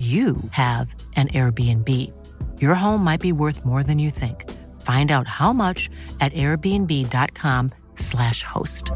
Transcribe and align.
you 0.00 0.36
have 0.52 0.94
an 1.16 1.28
Airbnb. 1.28 1.86
Your 2.58 2.74
home 2.74 3.04
might 3.04 3.20
be 3.20 3.32
worth 3.32 3.66
more 3.66 3.82
than 3.82 3.98
you 3.98 4.10
think. 4.10 4.50
Find 4.80 5.12
out 5.12 5.28
how 5.28 5.52
much 5.52 5.90
at 6.22 6.32
airbnb.com/slash 6.32 8.42
host. 8.42 8.90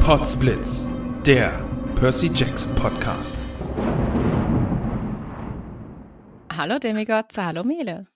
Potsblitz, 0.00 0.90
der 1.24 1.58
Percy 1.94 2.28
Jackson 2.28 2.74
Podcast. 2.74 3.34
Hallo 6.50 6.78
Demigods, 6.78 7.38
hallo 7.38 7.62
Mele. 7.62 8.06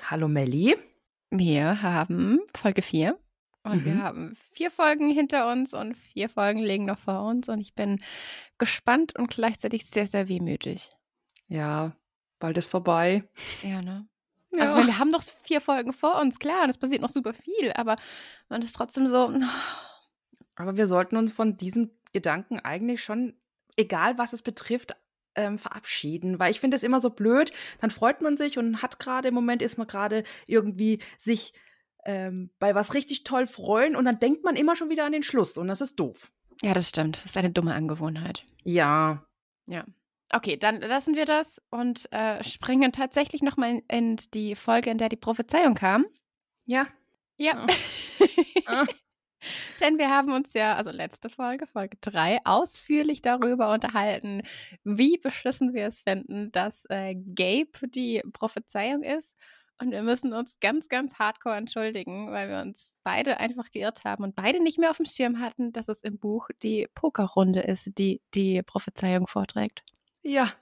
Hallo 0.00 0.26
Melli. 0.26 0.91
Wir 1.34 1.80
haben 1.80 2.40
Folge 2.54 2.82
4 2.82 3.18
und 3.62 3.78
Mhm. 3.80 3.84
wir 3.86 4.02
haben 4.02 4.34
vier 4.36 4.70
Folgen 4.70 5.08
hinter 5.10 5.50
uns 5.50 5.72
und 5.72 5.94
vier 5.96 6.28
Folgen 6.28 6.60
liegen 6.60 6.84
noch 6.84 6.98
vor 6.98 7.22
uns 7.22 7.48
und 7.48 7.58
ich 7.58 7.74
bin 7.74 8.02
gespannt 8.58 9.16
und 9.16 9.30
gleichzeitig 9.30 9.86
sehr, 9.86 10.06
sehr 10.06 10.28
wehmütig. 10.28 10.94
Ja, 11.48 11.96
bald 12.38 12.58
ist 12.58 12.68
vorbei. 12.68 13.24
Ja, 13.62 13.80
ne? 13.80 14.06
Ja. 14.50 14.64
Also 14.64 14.74
meine, 14.74 14.88
wir 14.88 14.98
haben 14.98 15.08
noch 15.10 15.22
vier 15.22 15.62
Folgen 15.62 15.94
vor 15.94 16.20
uns, 16.20 16.38
klar, 16.38 16.64
und 16.64 16.68
es 16.70 16.76
passiert 16.76 17.00
noch 17.00 17.08
super 17.08 17.32
viel, 17.32 17.72
aber 17.72 17.96
man 18.50 18.60
ist 18.60 18.74
trotzdem 18.76 19.06
so, 19.06 19.32
Aber 20.56 20.76
wir 20.76 20.86
sollten 20.86 21.16
uns 21.16 21.32
von 21.32 21.56
diesem 21.56 21.92
Gedanken 22.12 22.60
eigentlich 22.60 23.02
schon, 23.02 23.34
egal 23.78 24.18
was 24.18 24.34
es 24.34 24.42
betrifft, 24.42 24.94
ähm, 25.34 25.58
verabschieden, 25.58 26.38
weil 26.38 26.50
ich 26.50 26.60
finde 26.60 26.76
es 26.76 26.82
immer 26.82 27.00
so 27.00 27.10
blöd. 27.10 27.52
Dann 27.80 27.90
freut 27.90 28.20
man 28.20 28.36
sich 28.36 28.58
und 28.58 28.82
hat 28.82 28.98
gerade 28.98 29.28
im 29.28 29.34
Moment 29.34 29.62
ist 29.62 29.78
man 29.78 29.86
gerade 29.86 30.24
irgendwie 30.46 31.00
sich 31.18 31.52
ähm, 32.04 32.50
bei 32.58 32.74
was 32.74 32.94
richtig 32.94 33.24
toll 33.24 33.46
freuen 33.46 33.96
und 33.96 34.04
dann 34.04 34.18
denkt 34.18 34.44
man 34.44 34.56
immer 34.56 34.76
schon 34.76 34.90
wieder 34.90 35.04
an 35.04 35.12
den 35.12 35.22
Schluss 35.22 35.56
und 35.56 35.68
das 35.68 35.80
ist 35.80 35.98
doof. 36.00 36.32
ja, 36.62 36.74
das 36.74 36.88
stimmt, 36.88 37.18
das 37.18 37.26
ist 37.26 37.36
eine 37.36 37.50
dumme 37.50 37.74
Angewohnheit. 37.74 38.44
Ja, 38.64 39.24
Ja. 39.66 39.84
Okay, 40.34 40.56
dann 40.56 40.80
lassen 40.80 41.14
wir 41.14 41.26
das 41.26 41.60
und 41.68 42.10
äh, 42.10 42.42
springen 42.42 42.90
tatsächlich 42.90 43.42
nochmal 43.42 43.70
in, 43.70 43.82
in 43.88 44.16
die 44.32 44.54
Folge, 44.54 44.88
in 44.88 44.96
der 44.96 45.10
die 45.10 45.16
Prophezeiung 45.16 45.74
kam. 45.74 46.06
ja. 46.66 46.86
Ja. 47.36 47.66
Ah. 48.66 48.86
Denn 49.80 49.98
wir 49.98 50.10
haben 50.10 50.32
uns 50.32 50.52
ja, 50.54 50.76
also 50.76 50.90
letzte 50.90 51.28
Folge, 51.28 51.66
Folge 51.66 51.96
3, 52.00 52.38
ausführlich 52.44 53.22
darüber 53.22 53.72
unterhalten, 53.72 54.42
wie 54.84 55.18
beschissen 55.18 55.74
wir 55.74 55.86
es 55.86 56.00
finden, 56.00 56.52
dass 56.52 56.84
äh, 56.88 57.14
Gabe 57.14 57.88
die 57.88 58.22
Prophezeiung 58.32 59.02
ist. 59.02 59.36
Und 59.80 59.90
wir 59.90 60.02
müssen 60.02 60.32
uns 60.32 60.60
ganz, 60.60 60.88
ganz 60.88 61.14
hardcore 61.14 61.56
entschuldigen, 61.56 62.30
weil 62.30 62.48
wir 62.48 62.60
uns 62.60 62.90
beide 63.02 63.38
einfach 63.38 63.70
geirrt 63.70 64.04
haben 64.04 64.22
und 64.22 64.36
beide 64.36 64.62
nicht 64.62 64.78
mehr 64.78 64.90
auf 64.90 64.98
dem 64.98 65.06
Schirm 65.06 65.40
hatten, 65.40 65.72
dass 65.72 65.88
es 65.88 66.04
im 66.04 66.18
Buch 66.18 66.48
die 66.62 66.86
Pokerrunde 66.94 67.60
ist, 67.60 67.98
die 67.98 68.20
die 68.34 68.62
Prophezeiung 68.62 69.26
vorträgt. 69.26 69.82
Ja. 70.22 70.52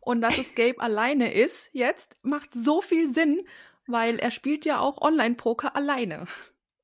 Und 0.00 0.20
dass 0.20 0.38
es 0.38 0.54
Gabe 0.54 0.80
alleine 0.80 1.32
ist 1.32 1.70
jetzt, 1.72 2.16
macht 2.22 2.52
so 2.52 2.80
viel 2.80 3.08
Sinn, 3.08 3.42
weil 3.86 4.18
er 4.18 4.30
spielt 4.30 4.64
ja 4.64 4.80
auch 4.80 5.00
Online-Poker 5.00 5.74
alleine. 5.74 6.26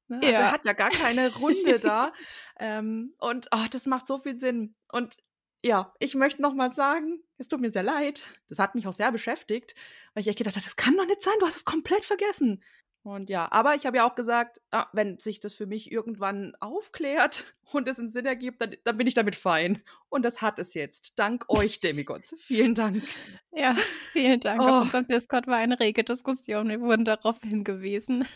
Ne? 0.09 0.16
Also 0.16 0.28
Ja. 0.32 0.38
er 0.41 0.53
hat 0.53 0.66
ja 0.66 0.72
gar 0.72 0.91
keine 0.91 1.34
Runde 1.37 1.78
da. 1.78 2.12
Ähm, 2.60 3.15
und 3.19 3.48
oh, 3.53 3.66
das 3.72 3.87
macht 3.87 4.06
so 4.06 4.19
viel 4.20 4.37
Sinn. 4.37 4.76
Und 4.92 5.16
ja, 5.65 5.92
ich 5.98 6.15
möchte 6.15 6.41
noch 6.41 6.54
mal 6.54 6.72
sagen, 6.72 7.20
es 7.37 7.48
tut 7.48 7.60
mir 7.60 7.70
sehr 7.70 7.82
leid. 7.82 8.22
Das 8.48 8.60
hat 8.60 8.76
mich 8.76 8.87
auch 8.87 8.92
sehr 8.92 9.10
beschäftigt, 9.10 9.75
weil 10.12 10.20
ich 10.20 10.28
echt 10.28 10.38
gedacht 10.38 10.54
habe, 10.54 10.65
das 10.65 10.76
kann 10.76 10.97
doch 10.97 11.04
nicht 11.04 11.20
sein, 11.20 11.34
du 11.41 11.47
hast 11.47 11.56
es 11.56 11.65
komplett 11.65 12.04
vergessen. 12.04 12.62
Und 13.03 13.28
ja, 13.28 13.48
aber 13.50 13.75
ich 13.75 13.84
habe 13.87 13.97
ja 13.98 14.09
auch 14.09 14.15
gesagt, 14.15 14.60
ah, 14.70 14.87
wenn 14.92 15.19
sich 15.19 15.41
das 15.41 15.54
für 15.54 15.66
mich 15.66 15.91
irgendwann 15.91 16.54
aufklärt 16.60 17.44
und 17.72 17.88
es 17.88 17.98
einen 17.98 18.09
Sinn 18.09 18.25
ergibt, 18.25 18.62
dann, 18.62 18.76
dann 18.84 18.97
bin 18.97 19.06
ich 19.09 19.15
damit 19.15 19.34
fein. 19.34 19.82
Und 20.09 20.25
das 20.25 20.41
hat 20.41 20.59
es 20.60 20.75
jetzt. 20.75 21.19
Dank 21.19 21.44
euch, 21.48 21.81
Demigods. 21.81 22.34
Vielen 22.38 22.75
Dank. 22.76 23.03
Ja, 23.50 23.76
vielen 24.12 24.38
Dank. 24.41 24.62
Oh. 24.62 24.65
Auf 24.66 24.82
unserem 24.84 25.09
Discord 25.09 25.48
war 25.48 25.56
eine 25.56 25.81
rege 25.81 26.04
Diskussion. 26.04 26.69
Wir 26.69 26.81
wurden 26.81 27.04
darauf 27.04 27.41
hingewiesen. 27.42 28.26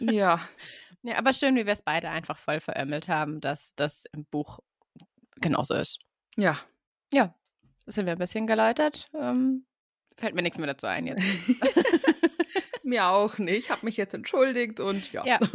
Ja. 0.00 0.40
Ja, 1.02 1.16
aber 1.16 1.32
schön, 1.32 1.56
wie 1.56 1.66
wir 1.66 1.72
es 1.72 1.82
beide 1.82 2.10
einfach 2.10 2.38
voll 2.38 2.60
verömmelt 2.60 3.08
haben, 3.08 3.40
dass 3.40 3.74
das 3.76 4.04
im 4.12 4.24
Buch 4.26 4.58
genauso 5.36 5.74
ist. 5.74 6.00
Ja. 6.36 6.58
Ja, 7.12 7.34
sind 7.86 8.06
wir 8.06 8.12
ein 8.12 8.18
bisschen 8.18 8.46
geläutert. 8.46 9.08
Ähm, 9.14 9.66
fällt 10.16 10.34
mir 10.34 10.42
nichts 10.42 10.58
mehr 10.58 10.66
dazu 10.66 10.86
ein 10.86 11.06
jetzt. 11.06 11.22
Mir 12.82 13.06
auch 13.08 13.38
nicht. 13.38 13.58
Ich 13.58 13.70
habe 13.70 13.84
mich 13.84 13.98
jetzt 13.98 14.14
entschuldigt 14.14 14.80
und 14.80 15.12
ja. 15.12 15.24
Ja. 15.26 15.38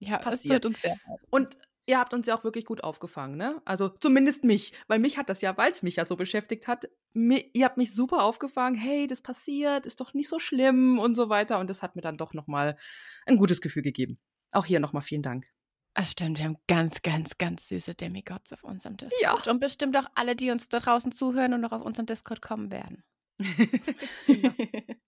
Ja, 0.00 0.18
Passiert. 0.18 0.64
uns 0.64 0.80
sehr. 0.80 0.96
Und 1.30 1.56
ihr 1.86 1.98
habt 1.98 2.14
uns 2.14 2.28
ja 2.28 2.36
auch 2.36 2.44
wirklich 2.44 2.64
gut 2.64 2.84
aufgefangen, 2.84 3.36
ne? 3.36 3.60
Also 3.64 3.88
zumindest 3.88 4.44
mich, 4.44 4.72
weil 4.86 5.00
mich 5.00 5.18
hat 5.18 5.28
das 5.28 5.40
ja, 5.40 5.56
weil 5.56 5.72
es 5.72 5.82
mich 5.82 5.96
ja 5.96 6.04
so 6.04 6.14
beschäftigt 6.14 6.68
hat, 6.68 6.88
mi 7.14 7.50
ihr 7.52 7.64
habt 7.64 7.78
mich 7.78 7.92
super 7.92 8.22
aufgefangen, 8.22 8.78
hey, 8.78 9.08
das 9.08 9.20
passiert, 9.22 9.86
ist 9.86 10.00
doch 10.00 10.14
nicht 10.14 10.28
so 10.28 10.38
schlimm 10.38 11.00
und 11.00 11.16
so 11.16 11.30
weiter. 11.30 11.58
Und 11.58 11.68
das 11.68 11.82
hat 11.82 11.96
mir 11.96 12.02
dann 12.02 12.16
doch 12.16 12.32
nochmal 12.32 12.76
ein 13.26 13.36
gutes 13.38 13.60
Gefühl 13.60 13.82
gegeben. 13.82 14.20
Auch 14.50 14.64
hier 14.64 14.80
nochmal 14.80 15.02
vielen 15.02 15.22
Dank. 15.22 15.46
Ach 15.94 16.06
stimmt, 16.06 16.38
wir 16.38 16.44
haben 16.44 16.58
ganz, 16.68 17.02
ganz, 17.02 17.38
ganz 17.38 17.68
süße 17.68 17.94
Demigods 17.94 18.52
auf 18.52 18.62
unserem 18.62 18.96
Discord. 18.96 19.46
Ja. 19.46 19.50
Und 19.50 19.60
bestimmt 19.60 19.96
auch 19.96 20.06
alle, 20.14 20.36
die 20.36 20.50
uns 20.50 20.68
da 20.68 20.78
draußen 20.78 21.10
zuhören 21.10 21.54
und 21.54 21.60
noch 21.60 21.72
auf 21.72 21.82
unseren 21.82 22.06
Discord 22.06 22.40
kommen 22.40 22.70
werden. 22.70 23.02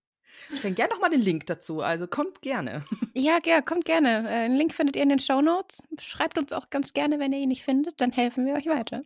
Ich 0.53 0.59
stelle 0.59 0.75
gerne 0.75 0.95
nochmal 0.95 1.11
den 1.11 1.21
Link 1.21 1.47
dazu, 1.47 1.81
also 1.81 2.07
kommt 2.07 2.43
gerne. 2.43 2.85
Ja, 3.15 3.39
ja, 3.45 3.61
kommt 3.61 3.85
gerne. 3.85 4.29
Äh, 4.29 4.49
Den 4.49 4.57
Link 4.57 4.75
findet 4.75 4.97
ihr 4.97 5.03
in 5.03 5.11
den 5.11 5.19
Show 5.19 5.43
Notes. 5.43 5.83
Schreibt 6.01 6.39
uns 6.39 6.53
auch 6.53 6.71
ganz 6.71 6.93
gerne, 6.93 7.19
wenn 7.19 7.33
ihr 7.33 7.41
ihn 7.41 7.49
nicht 7.49 7.63
findet, 7.63 8.01
dann 8.01 8.11
helfen 8.11 8.47
wir 8.47 8.55
euch 8.55 8.67
weiter. 8.67 9.03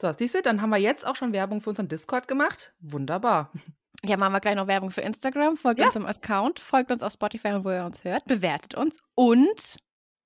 So, 0.00 0.10
siehst 0.12 0.34
du, 0.34 0.42
dann 0.42 0.62
haben 0.62 0.70
wir 0.70 0.78
jetzt 0.78 1.06
auch 1.06 1.16
schon 1.16 1.32
Werbung 1.32 1.60
für 1.60 1.70
unseren 1.70 1.88
Discord 1.88 2.28
gemacht. 2.28 2.72
Wunderbar. 2.80 3.52
Ja, 4.04 4.16
machen 4.16 4.32
wir 4.32 4.40
gleich 4.40 4.54
noch 4.54 4.66
Werbung 4.68 4.90
für 4.90 5.00
Instagram. 5.00 5.56
Folgt 5.56 5.80
Ja. 5.80 5.86
uns 5.86 5.96
im 5.96 6.06
Account, 6.06 6.60
folgt 6.60 6.90
uns 6.92 7.02
auf 7.02 7.12
Spotify, 7.12 7.64
wo 7.64 7.70
ihr 7.70 7.84
uns 7.84 8.04
hört, 8.04 8.24
bewertet 8.26 8.74
uns. 8.74 8.98
Und 9.14 9.76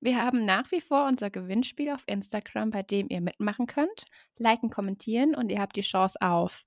wir 0.00 0.22
haben 0.22 0.44
nach 0.44 0.70
wie 0.72 0.80
vor 0.80 1.06
unser 1.06 1.30
Gewinnspiel 1.30 1.90
auf 1.90 2.02
Instagram, 2.06 2.70
bei 2.70 2.82
dem 2.82 3.08
ihr 3.08 3.20
mitmachen 3.20 3.66
könnt. 3.66 4.04
Liken, 4.36 4.68
kommentieren 4.68 5.34
und 5.34 5.50
ihr 5.50 5.60
habt 5.60 5.76
die 5.76 5.80
Chance 5.82 6.18
auf 6.20 6.64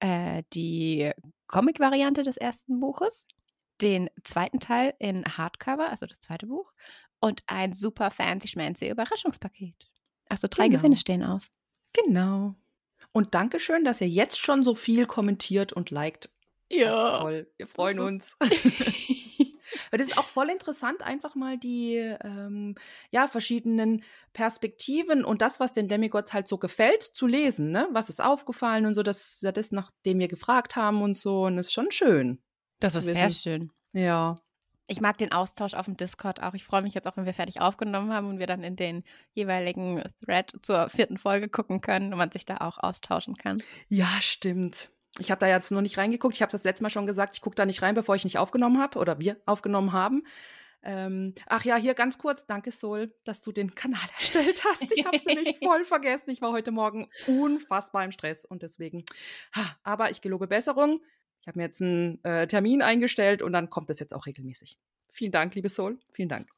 äh, 0.00 0.42
die 0.52 1.10
Comic-Variante 1.46 2.22
des 2.22 2.36
ersten 2.36 2.80
Buches, 2.80 3.26
den 3.80 4.08
zweiten 4.24 4.58
Teil 4.60 4.94
in 4.98 5.24
Hardcover, 5.24 5.88
also 5.88 6.06
das 6.06 6.20
zweite 6.20 6.46
Buch, 6.46 6.72
und 7.20 7.42
ein 7.46 7.74
super 7.74 8.10
fancy 8.10 8.48
schmancy 8.48 8.88
Überraschungspaket. 8.88 9.76
Also 10.28 10.48
drei 10.50 10.68
Genau. 10.68 10.78
Gewinne 10.78 10.96
stehen 10.96 11.22
aus. 11.22 11.50
Genau. 11.92 12.54
Und 13.12 13.34
Dankeschön, 13.34 13.84
dass 13.84 14.00
ihr 14.00 14.08
jetzt 14.08 14.38
schon 14.38 14.64
so 14.64 14.74
viel 14.74 15.06
kommentiert 15.06 15.72
und 15.72 15.90
liked. 15.90 16.30
Das 16.70 17.14
ist 17.14 17.20
toll. 17.20 17.50
Wir 17.56 17.66
freuen 17.66 18.00
uns. 18.00 18.36
Das 19.90 20.00
ist 20.02 20.18
auch 20.18 20.26
voll 20.26 20.48
interessant, 20.48 21.02
einfach 21.02 21.34
mal 21.34 21.58
die 21.58 21.96
ähm, 21.96 22.74
ja, 23.10 23.28
verschiedenen 23.28 24.04
Perspektiven 24.32 25.24
und 25.24 25.42
das, 25.42 25.60
was 25.60 25.72
den 25.72 25.88
Demigods 25.88 26.32
halt 26.32 26.48
so 26.48 26.58
gefällt, 26.58 27.02
zu 27.02 27.26
lesen. 27.26 27.70
Ne? 27.70 27.88
Was 27.92 28.08
ist 28.08 28.22
aufgefallen 28.22 28.86
und 28.86 28.94
so, 28.94 29.02
das 29.02 29.40
ja 29.40 29.52
das, 29.52 29.72
nachdem 29.72 30.18
wir 30.18 30.28
gefragt 30.28 30.76
haben 30.76 31.02
und 31.02 31.16
so. 31.16 31.44
Und 31.44 31.56
das 31.56 31.68
ist 31.68 31.72
schon 31.72 31.90
schön. 31.90 32.40
Das 32.78 32.94
ist 32.94 33.04
sehr 33.04 33.30
schön. 33.30 33.70
Ja. 33.92 34.36
Ich 34.86 35.00
mag 35.00 35.18
den 35.18 35.30
Austausch 35.30 35.74
auf 35.74 35.84
dem 35.84 35.96
Discord 35.96 36.42
auch. 36.42 36.54
Ich 36.54 36.64
freue 36.64 36.82
mich 36.82 36.94
jetzt 36.94 37.06
auch, 37.06 37.16
wenn 37.16 37.26
wir 37.26 37.34
fertig 37.34 37.60
aufgenommen 37.60 38.12
haben 38.12 38.28
und 38.28 38.40
wir 38.40 38.48
dann 38.48 38.64
in 38.64 38.74
den 38.74 39.04
jeweiligen 39.34 40.02
Thread 40.24 40.52
zur 40.62 40.88
vierten 40.88 41.16
Folge 41.16 41.48
gucken 41.48 41.80
können 41.80 42.12
und 42.12 42.18
man 42.18 42.32
sich 42.32 42.44
da 42.44 42.56
auch 42.56 42.78
austauschen 42.78 43.36
kann. 43.36 43.62
Ja, 43.88 44.08
stimmt. 44.20 44.90
Ich 45.18 45.30
habe 45.30 45.40
da 45.40 45.48
jetzt 45.48 45.70
nur 45.70 45.82
nicht 45.82 45.98
reingeguckt. 45.98 46.34
Ich 46.36 46.42
habe 46.42 46.52
das 46.52 46.64
letzte 46.64 46.82
Mal 46.82 46.90
schon 46.90 47.06
gesagt, 47.06 47.36
ich 47.36 47.40
gucke 47.40 47.56
da 47.56 47.66
nicht 47.66 47.82
rein, 47.82 47.94
bevor 47.94 48.14
ich 48.14 48.24
nicht 48.24 48.38
aufgenommen 48.38 48.80
habe 48.80 48.98
oder 48.98 49.18
wir 49.18 49.36
aufgenommen 49.44 49.92
haben. 49.92 50.22
Ähm, 50.82 51.34
ach 51.46 51.64
ja, 51.64 51.76
hier 51.76 51.94
ganz 51.94 52.16
kurz, 52.16 52.46
danke 52.46 52.70
Sol, 52.70 53.12
dass 53.24 53.42
du 53.42 53.52
den 53.52 53.74
Kanal 53.74 54.00
erstellt 54.18 54.62
hast. 54.64 54.90
Ich 54.92 55.04
habe 55.04 55.16
es 55.16 55.24
nämlich 55.24 55.58
voll 55.62 55.84
vergessen. 55.84 56.30
Ich 56.30 56.40
war 56.40 56.52
heute 56.52 56.70
Morgen 56.70 57.08
unfassbar 57.26 58.04
im 58.04 58.12
Stress 58.12 58.44
und 58.44 58.62
deswegen. 58.62 59.04
Ha, 59.54 59.76
aber 59.82 60.10
ich 60.10 60.20
gelobe 60.20 60.46
Besserung. 60.46 61.00
Ich 61.40 61.48
habe 61.48 61.58
mir 61.58 61.64
jetzt 61.64 61.82
einen 61.82 62.22
äh, 62.24 62.46
Termin 62.46 62.82
eingestellt 62.82 63.42
und 63.42 63.52
dann 63.52 63.70
kommt 63.70 63.90
das 63.90 63.98
jetzt 63.98 64.14
auch 64.14 64.26
regelmäßig. 64.26 64.78
Vielen 65.10 65.32
Dank, 65.32 65.54
liebe 65.54 65.68
Sol. 65.68 65.98
Vielen 66.12 66.28
Dank. 66.28 66.48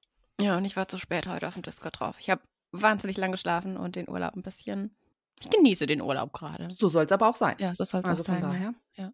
Ja, 0.41 0.57
und 0.57 0.65
ich 0.65 0.77
war 0.77 0.89
zu 0.89 0.99
spät 0.99 1.27
heute 1.27 1.49
auf 1.49 1.55
dem 1.55 1.63
Discord 1.63 2.01
drauf. 2.01 2.17
Ich 2.19 2.31
habe 2.31 2.43
wahnsinnig 2.73 3.17
lang 3.17 3.33
geschlafen 3.33 3.77
und 3.77 3.97
den 3.97 4.09
Urlaub 4.09 4.35
ein 4.35 4.43
bisschen. 4.43 4.95
Ich 5.45 5.51
genieße 5.51 5.87
den 5.87 6.01
Urlaub 6.01 6.33
gerade. 6.33 6.69
So 6.77 6.89
soll 6.89 7.05
es 7.05 7.13
aber 7.13 7.29
auch 7.29 7.37
sein. 7.37 7.57
Ja, 7.59 7.75
so 7.75 7.85
soll 7.85 8.01
es 8.01 8.07
also 8.07 8.23
auch 8.23 8.27
von 8.27 8.41
sein. 8.41 8.43
daher. 8.43 8.75
Ja. 8.97 9.13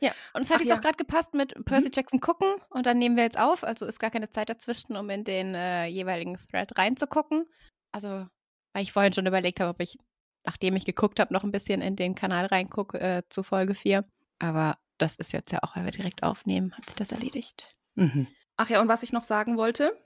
Ja, 0.00 0.12
und 0.34 0.42
es 0.42 0.50
hat 0.50 0.56
Ach 0.56 0.60
jetzt 0.60 0.68
ja. 0.68 0.76
auch 0.76 0.80
gerade 0.80 0.98
gepasst 0.98 1.32
mit 1.34 1.54
Percy 1.64 1.90
Jackson 1.92 2.20
gucken 2.20 2.48
und 2.68 2.86
dann 2.86 2.98
nehmen 2.98 3.16
wir 3.16 3.24
jetzt 3.24 3.38
auf. 3.38 3.64
Also 3.64 3.86
ist 3.86 3.98
gar 3.98 4.10
keine 4.10 4.28
Zeit 4.28 4.48
dazwischen, 4.48 4.96
um 4.96 5.08
in 5.08 5.24
den 5.24 5.54
äh, 5.54 5.86
jeweiligen 5.86 6.38
Thread 6.50 6.76
reinzugucken. 6.76 7.46
Also, 7.92 8.26
weil 8.72 8.82
ich 8.82 8.92
vorhin 8.92 9.14
schon 9.14 9.26
überlegt 9.26 9.60
habe, 9.60 9.70
ob 9.70 9.80
ich, 9.80 9.98
nachdem 10.44 10.76
ich 10.76 10.84
geguckt 10.84 11.18
habe, 11.18 11.32
noch 11.32 11.44
ein 11.44 11.52
bisschen 11.52 11.80
in 11.80 11.96
den 11.96 12.14
Kanal 12.14 12.46
reingucke 12.46 13.00
äh, 13.00 13.22
zu 13.30 13.42
Folge 13.42 13.74
4. 13.74 14.04
Aber 14.38 14.76
das 14.98 15.16
ist 15.16 15.32
jetzt 15.32 15.50
ja 15.50 15.60
auch, 15.62 15.76
weil 15.76 15.84
wir 15.84 15.92
direkt 15.92 16.22
aufnehmen, 16.22 16.74
hat 16.74 16.84
sich 16.84 16.94
das 16.94 17.12
erledigt. 17.12 17.74
Mhm. 17.94 18.26
Ach 18.58 18.68
ja, 18.68 18.82
und 18.82 18.88
was 18.88 19.02
ich 19.02 19.12
noch 19.12 19.24
sagen 19.24 19.56
wollte, 19.56 19.96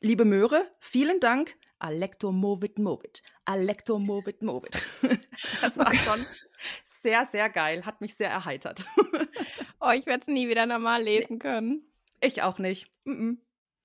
liebe 0.00 0.26
Möhre, 0.26 0.66
vielen 0.78 1.20
Dank. 1.20 1.56
Alecto 1.78 2.32
Movit 2.32 2.78
Movit. 2.78 3.22
Alecto 3.44 3.98
Movit 3.98 4.42
Movit. 4.42 4.82
Das 5.60 5.78
war 5.78 5.94
schon 5.94 6.26
sehr, 6.84 7.24
sehr 7.26 7.48
geil. 7.48 7.86
Hat 7.86 8.00
mich 8.00 8.14
sehr 8.14 8.30
erheitert. 8.30 8.84
Oh, 9.80 9.90
ich 9.90 10.06
werde 10.06 10.22
es 10.22 10.26
nie 10.26 10.48
wieder 10.48 10.66
normal 10.66 11.04
lesen 11.04 11.38
können. 11.38 11.84
Ich 12.20 12.42
auch 12.42 12.58
nicht. 12.58 12.90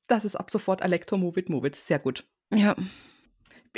Das 0.07 0.25
ist 0.25 0.35
ab 0.35 0.49
sofort 0.49 0.81
Alecto 0.81 1.17
Movit 1.17 1.49
Movit. 1.49 1.75
Sehr 1.75 1.99
gut. 1.99 2.25
Ja. 2.51 2.75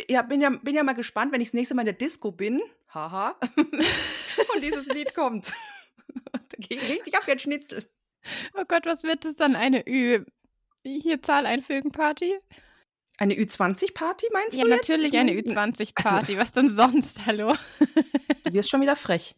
Ja, 0.07 0.21
bin 0.21 0.39
ja, 0.39 0.50
bin 0.50 0.75
ja 0.75 0.83
mal 0.83 0.94
gespannt, 0.94 1.33
wenn 1.33 1.41
ich 1.41 1.50
das 1.50 1.56
nächste 1.56 1.75
Mal 1.75 1.81
in 1.81 1.88
der 1.88 1.94
Disco 1.95 2.31
bin. 2.31 2.62
Haha. 2.94 3.35
und 3.57 4.62
dieses 4.62 4.88
Lied 4.88 5.13
kommt. 5.13 5.53
Da 6.31 6.39
gehe 6.57 6.77
ich 6.77 6.89
richtig 6.89 7.13
wie 7.13 7.31
ein 7.31 7.39
Schnitzel. 7.39 7.85
Oh 8.57 8.63
Gott, 8.65 8.85
was 8.85 9.03
wird 9.03 9.25
das 9.25 9.35
dann? 9.35 9.57
Eine 9.57 9.85
Ü. 9.85 10.23
Hier 10.83 11.21
Zahl 11.21 11.45
einfügen 11.45 11.91
Party? 11.91 12.39
Eine 13.17 13.35
Ü20-Party 13.35 14.27
meinst 14.33 14.57
Ja, 14.57 14.63
du 14.63 14.69
jetzt? 14.69 14.89
natürlich 14.89 15.13
Ich 15.13 15.19
eine 15.19 15.33
mein, 15.33 15.44
Ü20-Party. 15.73 16.38
Was 16.38 16.51
denn 16.51 16.69
sonst? 16.69 17.25
Hallo? 17.25 17.53
Du 18.44 18.53
wirst 18.53 18.69
schon 18.69 18.81
wieder 18.81 18.95
frech. 18.95 19.35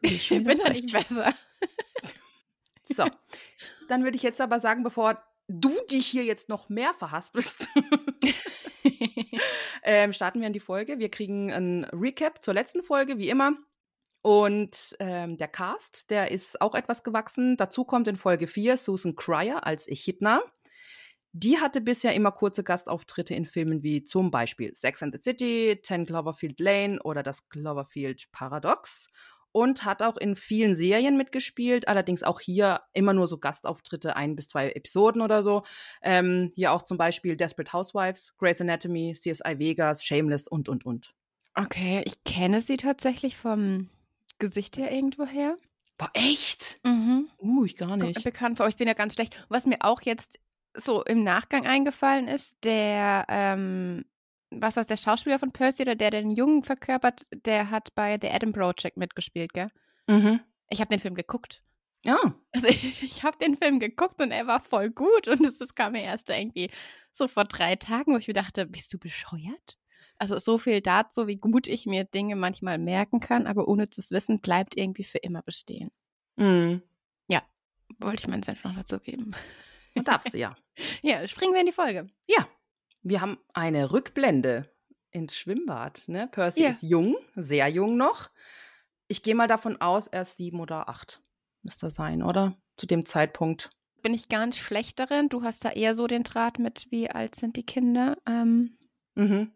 Ich 0.00 0.28
bin 0.28 0.58
da 0.58 0.70
nicht 0.70 0.92
besser. 0.92 1.34
So, 2.90 3.04
dann 3.88 4.04
würde 4.04 4.16
ich 4.16 4.22
jetzt 4.22 4.40
aber 4.40 4.60
sagen, 4.60 4.82
bevor 4.82 5.22
du 5.48 5.72
dich 5.90 6.06
hier 6.06 6.24
jetzt 6.24 6.48
noch 6.48 6.68
mehr 6.68 6.94
verhaspelst, 6.94 7.68
ähm, 9.82 10.12
starten 10.12 10.40
wir 10.40 10.46
in 10.46 10.52
die 10.52 10.60
Folge. 10.60 10.98
Wir 10.98 11.10
kriegen 11.10 11.52
ein 11.52 11.84
Recap 11.92 12.42
zur 12.42 12.54
letzten 12.54 12.82
Folge, 12.82 13.18
wie 13.18 13.28
immer. 13.28 13.52
Und 14.22 14.96
ähm, 15.00 15.36
der 15.36 15.48
Cast, 15.48 16.10
der 16.10 16.30
ist 16.30 16.60
auch 16.60 16.74
etwas 16.74 17.02
gewachsen. 17.02 17.56
Dazu 17.56 17.84
kommt 17.84 18.08
in 18.08 18.16
Folge 18.16 18.46
4 18.46 18.76
Susan 18.76 19.16
Cryer 19.16 19.66
als 19.66 19.86
Echidna. 19.86 20.42
Die 21.40 21.60
hatte 21.60 21.80
bisher 21.80 22.14
immer 22.14 22.32
kurze 22.32 22.64
Gastauftritte 22.64 23.32
in 23.32 23.46
Filmen 23.46 23.84
wie 23.84 24.02
zum 24.02 24.32
Beispiel 24.32 24.74
Sex 24.74 25.04
and 25.04 25.14
the 25.14 25.22
City, 25.22 25.78
10 25.80 26.06
Cloverfield 26.06 26.58
Lane 26.58 27.00
oder 27.04 27.22
das 27.22 27.48
Cloverfield 27.48 28.32
Paradox 28.32 29.08
und 29.52 29.84
hat 29.84 30.02
auch 30.02 30.16
in 30.16 30.34
vielen 30.34 30.74
Serien 30.74 31.16
mitgespielt, 31.16 31.86
allerdings 31.86 32.24
auch 32.24 32.40
hier 32.40 32.80
immer 32.92 33.12
nur 33.12 33.28
so 33.28 33.38
Gastauftritte, 33.38 34.16
ein 34.16 34.34
bis 34.34 34.48
zwei 34.48 34.72
Episoden 34.72 35.22
oder 35.22 35.44
so. 35.44 35.62
Ähm, 36.02 36.50
hier 36.56 36.72
auch 36.72 36.82
zum 36.82 36.98
Beispiel 36.98 37.36
Desperate 37.36 37.72
Housewives, 37.72 38.34
Grey's 38.38 38.60
Anatomy, 38.60 39.12
CSI 39.12 39.60
Vegas, 39.60 40.04
Shameless 40.04 40.48
und, 40.48 40.68
und, 40.68 40.84
und. 40.84 41.14
Okay, 41.54 42.02
ich 42.04 42.24
kenne 42.24 42.60
sie 42.62 42.78
tatsächlich 42.78 43.36
vom 43.36 43.90
Gesicht 44.40 44.76
her 44.76 44.90
irgendwoher. 44.90 45.56
Boah, 45.98 46.10
echt? 46.14 46.80
Mhm. 46.84 47.28
Uh, 47.38 47.64
ich 47.64 47.76
gar 47.76 47.96
nicht. 47.96 48.24
bekannt 48.24 48.56
vor, 48.56 48.64
aber 48.64 48.70
ich 48.70 48.76
bin 48.76 48.88
ja 48.88 48.94
ganz 48.94 49.14
schlecht. 49.14 49.36
Was 49.48 49.66
mir 49.66 49.78
auch 49.80 50.02
jetzt 50.02 50.40
so 50.78 51.02
im 51.04 51.22
Nachgang 51.22 51.66
eingefallen 51.66 52.28
ist, 52.28 52.64
der, 52.64 53.26
ähm, 53.28 54.04
was 54.50 54.76
war 54.76 54.82
das, 54.82 54.86
der 54.86 54.96
Schauspieler 54.96 55.38
von 55.38 55.52
Percy 55.52 55.82
oder 55.82 55.94
der 55.94 56.10
den 56.10 56.30
Jungen 56.30 56.62
verkörpert, 56.62 57.26
der 57.32 57.70
hat 57.70 57.94
bei 57.94 58.18
The 58.20 58.30
Adam 58.30 58.52
Project 58.52 58.96
mitgespielt, 58.96 59.52
gell? 59.52 59.70
Mhm. 60.06 60.40
Ich 60.70 60.80
habe 60.80 60.88
den 60.88 61.00
Film 61.00 61.14
geguckt. 61.14 61.62
Ja. 62.04 62.18
Also 62.52 62.68
ich, 62.68 62.84
ich 63.02 63.22
habe 63.22 63.38
den 63.38 63.56
Film 63.56 63.80
geguckt 63.80 64.20
und 64.20 64.30
er 64.30 64.46
war 64.46 64.60
voll 64.60 64.90
gut 64.90 65.28
und 65.28 65.44
es 65.44 65.58
das 65.58 65.74
kam 65.74 65.92
mir 65.92 66.02
erst 66.02 66.30
irgendwie 66.30 66.70
so 67.12 67.28
vor 67.28 67.44
drei 67.44 67.76
Tagen, 67.76 68.14
wo 68.14 68.18
ich 68.18 68.28
mir 68.28 68.34
dachte, 68.34 68.66
bist 68.66 68.92
du 68.92 68.98
bescheuert? 68.98 69.78
Also 70.18 70.38
so 70.38 70.58
viel 70.58 70.80
dazu, 70.80 71.28
wie 71.28 71.36
gut 71.36 71.68
ich 71.68 71.86
mir 71.86 72.04
Dinge 72.04 72.34
manchmal 72.34 72.78
merken 72.78 73.20
kann, 73.20 73.46
aber 73.46 73.68
unnützes 73.68 74.10
Wissen 74.10 74.40
bleibt 74.40 74.76
irgendwie 74.76 75.04
für 75.04 75.18
immer 75.18 75.42
bestehen. 75.42 75.90
Mhm. 76.36 76.82
Wollte 77.98 78.22
ich 78.22 78.28
meinen 78.28 78.42
Senf 78.42 78.62
noch 78.64 78.74
dazu 78.74 78.98
geben. 79.00 79.34
Und 79.94 80.08
darfst 80.08 80.32
du 80.34 80.38
ja. 80.38 80.56
Ja, 81.02 81.26
springen 81.26 81.54
wir 81.54 81.60
in 81.60 81.66
die 81.66 81.72
Folge. 81.72 82.08
Ja. 82.26 82.46
Wir 83.02 83.20
haben 83.20 83.38
eine 83.52 83.90
Rückblende 83.92 84.72
ins 85.10 85.36
Schwimmbad. 85.36 86.04
Ne? 86.06 86.28
Percy 86.30 86.62
Ja. 86.62 86.70
ist 86.70 86.82
jung, 86.82 87.16
sehr 87.34 87.68
jung 87.68 87.96
noch. 87.96 88.30
Ich 89.08 89.22
gehe 89.22 89.34
mal 89.34 89.48
davon 89.48 89.80
aus, 89.80 90.06
er 90.06 90.22
ist 90.22 90.36
sieben 90.36 90.60
oder 90.60 90.88
acht. 90.88 91.20
Müsste 91.62 91.90
sein, 91.90 92.22
oder? 92.22 92.56
Zu 92.76 92.86
dem 92.86 93.06
Zeitpunkt. 93.06 93.70
Bin 94.02 94.14
ich 94.14 94.28
ganz 94.28 94.56
schlecht 94.56 95.00
darin. 95.00 95.28
Du 95.28 95.42
hast 95.42 95.64
da 95.64 95.70
eher 95.70 95.94
so 95.94 96.06
den 96.06 96.22
Draht 96.22 96.58
mit, 96.60 96.86
wie 96.90 97.10
alt 97.10 97.34
sind 97.34 97.56
die 97.56 97.66
Kinder. 97.66 98.16
Ähm, 98.26 98.76
Mhm. 99.16 99.50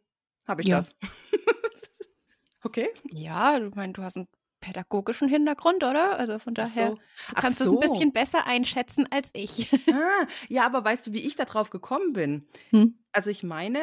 Habe 0.48 0.62
ich 0.62 0.66
Ja. 0.68 0.78
das. 0.78 0.96
okay. 2.64 2.88
ja, 3.10 3.58
du 3.60 3.70
meinst, 3.70 3.98
du 3.98 4.02
hast 4.02 4.16
einen 4.16 4.28
pädagogischen 4.62 5.28
Hintergrund, 5.28 5.84
oder? 5.84 6.18
Also 6.18 6.38
von 6.38 6.54
Ach 6.56 6.68
daher 6.68 6.90
so. 6.92 6.98
kannst 7.34 7.60
du 7.60 7.64
es 7.64 7.70
so. 7.70 7.78
ein 7.78 7.90
bisschen 7.90 8.12
besser 8.12 8.46
einschätzen 8.46 9.06
als 9.10 9.28
ich. 9.34 9.68
Ah, 9.92 10.26
ja, 10.48 10.64
aber 10.64 10.84
weißt 10.84 11.06
du, 11.06 11.12
wie 11.12 11.26
ich 11.26 11.36
da 11.36 11.44
drauf 11.44 11.68
gekommen 11.68 12.14
bin? 12.14 12.46
Hm. 12.70 12.98
Also 13.12 13.30
ich 13.30 13.42
meine, 13.42 13.80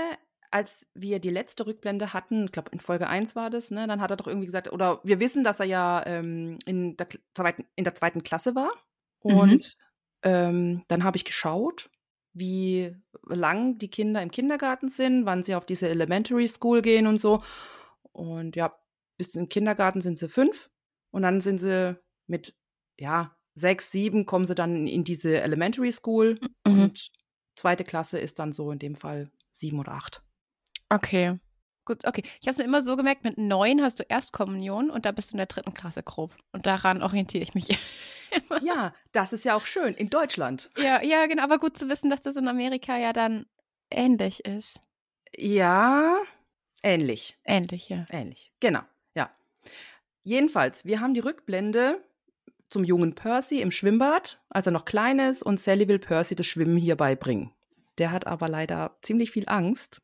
als 0.49 0.87
wir 0.95 1.19
die 1.19 1.29
letzte 1.29 1.67
Rückblende 1.67 2.13
hatten, 2.13 2.45
ich 2.45 2.51
glaube 2.51 2.71
in 2.71 2.79
Folge 2.79 3.07
1 3.07 3.35
war 3.35 3.49
das, 3.49 3.69
ne, 3.69 3.85
dann 3.85 4.01
hat 4.01 4.09
er 4.09 4.17
doch 4.17 4.27
irgendwie 4.27 4.47
gesagt, 4.47 4.71
oder 4.71 4.99
wir 5.03 5.19
wissen, 5.19 5.43
dass 5.43 5.59
er 5.59 5.67
ja 5.67 6.03
ähm, 6.07 6.57
in, 6.65 6.97
der, 6.97 7.07
zweiten, 7.35 7.65
in 7.75 7.83
der 7.83 7.93
zweiten 7.93 8.23
Klasse 8.23 8.55
war. 8.55 8.71
Mhm. 9.23 9.37
Und 9.37 9.73
ähm, 10.23 10.83
dann 10.87 11.03
habe 11.03 11.17
ich 11.17 11.25
geschaut, 11.25 11.89
wie 12.33 12.95
lang 13.27 13.77
die 13.77 13.89
Kinder 13.89 14.21
im 14.21 14.31
Kindergarten 14.31 14.89
sind, 14.89 15.25
wann 15.25 15.43
sie 15.43 15.55
auf 15.55 15.65
diese 15.65 15.89
Elementary 15.89 16.47
School 16.47 16.81
gehen 16.81 17.05
und 17.05 17.19
so. 17.19 17.41
Und 18.11 18.55
ja, 18.55 18.73
bis 19.19 19.31
zum 19.31 19.49
Kindergarten 19.49 20.01
sind 20.01 20.17
sie 20.17 20.29
fünf. 20.29 20.71
Und 21.11 21.21
dann 21.21 21.41
sind 21.41 21.59
sie 21.59 21.99
mit, 22.25 22.55
ja, 22.97 23.35
sechs, 23.53 23.91
sieben 23.91 24.25
kommen 24.25 24.45
sie 24.45 24.55
dann 24.55 24.87
in 24.87 25.03
diese 25.03 25.41
Elementary 25.41 25.91
School. 25.91 26.39
Mhm. 26.65 26.81
Und 26.83 27.11
zweite 27.55 27.83
Klasse 27.83 28.17
ist 28.17 28.39
dann 28.39 28.53
so 28.53 28.71
in 28.71 28.79
dem 28.79 28.95
Fall 28.95 29.29
sieben 29.51 29.79
oder 29.79 29.91
acht. 29.91 30.23
Okay. 30.89 31.37
Gut, 31.85 32.05
okay. 32.07 32.23
Ich 32.39 32.47
habe 32.47 32.51
es 32.51 32.57
mir 32.59 32.63
immer 32.63 32.81
so 32.81 32.95
gemerkt, 32.95 33.23
mit 33.23 33.37
neun 33.37 33.81
hast 33.81 33.99
du 33.99 34.03
Erstkommunion 34.03 34.89
und 34.89 35.05
da 35.05 35.11
bist 35.11 35.31
du 35.31 35.33
in 35.33 35.39
der 35.39 35.47
dritten 35.47 35.73
Klasse 35.73 36.01
grob. 36.01 36.35
Und 36.51 36.65
daran 36.65 37.03
orientiere 37.03 37.43
ich 37.43 37.53
mich. 37.53 37.77
Ja, 38.61 38.93
das 39.11 39.33
ist 39.33 39.43
ja 39.43 39.55
auch 39.55 39.65
schön. 39.65 39.95
In 39.95 40.11
Deutschland. 40.11 40.69
ja, 40.77 41.01
ja, 41.01 41.25
genau. 41.25 41.41
Aber 41.41 41.57
gut 41.57 41.75
zu 41.75 41.89
wissen, 41.89 42.11
dass 42.11 42.21
das 42.21 42.35
in 42.35 42.47
Amerika 42.47 42.95
ja 42.95 43.11
dann 43.11 43.47
ähnlich 43.89 44.45
ist. 44.45 44.79
Ja, 45.35 46.15
ähnlich. 46.83 47.39
Ähnlich, 47.43 47.89
ja. 47.89 48.05
Ähnlich. 48.11 48.51
Genau. 48.59 48.81
Jedenfalls, 50.23 50.85
wir 50.85 50.99
haben 50.99 51.13
die 51.13 51.21
Rückblende 51.21 52.03
zum 52.69 52.83
jungen 52.83 53.15
Percy 53.15 53.61
im 53.61 53.71
Schwimmbad, 53.71 54.39
als 54.49 54.67
er 54.67 54.71
noch 54.71 54.85
klein 54.85 55.19
ist, 55.19 55.41
und 55.43 55.59
Sally 55.59 55.87
will 55.87 55.99
Percy 55.99 56.35
das 56.35 56.45
Schwimmen 56.45 56.77
hier 56.77 56.95
beibringen. 56.95 57.51
Der 57.97 58.11
hat 58.11 58.27
aber 58.27 58.47
leider 58.47 58.97
ziemlich 59.01 59.31
viel 59.31 59.45
Angst, 59.47 60.01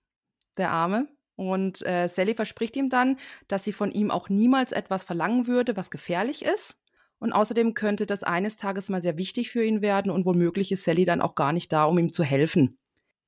der 0.58 0.72
Arme. 0.72 1.08
Und 1.36 1.86
äh, 1.86 2.08
Sally 2.08 2.34
verspricht 2.34 2.76
ihm 2.76 2.90
dann, 2.90 3.18
dass 3.48 3.64
sie 3.64 3.74
von 3.74 3.92
ihm 3.92 4.10
auch 4.10 4.30
niemals 4.30 4.72
etwas 4.72 5.04
verlangen 5.04 5.48
würde, 5.48 5.76
was 5.76 5.92
gefährlich 5.92 6.44
ist. 6.44 6.80
Und 7.20 7.34
außerdem 7.34 7.74
könnte 7.74 8.06
das 8.06 8.24
eines 8.24 8.58
Tages 8.58 8.90
mal 8.90 9.02
sehr 9.02 9.18
wichtig 9.18 9.50
für 9.52 9.64
ihn 9.64 9.82
werden 9.82 10.12
und 10.12 10.26
womöglich 10.26 10.72
ist 10.72 10.84
Sally 10.84 11.06
dann 11.06 11.22
auch 11.22 11.36
gar 11.36 11.54
nicht 11.54 11.72
da, 11.72 11.86
um 11.86 11.98
ihm 11.98 12.12
zu 12.12 12.24
helfen. 12.24 12.78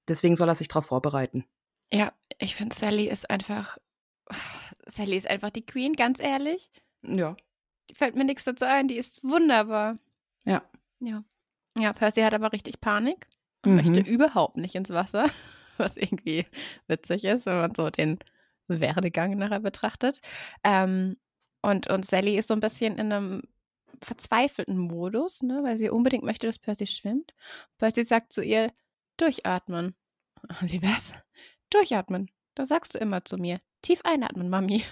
Deswegen 0.08 0.36
soll 0.36 0.50
er 0.50 0.56
sich 0.56 0.67
darauf 0.67 0.86
vorbereiten. 0.86 1.46
Ja, 1.91 2.12
ich 2.38 2.56
finde, 2.56 2.75
Sally 2.75 3.10
ist 3.10 3.29
einfach. 3.29 3.77
Sally 4.88 5.15
ist 5.17 5.29
einfach 5.29 5.50
die 5.50 5.65
Queen, 5.65 5.93
ganz 5.93 6.19
ehrlich. 6.19 6.69
Ja. 7.01 7.36
Die 7.89 7.96
fällt 7.96 8.15
mir 8.15 8.25
nichts 8.25 8.43
dazu 8.43 8.65
ein, 8.65 8.88
die 8.88 8.98
ist 8.98 9.24
wunderbar. 9.24 9.98
Ja. 10.46 10.63
Ja. 11.00 11.24
Ja, 11.77 11.93
Percy 11.93 12.22
hat 12.22 12.34
aber 12.34 12.51
richtig 12.53 12.81
Panik 12.81 13.27
und 13.63 13.72
Mhm. 13.72 13.77
möchte 13.77 14.00
überhaupt 14.00 14.57
nicht 14.57 14.75
ins 14.75 14.89
Wasser, 14.89 15.27
was 15.77 15.96
irgendwie 15.96 16.46
witzig 16.88 17.24
ist, 17.25 17.46
wenn 17.46 17.57
man 17.62 17.75
so 17.75 17.89
den 17.89 18.19
Werdegang 18.67 19.38
nachher 19.38 19.60
betrachtet. 19.60 20.19
Ähm, 20.63 21.17
und, 21.62 21.88
und 21.88 22.05
Sally 22.05 22.38
ist 22.38 22.48
so 22.48 22.53
ein 22.53 22.60
bisschen 22.60 22.98
in 22.98 23.12
einem 23.12 23.41
verzweifelten 24.01 24.77
Modus, 24.77 25.41
ne, 25.41 25.63
weil 25.63 25.77
sie 25.77 25.89
unbedingt 25.89 26.24
möchte, 26.24 26.48
dass 26.48 26.60
Percy 26.60 26.86
schwimmt. 26.88 27.34
Percy 27.77 28.03
sagt 28.03 28.34
zu 28.34 28.43
ihr, 28.43 28.72
durchatmen. 29.17 29.96
Und 30.62 30.69
sie, 30.69 30.81
was? 30.84 31.13
Durchatmen. 31.69 32.29
Das 32.55 32.69
sagst 32.69 32.96
du 32.96 33.00
immer 33.00 33.24
zu 33.25 33.38
mir. 33.38 33.60
Tief 33.88 34.01
einatmen, 34.03 34.50
Mami. 34.50 34.84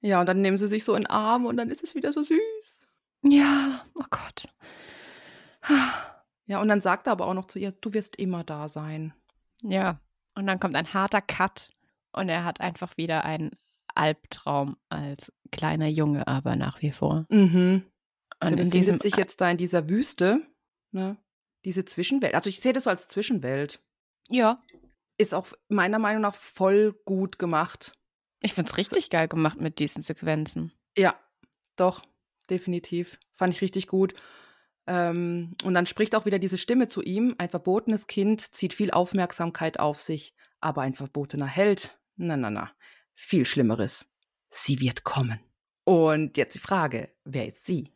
Ja, 0.00 0.20
und 0.20 0.28
dann 0.28 0.40
nehmen 0.40 0.56
sie 0.56 0.68
sich 0.68 0.84
so 0.84 0.94
in 0.94 1.02
den 1.02 1.10
Arm 1.10 1.46
und 1.46 1.56
dann 1.56 1.68
ist 1.68 1.82
es 1.82 1.96
wieder 1.96 2.12
so 2.12 2.22
süß. 2.22 2.80
Ja, 3.24 3.84
oh 3.94 4.04
Gott. 4.10 4.48
Ja, 6.46 6.60
und 6.60 6.68
dann 6.68 6.80
sagt 6.80 7.08
er 7.08 7.12
aber 7.12 7.26
auch 7.26 7.34
noch 7.34 7.48
zu 7.48 7.58
ihr, 7.58 7.72
du 7.72 7.92
wirst 7.92 8.14
immer 8.14 8.44
da 8.44 8.68
sein. 8.68 9.12
Ja, 9.62 10.00
und 10.36 10.46
dann 10.46 10.60
kommt 10.60 10.76
ein 10.76 10.94
harter 10.94 11.20
Cut 11.20 11.72
und 12.12 12.28
er 12.28 12.44
hat 12.44 12.60
einfach 12.60 12.96
wieder 12.96 13.24
einen 13.24 13.50
Albtraum 13.96 14.76
als 14.90 15.32
kleiner 15.50 15.88
Junge, 15.88 16.28
aber 16.28 16.54
nach 16.54 16.82
wie 16.82 16.92
vor. 16.92 17.26
Mhm. 17.30 17.82
Und 18.40 18.52
in 18.52 18.70
befindet 18.70 19.02
sich 19.02 19.16
jetzt 19.16 19.40
da 19.40 19.50
in 19.50 19.56
dieser 19.56 19.88
Wüste, 19.88 20.40
ne? 20.92 21.16
Diese 21.64 21.84
Zwischenwelt. 21.84 22.34
Also 22.34 22.48
ich 22.48 22.60
sehe 22.60 22.72
das 22.72 22.84
so 22.84 22.90
als 22.90 23.08
Zwischenwelt. 23.08 23.80
ja, 24.28 24.62
Ist 25.18 25.34
auch 25.34 25.48
meiner 25.68 25.98
Meinung 25.98 26.22
nach 26.22 26.34
voll 26.36 26.94
gut 27.06 27.40
gemacht. 27.40 27.95
Ich 28.40 28.54
finde 28.54 28.70
es 28.70 28.76
richtig 28.76 29.10
geil 29.10 29.28
gemacht 29.28 29.60
mit 29.60 29.78
diesen 29.78 30.02
Sequenzen. 30.02 30.72
Ja, 30.96 31.18
doch, 31.76 32.02
definitiv. 32.50 33.18
Fand 33.34 33.54
ich 33.54 33.60
richtig 33.60 33.86
gut. 33.86 34.14
Ähm, 34.86 35.56
und 35.64 35.74
dann 35.74 35.86
spricht 35.86 36.14
auch 36.14 36.26
wieder 36.26 36.38
diese 36.38 36.58
Stimme 36.58 36.88
zu 36.88 37.02
ihm. 37.02 37.34
Ein 37.38 37.48
verbotenes 37.48 38.06
Kind 38.06 38.40
zieht 38.40 38.72
viel 38.72 38.90
Aufmerksamkeit 38.90 39.78
auf 39.80 40.00
sich, 40.00 40.34
aber 40.60 40.82
ein 40.82 40.94
verbotener 40.94 41.46
Held, 41.46 41.98
na, 42.16 42.36
na, 42.36 42.50
na, 42.50 42.70
viel 43.14 43.44
Schlimmeres. 43.44 44.08
Sie 44.50 44.80
wird 44.80 45.04
kommen. 45.04 45.40
Und 45.84 46.36
jetzt 46.36 46.54
die 46.54 46.60
Frage, 46.60 47.10
wer 47.24 47.46
ist 47.46 47.66
sie? 47.66 47.92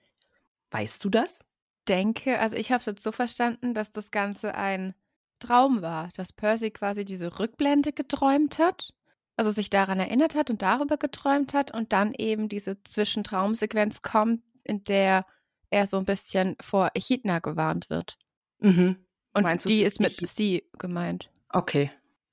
Weißt 0.71 1.05
du 1.05 1.11
das? 1.11 1.45
denke, 1.91 2.39
also 2.39 2.57
ich 2.57 2.71
habe 2.71 2.81
es 2.81 2.87
jetzt 2.87 3.03
so 3.03 3.13
verstanden, 3.13 3.75
dass 3.75 3.91
das 3.91 4.11
Ganze 4.11 4.55
ein 4.55 4.95
Traum 5.41 5.83
war, 5.83 6.09
dass 6.17 6.33
Percy 6.33 6.71
quasi 6.71 7.05
diese 7.05 7.41
Rückblende 7.41 7.93
geträumt 7.93 8.59
hat, 8.59 8.93
also 9.41 9.53
sich 9.53 9.71
daran 9.71 9.99
erinnert 9.99 10.35
hat 10.35 10.51
und 10.51 10.61
darüber 10.61 10.99
geträumt 10.99 11.55
hat 11.55 11.73
und 11.73 11.95
dann 11.95 12.13
eben 12.13 12.51
diese 12.51 12.85
Zwischentraumsequenz 12.85 14.03
kommt, 14.03 14.43
in 14.65 14.85
der 14.85 15.25
er 15.71 15.87
so 15.87 15.97
ein 15.97 16.05
bisschen 16.05 16.57
vor 16.61 16.91
Echidna 16.93 17.39
gewarnt 17.39 17.89
wird. 17.89 18.19
Mhm. 18.59 18.97
Und 19.33 19.43
Meinst 19.45 19.65
du, 19.65 19.71
die 19.71 19.77
sie 19.77 19.83
ist 19.85 19.99
mit 19.99 20.13
sie 20.29 20.69
gemeint. 20.79 21.31
Okay, 21.49 21.91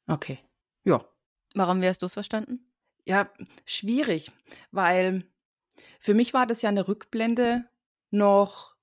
okay. 0.08 0.40
Ja. 0.84 1.06
Warum 1.56 1.82
wirst 1.82 2.02
du 2.02 2.08
es 2.08 2.14
verstanden? 2.14 2.70
Ja, 3.06 3.32
schwierig, 3.64 4.34
weil 4.72 5.24
für 6.02 6.14
mich 6.14 6.34
war 6.34 6.46
das 6.46 6.62
ja 6.62 6.68
eine 6.68 6.90
Rückblende 6.90 7.64
noch 8.12 8.76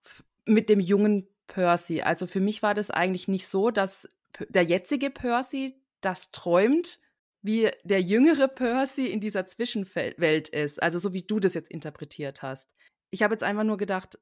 mit 0.47 0.71
dem 0.71 0.81
jungen 0.81 1.29
Percy. 1.47 2.01
Also 2.01 2.27
für 2.27 2.41
mich 2.41 2.63
war 2.63 2.73
das 2.73 2.91
eigentlich 2.91 3.29
nicht 3.29 3.49
so, 3.49 3.71
dass 3.71 4.09
der 4.49 4.63
jetzige 4.63 5.11
Percy 5.11 5.79
das 6.01 6.31
träumt, 6.31 7.01
wie 7.45 7.71
der 7.85 8.01
jüngere 8.01 8.49
Percy 8.49 9.07
in 9.07 9.21
dieser 9.21 9.47
Zwischenwelt 9.47 10.49
ist. 10.49 10.83
Also 10.83 10.99
so 10.99 11.13
wie 11.13 11.23
du 11.23 11.39
das 11.39 11.53
jetzt 11.53 11.71
interpretiert 11.71 12.43
hast. 12.43 12.71
Ich 13.11 13.23
habe 13.23 13.35
jetzt 13.35 13.45
einfach 13.45 13.65
nur 13.65 13.77
gedacht, 13.77 14.19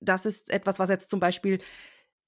das 0.00 0.24
ist 0.24 0.48
etwas, 0.48 0.78
was 0.78 0.88
jetzt 0.88 1.10
zum 1.10 1.20
Beispiel 1.20 1.58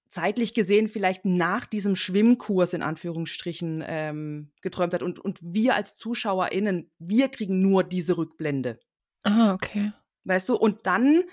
zeitlich 0.06 0.52
gesehen 0.52 0.86
vielleicht 0.86 1.24
nach 1.24 1.64
diesem 1.64 1.96
Schwimmkurs 1.96 2.74
in 2.74 2.82
Anführungsstrichen 2.82 3.82
ähm, 3.86 4.50
geträumt 4.60 4.92
hat. 4.92 5.02
Und, 5.02 5.18
und 5.18 5.38
wir 5.40 5.74
als 5.74 5.96
ZuschauerInnen, 5.96 6.90
wir 6.98 7.28
kriegen 7.28 7.62
nur 7.62 7.82
diese 7.82 8.18
Rückblende. 8.18 8.78
Ah, 9.22 9.54
okay. 9.54 9.92
Weißt 10.24 10.48
du? 10.50 10.56
Und 10.56 10.86
dann 10.86 11.24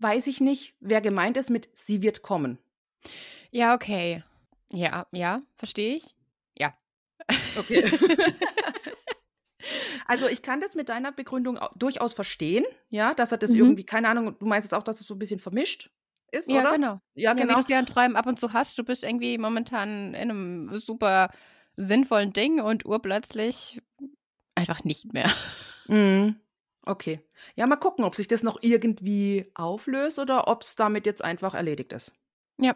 weiß 0.00 0.26
ich 0.26 0.40
nicht, 0.40 0.74
wer 0.80 1.00
gemeint 1.00 1.36
ist 1.36 1.50
mit 1.50 1.68
sie 1.72 2.02
wird 2.02 2.22
kommen. 2.22 2.58
Ja, 3.52 3.74
okay. 3.74 4.24
Ja, 4.72 5.06
ja, 5.12 5.42
verstehe 5.56 5.96
ich. 5.96 6.16
Ja. 7.28 7.60
Okay. 7.60 7.84
also 10.06 10.26
ich 10.28 10.42
kann 10.42 10.60
das 10.60 10.74
mit 10.74 10.88
deiner 10.88 11.12
Begründung 11.12 11.58
au- 11.58 11.70
durchaus 11.76 12.12
verstehen, 12.14 12.64
ja, 12.88 13.14
dass 13.14 13.32
er 13.32 13.38
das 13.38 13.50
Mhm. 13.50 13.56
irgendwie, 13.58 13.84
keine 13.84 14.08
Ahnung, 14.08 14.36
du 14.38 14.46
meinst 14.46 14.66
jetzt 14.66 14.74
auch, 14.78 14.82
dass 14.82 15.00
es 15.00 15.06
so 15.06 15.14
ein 15.14 15.18
bisschen 15.18 15.40
vermischt 15.40 15.90
ist, 16.32 16.48
Ja, 16.48 16.60
oder? 16.60 16.72
genau. 16.72 16.92
Ja, 17.14 17.32
Ja, 17.32 17.36
wie 17.36 17.42
genau. 17.42 17.54
du 17.54 17.60
es 17.60 17.68
ja 17.68 17.78
in 17.78 17.86
Träumen 17.86 18.16
ab 18.16 18.26
und 18.26 18.38
zu 18.38 18.52
hast. 18.52 18.78
Du 18.78 18.84
bist 18.84 19.02
irgendwie 19.04 19.36
momentan 19.38 20.14
in 20.14 20.30
einem 20.30 20.78
super 20.78 21.30
sinnvollen 21.76 22.32
Ding 22.32 22.60
und 22.60 22.84
urplötzlich 22.86 23.80
einfach 24.54 24.84
nicht 24.84 25.12
mehr. 25.12 25.30
Mhm. 25.88 26.36
Okay. 26.82 27.20
Ja, 27.56 27.66
mal 27.66 27.76
gucken, 27.76 28.04
ob 28.04 28.14
sich 28.14 28.28
das 28.28 28.42
noch 28.42 28.58
irgendwie 28.62 29.50
auflöst 29.54 30.18
oder 30.18 30.48
ob 30.48 30.62
es 30.62 30.76
damit 30.76 31.04
jetzt 31.04 31.22
einfach 31.22 31.54
erledigt 31.54 31.92
ist. 31.92 32.14
Ja. 32.58 32.74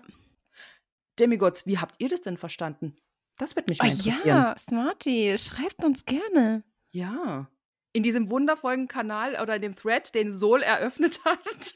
Demigods, 1.18 1.64
wie 1.66 1.78
habt 1.78 1.94
ihr 1.98 2.08
das 2.08 2.20
denn 2.22 2.36
verstanden? 2.36 2.96
Das 3.38 3.56
wird 3.56 3.68
mich 3.68 3.80
Oh, 3.80 3.84
mal 3.84 3.90
interessieren. 3.92 4.36
ja, 4.36 4.54
Smarty, 4.58 5.36
schreibt 5.38 5.82
uns 5.84 6.04
gerne. 6.04 6.62
Ja. 6.92 7.48
In 7.92 8.02
diesem 8.02 8.28
wundervollen 8.30 8.88
Kanal 8.88 9.40
oder 9.40 9.56
in 9.56 9.62
dem 9.62 9.74
Thread, 9.76 10.14
den 10.14 10.32
Sol 10.32 10.62
eröffnet 10.62 11.20
hat. 11.24 11.74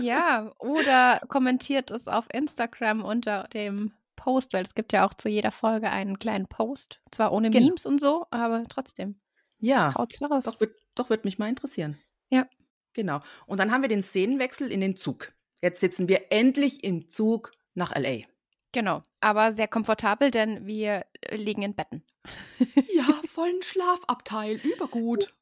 Ja, 0.00 0.52
oder 0.58 1.20
kommentiert 1.28 1.90
es 1.90 2.08
auf 2.08 2.26
Instagram 2.32 3.02
unter 3.04 3.44
dem 3.52 3.92
Post, 4.16 4.52
weil 4.52 4.64
es 4.64 4.74
gibt 4.74 4.92
ja 4.92 5.06
auch 5.06 5.14
zu 5.14 5.28
jeder 5.28 5.50
Folge 5.52 5.90
einen 5.90 6.18
kleinen 6.18 6.46
Post. 6.46 7.00
Zwar 7.10 7.32
ohne 7.32 7.50
Genau. 7.50 7.66
Memes 7.66 7.86
und 7.86 8.00
so, 8.00 8.26
aber 8.30 8.64
trotzdem. 8.68 9.20
ja. 9.58 9.94
Haut's 9.94 10.20
raus. 10.22 10.44
Doch 10.44 10.60
wird, 10.60 10.76
doch 10.94 11.10
wird 11.10 11.24
mich 11.24 11.38
mal 11.38 11.48
interessieren. 11.48 11.98
Ja. 12.30 12.46
Genau. 12.94 13.20
Und 13.46 13.58
dann 13.58 13.72
haben 13.72 13.82
wir 13.82 13.88
den 13.88 14.02
Szenenwechsel 14.02 14.70
in 14.70 14.80
den 14.80 14.96
Zug. 14.96 15.32
Jetzt 15.62 15.80
sitzen 15.80 16.08
wir 16.08 16.30
endlich 16.32 16.84
im 16.84 17.08
Zug 17.08 17.52
nach 17.74 17.94
LA. 17.96 18.24
Genau. 18.72 19.02
Aber 19.20 19.52
sehr 19.52 19.68
komfortabel, 19.68 20.30
denn 20.30 20.66
wir 20.66 21.04
äh, 21.22 21.36
liegen 21.36 21.62
in 21.62 21.74
Betten. 21.74 22.02
Ja, 22.94 23.04
vollen 23.26 23.62
Schlafabteil, 23.62 24.56
übergut. 24.62 25.34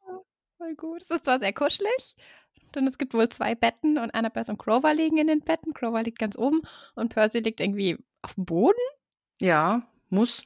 Voll 0.58 0.74
gut. 0.74 1.02
Es 1.02 1.10
ist 1.10 1.24
zwar 1.24 1.38
sehr 1.38 1.52
kuschelig, 1.52 2.16
denn 2.74 2.86
es 2.86 2.98
gibt 2.98 3.14
wohl 3.14 3.28
zwei 3.28 3.54
Betten 3.54 3.98
und 3.98 4.14
Annabeth 4.14 4.48
und 4.48 4.58
Grover 4.58 4.94
liegen 4.94 5.18
in 5.18 5.26
den 5.26 5.40
Betten. 5.40 5.72
Grover 5.74 6.02
liegt 6.02 6.18
ganz 6.18 6.36
oben 6.38 6.62
und 6.94 7.10
Percy 7.14 7.40
liegt 7.40 7.60
irgendwie 7.60 7.98
auf 8.22 8.34
dem 8.34 8.44
Boden. 8.46 8.78
Ja, 9.40 9.82
muss. 10.08 10.44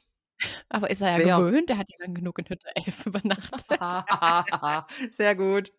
Aber 0.69 0.89
ist 0.89 1.01
er 1.01 1.09
ja 1.11 1.15
Schwer. 1.23 1.37
gewöhnt, 1.37 1.69
er 1.69 1.77
hat 1.77 1.89
ja 1.89 1.97
lang 2.05 2.13
genug 2.15 2.39
in 2.39 2.49
Hütte 2.49 2.69
11 2.75 3.05
übernachtet. 3.07 3.79
Sehr 5.11 5.35
gut. 5.35 5.71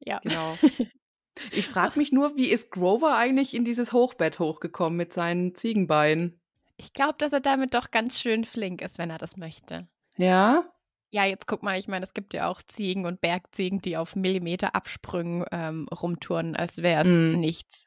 ja. 0.00 0.20
Genau. 0.22 0.58
Ich 1.50 1.66
frage 1.66 1.98
mich 1.98 2.12
nur, 2.12 2.36
wie 2.36 2.50
ist 2.50 2.70
Grover 2.70 3.16
eigentlich 3.16 3.54
in 3.54 3.64
dieses 3.64 3.92
Hochbett 3.92 4.38
hochgekommen 4.38 4.96
mit 4.96 5.12
seinen 5.12 5.54
Ziegenbeinen? 5.54 6.40
Ich 6.76 6.92
glaube, 6.92 7.14
dass 7.18 7.32
er 7.32 7.40
damit 7.40 7.74
doch 7.74 7.90
ganz 7.90 8.20
schön 8.20 8.44
flink 8.44 8.82
ist, 8.82 8.98
wenn 8.98 9.10
er 9.10 9.18
das 9.18 9.36
möchte. 9.36 9.88
Ja? 10.16 10.64
Ja, 11.10 11.24
jetzt 11.24 11.46
guck 11.46 11.62
mal, 11.62 11.78
ich 11.78 11.86
meine, 11.86 12.04
es 12.04 12.12
gibt 12.14 12.34
ja 12.34 12.48
auch 12.48 12.60
Ziegen 12.62 13.06
und 13.06 13.20
Bergziegen, 13.20 13.80
die 13.80 13.96
auf 13.96 14.16
Millimeter 14.16 14.74
Absprüngen 14.74 15.44
ähm, 15.52 15.86
rumturnen, 15.88 16.56
als 16.56 16.82
wäre 16.82 17.02
es 17.02 17.08
Mm. 17.08 17.38
nichts. 17.40 17.86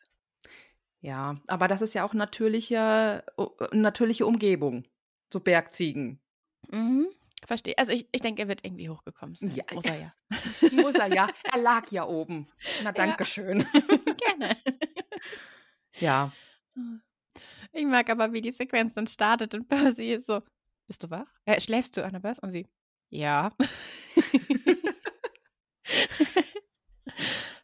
Ja, 1.02 1.40
aber 1.48 1.68
das 1.68 1.82
ist 1.82 1.94
ja 1.94 2.04
auch 2.06 2.14
natürliche, 2.14 3.24
natürliche 3.72 4.26
Umgebung. 4.26 4.86
So 5.32 5.40
Bergziegen. 5.42 6.22
Mhm. 6.70 7.08
Verstehe. 7.46 7.78
Also 7.78 7.92
ich, 7.92 8.08
ich 8.12 8.22
denke, 8.22 8.42
er 8.42 8.48
wird 8.48 8.66
irgendwie 8.66 8.90
hochgekommen 8.90 9.36
sein. 9.36 9.52
Ja. 9.52 9.64
Muss 9.74 9.86
er 9.86 10.00
ja. 10.00 10.14
Muss 10.72 10.96
er 10.96 11.14
ja. 11.14 11.28
Er 11.54 11.60
lag 11.62 11.90
ja 11.92 12.06
oben. 12.06 12.48
Na, 12.84 12.92
danke 12.92 13.26
schön. 13.26 13.66
Gerne. 14.18 14.58
Ja. 16.00 16.32
Ich 17.72 17.86
mag 17.86 18.08
aber, 18.12 18.32
wie 18.32 18.42
die 18.42 18.52
Sequenz 18.52 18.94
dann 18.94 19.08
startet 19.08 19.56
und 19.56 19.68
Percy 19.68 20.14
ist 20.14 20.28
so, 20.28 20.44
bist 20.86 21.04
du 21.04 21.10
wach? 21.10 21.26
Äh, 21.46 21.60
schläfst 21.60 21.98
du, 21.98 22.06
Annabeth? 22.06 22.38
Und 22.40 22.52
sie, 22.52 22.68
ja. 23.10 23.52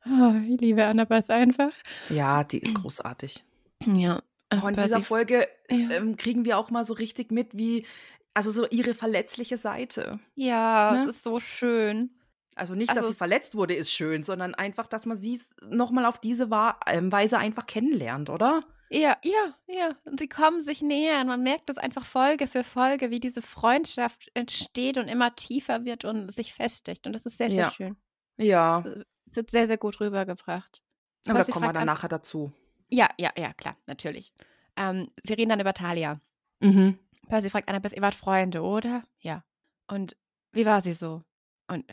Oh, 0.06 0.34
ich 0.50 0.60
liebe 0.62 0.86
Annabeth 0.86 1.30
einfach. 1.30 1.72
Ja, 2.10 2.44
die 2.44 2.60
ist 2.60 2.74
großartig. 2.76 3.44
Ja. 3.86 4.22
Oh, 4.52 4.68
in 4.68 4.76
dieser 4.76 5.02
Folge 5.02 5.48
Ja. 5.70 5.92
ähm, 5.92 6.18
kriegen 6.18 6.44
wir 6.44 6.58
auch 6.58 6.70
mal 6.72 6.86
so 6.86 6.94
richtig 6.94 7.32
mit, 7.32 7.56
wie, 7.56 7.86
also 8.34 8.52
so 8.52 8.68
ihre 8.70 8.94
verletzliche 8.94 9.58
Seite. 9.58 10.20
Ja, 10.36 10.92
Ne? 10.94 11.02
es 11.04 11.18
ist 11.18 11.24
so 11.24 11.40
schön. 11.40 12.12
Also 12.56 12.76
nicht, 12.76 12.90
Also 12.90 13.02
dass 13.02 13.08
sie 13.08 13.12
es- 13.14 13.18
verletzt 13.18 13.56
wurde, 13.56 13.74
ist 13.74 13.92
schön, 13.92 14.24
sondern 14.24 14.54
einfach, 14.56 14.86
dass 14.88 15.06
man 15.06 15.18
sie 15.18 15.42
nochmal 15.68 16.06
auf 16.06 16.20
diese 16.20 16.50
ähm, 16.88 17.12
Weise 17.12 17.38
einfach 17.40 17.66
kennenlernt, 17.66 18.30
oder? 18.30 18.64
Ja, 18.92 19.18
ja, 19.24 19.56
ja. 19.68 19.96
Und 20.06 20.20
sie 20.20 20.28
kommen 20.30 20.62
sich 20.62 20.84
näher 20.84 21.20
und 21.22 21.28
man 21.28 21.42
merkt 21.42 21.68
das 21.70 21.80
einfach 21.80 22.06
Folge 22.06 22.46
für 22.46 22.64
Folge, 22.64 23.10
wie 23.10 23.20
diese 23.20 23.42
Freundschaft 23.42 24.30
entsteht 24.36 24.98
und 25.00 25.08
immer 25.08 25.34
tiefer 25.36 25.84
wird 25.84 26.06
und 26.06 26.32
sich 26.32 26.54
festigt. 26.54 27.08
Und 27.08 27.14
das 27.14 27.26
ist 27.26 27.38
sehr, 27.38 27.50
sehr 27.50 27.58
Ja. 27.64 27.72
schön. 27.72 27.98
Ja, 28.38 28.84
Es 29.28 29.36
wird 29.36 29.50
sehr, 29.50 29.66
sehr 29.66 29.78
gut 29.78 30.00
rübergebracht. 30.00 30.84
aber 31.26 31.34
da 31.34 31.34
Percy 31.40 31.52
kommen 31.54 31.66
wir 31.66 31.74
dann 31.74 31.82
an- 31.84 31.88
nachher 31.88 32.10
dazu. 32.10 32.52
Ja, 32.90 33.10
ja, 33.18 33.32
ja, 33.36 33.54
klar, 33.54 33.78
natürlich. 33.88 34.32
Ähm, 34.76 35.10
sie 35.24 35.34
reden 35.34 35.50
dann 35.50 35.60
über 35.60 35.74
Talia. 35.74 36.20
Mhm. 36.60 37.00
Percy 37.28 37.50
fragt 37.50 37.70
Annabeth, 37.70 37.94
ihr 37.94 38.02
wart 38.02 38.16
Freunde, 38.16 38.62
oder? 38.62 39.04
Ja. 39.20 39.44
Und 39.88 40.16
wie 40.52 40.66
war 40.66 40.82
sie 40.82 40.94
so? 40.94 41.24
Und 41.68 41.86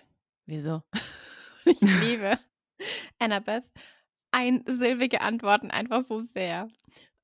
wieso? 0.46 0.82
ich 1.64 1.80
liebe 1.80 2.38
Annabeth. 3.18 3.64
Einsilbige 4.32 5.20
Antworten 5.20 5.70
einfach 5.70 6.04
so 6.04 6.22
sehr. 6.22 6.68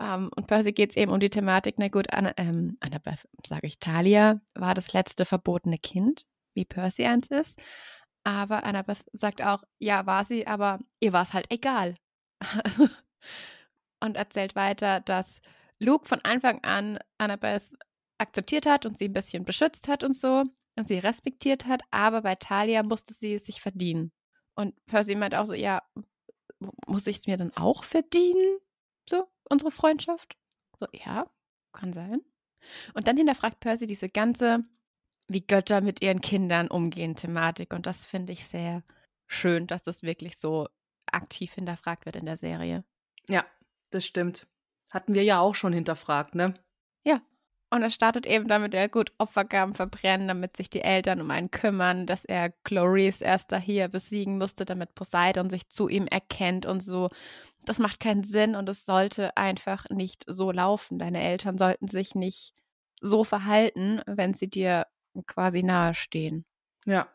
Ähm, 0.01 0.31
und 0.37 0.47
Percy 0.47 0.73
geht 0.73 0.91
es 0.91 0.97
eben 0.97 1.13
um 1.13 1.21
die 1.21 1.31
Thematik, 1.31 1.77
na 1.79 1.89
gut, 1.89 2.13
Anna, 2.13 2.33
ähm, 2.37 2.77
Annabeth, 2.81 3.29
sage 3.47 3.67
ich, 3.67 3.79
Talia 3.79 4.41
war 4.55 4.75
das 4.75 4.93
letzte 4.93 5.25
verbotene 5.25 5.79
Kind, 5.79 6.27
wie 6.55 6.65
Percy 6.65 7.05
eins 7.05 7.29
ist. 7.29 7.59
Aber 8.25 8.65
Annabeth 8.65 9.05
sagt 9.13 9.43
auch, 9.43 9.63
ja, 9.79 10.05
war 10.07 10.25
sie, 10.25 10.47
aber 10.47 10.81
ihr 11.01 11.13
war 11.13 11.23
es 11.23 11.33
halt 11.33 11.47
egal. 11.51 11.97
und 14.01 14.17
erzählt 14.17 14.57
weiter, 14.57 15.01
dass 15.01 15.41
Luke 15.79 16.07
von 16.07 16.21
Anfang 16.25 16.63
an 16.65 16.99
Annabeth 17.19 17.63
akzeptiert 18.19 18.67
hat 18.67 18.87
und 18.87 18.97
sie 18.97 19.07
ein 19.07 19.13
bisschen 19.13 19.45
beschützt 19.45 19.89
hat 19.89 20.05
und 20.05 20.17
so 20.17 20.45
und 20.77 20.89
sie 20.89 20.99
respektiert 20.99 21.67
hat, 21.67 21.83
aber 21.91 22.23
bei 22.23 22.35
Talia 22.35 22.83
musste 22.83 23.15
sie 23.15 23.35
es 23.35 23.47
sich 23.47 23.61
verdienen. 23.61 24.13
Und 24.55 24.75
Percy 24.87 25.15
meint 25.15 25.35
auch 25.35 25.47
so, 25.47 25.55
ja, 25.55 25.83
muss 26.87 27.07
ich 27.07 27.19
es 27.19 27.27
mir 27.27 27.37
dann 27.37 27.55
auch 27.57 27.85
verdienen? 27.85 28.59
So, 29.09 29.29
unsere 29.49 29.71
Freundschaft? 29.71 30.37
So, 30.79 30.87
ja, 30.93 31.31
kann 31.73 31.93
sein. 31.93 32.21
Und 32.95 33.07
dann 33.07 33.17
hinterfragt 33.17 33.61
Percy 33.61 33.87
diese 33.87 34.09
ganze, 34.09 34.65
wie 35.29 35.47
Götter 35.47 35.81
mit 35.81 36.03
ihren 36.03 36.21
Kindern 36.21 36.69
umgehen, 36.69 37.17
Thematik. 37.17 37.73
Und 37.73 37.87
das 37.87 38.07
finde 38.07 38.33
ich 38.33 38.47
sehr 38.47 38.83
schön, 39.27 39.67
dass 39.67 39.83
das 39.83 40.03
wirklich 40.03 40.39
so 40.39 40.69
aktiv 41.07 41.53
hinterfragt 41.53 42.07
wird 42.07 42.17
in 42.17 42.27
der 42.27 42.37
Serie. 42.37 42.85
Ja, 43.29 43.45
das 43.91 44.05
stimmt. 44.05 44.47
Hatten 44.93 45.15
wir 45.15 45.23
ja 45.23 45.41
auch 45.41 45.55
schon 45.55 45.73
hinterfragt, 45.73 46.35
ne? 46.35 46.55
Und 47.69 47.83
er 47.83 47.91
startet 47.91 48.27
eben 48.27 48.47
damit, 48.47 48.75
er 48.75 48.89
gut 48.89 49.13
Opfergaben 49.19 49.75
verbrennen, 49.75 50.29
damit 50.29 50.57
sich 50.57 50.71
die 50.71 50.83
Eltern 50.83 51.21
um 51.21 51.31
einen 51.31 51.51
kümmern, 51.51 52.07
dass 52.07 52.25
er 52.25 52.51
Chloris 52.63 53.21
erst 53.21 53.51
da 53.51 53.59
hier 53.59 53.89
besiegen 53.89 54.39
musste, 54.39 54.65
damit 54.65 54.95
Poseidon 54.95 55.51
sich 55.51 55.69
zu 55.69 55.89
ihm 55.89 56.07
erkennt 56.07 56.65
und 56.65 56.81
so. 56.81 57.11
Das 57.65 57.81
macht 57.81 57.99
keinen 57.99 58.23
Sinn 58.23 58.55
und 58.55 58.69
es 58.69 58.87
sollte 58.87 59.37
einfach 59.37 59.87
nicht 59.91 60.25
so 60.29 60.53
laufen. 60.53 61.01
Deine 61.01 61.21
Eltern 61.21 61.59
sollten 61.59 61.89
sich 61.89 62.15
nicht 62.15 62.55
so 63.01 63.25
verhalten, 63.25 64.01
wenn 64.07 64.33
sie 64.35 64.49
dir 64.49 64.87
quasi 65.27 65.63
nahestehen. 65.65 66.45
Ja, 66.85 67.09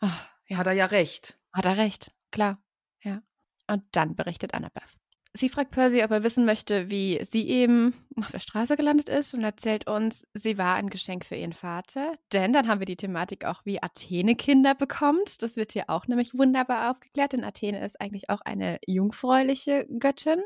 Ach, 0.00 0.28
ja, 0.46 0.56
hat 0.56 0.66
er 0.66 0.72
ja 0.72 0.86
recht. 0.86 1.38
hat 1.52 1.66
er 1.66 1.76
recht, 1.76 2.10
klar. 2.30 2.62
Ja. 3.02 3.22
Und 3.66 3.84
dann 3.92 4.16
berichtet 4.16 4.54
Annabeth. 4.54 4.96
Sie 5.32 5.48
fragt 5.48 5.70
Percy, 5.70 6.02
ob 6.02 6.10
er 6.10 6.24
wissen 6.24 6.44
möchte, 6.44 6.90
wie 6.90 7.24
sie 7.24 7.48
eben 7.48 7.94
auf 8.20 8.32
der 8.32 8.40
Straße 8.40 8.76
gelandet 8.76 9.08
ist 9.08 9.32
und 9.32 9.44
erzählt 9.44 9.88
uns, 9.88 10.26
sie 10.34 10.58
war 10.58 10.74
ein 10.74 10.90
Geschenk 10.90 11.24
für 11.24 11.36
ihren 11.36 11.52
Vater. 11.52 12.14
Denn 12.32 12.52
dann 12.52 12.66
haben 12.66 12.80
wir 12.80 12.86
die 12.86 12.96
Thematik 12.96 13.44
auch, 13.44 13.64
wie 13.64 13.80
Athene 13.80 14.34
Kinder 14.34 14.74
bekommt. 14.74 15.42
Das 15.42 15.56
wird 15.56 15.72
hier 15.72 15.88
auch 15.88 16.08
nämlich 16.08 16.36
wunderbar 16.36 16.90
aufgeklärt, 16.90 17.32
denn 17.32 17.44
Athene 17.44 17.84
ist 17.84 18.00
eigentlich 18.00 18.28
auch 18.28 18.40
eine 18.40 18.80
jungfräuliche 18.86 19.86
Göttin. 20.00 20.42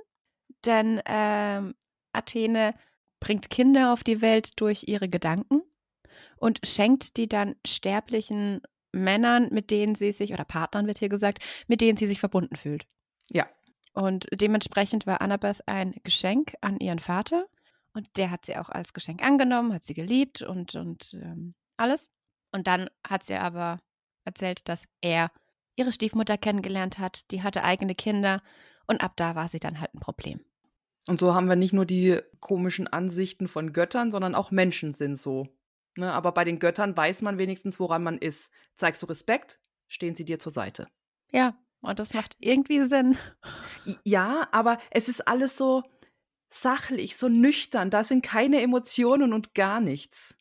Denn 0.66 1.00
ähm, 1.06 1.74
Athene 2.12 2.74
bringt 3.20 3.48
Kinder 3.48 3.90
auf 3.90 4.04
die 4.04 4.20
Welt 4.20 4.60
durch 4.60 4.84
ihre 4.86 5.08
Gedanken 5.08 5.62
und 6.36 6.60
schenkt 6.62 7.16
die 7.16 7.26
dann 7.26 7.56
sterblichen 7.66 8.60
Männern, 8.92 9.48
mit 9.50 9.70
denen 9.70 9.94
sie 9.94 10.12
sich, 10.12 10.34
oder 10.34 10.44
Partnern 10.44 10.86
wird 10.86 10.98
hier 10.98 11.08
gesagt, 11.08 11.38
mit 11.68 11.80
denen 11.80 11.96
sie 11.96 12.06
sich 12.06 12.20
verbunden 12.20 12.56
fühlt. 12.56 12.86
Ja. 13.30 13.48
Und 13.94 14.26
dementsprechend 14.32 15.06
war 15.06 15.20
Annabeth 15.20 15.66
ein 15.66 15.94
Geschenk 16.02 16.54
an 16.60 16.78
ihren 16.78 16.98
Vater. 16.98 17.44
Und 17.92 18.16
der 18.16 18.30
hat 18.30 18.44
sie 18.44 18.56
auch 18.56 18.68
als 18.68 18.92
Geschenk 18.92 19.22
angenommen, 19.22 19.72
hat 19.72 19.84
sie 19.84 19.94
geliebt 19.94 20.42
und, 20.42 20.74
und 20.74 21.14
ähm, 21.14 21.54
alles. 21.76 22.10
Und 22.52 22.66
dann 22.66 22.90
hat 23.06 23.22
sie 23.22 23.36
aber 23.36 23.80
erzählt, 24.24 24.68
dass 24.68 24.84
er 25.00 25.30
ihre 25.76 25.92
Stiefmutter 25.92 26.36
kennengelernt 26.36 26.98
hat. 26.98 27.30
Die 27.30 27.42
hatte 27.42 27.62
eigene 27.62 27.94
Kinder. 27.94 28.42
Und 28.86 29.00
ab 29.00 29.12
da 29.16 29.36
war 29.36 29.46
sie 29.48 29.60
dann 29.60 29.80
halt 29.80 29.94
ein 29.94 30.00
Problem. 30.00 30.40
Und 31.06 31.20
so 31.20 31.34
haben 31.34 31.48
wir 31.48 31.56
nicht 31.56 31.72
nur 31.72 31.84
die 31.84 32.20
komischen 32.40 32.88
Ansichten 32.88 33.46
von 33.46 33.72
Göttern, 33.72 34.10
sondern 34.10 34.34
auch 34.34 34.50
Menschen 34.50 34.92
sind 34.92 35.16
so. 35.16 35.48
Ne? 35.96 36.12
Aber 36.12 36.32
bei 36.32 36.44
den 36.44 36.58
Göttern 36.58 36.96
weiß 36.96 37.22
man 37.22 37.38
wenigstens, 37.38 37.78
woran 37.78 38.02
man 38.02 38.18
ist. 38.18 38.50
Zeigst 38.74 39.02
du 39.02 39.06
Respekt, 39.06 39.60
stehen 39.86 40.16
sie 40.16 40.24
dir 40.24 40.38
zur 40.38 40.50
Seite. 40.52 40.88
Ja, 41.30 41.56
und 41.84 41.98
das 41.98 42.14
macht 42.14 42.36
irgendwie 42.38 42.84
Sinn. 42.84 43.18
Ja, 44.04 44.48
aber 44.52 44.78
es 44.90 45.08
ist 45.08 45.26
alles 45.26 45.56
so 45.56 45.82
sachlich, 46.50 47.16
so 47.16 47.28
nüchtern. 47.28 47.90
Da 47.90 48.04
sind 48.04 48.22
keine 48.22 48.60
Emotionen 48.60 49.32
und 49.32 49.54
gar 49.54 49.80
nichts. 49.80 50.36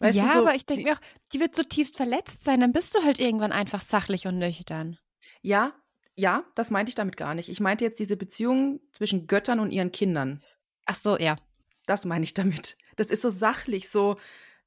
Weißt 0.00 0.16
ja, 0.16 0.32
so 0.34 0.40
aber 0.40 0.54
ich 0.54 0.66
denke 0.66 0.84
mir 0.84 0.94
auch, 0.94 1.00
die 1.32 1.40
wird 1.40 1.56
so 1.56 1.62
tiefst 1.62 1.96
verletzt 1.96 2.44
sein, 2.44 2.60
dann 2.60 2.72
bist 2.72 2.94
du 2.94 3.02
halt 3.02 3.18
irgendwann 3.18 3.52
einfach 3.52 3.80
sachlich 3.80 4.26
und 4.26 4.38
nüchtern. 4.38 4.98
Ja, 5.42 5.72
ja, 6.16 6.44
das 6.54 6.70
meinte 6.70 6.90
ich 6.90 6.94
damit 6.94 7.16
gar 7.16 7.34
nicht. 7.34 7.48
Ich 7.48 7.60
meinte 7.60 7.84
jetzt 7.84 7.98
diese 7.98 8.16
Beziehung 8.16 8.80
zwischen 8.92 9.26
Göttern 9.26 9.58
und 9.58 9.70
ihren 9.70 9.92
Kindern. 9.92 10.42
Ach 10.86 10.94
so, 10.94 11.16
ja. 11.16 11.36
Das 11.86 12.04
meine 12.04 12.24
ich 12.24 12.34
damit. 12.34 12.76
Das 12.96 13.08
ist 13.08 13.22
so 13.22 13.30
sachlich, 13.30 13.88
so 13.88 14.18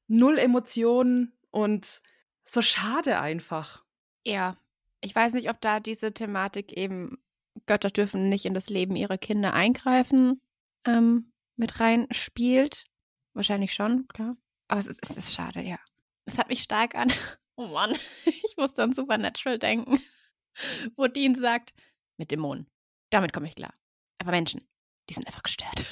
null 0.08 0.36
Emotionen 0.38 1.32
und 1.50 2.02
so 2.42 2.60
schade 2.60 3.20
einfach. 3.20 3.84
Ja. 4.24 4.56
Ich 5.04 5.14
weiß 5.14 5.34
nicht, 5.34 5.50
ob 5.50 5.60
da 5.60 5.80
diese 5.80 6.14
Thematik 6.14 6.72
eben, 6.72 7.18
Götter 7.66 7.90
dürfen 7.90 8.30
nicht 8.30 8.46
in 8.46 8.54
das 8.54 8.70
Leben 8.70 8.96
ihrer 8.96 9.18
Kinder 9.18 9.52
eingreifen, 9.52 10.40
ähm, 10.86 11.30
mit 11.56 11.78
rein 11.78 12.06
spielt. 12.10 12.86
Wahrscheinlich 13.34 13.74
schon, 13.74 14.08
klar. 14.08 14.34
Aber 14.66 14.80
es 14.80 14.86
ist, 14.86 15.00
es 15.02 15.16
ist 15.16 15.34
schade, 15.34 15.60
ja. 15.60 15.78
Es 16.24 16.38
hat 16.38 16.48
mich 16.48 16.62
stark 16.62 16.94
an. 16.94 17.12
Oh 17.56 17.68
Mann, 17.68 17.92
ich 18.24 18.56
muss 18.56 18.76
an 18.80 18.92
Supernatural 18.92 19.60
denken. 19.60 20.00
Wo 20.96 21.06
Dean 21.06 21.36
sagt, 21.36 21.72
mit 22.16 22.32
Dämonen. 22.32 22.66
Damit 23.10 23.32
komme 23.32 23.46
ich 23.46 23.54
klar. 23.54 23.72
Aber 24.18 24.32
Menschen, 24.32 24.66
die 25.08 25.14
sind 25.14 25.24
einfach 25.28 25.44
gestört. 25.44 25.84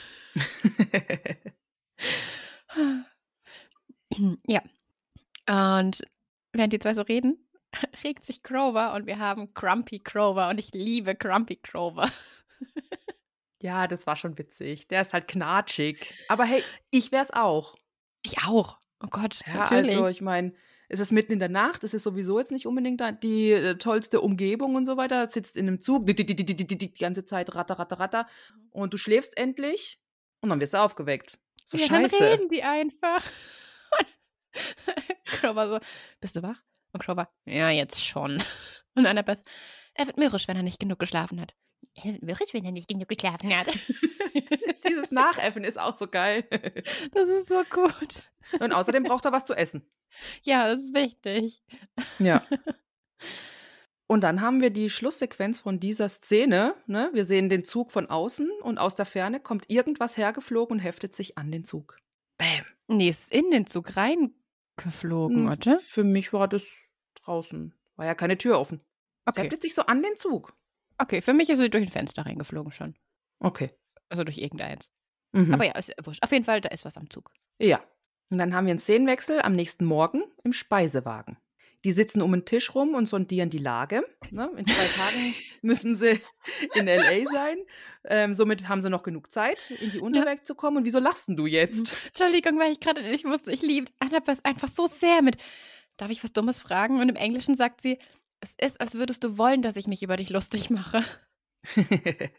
Ja. 4.48 4.62
Und 5.76 6.02
während 6.52 6.72
die 6.72 6.80
zwei 6.80 6.94
so 6.94 7.02
reden, 7.02 7.38
regt 8.04 8.24
sich 8.24 8.42
Grover 8.42 8.94
und 8.94 9.06
wir 9.06 9.18
haben 9.18 9.52
Grumpy 9.54 9.98
Grover 9.98 10.48
und 10.48 10.58
ich 10.58 10.72
liebe 10.72 11.14
Grumpy 11.14 11.56
Grover. 11.56 12.10
ja, 13.62 13.86
das 13.86 14.06
war 14.06 14.16
schon 14.16 14.38
witzig. 14.38 14.88
Der 14.88 15.02
ist 15.02 15.12
halt 15.12 15.28
knatschig. 15.28 16.14
Aber 16.28 16.44
hey, 16.44 16.62
ich 16.90 17.12
wär's 17.12 17.30
auch. 17.30 17.76
Ich 18.22 18.38
auch. 18.46 18.78
Oh 19.02 19.08
Gott, 19.10 19.40
Ja, 19.46 19.54
natürlich. 19.54 19.96
also 19.96 20.08
ich 20.08 20.20
meine, 20.20 20.54
es 20.88 21.00
ist 21.00 21.10
mitten 21.10 21.32
in 21.32 21.38
der 21.38 21.48
Nacht, 21.48 21.84
es 21.84 21.94
ist 21.94 22.02
sowieso 22.02 22.38
jetzt 22.38 22.52
nicht 22.52 22.66
unbedingt 22.66 23.02
die 23.22 23.50
äh, 23.50 23.76
tollste 23.76 24.20
Umgebung 24.20 24.74
und 24.74 24.84
so 24.84 24.96
weiter. 24.96 25.28
Sitzt 25.28 25.56
in 25.56 25.66
einem 25.66 25.80
Zug, 25.80 26.06
die, 26.06 26.14
die, 26.14 26.26
die, 26.26 26.36
die, 26.36 26.44
die, 26.44 26.66
die, 26.66 26.76
die 26.76 26.92
ganze 26.92 27.24
Zeit 27.24 27.54
ratter, 27.54 27.78
ratter, 27.78 27.98
ratter. 27.98 28.26
Und 28.70 28.92
du 28.92 28.98
schläfst 28.98 29.36
endlich 29.36 29.98
und 30.40 30.50
dann 30.50 30.60
wirst 30.60 30.74
du 30.74 30.78
aufgeweckt. 30.78 31.38
So 31.64 31.78
ja, 31.78 31.86
scheiße. 31.86 32.16
dann 32.18 32.28
reden 32.28 32.48
die 32.50 32.62
einfach. 32.62 33.24
Grover 35.40 35.68
so, 35.68 35.78
bist 36.20 36.36
du 36.36 36.42
wach? 36.42 36.62
Und 36.92 37.02
Grover, 37.02 37.28
ja, 37.44 37.70
jetzt 37.70 38.04
schon. 38.04 38.42
Und 38.94 39.06
Annabeth, 39.06 39.42
er 39.94 40.06
wird 40.06 40.18
mürrisch, 40.18 40.48
wenn 40.48 40.56
er 40.56 40.62
nicht 40.62 40.80
genug 40.80 40.98
geschlafen 40.98 41.40
hat. 41.40 41.54
Er 41.94 42.12
wird 42.12 42.22
mürrisch, 42.22 42.52
wenn 42.52 42.64
er 42.64 42.72
nicht 42.72 42.88
genug 42.88 43.08
geschlafen 43.08 43.56
hat. 43.56 43.66
Dieses 44.88 45.10
Nachäffen 45.10 45.64
ist 45.64 45.78
auch 45.78 45.96
so 45.96 46.06
geil. 46.06 46.44
Das 47.12 47.28
ist 47.28 47.48
so 47.48 47.62
gut. 47.70 48.22
Und 48.60 48.72
außerdem 48.72 49.04
braucht 49.04 49.24
er 49.24 49.32
was 49.32 49.44
zu 49.44 49.54
essen. 49.54 49.86
Ja, 50.42 50.68
das 50.68 50.82
ist 50.82 50.94
wichtig. 50.94 51.62
Ja. 52.18 52.46
Und 54.06 54.22
dann 54.22 54.40
haben 54.40 54.60
wir 54.60 54.70
die 54.70 54.90
Schlusssequenz 54.90 55.60
von 55.60 55.80
dieser 55.80 56.08
Szene. 56.08 56.74
Ne? 56.86 57.10
Wir 57.12 57.24
sehen 57.24 57.48
den 57.48 57.64
Zug 57.64 57.92
von 57.92 58.10
außen 58.10 58.50
und 58.62 58.78
aus 58.78 58.94
der 58.94 59.06
Ferne 59.06 59.40
kommt 59.40 59.70
irgendwas 59.70 60.16
hergeflogen 60.16 60.78
und 60.78 60.84
heftet 60.84 61.14
sich 61.14 61.38
an 61.38 61.50
den 61.50 61.64
Zug. 61.64 61.98
Bäm. 62.36 62.64
Nee, 62.88 63.08
es 63.08 63.22
ist 63.22 63.32
in 63.32 63.50
den 63.50 63.66
Zug 63.66 63.96
reingeflogen, 64.78 65.46
Hm, 65.46 65.52
oder? 65.52 65.78
Für 65.78 66.04
mich 66.04 66.32
war 66.32 66.48
das 66.48 66.88
draußen. 67.14 67.74
War 67.96 68.06
ja 68.06 68.14
keine 68.14 68.38
Tür 68.38 68.58
offen. 68.58 68.82
Es 69.26 69.32
Okay. 69.32 69.42
heftet 69.42 69.62
sich 69.62 69.74
so 69.74 69.82
an 69.86 70.02
den 70.02 70.16
Zug. 70.16 70.56
Okay, 70.98 71.22
für 71.22 71.32
mich 71.32 71.50
ist 71.50 71.58
sie 71.58 71.70
durch 71.70 71.84
ein 71.84 71.90
Fenster 71.90 72.26
reingeflogen 72.26 72.72
schon. 72.72 72.96
Okay. 73.40 73.70
Also 74.08 74.24
durch 74.24 74.38
irgendeins. 74.38 74.90
Mhm. 75.32 75.54
Aber 75.54 75.64
ja, 75.64 75.72
ist 75.76 75.88
ja 75.88 75.94
wurscht. 76.04 76.22
Auf 76.22 76.32
jeden 76.32 76.44
Fall, 76.44 76.60
da 76.60 76.68
ist 76.70 76.84
was 76.84 76.96
am 76.96 77.08
Zug. 77.10 77.32
Ja. 77.58 77.82
Und 78.30 78.38
dann 78.38 78.54
haben 78.54 78.66
wir 78.66 78.72
einen 78.72 78.78
Szenenwechsel 78.78 79.42
am 79.42 79.52
nächsten 79.52 79.84
Morgen 79.84 80.24
im 80.44 80.52
Speisewagen. 80.52 81.36
Die 81.84 81.92
sitzen 81.92 82.22
um 82.22 82.32
den 82.32 82.44
Tisch 82.44 82.74
rum 82.74 82.94
und 82.94 83.08
sondieren 83.08 83.48
die 83.48 83.58
Lage. 83.58 84.04
Ne? 84.30 84.50
In 84.56 84.66
zwei 84.66 84.86
Tagen 84.86 85.34
müssen 85.62 85.96
sie 85.96 86.20
in 86.74 86.86
L.A. 86.86 87.28
sein. 87.30 87.58
Ähm, 88.04 88.34
somit 88.34 88.68
haben 88.68 88.82
sie 88.82 88.90
noch 88.90 89.02
genug 89.02 89.32
Zeit, 89.32 89.70
in 89.70 89.90
die 89.90 90.00
Unterwelt 90.00 90.46
zu 90.46 90.54
kommen. 90.54 90.78
Und 90.78 90.84
wieso 90.84 91.00
lachst 91.00 91.28
du 91.28 91.46
jetzt? 91.46 91.96
Entschuldigung, 92.06 92.58
weil 92.58 92.72
ich 92.72 92.80
gerade 92.80 93.02
nicht 93.02 93.24
wusste, 93.24 93.50
ich 93.52 93.62
liebe 93.62 93.90
Annabeth 93.98 94.44
einfach 94.44 94.68
so 94.68 94.86
sehr 94.86 95.22
mit. 95.22 95.42
Darf 95.96 96.10
ich 96.10 96.22
was 96.22 96.32
Dummes 96.32 96.60
fragen? 96.60 97.00
Und 97.00 97.08
im 97.08 97.16
Englischen 97.16 97.56
sagt 97.56 97.80
sie, 97.80 97.98
es 98.40 98.54
ist, 98.58 98.80
als 98.80 98.94
würdest 98.94 99.24
du 99.24 99.38
wollen, 99.38 99.62
dass 99.62 99.76
ich 99.76 99.86
mich 99.86 100.02
über 100.02 100.16
dich 100.16 100.30
lustig 100.30 100.70
mache. 100.70 101.04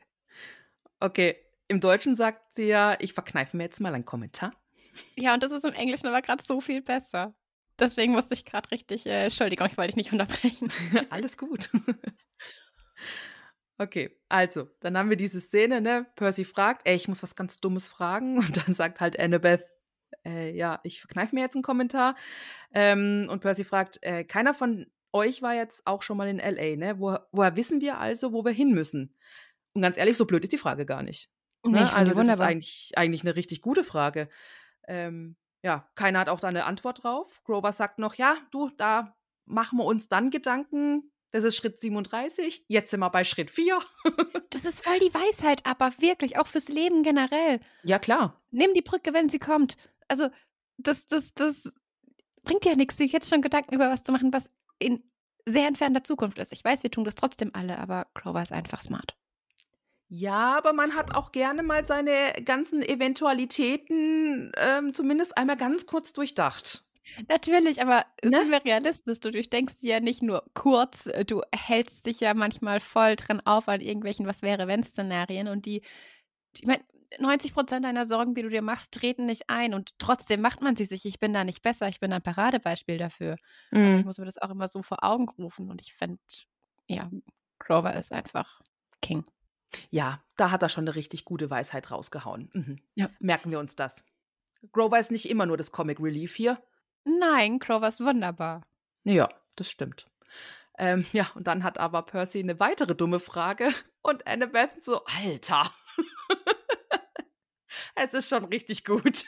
okay, 0.99 1.37
im 1.67 1.79
Deutschen 1.79 2.15
sagt 2.15 2.55
sie 2.55 2.67
ja, 2.67 2.97
ich 2.99 3.13
verkneife 3.13 3.57
mir 3.57 3.63
jetzt 3.63 3.79
mal 3.79 3.93
einen 3.93 4.05
Kommentar. 4.05 4.53
Ja, 5.15 5.33
und 5.33 5.43
das 5.43 5.51
ist 5.51 5.65
im 5.65 5.73
Englischen 5.73 6.07
aber 6.07 6.21
gerade 6.21 6.43
so 6.43 6.61
viel 6.61 6.81
besser. 6.81 7.33
Deswegen 7.79 8.13
musste 8.13 8.33
ich 8.33 8.45
gerade 8.45 8.69
richtig, 8.71 9.05
äh, 9.05 9.23
Entschuldigung, 9.25 9.67
ich 9.67 9.77
wollte 9.77 9.89
dich 9.89 9.97
nicht 9.97 10.11
unterbrechen. 10.11 10.71
Alles 11.09 11.37
gut. 11.37 11.69
Okay, 13.79 14.15
also, 14.29 14.69
dann 14.81 14.95
haben 14.97 15.09
wir 15.09 15.17
diese 15.17 15.41
Szene, 15.41 15.81
ne? 15.81 16.05
Percy 16.15 16.45
fragt, 16.45 16.83
ey, 16.87 16.95
ich 16.95 17.07
muss 17.07 17.23
was 17.23 17.35
ganz 17.35 17.59
Dummes 17.59 17.89
fragen. 17.89 18.37
Und 18.39 18.55
dann 18.65 18.73
sagt 18.75 19.01
halt 19.01 19.19
Annabeth, 19.19 19.65
äh, 20.25 20.51
ja, 20.55 20.79
ich 20.83 21.01
verkneife 21.01 21.33
mir 21.33 21.41
jetzt 21.41 21.55
einen 21.55 21.63
Kommentar. 21.63 22.15
Ähm, 22.71 23.27
und 23.31 23.39
Percy 23.41 23.63
fragt, 23.63 23.97
äh, 24.03 24.23
keiner 24.23 24.53
von 24.53 24.85
euch 25.11 25.41
war 25.41 25.55
jetzt 25.55 25.85
auch 25.87 26.03
schon 26.03 26.17
mal 26.17 26.27
in 26.29 26.39
L.A., 26.39 26.75
ne? 26.77 26.99
Wo, 26.99 27.17
woher 27.31 27.55
wissen 27.57 27.81
wir 27.81 27.97
also, 27.97 28.31
wo 28.31 28.45
wir 28.45 28.51
hin 28.51 28.73
müssen? 28.73 29.15
Und 29.73 29.81
ganz 29.81 29.97
ehrlich, 29.97 30.17
so 30.17 30.25
blöd 30.25 30.43
ist 30.43 30.53
die 30.53 30.57
Frage 30.59 30.85
gar 30.85 31.01
nicht. 31.01 31.29
Nee, 31.65 31.71
Ne? 31.71 31.83
ich 31.83 31.89
finde 31.89 31.95
Also 31.97 32.11
das 32.13 32.19
ist 32.21 32.27
wunderbar. 32.27 32.47
eigentlich, 32.47 32.91
eigentlich 32.95 33.23
eine 33.23 33.35
richtig 33.35 33.61
gute 33.61 33.83
Frage. 33.83 34.29
Ähm, 34.87 35.35
ja, 35.63 35.89
keiner 35.95 36.19
hat 36.19 36.29
auch 36.29 36.39
da 36.39 36.49
eine 36.49 36.65
Antwort 36.65 37.03
drauf. 37.03 37.41
Grover 37.45 37.71
sagt 37.71 37.97
noch, 37.97 38.15
ja, 38.15 38.35
du, 38.51 38.69
da 38.77 39.15
machen 39.45 39.77
wir 39.77 39.85
uns 39.85 40.07
dann 40.07 40.29
Gedanken. 40.29 41.11
Das 41.31 41.43
ist 41.43 41.55
Schritt 41.55 41.79
37. 41.79 42.65
Jetzt 42.67 42.91
sind 42.91 42.99
wir 42.99 43.09
bei 43.09 43.23
Schritt 43.23 43.49
4. 43.49 43.79
Das 44.49 44.65
ist 44.65 44.83
voll 44.83 44.99
die 44.99 45.13
Weisheit, 45.15 45.65
aber 45.65 45.91
wirklich, 45.97 46.37
auch 46.37 46.45
fürs 46.45 46.67
Leben 46.67 47.01
generell. 47.01 47.59
ja, 47.81 47.97
klar. 47.97 48.39
Nimm 48.51 48.75
die 48.75 48.83
Brücke, 48.83 49.11
wenn 49.11 49.27
sie 49.27 49.39
kommt. 49.39 49.77
Also, 50.07 50.29
das, 50.77 51.07
das, 51.07 51.33
das 51.33 51.73
bringt 52.43 52.63
ja 52.63 52.75
nichts, 52.75 52.97
sich 52.97 53.11
jetzt 53.11 53.31
schon 53.31 53.41
Gedanken 53.41 53.73
über 53.73 53.89
was 53.89 54.03
zu 54.03 54.11
machen, 54.11 54.31
was 54.31 54.51
in 54.77 55.03
sehr 55.47 55.67
entfernter 55.67 56.03
Zukunft 56.03 56.37
ist. 56.37 56.53
Ich 56.53 56.63
weiß, 56.63 56.83
wir 56.83 56.91
tun 56.91 57.03
das 57.03 57.15
trotzdem 57.15 57.49
alle, 57.55 57.79
aber 57.79 58.05
Grover 58.13 58.43
ist 58.43 58.51
einfach 58.51 58.83
smart. 58.83 59.17
Ja, 60.15 60.55
aber 60.59 60.73
man 60.73 60.93
hat 60.93 61.15
auch 61.15 61.31
gerne 61.31 61.63
mal 61.63 61.85
seine 61.85 62.33
ganzen 62.45 62.83
Eventualitäten 62.83 64.51
ähm, 64.57 64.93
zumindest 64.93 65.35
einmal 65.35 65.57
ganz 65.57 65.87
kurz 65.87 66.13
durchdacht. 66.13 66.85
Natürlich, 67.27 67.81
aber 67.81 68.05
Ne? 68.23 68.37
sind 68.37 68.51
wir 68.51 68.63
realistisch? 68.63 69.19
Du 69.21 69.31
durchdenkst 69.31 69.77
ja 69.81 69.99
nicht 69.99 70.21
nur 70.21 70.43
kurz, 70.53 71.07
äh, 71.07 71.25
du 71.25 71.41
hältst 71.51 72.05
dich 72.05 72.19
ja 72.19 72.35
manchmal 72.35 72.79
voll 72.79 73.15
dran 73.15 73.41
auf 73.43 73.67
an 73.67 73.81
irgendwelchen 73.81 74.27
Was-wäre-wenn-Szenarien 74.27 75.47
und 75.47 75.65
die, 75.65 75.81
ich 76.55 76.67
meine, 76.67 76.83
90 77.17 77.55
Prozent 77.55 77.83
deiner 77.83 78.05
Sorgen, 78.05 78.35
die 78.35 78.43
du 78.43 78.49
dir 78.49 78.61
machst, 78.61 78.93
treten 78.93 79.25
nicht 79.25 79.49
ein 79.49 79.73
und 79.73 79.97
trotzdem 79.97 80.41
macht 80.41 80.61
man 80.61 80.75
sie 80.75 80.85
sich. 80.85 81.05
Ich 81.05 81.19
bin 81.19 81.33
da 81.33 81.43
nicht 81.43 81.63
besser, 81.63 81.87
ich 81.87 81.99
bin 81.99 82.13
ein 82.13 82.21
Paradebeispiel 82.21 82.99
dafür. 82.99 83.37
Aber 83.71 83.97
ich 83.99 84.05
muss 84.05 84.19
mir 84.19 84.25
das 84.25 84.37
auch 84.37 84.51
immer 84.51 84.67
so 84.67 84.83
vor 84.83 85.03
Augen 85.03 85.27
rufen 85.39 85.71
und 85.71 85.81
ich 85.81 85.95
finde, 85.95 86.19
ja, 86.87 87.09
Grover 87.57 87.95
ist 87.95 88.11
einfach 88.11 88.61
King. 89.01 89.25
Ja, 89.89 90.23
da 90.37 90.51
hat 90.51 90.63
er 90.63 90.69
schon 90.69 90.85
eine 90.85 90.95
richtig 90.95 91.25
gute 91.25 91.49
Weisheit 91.49 91.91
rausgehauen. 91.91 92.49
Mhm. 92.53 92.79
Ja. 92.95 93.09
Merken 93.19 93.51
wir 93.51 93.59
uns 93.59 93.75
das. 93.75 94.03
Grover 94.71 94.99
ist 94.99 95.11
nicht 95.11 95.29
immer 95.29 95.45
nur 95.45 95.57
das 95.57 95.71
Comic 95.71 95.99
Relief 95.99 96.35
hier. 96.35 96.61
Nein, 97.03 97.59
Grover 97.59 97.87
ist 97.87 97.99
wunderbar. 97.99 98.65
Ja, 99.03 99.29
das 99.55 99.69
stimmt. 99.69 100.07
Ähm, 100.77 101.05
ja, 101.13 101.29
und 101.35 101.47
dann 101.47 101.63
hat 101.63 101.77
aber 101.77 102.03
Percy 102.03 102.39
eine 102.39 102.59
weitere 102.59 102.95
dumme 102.95 103.19
Frage 103.19 103.69
und 104.01 104.25
Annabeth 104.27 104.83
so, 104.83 105.03
Alter. 105.23 105.69
es 107.95 108.13
ist 108.13 108.29
schon 108.29 108.45
richtig 108.45 108.85
gut. 108.85 109.25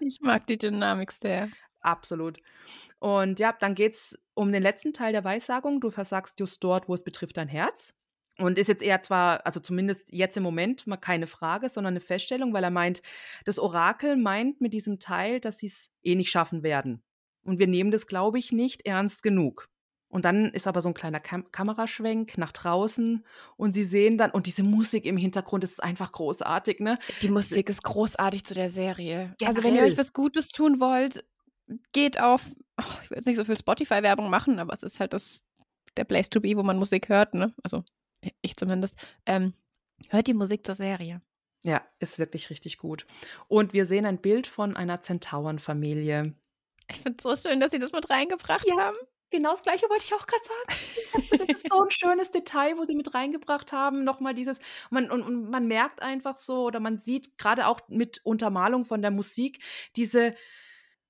Ich 0.00 0.20
mag 0.20 0.46
die 0.46 0.58
Dynamik 0.58 1.12
sehr. 1.12 1.48
Absolut. 1.80 2.38
Und 2.98 3.40
ja, 3.40 3.52
dann 3.52 3.74
geht 3.74 3.92
es 3.92 4.24
um 4.34 4.52
den 4.52 4.62
letzten 4.62 4.92
Teil 4.92 5.12
der 5.12 5.24
Weissagung. 5.24 5.80
Du 5.80 5.90
versagst 5.90 6.38
just 6.38 6.62
dort, 6.62 6.88
wo 6.88 6.94
es 6.94 7.02
betrifft 7.02 7.36
dein 7.36 7.48
Herz. 7.48 7.94
Und 8.38 8.58
ist 8.58 8.68
jetzt 8.68 8.82
eher 8.82 9.02
zwar, 9.02 9.44
also 9.46 9.60
zumindest 9.60 10.10
jetzt 10.10 10.36
im 10.36 10.42
Moment 10.42 10.86
mal 10.86 10.96
keine 10.96 11.26
Frage, 11.26 11.68
sondern 11.68 11.92
eine 11.92 12.00
Feststellung, 12.00 12.52
weil 12.54 12.64
er 12.64 12.70
meint, 12.70 13.02
das 13.44 13.58
Orakel 13.58 14.16
meint 14.16 14.60
mit 14.60 14.72
diesem 14.72 14.98
Teil, 14.98 15.38
dass 15.38 15.58
sie 15.58 15.66
es 15.66 15.90
eh 16.02 16.14
nicht 16.14 16.30
schaffen 16.30 16.62
werden. 16.62 17.02
Und 17.44 17.58
wir 17.58 17.66
nehmen 17.66 17.90
das, 17.90 18.06
glaube 18.06 18.38
ich, 18.38 18.52
nicht 18.52 18.86
ernst 18.86 19.22
genug. 19.22 19.68
Und 20.08 20.26
dann 20.26 20.50
ist 20.50 20.66
aber 20.66 20.82
so 20.82 20.90
ein 20.90 20.94
kleiner 20.94 21.20
Kam 21.20 21.50
Kameraschwenk 21.50 22.36
nach 22.36 22.52
draußen 22.52 23.24
und 23.56 23.72
sie 23.72 23.82
sehen 23.82 24.18
dann, 24.18 24.30
und 24.30 24.46
diese 24.46 24.62
Musik 24.62 25.06
im 25.06 25.16
Hintergrund 25.16 25.64
ist 25.64 25.82
einfach 25.82 26.12
großartig, 26.12 26.80
ne? 26.80 26.98
Die 27.22 27.30
Musik 27.30 27.70
ist 27.70 27.82
großartig 27.82 28.44
zu 28.44 28.52
der 28.52 28.68
Serie. 28.68 29.34
Also 29.42 29.64
wenn 29.64 29.74
ihr 29.74 29.82
euch 29.82 29.96
was 29.96 30.12
Gutes 30.12 30.50
tun 30.50 30.80
wollt, 30.80 31.24
geht 31.92 32.20
auf, 32.20 32.44
oh, 32.78 32.84
ich 33.02 33.10
will 33.10 33.16
jetzt 33.16 33.26
nicht 33.26 33.36
so 33.36 33.44
viel 33.46 33.56
Spotify-Werbung 33.56 34.28
machen, 34.28 34.58
aber 34.58 34.74
es 34.74 34.82
ist 34.82 35.00
halt 35.00 35.14
das, 35.14 35.44
der 35.96 36.04
Place 36.04 36.28
to 36.28 36.40
be, 36.40 36.56
wo 36.58 36.62
man 36.62 36.78
Musik 36.78 37.08
hört, 37.08 37.32
ne? 37.32 37.54
Also 37.62 37.82
ich 38.40 38.56
zumindest. 38.56 38.96
Ähm, 39.26 39.54
hört 40.08 40.26
die 40.26 40.34
Musik 40.34 40.66
zur 40.66 40.74
Serie. 40.74 41.20
Ja, 41.64 41.82
ist 42.00 42.18
wirklich 42.18 42.50
richtig 42.50 42.78
gut. 42.78 43.06
Und 43.48 43.72
wir 43.72 43.86
sehen 43.86 44.04
ein 44.06 44.20
Bild 44.20 44.46
von 44.46 44.76
einer 44.76 45.00
Zentaurenfamilie. 45.00 46.34
Ich 46.90 46.98
finde 47.00 47.18
es 47.18 47.22
so 47.22 47.48
schön, 47.48 47.60
dass 47.60 47.70
sie 47.70 47.78
das 47.78 47.92
mit 47.92 48.10
reingebracht 48.10 48.66
Ja. 48.66 48.76
haben. 48.76 48.96
Genau 49.30 49.50
das 49.50 49.62
gleiche 49.62 49.88
wollte 49.88 50.04
ich 50.04 50.12
auch 50.12 50.26
gerade 50.26 50.42
sagen. 50.44 51.38
Das 51.38 51.48
ist 51.48 51.66
so 51.70 51.82
ein 51.82 51.90
schönes 51.90 52.30
Detail, 52.32 52.76
wo 52.76 52.84
sie 52.84 52.94
mit 52.94 53.14
reingebracht 53.14 53.72
haben. 53.72 54.04
Nochmal 54.04 54.34
dieses, 54.34 54.58
man, 54.90 55.10
und, 55.10 55.22
und 55.22 55.48
man 55.50 55.66
merkt 55.66 56.02
einfach 56.02 56.36
so, 56.36 56.64
oder 56.64 56.80
man 56.80 56.98
sieht 56.98 57.38
gerade 57.38 57.66
auch 57.66 57.80
mit 57.88 58.20
Untermalung 58.24 58.84
von 58.84 59.00
der 59.00 59.10
Musik, 59.10 59.64
diese, 59.96 60.34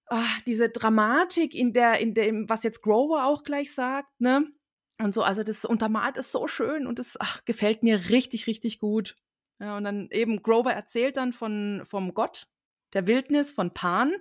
ah, 0.06 0.22
diese 0.46 0.68
Dramatik 0.68 1.54
in 1.54 1.72
der, 1.72 1.98
in 1.98 2.14
dem, 2.14 2.48
was 2.48 2.62
jetzt 2.62 2.82
Grover 2.82 3.26
auch 3.26 3.42
gleich 3.42 3.74
sagt, 3.74 4.20
ne? 4.20 4.46
Und 5.02 5.14
so, 5.14 5.22
also 5.22 5.42
das 5.42 5.64
untermalt 5.64 6.16
ist 6.16 6.32
so 6.32 6.46
schön 6.46 6.86
und 6.86 6.98
das 6.98 7.18
gefällt 7.44 7.82
mir 7.82 8.10
richtig, 8.10 8.46
richtig 8.46 8.78
gut. 8.78 9.16
Ja, 9.58 9.76
und 9.76 9.84
dann 9.84 10.08
eben 10.10 10.42
Grover 10.42 10.72
erzählt 10.72 11.16
dann 11.16 11.32
von, 11.32 11.82
vom 11.84 12.14
Gott 12.14 12.48
der 12.94 13.06
Wildnis, 13.06 13.52
von 13.52 13.72
Pan. 13.72 14.12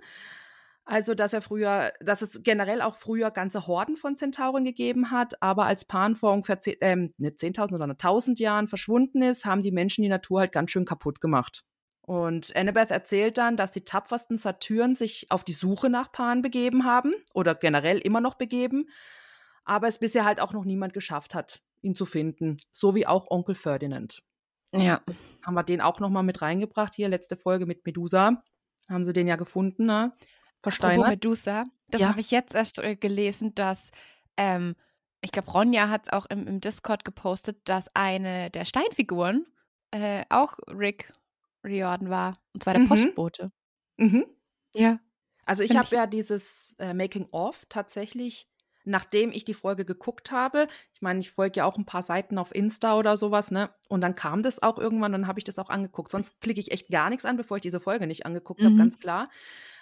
Also, 0.84 1.14
dass 1.14 1.32
er 1.32 1.42
früher, 1.42 1.92
dass 2.00 2.22
es 2.22 2.42
generell 2.42 2.82
auch 2.82 2.96
früher 2.96 3.30
ganze 3.30 3.66
Horden 3.68 3.96
von 3.96 4.16
Zentauren 4.16 4.64
gegeben 4.64 5.12
hat, 5.12 5.40
aber 5.40 5.66
als 5.66 5.84
Pan 5.84 6.16
vor 6.16 6.32
ungefähr 6.32 6.58
zehn, 6.58 6.76
ähm, 6.80 7.14
nicht 7.18 7.38
10.000, 7.38 7.70
sondern 7.70 7.92
1.000 7.92 8.40
Jahren 8.40 8.66
verschwunden 8.66 9.22
ist, 9.22 9.44
haben 9.44 9.62
die 9.62 9.70
Menschen 9.70 10.02
die 10.02 10.08
Natur 10.08 10.40
halt 10.40 10.52
ganz 10.52 10.72
schön 10.72 10.84
kaputt 10.84 11.20
gemacht. 11.20 11.62
Und 12.00 12.54
Annabeth 12.56 12.90
erzählt 12.90 13.38
dann, 13.38 13.56
dass 13.56 13.70
die 13.70 13.84
tapfersten 13.84 14.36
Satyren 14.36 14.94
sich 14.94 15.30
auf 15.30 15.44
die 15.44 15.52
Suche 15.52 15.88
nach 15.88 16.10
Pan 16.10 16.42
begeben 16.42 16.84
haben 16.84 17.14
oder 17.32 17.54
generell 17.54 17.98
immer 17.98 18.20
noch 18.20 18.34
begeben, 18.34 18.88
aber 19.64 19.88
es 19.88 19.98
bisher 19.98 20.24
halt 20.24 20.40
auch 20.40 20.52
noch 20.52 20.64
niemand 20.64 20.94
geschafft 20.94 21.34
hat, 21.34 21.62
ihn 21.82 21.94
zu 21.94 22.04
finden, 22.06 22.58
so 22.70 22.94
wie 22.94 23.06
auch 23.06 23.30
Onkel 23.30 23.54
Ferdinand. 23.54 24.22
Ja. 24.72 25.02
Haben 25.44 25.54
wir 25.54 25.62
den 25.64 25.80
auch 25.80 26.00
noch 26.00 26.08
mal 26.10 26.22
mit 26.22 26.40
reingebracht 26.40 26.94
hier 26.94 27.08
letzte 27.08 27.36
Folge 27.36 27.66
mit 27.66 27.84
Medusa. 27.84 28.42
Haben 28.88 29.04
sie 29.04 29.12
den 29.12 29.26
ja 29.26 29.36
gefunden, 29.36 29.84
ne? 29.86 30.12
Apropos 30.12 30.22
Versteinert. 30.62 31.08
Medusa, 31.08 31.64
das 31.88 32.00
Ja. 32.00 32.08
habe 32.08 32.20
ich 32.20 32.30
jetzt 32.30 32.54
erst 32.54 32.78
äh, 32.78 32.96
gelesen, 32.96 33.54
dass, 33.54 33.90
ähm, 34.36 34.76
ich 35.20 35.30
glaube, 35.32 35.50
Ronja 35.50 35.88
hat 35.88 36.06
es 36.06 36.12
auch 36.12 36.26
im, 36.26 36.46
im 36.46 36.60
Discord 36.60 37.04
gepostet, 37.04 37.58
dass 37.68 37.94
eine 37.94 38.50
der 38.50 38.64
Steinfiguren 38.64 39.46
äh, 39.90 40.24
auch 40.30 40.56
Rick 40.68 41.12
Riordan 41.64 42.08
war. 42.10 42.38
Und 42.54 42.62
zwar 42.62 42.74
der 42.74 42.82
Mhm. 42.84 42.88
Postbote. 42.88 43.48
Mhm. 43.98 44.24
Ja. 44.74 44.98
Also 45.44 45.64
ich 45.64 45.76
habe 45.76 45.94
ja 45.94 46.06
dieses 46.06 46.76
äh, 46.78 46.94
Making-of 46.94 47.64
tatsächlich, 47.68 48.48
nachdem 48.84 49.32
ich 49.32 49.44
die 49.44 49.54
Folge 49.54 49.84
geguckt 49.84 50.30
habe, 50.30 50.66
ich 50.94 51.02
meine, 51.02 51.20
ich 51.20 51.30
folge 51.32 51.58
ja 51.58 51.64
auch 51.64 51.76
ein 51.78 51.86
paar 51.86 52.02
Seiten 52.02 52.38
auf 52.38 52.54
Insta 52.54 52.96
oder 52.98 53.16
sowas, 53.16 53.50
ne? 53.50 53.70
Und 53.88 54.00
dann 54.02 54.14
kam 54.14 54.42
das 54.42 54.62
auch 54.62 54.78
irgendwann, 54.78 55.12
dann 55.12 55.26
habe 55.26 55.38
ich 55.40 55.44
das 55.44 55.58
auch 55.58 55.70
angeguckt. 55.70 56.10
Sonst 56.10 56.40
klicke 56.40 56.60
ich 56.60 56.70
echt 56.72 56.88
gar 56.90 57.10
nichts 57.10 57.24
an, 57.24 57.36
bevor 57.36 57.56
ich 57.58 57.62
diese 57.62 57.80
Folge 57.80 58.06
nicht 58.06 58.26
angeguckt 58.26 58.64
habe, 58.64 58.74
Mhm. 58.74 58.76
ganz 58.76 58.98
klar. 58.98 59.28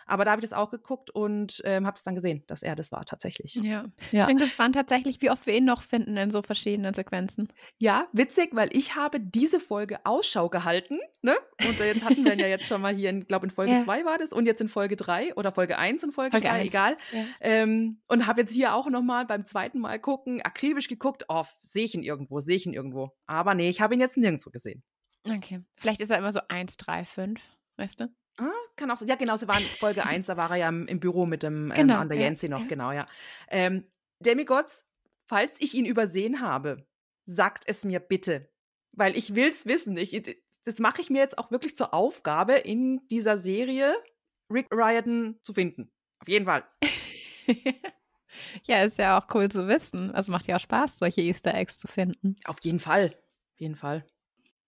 Aber 0.06 0.24
da 0.24 0.30
habe 0.30 0.40
ich 0.40 0.48
das 0.48 0.56
auch 0.56 0.70
geguckt 0.70 1.10
und 1.10 1.60
ähm, 1.64 1.86
habe 1.86 1.96
es 1.96 2.02
dann 2.02 2.14
gesehen, 2.14 2.44
dass 2.46 2.62
er 2.62 2.76
das 2.76 2.92
war 2.92 3.04
tatsächlich. 3.04 3.54
Ja. 3.56 3.84
Ja. 4.12 4.22
Ich 4.22 4.26
bin 4.28 4.36
gespannt 4.38 4.74
tatsächlich, 4.76 5.20
wie 5.20 5.30
oft 5.30 5.46
wir 5.46 5.54
ihn 5.56 5.64
noch 5.64 5.82
finden 5.82 6.16
in 6.16 6.30
so 6.30 6.42
verschiedenen 6.42 6.94
Sequenzen. 6.94 7.48
Ja, 7.78 8.06
witzig, 8.12 8.50
weil 8.52 8.68
ich 8.72 8.94
habe 8.94 9.18
diese 9.20 9.60
Folge 9.60 9.98
Ausschau 10.04 10.48
gehalten, 10.48 10.98
ne? 11.22 11.36
Und 11.66 11.78
jetzt 11.78 12.04
hatten 12.04 12.24
wir 12.24 12.32
ihn 12.32 12.38
ja 12.38 12.46
jetzt 12.46 12.66
schon 12.66 12.80
mal 12.80 12.94
hier, 12.94 13.12
ich 13.12 13.26
glaube 13.26 13.46
in 13.46 13.50
Folge 13.50 13.72
Ja. 13.72 13.78
2 13.78 14.04
war 14.04 14.18
das 14.18 14.32
und 14.32 14.46
jetzt 14.46 14.60
in 14.60 14.68
Folge 14.68 14.96
3 14.96 15.34
oder 15.34 15.52
Folge 15.52 15.76
1 15.76 16.04
und 16.04 16.12
Folge 16.12 16.30
Folge 16.30 16.46
3, 16.46 16.52
eins. 16.52 16.68
egal. 16.68 16.96
Ja. 17.12 17.24
Ähm, 17.40 18.00
und 18.06 18.26
habe 18.26 18.42
jetzt 18.42 18.54
hier 18.54 18.74
auch 18.74 18.88
noch 18.88 19.02
mal 19.02 19.26
beim 19.26 19.44
zweiten 19.44 19.80
Mal 19.80 19.98
gucken, 19.98 20.40
akribisch 20.42 20.86
geguckt 20.86 21.00
geguckt, 21.00 21.24
oh, 21.28 21.44
sehe 21.60 21.84
ich 21.84 21.94
ihn 21.94 22.02
irgendwo, 22.02 22.40
sehe 22.40 22.56
ich 22.56 22.66
ihn 22.66 22.74
irgendwo. 22.74 23.16
Aber 23.26 23.54
nee, 23.54 23.68
ich 23.68 23.80
habe 23.80 23.94
ihn 23.94 24.00
jetzt 24.00 24.16
nirgendwo 24.16 24.50
gesehen. 24.50 24.82
Okay. 25.28 25.62
Vielleicht 25.76 26.00
ist 26.00 26.10
er 26.10 26.18
immer 26.18 26.32
so 26.32 26.40
1, 26.48 26.76
3, 26.76 27.04
5, 27.04 27.40
weißt 27.76 28.00
du? 28.00 28.08
Ah, 28.40 28.53
kann 28.74 28.90
auch 28.90 28.96
sein. 28.96 29.09
Ja, 29.09 29.16
genau, 29.16 29.37
sie 29.37 29.46
waren 29.46 29.62
Folge 29.62 30.07
1, 30.07 30.26
da 30.26 30.37
war 30.38 30.50
er 30.50 30.57
ja 30.57 30.68
im, 30.70 30.98
Büro 30.98 31.26
mit 31.26 31.42
dem 31.42 31.70
ähm, 31.70 31.74
Genau, 31.74 31.98
an 31.98 32.09
der 32.09 32.16
ja, 32.16 32.24
Yancy 32.24 32.48
noch, 32.48 32.61
ja. 32.61 32.66
genau, 32.66 32.90
ja. 32.90 33.07
Ähm, 33.48 33.85
Demigods, 34.20 34.88
falls 35.26 35.61
ich 35.61 35.74
ihn 35.74 35.85
übersehen 35.85 36.40
habe, 36.40 36.87
sagt 37.26 37.64
es 37.66 37.85
mir 37.85 38.00
bitte. 38.00 38.48
Weil 38.92 39.14
ich 39.16 39.35
will 39.35 39.48
es 39.48 39.66
wissen. 39.66 39.96
Ich, 39.98 40.22
das 40.64 40.79
mache 40.79 41.03
ich 41.03 41.11
mir 41.11 41.18
jetzt 41.18 41.37
auch 41.37 41.50
wirklich 41.50 41.76
zur 41.76 41.92
Aufgabe, 41.92 42.55
in 42.55 43.07
dieser 43.09 43.37
Serie 43.37 43.94
Rick 44.50 44.68
Riordan 44.72 45.38
zu 45.42 45.53
finden. 45.53 45.90
Auf 46.20 46.29
jeden 46.29 46.46
Fall. 46.46 46.64
ja, 48.64 48.83
ist 48.83 48.98
ja 48.98 49.18
auch 49.18 49.35
cool 49.35 49.50
zu 49.50 49.68
wissen. 49.68 50.11
Also 50.12 50.33
macht 50.33 50.46
ja 50.46 50.57
auch 50.57 50.61
Spaß, 50.61 50.98
solche 50.98 51.20
Easter 51.20 51.55
Eggs 51.55 51.79
zu 51.79 51.88
finden. 51.88 52.37
Auf 52.44 52.59
jeden 52.62 52.81
Fall. 52.81 53.14
Auf 53.53 53.61
jeden 53.61 53.76
Fall. 53.76 54.07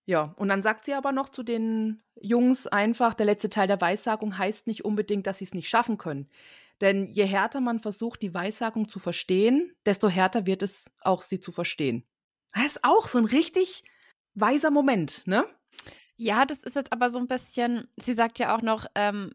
Ja, 0.05 0.35
und 0.37 0.49
dann 0.49 0.63
sagt 0.63 0.85
sie 0.85 0.95
aber 0.95 1.13
noch 1.13 1.29
zu 1.29 1.43
den 1.43 2.03
Jungs 2.21 2.67
einfach, 2.67 3.15
der 3.15 3.27
letzte 3.27 3.51
Teil 3.51 3.69
der 3.69 3.81
Weissagung 3.81 4.37
heißt 4.37 4.67
nicht 4.67 4.85
unbedingt, 4.85 5.27
dass 5.27 5.39
sie 5.39 5.45
es 5.45 5.55
nicht 5.55 5.69
schaffen 5.69 5.97
können. 5.99 6.29
Denn 6.81 7.13
je 7.13 7.25
härter 7.25 7.61
man 7.61 7.79
versucht, 7.79 8.23
die 8.23 8.35
Weissagung 8.35 8.89
zu 8.89 8.99
verstehen, 8.99 9.73
desto 9.87 10.09
härter 10.09 10.47
wird 10.47 10.63
es 10.63 10.91
auch, 11.01 11.23
sie 11.23 11.39
zu 11.39 11.53
verstehen. 11.53 12.05
Das 12.55 12.67
ist 12.67 12.85
auch 12.85 13.07
so 13.07 13.19
ein 13.19 13.25
richtig 13.25 13.85
weiser 14.35 14.71
Moment, 14.71 15.23
ne? 15.27 15.45
Ja, 16.17 16.45
das 16.45 16.63
ist 16.63 16.77
jetzt 16.77 16.93
aber 16.93 17.11
so 17.11 17.19
ein 17.19 17.29
bisschen, 17.29 17.89
sie 17.97 18.13
sagt 18.13 18.39
ja 18.39 18.57
auch 18.57 18.63
noch, 18.63 18.87
ähm, 18.95 19.33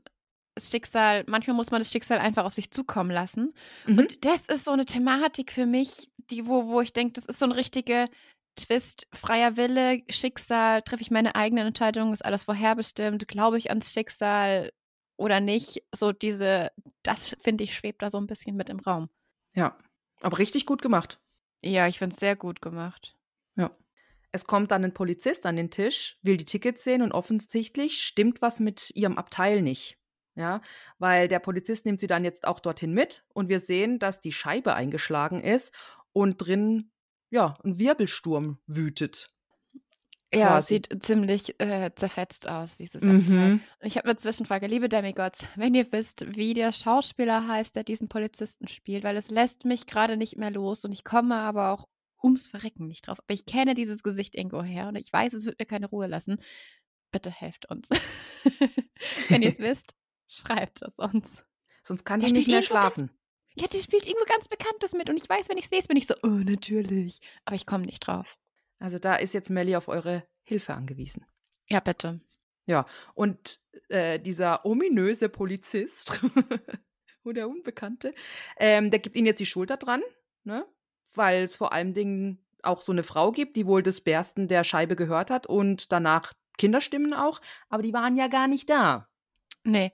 das 0.55 0.71
Schicksal, 0.71 1.23
manchmal 1.27 1.55
muss 1.55 1.71
man 1.71 1.79
das 1.79 1.91
Schicksal 1.91 2.17
einfach 2.17 2.43
auf 2.43 2.53
sich 2.53 2.71
zukommen 2.71 3.11
lassen. 3.11 3.53
Mhm. 3.85 3.99
Und 3.99 4.25
das 4.25 4.47
ist 4.47 4.65
so 4.65 4.71
eine 4.71 4.85
Thematik 4.85 5.51
für 5.51 5.65
mich, 5.65 6.09
die, 6.29 6.47
wo, 6.47 6.67
wo 6.67 6.81
ich 6.81 6.93
denke, 6.93 7.13
das 7.13 7.25
ist 7.25 7.39
so 7.39 7.45
ein 7.45 7.51
richtiger 7.51 8.07
Twist, 8.57 9.07
freier 9.13 9.55
Wille, 9.55 10.03
Schicksal, 10.09 10.81
treffe 10.81 11.01
ich 11.01 11.11
meine 11.11 11.35
eigenen 11.35 11.67
Entscheidungen, 11.67 12.11
ist 12.11 12.25
alles 12.25 12.43
vorherbestimmt, 12.43 13.27
glaube 13.27 13.57
ich 13.57 13.69
ans 13.69 13.93
Schicksal 13.93 14.71
oder 15.15 15.39
nicht. 15.39 15.83
So 15.95 16.11
diese, 16.11 16.71
das 17.03 17.29
finde 17.39 17.63
ich, 17.63 17.75
schwebt 17.75 18.01
da 18.01 18.09
so 18.09 18.17
ein 18.17 18.27
bisschen 18.27 18.55
mit 18.55 18.69
im 18.69 18.79
Raum. 18.79 19.09
Ja, 19.53 19.77
aber 20.21 20.39
richtig 20.39 20.65
gut 20.65 20.81
gemacht. 20.81 21.19
Ja, 21.63 21.87
ich 21.87 21.99
finde 21.99 22.13
es 22.13 22.19
sehr 22.19 22.35
gut 22.35 22.61
gemacht. 22.61 23.15
Ja. 23.55 23.75
Es 24.31 24.45
kommt 24.45 24.71
dann 24.71 24.83
ein 24.83 24.93
Polizist 24.93 25.45
an 25.45 25.55
den 25.55 25.71
Tisch, 25.71 26.17
will 26.21 26.37
die 26.37 26.45
Tickets 26.45 26.83
sehen 26.83 27.01
und 27.01 27.13
offensichtlich 27.13 28.03
stimmt 28.03 28.41
was 28.41 28.59
mit 28.59 28.91
ihrem 28.95 29.17
Abteil 29.17 29.61
nicht. 29.61 29.97
Ja, 30.35 30.61
weil 30.99 31.27
der 31.27 31.39
Polizist 31.39 31.87
nimmt 31.87 31.99
sie 31.99 32.05
dann 32.05 32.23
jetzt 32.23 32.45
auch 32.45 32.59
dorthin 32.59 32.93
mit 32.93 33.23
und 33.33 33.49
wir 33.49 33.59
sehen, 33.59 33.97
dass 33.97 34.19
die 34.19 34.31
Scheibe 34.31 34.75
eingeschlagen 34.75 35.39
ist 35.39 35.73
und 36.13 36.37
drin, 36.37 36.91
ja, 37.29 37.57
ein 37.63 37.77
Wirbelsturm 37.79 38.57
wütet. 38.67 39.29
Ja, 40.33 40.47
Quasi. 40.49 40.73
sieht 40.75 41.03
ziemlich 41.03 41.57
äh, 41.61 41.91
zerfetzt 41.95 42.49
aus, 42.49 42.75
dieses 42.75 43.01
Mhm. 43.01 43.21
Abteil. 43.21 43.51
Und 43.53 43.61
ich 43.83 43.95
habe 43.97 44.09
eine 44.09 44.17
Zwischenfrage. 44.17 44.67
Liebe 44.67 44.89
Demigods, 44.89 45.45
wenn 45.55 45.73
ihr 45.73 45.89
wisst, 45.93 46.25
wie 46.35 46.53
der 46.53 46.73
Schauspieler 46.73 47.47
heißt, 47.47 47.75
der 47.77 47.85
diesen 47.85 48.09
Polizisten 48.09 48.67
spielt, 48.67 49.05
weil 49.05 49.15
es 49.15 49.29
lässt 49.29 49.63
mich 49.63 49.85
gerade 49.85 50.17
nicht 50.17 50.35
mehr 50.37 50.51
los 50.51 50.83
und 50.83 50.91
ich 50.91 51.05
komme 51.05 51.35
aber 51.35 51.71
auch 51.71 51.87
ums 52.21 52.45
Verrecken 52.47 52.87
nicht 52.87 53.07
drauf. 53.07 53.19
Aber 53.19 53.33
ich 53.33 53.45
kenne 53.45 53.73
dieses 53.73 54.03
Gesicht 54.03 54.35
irgendwo 54.35 54.61
her 54.63 54.89
und 54.89 54.97
ich 54.97 55.13
weiß, 55.13 55.31
es 55.33 55.45
wird 55.45 55.59
mir 55.59 55.65
keine 55.65 55.87
Ruhe 55.87 56.07
lassen. 56.07 56.41
Bitte 57.11 57.31
helft 57.31 57.69
uns. 57.69 57.87
wenn 59.29 59.41
ihr 59.41 59.49
es 59.49 59.59
wisst, 59.59 59.95
schreibt 60.27 60.81
es 60.81 60.99
uns. 60.99 61.43
Sonst 61.83 62.03
kann 62.03 62.19
Der 62.19 62.27
die 62.27 62.35
nicht 62.35 62.49
mehr 62.49 62.63
schlafen. 62.63 63.11
Ja, 63.59 63.67
die 63.67 63.81
spielt 63.81 64.05
irgendwo 64.05 64.25
ganz 64.25 64.47
Bekanntes 64.47 64.93
mit 64.93 65.09
und 65.09 65.17
ich 65.17 65.27
weiß, 65.27 65.49
wenn 65.49 65.57
ich 65.57 65.65
es 65.65 65.71
lese, 65.71 65.87
bin 65.87 65.97
ich 65.97 66.07
so, 66.07 66.13
oh, 66.23 66.27
natürlich. 66.27 67.21
Aber 67.45 67.55
ich 67.55 67.65
komme 67.65 67.85
nicht 67.85 68.01
drauf. 68.01 68.37
Also 68.79 68.99
da 68.99 69.15
ist 69.15 69.33
jetzt 69.33 69.49
Melly 69.49 69.75
auf 69.75 69.87
eure 69.87 70.27
Hilfe 70.43 70.73
angewiesen. 70.73 71.25
Ja, 71.67 71.79
bitte. 71.79 72.21
Und 73.15 73.59
äh, 73.89 74.19
dieser 74.19 74.65
ominöse 74.65 75.29
Polizist 75.29 76.21
oder 77.23 77.47
Unbekannte, 77.47 78.13
ähm, 78.57 78.91
der 78.91 78.99
gibt 78.99 79.15
ihnen 79.15 79.25
jetzt 79.25 79.39
die 79.39 79.45
Schulter 79.45 79.77
dran, 79.77 80.01
ne? 80.43 80.65
weil 81.15 81.43
es 81.43 81.55
vor 81.55 81.71
allen 81.71 81.93
Dingen 81.93 82.45
auch 82.61 82.81
so 82.81 82.91
eine 82.91 83.03
Frau 83.03 83.31
gibt, 83.31 83.55
die 83.55 83.65
wohl 83.65 83.81
das 83.81 84.01
Bersten 84.01 84.47
der 84.47 84.63
Scheibe 84.63 84.95
gehört 84.95 85.31
hat 85.31 85.47
und 85.47 85.91
danach 85.91 86.33
Kinderstimmen 86.57 87.13
auch, 87.13 87.39
aber 87.69 87.83
die 87.83 87.93
waren 87.93 88.17
ja 88.17 88.27
gar 88.27 88.47
nicht 88.47 88.69
da. 88.69 89.07
Nee. 89.63 89.91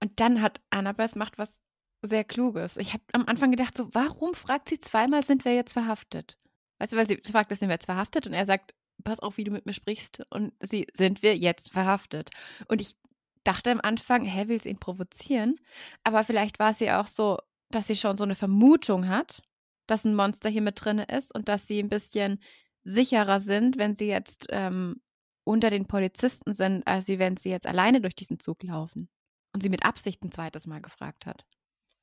Und 0.00 0.20
dann 0.20 0.40
hat 0.40 0.60
Annabeth 0.70 1.16
macht 1.16 1.38
was 1.38 1.60
sehr 2.06 2.24
Kluges. 2.24 2.76
Ich 2.76 2.92
habe 2.92 3.02
am 3.12 3.24
Anfang 3.26 3.50
gedacht, 3.50 3.76
so, 3.76 3.88
warum 3.92 4.34
fragt 4.34 4.68
sie 4.68 4.78
zweimal, 4.78 5.24
sind 5.24 5.44
wir 5.44 5.54
jetzt 5.54 5.72
verhaftet? 5.72 6.38
Weißt 6.78 6.92
du, 6.92 6.96
weil 6.96 7.06
sie 7.06 7.20
fragt, 7.30 7.54
sind 7.56 7.68
wir 7.68 7.74
jetzt 7.74 7.86
verhaftet? 7.86 8.26
Und 8.26 8.34
er 8.34 8.46
sagt, 8.46 8.74
pass 9.04 9.20
auf, 9.20 9.36
wie 9.36 9.44
du 9.44 9.50
mit 9.50 9.66
mir 9.66 9.72
sprichst. 9.72 10.22
Und 10.30 10.52
sie, 10.60 10.86
sind 10.92 11.22
wir 11.22 11.36
jetzt 11.36 11.70
verhaftet? 11.72 12.30
Und 12.68 12.80
ich 12.80 12.96
dachte 13.44 13.70
am 13.70 13.80
Anfang, 13.82 14.24
hä, 14.24 14.48
will 14.48 14.60
sie 14.60 14.70
ihn 14.70 14.78
provozieren? 14.78 15.60
Aber 16.02 16.24
vielleicht 16.24 16.58
war 16.58 16.74
sie 16.74 16.90
auch 16.90 17.06
so, 17.06 17.38
dass 17.70 17.86
sie 17.86 17.96
schon 17.96 18.16
so 18.16 18.24
eine 18.24 18.34
Vermutung 18.34 19.08
hat, 19.08 19.42
dass 19.86 20.04
ein 20.04 20.14
Monster 20.14 20.48
hier 20.48 20.62
mit 20.62 20.82
drin 20.82 20.98
ist 20.98 21.34
und 21.34 21.48
dass 21.48 21.66
sie 21.66 21.78
ein 21.78 21.88
bisschen 21.88 22.40
sicherer 22.82 23.40
sind, 23.40 23.78
wenn 23.78 23.96
sie 23.96 24.06
jetzt 24.06 24.46
ähm, 24.50 25.00
unter 25.44 25.70
den 25.70 25.86
Polizisten 25.86 26.54
sind, 26.54 26.86
als 26.86 27.08
wenn 27.08 27.36
sie 27.36 27.50
jetzt 27.50 27.66
alleine 27.66 28.00
durch 28.00 28.14
diesen 28.14 28.38
Zug 28.40 28.62
laufen. 28.62 29.08
Und 29.52 29.62
sie 29.62 29.68
mit 29.68 29.86
Absicht 29.86 30.24
ein 30.24 30.32
zweites 30.32 30.66
Mal 30.66 30.80
gefragt 30.80 31.26
hat. 31.26 31.44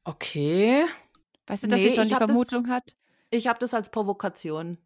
Okay. 0.03 0.85
Weißt 1.47 1.63
du, 1.63 1.67
dass 1.67 1.79
Nee, 1.79 1.89
sie 1.89 1.95
schon 1.95 2.03
ich 2.03 2.09
die 2.09 2.15
hab 2.15 2.21
das- 2.21 2.29
Vermutung 2.31 2.69
hat? 2.69 2.95
Ich 3.29 3.47
habe 3.47 3.59
das 3.59 3.73
als 3.73 3.89
Provokation 3.91 4.77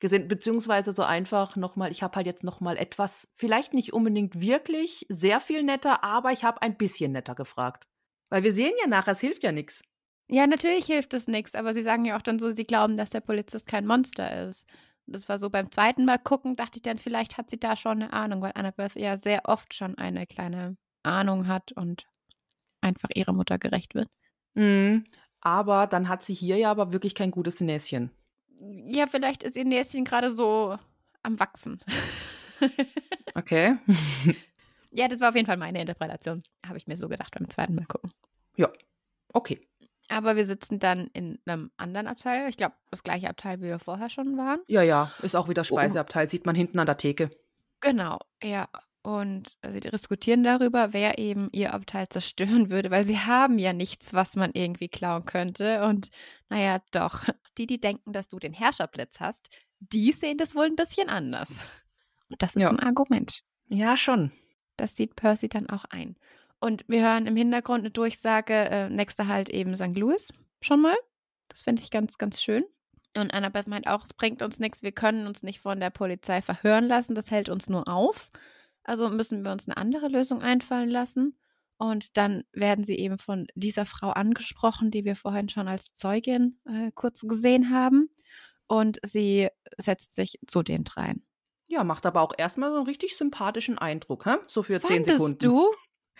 gesehen, 0.00 0.26
beziehungsweise 0.26 0.92
so 0.92 1.04
einfach 1.04 1.54
nochmal, 1.54 1.92
ich 1.92 2.02
habe 2.02 2.16
halt 2.16 2.26
jetzt 2.26 2.42
nochmal 2.42 2.76
etwas, 2.76 3.28
vielleicht 3.36 3.72
nicht 3.74 3.92
unbedingt 3.92 4.40
wirklich 4.40 5.06
sehr 5.08 5.38
viel 5.40 5.62
netter, 5.62 6.02
aber 6.02 6.32
ich 6.32 6.42
habe 6.42 6.60
ein 6.62 6.76
bisschen 6.76 7.12
netter 7.12 7.36
gefragt. 7.36 7.86
Weil 8.28 8.42
wir 8.42 8.52
sehen 8.52 8.72
ja 8.80 8.88
nachher, 8.88 9.12
es 9.12 9.20
hilft 9.20 9.44
ja 9.44 9.52
nichts. 9.52 9.82
Ja, 10.28 10.46
natürlich 10.48 10.86
hilft 10.86 11.14
es 11.14 11.28
nichts, 11.28 11.54
aber 11.54 11.74
sie 11.74 11.82
sagen 11.82 12.04
ja 12.04 12.16
auch 12.16 12.22
dann 12.22 12.38
so, 12.40 12.50
sie 12.52 12.64
glauben, 12.64 12.96
dass 12.96 13.10
der 13.10 13.20
Polizist 13.20 13.66
kein 13.68 13.86
Monster 13.86 14.46
ist. 14.48 14.66
Und 15.06 15.14
Das 15.14 15.28
war 15.28 15.38
so 15.38 15.50
beim 15.50 15.70
zweiten 15.70 16.04
Mal 16.04 16.18
gucken, 16.18 16.56
dachte 16.56 16.78
ich 16.78 16.82
dann, 16.82 16.98
vielleicht 16.98 17.36
hat 17.38 17.50
sie 17.50 17.60
da 17.60 17.76
schon 17.76 18.02
eine 18.02 18.12
Ahnung, 18.12 18.40
weil 18.42 18.52
Annabeth 18.54 18.96
ja 18.96 19.16
sehr 19.16 19.42
oft 19.44 19.72
schon 19.74 19.96
eine 19.98 20.26
kleine 20.26 20.76
Ahnung 21.04 21.46
hat 21.46 21.70
und 21.72 22.06
einfach 22.80 23.10
ihrer 23.14 23.32
Mutter 23.32 23.58
gerecht 23.58 23.94
wird. 23.94 24.08
Mhm. 24.54 25.04
Aber 25.40 25.86
dann 25.86 26.08
hat 26.08 26.22
sie 26.22 26.34
hier 26.34 26.56
ja 26.56 26.70
aber 26.70 26.92
wirklich 26.92 27.14
kein 27.14 27.30
gutes 27.30 27.60
Näschen. 27.60 28.10
Ja, 28.60 29.06
vielleicht 29.06 29.42
ist 29.42 29.56
ihr 29.56 29.64
Näschen 29.64 30.04
gerade 30.04 30.30
so 30.30 30.76
am 31.22 31.38
Wachsen. 31.38 31.80
Okay. 33.34 33.76
ja, 34.92 35.08
das 35.08 35.20
war 35.20 35.30
auf 35.30 35.34
jeden 35.34 35.46
Fall 35.46 35.56
meine 35.56 35.80
Interpretation. 35.80 36.44
Habe 36.64 36.76
ich 36.76 36.86
mir 36.86 36.96
so 36.96 37.08
gedacht 37.08 37.34
beim 37.36 37.48
zweiten 37.48 37.74
Mal 37.74 37.86
gucken. 37.86 38.12
Okay. 39.32 39.60
Aber 40.08 40.36
wir 40.36 40.44
sitzen 40.44 40.78
dann 40.78 41.08
in 41.14 41.38
einem 41.46 41.70
anderen 41.76 42.06
Abteil. 42.06 42.48
Ich 42.48 42.56
glaube, 42.56 42.74
das 42.90 43.02
gleiche 43.02 43.30
Abteil, 43.30 43.60
wie 43.60 43.66
wir 43.66 43.78
vorher 43.78 44.10
schon 44.10 44.36
waren. 44.36 44.60
Ja, 44.66 44.82
ja, 44.82 45.10
ist 45.22 45.34
auch 45.34 45.48
wieder 45.48 45.64
Speiseabteil, 45.64 46.28
sieht 46.28 46.44
man 46.44 46.54
hinten 46.54 46.78
an 46.78 46.86
der 46.86 46.98
Theke. 46.98 47.30
Genau, 47.80 48.18
ja. 48.42 48.68
Und 49.02 49.50
sie 49.68 49.80
diskutieren 49.80 50.44
darüber, 50.44 50.92
wer 50.92 51.18
eben 51.18 51.48
ihr 51.52 51.74
Abteil 51.74 52.08
zerstören 52.08 52.70
würde, 52.70 52.90
weil 52.92 53.02
sie 53.02 53.18
haben 53.18 53.58
ja 53.58 53.72
nichts, 53.72 54.14
was 54.14 54.36
man 54.36 54.52
irgendwie 54.54 54.88
klauen 54.88 55.24
könnte. 55.24 55.82
Und 55.84 56.10
naja, 56.48 56.80
doch, 56.92 57.24
die, 57.58 57.66
die 57.66 57.80
denken, 57.80 58.12
dass 58.12 58.28
du 58.28 58.38
den 58.38 58.52
Herrscherblitz 58.52 59.18
hast, 59.18 59.48
die 59.80 60.12
sehen 60.12 60.38
das 60.38 60.54
wohl 60.54 60.66
ein 60.66 60.76
bisschen 60.76 61.08
anders. 61.08 61.60
Und 62.30 62.40
das 62.42 62.54
ist 62.54 62.62
Ja. 62.62 62.70
ein 62.70 62.78
Argument. 62.78 63.42
Ja, 63.68 63.96
schon. 63.96 64.30
Das 64.76 64.94
sieht 64.94 65.16
Percy 65.16 65.48
dann 65.48 65.68
auch 65.68 65.84
ein. 65.86 66.16
Und 66.60 66.84
wir 66.86 67.02
hören 67.02 67.26
im 67.26 67.34
Hintergrund 67.36 67.80
eine 67.80 67.90
Durchsage, 67.90 68.54
äh, 68.54 68.88
nächster 68.88 69.26
halt 69.26 69.48
eben 69.50 69.74
St. 69.74 69.96
Louis 69.96 70.32
schon 70.60 70.80
mal. 70.80 70.96
Das 71.48 71.62
finde 71.62 71.82
ich 71.82 71.90
ganz, 71.90 72.18
ganz 72.18 72.40
schön. 72.40 72.64
Und 73.16 73.34
Annabeth 73.34 73.66
meint 73.66 73.88
auch, 73.88 74.04
es 74.04 74.14
bringt 74.14 74.40
uns 74.42 74.60
nichts, 74.60 74.82
wir 74.82 74.92
können 74.92 75.26
uns 75.26 75.42
nicht 75.42 75.60
von 75.60 75.80
der 75.80 75.90
Polizei 75.90 76.40
verhören 76.40 76.86
lassen, 76.86 77.14
das 77.14 77.30
hält 77.30 77.48
uns 77.48 77.68
nur 77.68 77.88
auf. 77.88 78.30
Also 78.84 79.08
müssen 79.08 79.44
wir 79.44 79.52
uns 79.52 79.68
eine 79.68 79.76
andere 79.76 80.08
Lösung 80.08 80.42
einfallen 80.42 80.88
lassen. 80.88 81.38
Und 81.78 82.16
dann 82.16 82.44
werden 82.52 82.84
sie 82.84 82.96
eben 82.96 83.18
von 83.18 83.48
dieser 83.54 83.86
Frau 83.86 84.10
angesprochen, 84.10 84.90
die 84.90 85.04
wir 85.04 85.16
vorhin 85.16 85.48
schon 85.48 85.66
als 85.66 85.92
Zeugin 85.94 86.60
äh, 86.64 86.92
kurz 86.94 87.22
gesehen 87.22 87.70
haben. 87.70 88.08
Und 88.68 88.98
sie 89.02 89.48
setzt 89.78 90.14
sich 90.14 90.38
zu 90.46 90.62
den 90.62 90.84
dreien. 90.84 91.26
Ja, 91.66 91.84
macht 91.84 92.06
aber 92.06 92.20
auch 92.20 92.34
erstmal 92.36 92.70
so 92.70 92.76
einen 92.76 92.86
richtig 92.86 93.16
sympathischen 93.16 93.78
Eindruck, 93.78 94.26
hä? 94.26 94.36
So 94.46 94.62
für 94.62 94.80
zehn 94.80 95.04
Fandest 95.04 95.16
Sekunden. 95.16 95.38
du? 95.38 95.70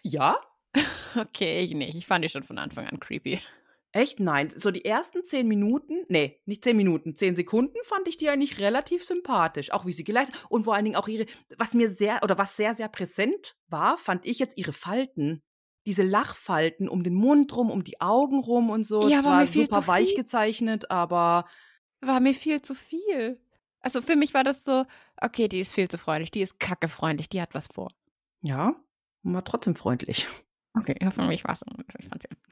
Ja? 0.03 0.37
Okay, 1.15 1.61
ich 1.61 1.75
nicht. 1.75 1.95
Ich 1.95 2.07
fand 2.07 2.25
die 2.25 2.31
schon 2.31 2.43
von 2.43 2.57
Anfang 2.57 2.87
an 2.87 2.99
creepy. 2.99 3.39
Echt? 3.93 4.21
Nein. 4.21 4.53
So 4.57 4.71
die 4.71 4.85
ersten 4.85 5.25
zehn 5.25 5.47
Minuten, 5.47 6.05
nee, 6.09 6.41
nicht 6.47 6.65
zehn 6.65 6.77
Minuten, 6.77 7.15
zehn 7.15 7.37
Sekunden 7.37 7.77
fand 7.85 8.09
ich 8.09 8.17
die 8.17 8.31
eigentlich 8.31 8.59
relativ 8.59 9.05
sympathisch. 9.05 9.71
Auch 9.71 9.85
wie 9.85 9.93
sie 9.93 10.05
geleitet 10.05 10.35
und 10.49 10.65
vor 10.65 10.75
allen 10.75 10.85
Dingen 10.85 10.97
auch 10.97 11.09
ihre, 11.09 11.27
was 11.59 11.75
mir 11.75 11.91
sehr, 11.91 12.23
oder 12.23 12.39
was 12.39 12.57
sehr, 12.57 12.73
sehr 12.73 12.89
präsent 12.89 13.57
war, 13.69 13.99
fand 13.99 14.27
ich 14.27 14.39
jetzt 14.39 14.57
ihre 14.57 14.73
Falten. 14.73 15.43
Diese 15.87 16.03
Lachfalten 16.03 16.89
um 16.89 17.03
den 17.03 17.15
Mund 17.15 17.55
rum, 17.55 17.71
um 17.71 17.85
die 17.85 18.01
Augen 18.01 18.39
rum 18.39 18.71
und 18.71 18.85
so. 18.85 19.09
Ja, 19.09 19.25
war 19.25 19.33
war 19.33 19.41
mir 19.41 19.47
viel 19.47 19.65
super 19.65 19.83
zu 19.83 19.89
weich 19.89 20.09
viel. 20.09 20.19
gezeichnet, 20.19 20.91
aber 20.91 21.47
war 22.01 22.21
mir 22.21 22.35
viel 22.35 22.63
zu 22.63 22.75
viel. 22.75 23.41
Also 23.81 24.01
für 24.01 24.17
mich 24.17 24.33
war 24.33 24.45
das 24.45 24.65
so, 24.65 24.87
okay, 25.21 25.49
die 25.49 25.61
ist 25.61 25.75
viel 25.75 25.89
zu 25.89 25.99
freundlich, 25.99 26.31
die 26.31 26.41
ist 26.41 26.61
kackefreundlich, 26.61 27.29
die 27.29 27.43
hat 27.43 27.53
was 27.53 27.67
vor. 27.67 27.91
Ja, 28.41 28.77
war 29.23 29.45
trotzdem 29.45 29.75
freundlich. 29.75 30.29
Okay, 30.75 30.97
ja, 31.01 31.11
für 31.11 31.23
mich 31.23 31.45
war 31.45 31.53
es. 31.53 31.63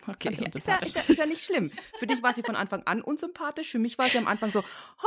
Okay, 0.07 0.35
ja, 0.35 0.47
ist, 0.49 0.67
ja, 0.67 0.77
ist, 0.77 0.95
ja, 0.95 1.03
ist, 1.03 1.19
ja, 1.19 1.27
nicht 1.27 1.43
schlimm. 1.43 1.71
Für 1.99 2.07
dich 2.07 2.23
war 2.23 2.35
sie 2.35 2.43
von 2.43 2.55
Anfang 2.55 2.83
an 2.85 3.01
unsympathisch. 3.01 3.71
Für 3.71 3.79
mich 3.79 3.97
war 3.99 4.09
sie 4.09 4.19
am 4.19 4.27
Anfang 4.27 4.51
so, 4.51 4.63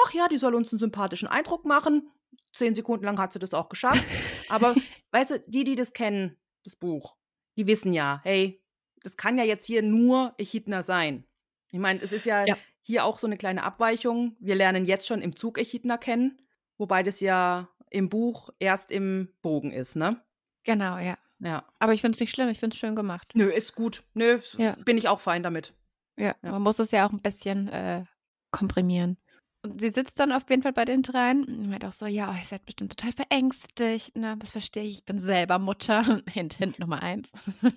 ach 0.05 0.13
ja, 0.13 0.27
die 0.27 0.37
soll 0.37 0.55
uns 0.55 0.71
einen 0.71 0.79
sympathischen 0.79 1.27
Eindruck 1.27 1.65
machen. 1.65 2.09
Zehn 2.53 2.73
Sekunden 2.73 3.05
lang 3.05 3.19
hat 3.19 3.33
sie 3.33 3.39
das 3.39 3.53
auch 3.53 3.69
geschafft. 3.69 4.05
Aber 4.49 4.75
weißt 5.11 5.31
du, 5.31 5.39
die, 5.47 5.63
die 5.63 5.75
das 5.75 5.93
kennen, 5.93 6.37
das 6.63 6.75
Buch, 6.75 7.15
die 7.57 7.67
wissen 7.67 7.93
ja, 7.93 8.21
hey, 8.23 8.63
das 9.01 9.17
kann 9.17 9.37
ja 9.37 9.43
jetzt 9.43 9.65
hier 9.65 9.83
nur 9.83 10.33
Echidna 10.37 10.81
sein. 10.81 11.25
Ich 11.71 11.79
meine, 11.79 12.01
es 12.01 12.11
ist 12.11 12.25
ja, 12.25 12.45
ja, 12.45 12.57
hier 12.81 13.05
auch 13.05 13.17
so 13.17 13.27
eine 13.27 13.37
kleine 13.37 13.63
Abweichung. 13.63 14.35
Wir 14.39 14.55
lernen 14.55 14.85
jetzt 14.85 15.07
schon 15.07 15.21
im 15.21 15.35
Zug 15.35 15.57
Echidna 15.57 15.97
kennen, 15.97 16.41
wobei 16.77 17.03
das 17.03 17.19
ja 17.19 17.69
im 17.89 18.09
Buch 18.09 18.49
erst 18.59 18.91
im 18.91 19.29
Bogen 19.41 19.71
ist, 19.71 19.95
ne? 19.95 20.23
Genau, 20.63 20.97
ja. 20.97 21.17
Ja. 21.43 21.65
Aber 21.79 21.93
ich 21.93 22.01
finde 22.01 22.15
es 22.15 22.19
nicht 22.19 22.31
schlimm, 22.31 22.49
ich 22.49 22.59
finde 22.59 22.73
es 22.73 22.79
schön 22.79 22.95
gemacht. 22.95 23.31
Nö, 23.35 23.45
ist 23.45 23.75
gut. 23.75 24.03
Nö, 24.13 24.39
ja. 24.57 24.75
bin 24.85 24.97
ich 24.97 25.09
auch 25.09 25.19
fein 25.19 25.43
damit. 25.43 25.73
Ja, 26.17 26.35
ja, 26.41 26.51
man 26.51 26.61
muss 26.61 26.79
es 26.79 26.91
ja 26.91 27.07
auch 27.07 27.11
ein 27.11 27.21
bisschen 27.21 27.67
äh, 27.67 28.05
komprimieren. 28.51 29.17
Und 29.65 29.79
sie 29.79 29.89
sitzt 29.89 30.19
dann 30.19 30.31
auf 30.31 30.49
jeden 30.49 30.61
Fall 30.61 30.73
bei 30.73 30.85
den 30.85 31.03
dreien 31.03 31.45
und 31.45 31.69
meint 31.69 31.85
auch 31.85 31.91
so, 31.93 32.05
ja, 32.05 32.29
oh, 32.29 32.37
ihr 32.37 32.45
seid 32.45 32.65
bestimmt 32.65 32.97
total 32.97 33.13
verängstigt. 33.13 34.11
Na, 34.15 34.35
das 34.35 34.51
verstehe 34.51 34.83
ich, 34.83 34.99
ich 34.99 35.05
bin 35.05 35.19
selber 35.19 35.57
Mutter. 35.57 36.21
Hint, 36.29 36.55
Hint 36.55 36.79
Nummer 36.79 37.01
eins. 37.01 37.31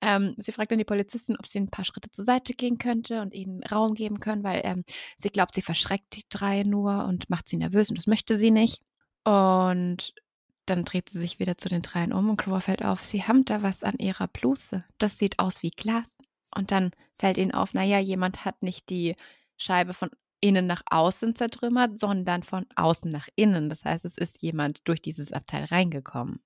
ähm, 0.00 0.34
sie 0.38 0.52
fragt 0.52 0.70
dann 0.70 0.78
die 0.78 0.84
Polizisten, 0.84 1.36
ob 1.36 1.46
sie 1.46 1.60
ein 1.60 1.70
paar 1.70 1.84
Schritte 1.84 2.10
zur 2.10 2.24
Seite 2.24 2.54
gehen 2.54 2.78
könnte 2.78 3.20
und 3.20 3.34
ihnen 3.34 3.62
Raum 3.64 3.94
geben 3.94 4.20
können, 4.20 4.42
weil 4.42 4.62
ähm, 4.64 4.84
sie 5.18 5.28
glaubt, 5.28 5.54
sie 5.54 5.62
verschreckt 5.62 6.16
die 6.16 6.24
drei 6.30 6.62
nur 6.62 7.04
und 7.04 7.28
macht 7.28 7.48
sie 7.48 7.58
nervös 7.58 7.90
und 7.90 7.98
das 7.98 8.06
möchte 8.06 8.38
sie 8.38 8.50
nicht. 8.50 8.82
Und 9.24 10.14
dann 10.66 10.84
dreht 10.84 11.08
sie 11.08 11.18
sich 11.18 11.38
wieder 11.38 11.58
zu 11.58 11.68
den 11.68 11.82
dreien 11.82 12.12
um 12.12 12.30
und 12.30 12.36
Clover 12.36 12.60
fällt 12.60 12.84
auf, 12.84 13.04
sie 13.04 13.24
haben 13.24 13.44
da 13.44 13.62
was 13.62 13.84
an 13.84 13.96
ihrer 13.98 14.28
Bluse. 14.28 14.84
Das 14.98 15.18
sieht 15.18 15.38
aus 15.38 15.62
wie 15.62 15.70
Glas. 15.70 16.16
Und 16.54 16.70
dann 16.70 16.92
fällt 17.16 17.36
ihnen 17.36 17.52
auf, 17.52 17.74
naja, 17.74 17.98
jemand 17.98 18.44
hat 18.44 18.62
nicht 18.62 18.88
die 18.88 19.16
Scheibe 19.56 19.92
von 19.92 20.10
innen 20.40 20.66
nach 20.66 20.82
außen 20.90 21.34
zertrümmert, 21.34 21.98
sondern 21.98 22.42
von 22.42 22.66
außen 22.76 23.10
nach 23.10 23.28
innen. 23.34 23.68
Das 23.68 23.84
heißt, 23.84 24.04
es 24.04 24.18
ist 24.18 24.42
jemand 24.42 24.86
durch 24.86 25.00
dieses 25.00 25.32
Abteil 25.32 25.64
reingekommen. 25.64 26.40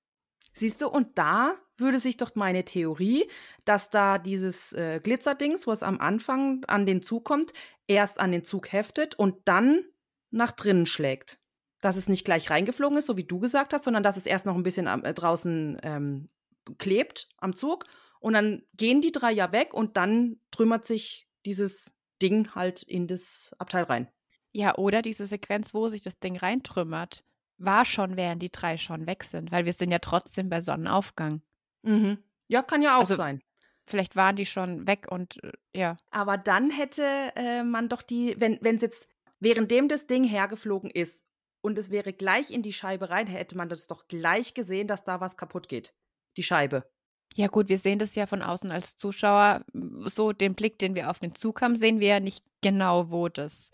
Siehst 0.53 0.81
du, 0.81 0.87
und 0.87 1.17
da 1.17 1.55
würde 1.77 1.99
sich 1.99 2.17
doch 2.17 2.35
meine 2.35 2.65
Theorie, 2.65 3.29
dass 3.65 3.89
da 3.89 4.17
dieses 4.17 4.73
äh, 4.73 4.99
Glitzerdings, 5.01 5.67
was 5.67 5.83
am 5.83 5.99
Anfang 5.99 6.65
an 6.65 6.85
den 6.85 7.01
Zug 7.01 7.23
kommt, 7.23 7.53
erst 7.87 8.19
an 8.19 8.31
den 8.31 8.43
Zug 8.43 8.71
heftet 8.71 9.15
und 9.15 9.35
dann 9.45 9.83
nach 10.31 10.51
drinnen 10.51 10.85
schlägt 10.85 11.39
dass 11.81 11.95
es 11.95 12.09
nicht 12.09 12.25
gleich 12.25 12.49
reingeflogen 12.49 12.97
ist, 12.97 13.05
so 13.05 13.17
wie 13.17 13.23
du 13.23 13.39
gesagt 13.39 13.73
hast, 13.73 13.83
sondern 13.83 14.03
dass 14.03 14.17
es 14.17 14.25
erst 14.25 14.45
noch 14.45 14.55
ein 14.55 14.63
bisschen 14.63 14.87
am, 14.87 15.03
äh, 15.03 15.13
draußen 15.13 15.79
ähm, 15.83 16.29
klebt 16.77 17.29
am 17.37 17.55
Zug. 17.55 17.85
Und 18.19 18.33
dann 18.33 18.63
gehen 18.73 19.01
die 19.01 19.11
drei 19.11 19.31
ja 19.31 19.51
weg 19.51 19.73
und 19.73 19.95
dann 19.95 20.39
trümmert 20.51 20.85
sich 20.85 21.27
dieses 21.45 21.95
Ding 22.21 22.53
halt 22.53 22.83
in 22.83 23.07
das 23.07 23.51
Abteil 23.57 23.83
rein. 23.83 24.09
Ja, 24.51 24.75
oder 24.75 25.01
diese 25.01 25.25
Sequenz, 25.25 25.73
wo 25.73 25.87
sich 25.87 26.01
das 26.01 26.19
Ding 26.19 26.35
reintrümmert, 26.35 27.23
war 27.57 27.85
schon, 27.85 28.17
während 28.17 28.41
die 28.41 28.51
drei 28.51 28.77
schon 28.77 29.07
weg 29.07 29.23
sind, 29.23 29.51
weil 29.51 29.65
wir 29.65 29.73
sind 29.73 29.91
ja 29.91 29.99
trotzdem 29.99 30.49
bei 30.49 30.59
Sonnenaufgang. 30.59 31.41
Mhm. 31.83 32.17
Ja, 32.47 32.61
kann 32.61 32.81
ja 32.81 32.97
auch 32.97 33.01
also, 33.01 33.15
sein. 33.15 33.41
Vielleicht 33.85 34.15
waren 34.15 34.35
die 34.35 34.45
schon 34.45 34.85
weg 34.85 35.07
und 35.09 35.41
äh, 35.43 35.51
ja. 35.73 35.97
Aber 36.11 36.37
dann 36.37 36.71
hätte 36.71 37.03
äh, 37.35 37.63
man 37.63 37.87
doch 37.87 38.01
die, 38.01 38.35
wenn 38.39 38.59
es 38.75 38.81
jetzt 38.81 39.07
währenddem 39.39 39.87
das 39.87 40.07
Ding 40.07 40.25
hergeflogen 40.25 40.89
ist 40.89 41.23
und 41.61 41.77
es 41.77 41.91
wäre 41.91 42.13
gleich 42.13 42.51
in 42.51 42.61
die 42.61 42.73
Scheibe 42.73 43.09
rein, 43.09 43.27
hätte 43.27 43.57
man 43.57 43.69
das 43.69 43.87
doch 43.87 44.07
gleich 44.07 44.53
gesehen, 44.53 44.87
dass 44.87 45.03
da 45.03 45.19
was 45.19 45.37
kaputt 45.37 45.67
geht. 45.67 45.93
Die 46.37 46.43
Scheibe. 46.43 46.89
Ja, 47.35 47.47
gut, 47.47 47.69
wir 47.69 47.77
sehen 47.77 47.99
das 47.99 48.15
ja 48.15 48.25
von 48.25 48.41
außen 48.41 48.71
als 48.71 48.95
Zuschauer. 48.95 49.63
So 49.73 50.33
den 50.33 50.55
Blick, 50.55 50.79
den 50.79 50.95
wir 50.95 51.09
auf 51.09 51.19
den 51.19 51.35
Zug 51.35 51.61
haben, 51.61 51.75
sehen 51.75 51.99
wir 51.99 52.07
ja 52.07 52.19
nicht 52.19 52.43
genau, 52.61 53.11
wo 53.11 53.29
das 53.29 53.71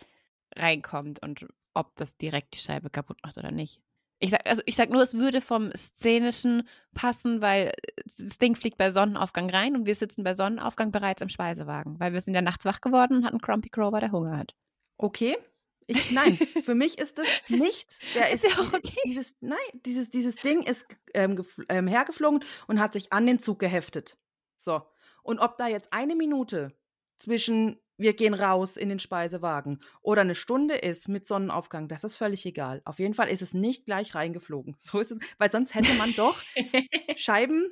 reinkommt 0.56 1.24
und 1.24 1.46
ob 1.74 1.96
das 1.96 2.18
direkt 2.18 2.54
die 2.54 2.60
Scheibe 2.60 2.90
kaputt 2.90 3.18
macht 3.24 3.38
oder 3.38 3.52
nicht. 3.52 3.82
Ich 4.20 4.30
sag, 4.30 4.48
also 4.48 4.62
ich 4.66 4.76
sag 4.76 4.90
nur, 4.90 5.02
es 5.02 5.16
würde 5.16 5.42
vom 5.42 5.72
Szenischen 5.76 6.68
passen, 6.94 7.42
weil 7.42 7.74
das 8.18 8.38
Ding 8.38 8.56
fliegt 8.56 8.78
bei 8.78 8.92
Sonnenaufgang 8.92 9.50
rein 9.50 9.76
und 9.76 9.86
wir 9.86 9.96
sitzen 9.96 10.24
bei 10.24 10.34
Sonnenaufgang 10.34 10.92
bereits 10.92 11.22
im 11.22 11.30
Speisewagen, 11.30 12.00
weil 12.00 12.14
wir 12.14 12.22
sind 12.22 12.34
ja 12.34 12.42
nachts 12.42 12.64
wach 12.66 12.80
geworden 12.80 13.18
und 13.18 13.26
hatten 13.26 13.42
Crumpy 13.42 13.70
Crow, 13.70 13.92
der 14.00 14.12
Hunger 14.12 14.38
hat. 14.38 14.56
Okay, 14.98 15.36
ich, 15.88 16.12
nein, 16.12 16.38
für 16.64 16.76
mich 16.76 16.98
ist 16.98 17.18
das 17.18 17.28
nicht. 17.48 17.96
Der 18.16 18.30
ist, 18.32 18.44
ist 18.44 18.56
ja 18.56 18.64
auch 18.64 18.74
okay. 18.74 18.98
Dieses, 19.06 19.36
nein, 19.42 19.58
dieses, 19.86 20.10
dieses 20.10 20.36
Ding 20.38 20.64
ist 20.64 20.86
ähm, 21.14 21.44
ähm, 21.70 21.88
hergeflogen 21.88 22.44
und 22.68 22.80
hat 22.80 22.94
sich 22.94 23.14
an 23.14 23.26
den 23.26 23.40
Zug 23.40 23.60
geheftet. 23.60 24.18
So. 24.58 24.82
Und 25.24 25.40
ob 25.40 25.58
da 25.58 25.68
jetzt 25.68 25.92
eine 25.92 26.16
Minute 26.16 26.76
zwischen 27.18 27.80
wir 27.98 28.14
gehen 28.14 28.34
raus 28.34 28.78
in 28.78 28.90
den 28.90 29.00
Speisewagen 29.00 29.82
oder 30.02 30.22
eine 30.22 30.36
Stunde 30.36 30.76
ist 30.76 31.08
mit 31.08 31.26
Sonnenaufgang, 31.26 31.88
das 31.88 32.04
ist 32.04 32.18
völlig 32.18 32.46
egal. 32.46 32.82
Auf 32.86 33.00
jeden 33.00 33.14
Fall 33.14 33.30
ist 33.30 33.42
es 33.42 33.54
nicht 33.54 33.86
gleich 33.86 34.16
reingeflogen. 34.16 34.76
So 34.86 35.00
ist 35.00 35.12
es, 35.12 35.20
weil 35.38 35.50
sonst 35.50 35.74
hätte 35.76 35.94
man 35.94 36.12
doch 36.16 36.42
Scheiben 37.16 37.72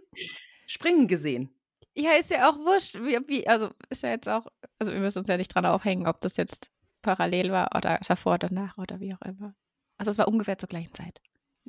springen 0.66 1.08
gesehen. 1.08 1.54
Ja, 1.96 2.12
ist 2.14 2.32
ja 2.32 2.50
auch 2.50 2.58
wurscht. 2.58 2.96
Wie, 2.96 3.20
wie, 3.28 3.48
also 3.48 3.70
ist 3.90 4.02
ja 4.02 4.10
jetzt 4.10 4.28
auch, 4.28 4.48
also 4.80 4.94
wir 4.94 5.00
müssen 5.00 5.20
uns 5.20 5.28
ja 5.28 5.38
nicht 5.38 5.54
dran 5.54 5.66
aufhängen, 5.66 6.08
ob 6.08 6.22
das 6.22 6.38
jetzt 6.38 6.72
parallel 7.04 7.52
war 7.52 7.70
oder 7.76 8.00
davor, 8.08 8.40
danach 8.40 8.80
oder 8.80 9.00
wie 9.00 9.14
auch 9.14 9.22
immer. 9.22 9.54
Also 9.98 10.10
es 10.10 10.18
war 10.18 10.28
ungefähr 10.28 10.58
zur 10.58 10.70
gleichen 10.70 10.94
Zeit. 10.96 11.22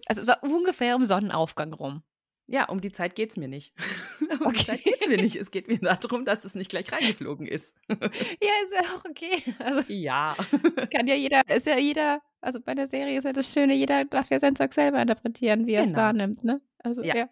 Also 0.06 0.22
es 0.22 0.28
war 0.28 0.42
ungefähr 0.42 0.94
im 0.94 1.04
Sonnenaufgang 1.04 1.74
rum. 1.74 2.02
Ja, 2.46 2.68
um 2.68 2.80
die 2.80 2.92
Zeit 2.92 3.14
geht 3.14 3.30
es 3.30 3.36
mir 3.36 3.48
nicht. 3.48 3.74
um 4.20 4.46
okay. 4.46 4.58
die 4.58 4.64
Zeit 4.66 4.84
geht 4.84 5.00
es 5.02 5.08
mir 5.08 5.16
nicht. 5.16 5.36
Es 5.36 5.50
geht 5.50 5.68
mir 5.68 5.78
darum, 5.78 6.24
dass 6.24 6.44
es 6.44 6.54
nicht 6.54 6.70
gleich 6.70 6.90
reingeflogen 6.92 7.46
ist. 7.46 7.74
ja, 7.88 7.96
ist 7.98 8.72
ja 8.72 8.80
auch 8.96 9.04
okay. 9.08 9.42
Also, 9.58 9.82
ja. 9.88 10.36
Kann 10.94 11.06
ja 11.06 11.14
jeder, 11.14 11.42
ist 11.48 11.66
ja 11.66 11.78
jeder, 11.78 12.20
also 12.40 12.60
bei 12.60 12.74
der 12.74 12.86
Serie 12.86 13.16
ist 13.16 13.24
ja 13.24 13.32
das 13.32 13.52
Schöne, 13.52 13.74
jeder 13.74 14.04
darf 14.04 14.30
ja 14.30 14.38
sein 14.38 14.56
Zeug 14.56 14.74
selber 14.74 15.00
interpretieren, 15.00 15.66
wie 15.66 15.74
er 15.74 15.82
es 15.82 15.90
genau. 15.90 16.02
wahrnimmt, 16.02 16.44
ne? 16.44 16.60
Also, 16.78 17.02
ja. 17.02 17.16
ja. 17.16 17.28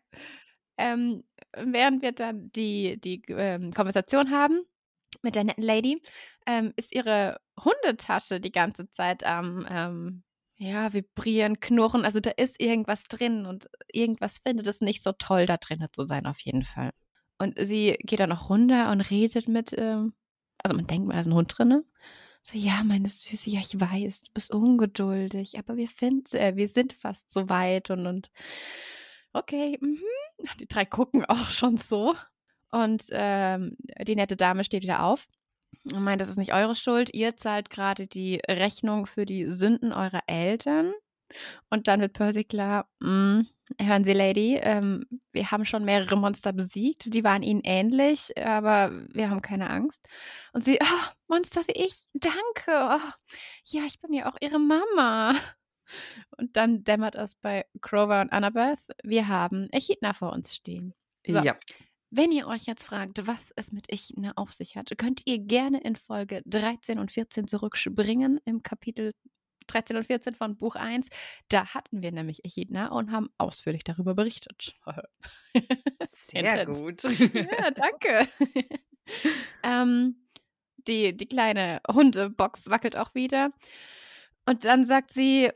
Ähm, 0.78 1.24
während 1.54 2.00
wir 2.00 2.12
dann 2.12 2.50
die, 2.52 2.98
die 2.98 3.22
ähm, 3.28 3.74
Konversation 3.74 4.30
haben 4.30 4.62
mit 5.22 5.34
der 5.34 5.44
netten 5.44 5.64
Lady, 5.64 6.00
ähm, 6.46 6.72
ist 6.76 6.94
ihre 6.94 7.40
Hundetasche 7.62 8.40
die 8.40 8.52
ganze 8.52 8.88
Zeit 8.90 9.24
am 9.24 9.66
ähm, 9.68 10.22
ja, 10.58 10.92
vibrieren, 10.92 11.60
knurren. 11.60 12.04
Also 12.04 12.20
da 12.20 12.30
ist 12.30 12.60
irgendwas 12.60 13.04
drin 13.04 13.46
und 13.46 13.68
irgendwas 13.92 14.38
findet 14.38 14.66
es 14.66 14.80
nicht 14.80 15.02
so 15.02 15.12
toll, 15.12 15.46
da 15.46 15.56
drin 15.56 15.84
zu 15.92 16.04
sein, 16.04 16.26
auf 16.26 16.40
jeden 16.40 16.64
Fall. 16.64 16.90
Und 17.38 17.54
sie 17.58 17.96
geht 18.00 18.20
dann 18.20 18.30
noch 18.30 18.48
runter 18.48 18.92
und 18.92 19.00
redet 19.00 19.48
mit, 19.48 19.74
ähm, 19.76 20.14
also 20.62 20.76
man 20.76 20.86
denkt, 20.86 21.12
da 21.12 21.18
ist 21.18 21.26
ein 21.26 21.34
Hund 21.34 21.58
drin. 21.58 21.82
So, 22.42 22.58
ja, 22.58 22.82
meine 22.84 23.08
Süße, 23.08 23.50
ja, 23.50 23.60
ich 23.60 23.80
weiß, 23.80 24.22
du 24.22 24.32
bist 24.32 24.52
ungeduldig, 24.52 25.58
aber 25.58 25.76
wir, 25.76 25.88
find, 25.88 26.32
äh, 26.34 26.56
wir 26.56 26.68
sind 26.68 26.92
fast 26.92 27.32
so 27.32 27.48
weit 27.48 27.90
und, 27.90 28.06
und 28.06 28.30
okay, 29.32 29.78
mhm. 29.80 29.98
die 30.60 30.66
drei 30.66 30.84
gucken 30.84 31.24
auch 31.24 31.50
schon 31.50 31.76
so. 31.76 32.14
Und 32.72 33.04
ähm, 33.10 33.76
die 34.06 34.16
nette 34.16 34.36
Dame 34.36 34.64
steht 34.64 34.82
wieder 34.82 35.04
auf 35.04 35.28
und 35.92 36.02
meint, 36.02 36.20
das 36.20 36.28
ist 36.28 36.38
nicht 36.38 36.54
eure 36.54 36.74
Schuld. 36.74 37.14
Ihr 37.14 37.36
zahlt 37.36 37.70
gerade 37.70 38.06
die 38.06 38.40
Rechnung 38.48 39.06
für 39.06 39.26
die 39.26 39.50
Sünden 39.50 39.92
eurer 39.92 40.22
Eltern. 40.26 40.92
Und 41.70 41.88
dann 41.88 42.00
wird 42.00 42.12
Percy 42.12 42.44
klar, 42.44 42.88
mm, 43.00 43.42
hören 43.80 44.04
Sie, 44.04 44.12
Lady, 44.12 44.58
ähm, 44.62 45.06
wir 45.32 45.50
haben 45.50 45.64
schon 45.64 45.84
mehrere 45.84 46.16
Monster 46.16 46.52
besiegt. 46.52 47.12
Die 47.12 47.24
waren 47.24 47.42
ihnen 47.42 47.62
ähnlich, 47.64 48.36
aber 48.36 48.92
wir 49.12 49.30
haben 49.30 49.40
keine 49.40 49.70
Angst. 49.70 50.06
Und 50.52 50.64
sie, 50.64 50.78
oh, 50.82 51.10
Monster 51.28 51.62
wie 51.66 51.84
ich, 51.84 52.04
danke. 52.12 52.68
Oh, 52.68 53.10
ja, 53.64 53.82
ich 53.86 54.00
bin 54.00 54.12
ja 54.12 54.30
auch 54.30 54.36
Ihre 54.40 54.60
Mama. 54.60 55.34
Und 56.38 56.56
dann 56.56 56.84
dämmert 56.84 57.14
es 57.14 57.34
bei 57.34 57.66
Crover 57.80 58.20
und 58.20 58.32
Annabeth, 58.32 58.80
wir 59.02 59.28
haben 59.28 59.68
Echidna 59.70 60.12
vor 60.12 60.32
uns 60.32 60.54
stehen. 60.54 60.94
So. 61.26 61.38
Ja. 61.38 61.56
Wenn 62.14 62.30
ihr 62.30 62.46
euch 62.46 62.66
jetzt 62.66 62.84
fragt, 62.84 63.26
was 63.26 63.54
es 63.56 63.72
mit 63.72 63.90
Echidna 63.90 64.32
auf 64.36 64.52
sich 64.52 64.76
hat, 64.76 64.92
könnt 64.98 65.22
ihr 65.24 65.38
gerne 65.38 65.80
in 65.80 65.96
Folge 65.96 66.42
13 66.44 66.98
und 66.98 67.10
14 67.10 67.48
zurückspringen 67.48 68.38
im 68.44 68.62
Kapitel 68.62 69.14
13 69.66 69.96
und 69.96 70.04
14 70.04 70.34
von 70.34 70.58
Buch 70.58 70.74
1. 70.74 71.08
Da 71.48 71.68
hatten 71.72 72.02
wir 72.02 72.12
nämlich 72.12 72.44
Echidna 72.44 72.88
und 72.88 73.12
haben 73.12 73.30
ausführlich 73.38 73.82
darüber 73.82 74.12
berichtet. 74.14 74.76
Sehr 76.12 76.66
gut. 76.66 77.02
Ja, 77.02 77.70
danke. 77.70 78.28
ähm, 79.62 80.16
die, 80.86 81.16
die 81.16 81.26
kleine 81.26 81.80
Hundebox 81.90 82.68
wackelt 82.68 82.94
auch 82.94 83.14
wieder. 83.14 83.52
Und 84.44 84.66
dann 84.66 84.84
sagt 84.84 85.14
sie, 85.14 85.50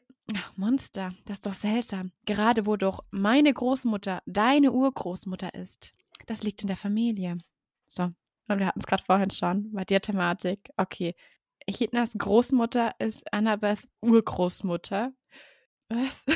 Monster, 0.55 1.13
das 1.27 1.35
ist 1.37 1.47
doch 1.47 1.53
seltsam. 1.53 2.13
Gerade 2.25 2.65
wo 2.65 2.77
doch 2.77 3.05
meine 3.11 3.53
Großmutter 3.53 4.23
deine 4.25 4.73
Urgroßmutter 4.73 5.55
ist. 5.55 5.93
Das 6.27 6.43
liegt 6.43 6.63
in 6.63 6.69
der 6.69 6.77
Familie. 6.77 7.39
So, 7.87 8.11
wir 8.49 8.67
hatten 8.67 8.81
es 8.81 8.87
gerade 8.87 9.03
vorhin 9.05 9.31
schon 9.31 9.73
bei 9.73 9.85
der 9.85 10.01
Thematik. 10.01 10.71
Okay. 10.77 11.15
Echidnas 11.67 12.15
Großmutter 12.17 12.93
ist 12.99 13.33
Annabeths 13.33 13.89
Urgroßmutter. 14.03 15.13
Was? 15.89 16.25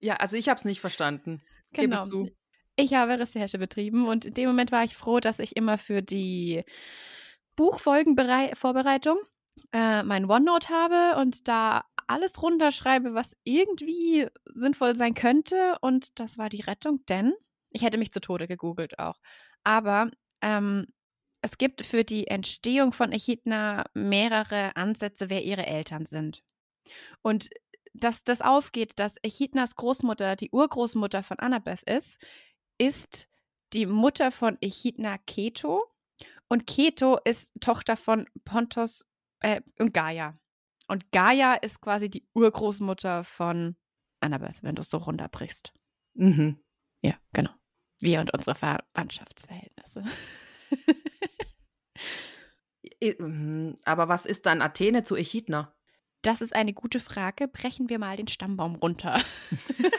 Ja, 0.00 0.16
also 0.16 0.36
ich 0.36 0.50
habe 0.50 0.58
es 0.58 0.66
nicht 0.66 0.80
verstanden. 0.80 1.40
Gebe 1.72 1.88
Genau. 1.88 2.02
ich 2.02 2.08
zu. 2.08 2.28
Ich 2.76 2.92
habe 2.92 3.18
Recherche 3.18 3.58
betrieben 3.58 4.06
und 4.06 4.26
in 4.26 4.34
dem 4.34 4.46
Moment 4.48 4.70
war 4.72 4.84
ich 4.84 4.94
froh, 4.94 5.20
dass 5.20 5.38
ich 5.38 5.56
immer 5.56 5.78
für 5.78 6.02
die 6.02 6.64
Buchfolgenvorbereitung 7.56 9.18
äh, 9.72 10.02
mein 10.02 10.30
OneNote 10.30 10.68
habe 10.68 11.18
und 11.20 11.48
da 11.48 11.84
alles 12.06 12.40
runterschreibe, 12.42 13.14
was 13.14 13.36
irgendwie 13.44 14.28
sinnvoll 14.54 14.94
sein 14.96 15.14
könnte. 15.14 15.76
Und 15.80 16.18
das 16.20 16.38
war 16.38 16.48
die 16.48 16.60
Rettung, 16.60 17.04
denn 17.08 17.32
ich 17.70 17.82
hätte 17.82 17.98
mich 17.98 18.12
zu 18.12 18.20
Tode 18.20 18.46
gegoogelt 18.46 18.98
auch. 18.98 19.18
Aber 19.64 20.10
ähm, 20.42 20.86
es 21.42 21.58
gibt 21.58 21.84
für 21.84 22.04
die 22.04 22.26
Entstehung 22.26 22.92
von 22.92 23.12
Echidna 23.12 23.84
mehrere 23.94 24.76
Ansätze, 24.76 25.30
wer 25.30 25.44
ihre 25.44 25.66
Eltern 25.66 26.06
sind. 26.06 26.42
Und 27.22 27.50
dass 27.94 28.24
das 28.24 28.40
aufgeht, 28.40 28.98
dass 28.98 29.16
Echidnas 29.22 29.76
Großmutter 29.76 30.36
die 30.36 30.50
Urgroßmutter 30.50 31.22
von 31.22 31.38
Annabeth 31.38 31.82
ist, 31.82 32.24
ist 32.78 33.28
die 33.72 33.86
Mutter 33.86 34.30
von 34.30 34.56
Echidna 34.60 35.18
Keto. 35.18 35.84
Und 36.48 36.66
Keto 36.66 37.18
ist 37.24 37.52
Tochter 37.60 37.96
von 37.96 38.26
Pontos 38.44 39.06
äh, 39.40 39.60
und 39.78 39.92
Gaia. 39.92 40.38
Und 40.88 41.12
Gaia 41.12 41.54
ist 41.54 41.80
quasi 41.80 42.08
die 42.08 42.26
Urgroßmutter 42.34 43.22
von 43.24 43.76
Annabeth, 44.20 44.62
wenn 44.62 44.74
du 44.74 44.80
es 44.80 44.90
so 44.90 44.98
runterbrichst. 44.98 45.72
Mhm. 46.14 46.58
Ja, 47.02 47.14
genau. 47.32 47.50
Wir 48.00 48.20
und 48.20 48.32
unsere 48.32 48.54
Verwandtschaftsverhältnisse. 48.54 50.04
Mhm. 53.00 53.76
Aber 53.84 54.08
was 54.08 54.26
ist 54.26 54.46
dann 54.46 54.62
Athene 54.62 55.04
zu 55.04 55.14
Echidna? 55.14 55.72
Das 56.22 56.40
ist 56.40 56.54
eine 56.54 56.72
gute 56.72 56.98
Frage. 57.00 57.46
Brechen 57.46 57.88
wir 57.88 57.98
mal 57.98 58.16
den 58.16 58.28
Stammbaum 58.28 58.74
runter. 58.76 59.20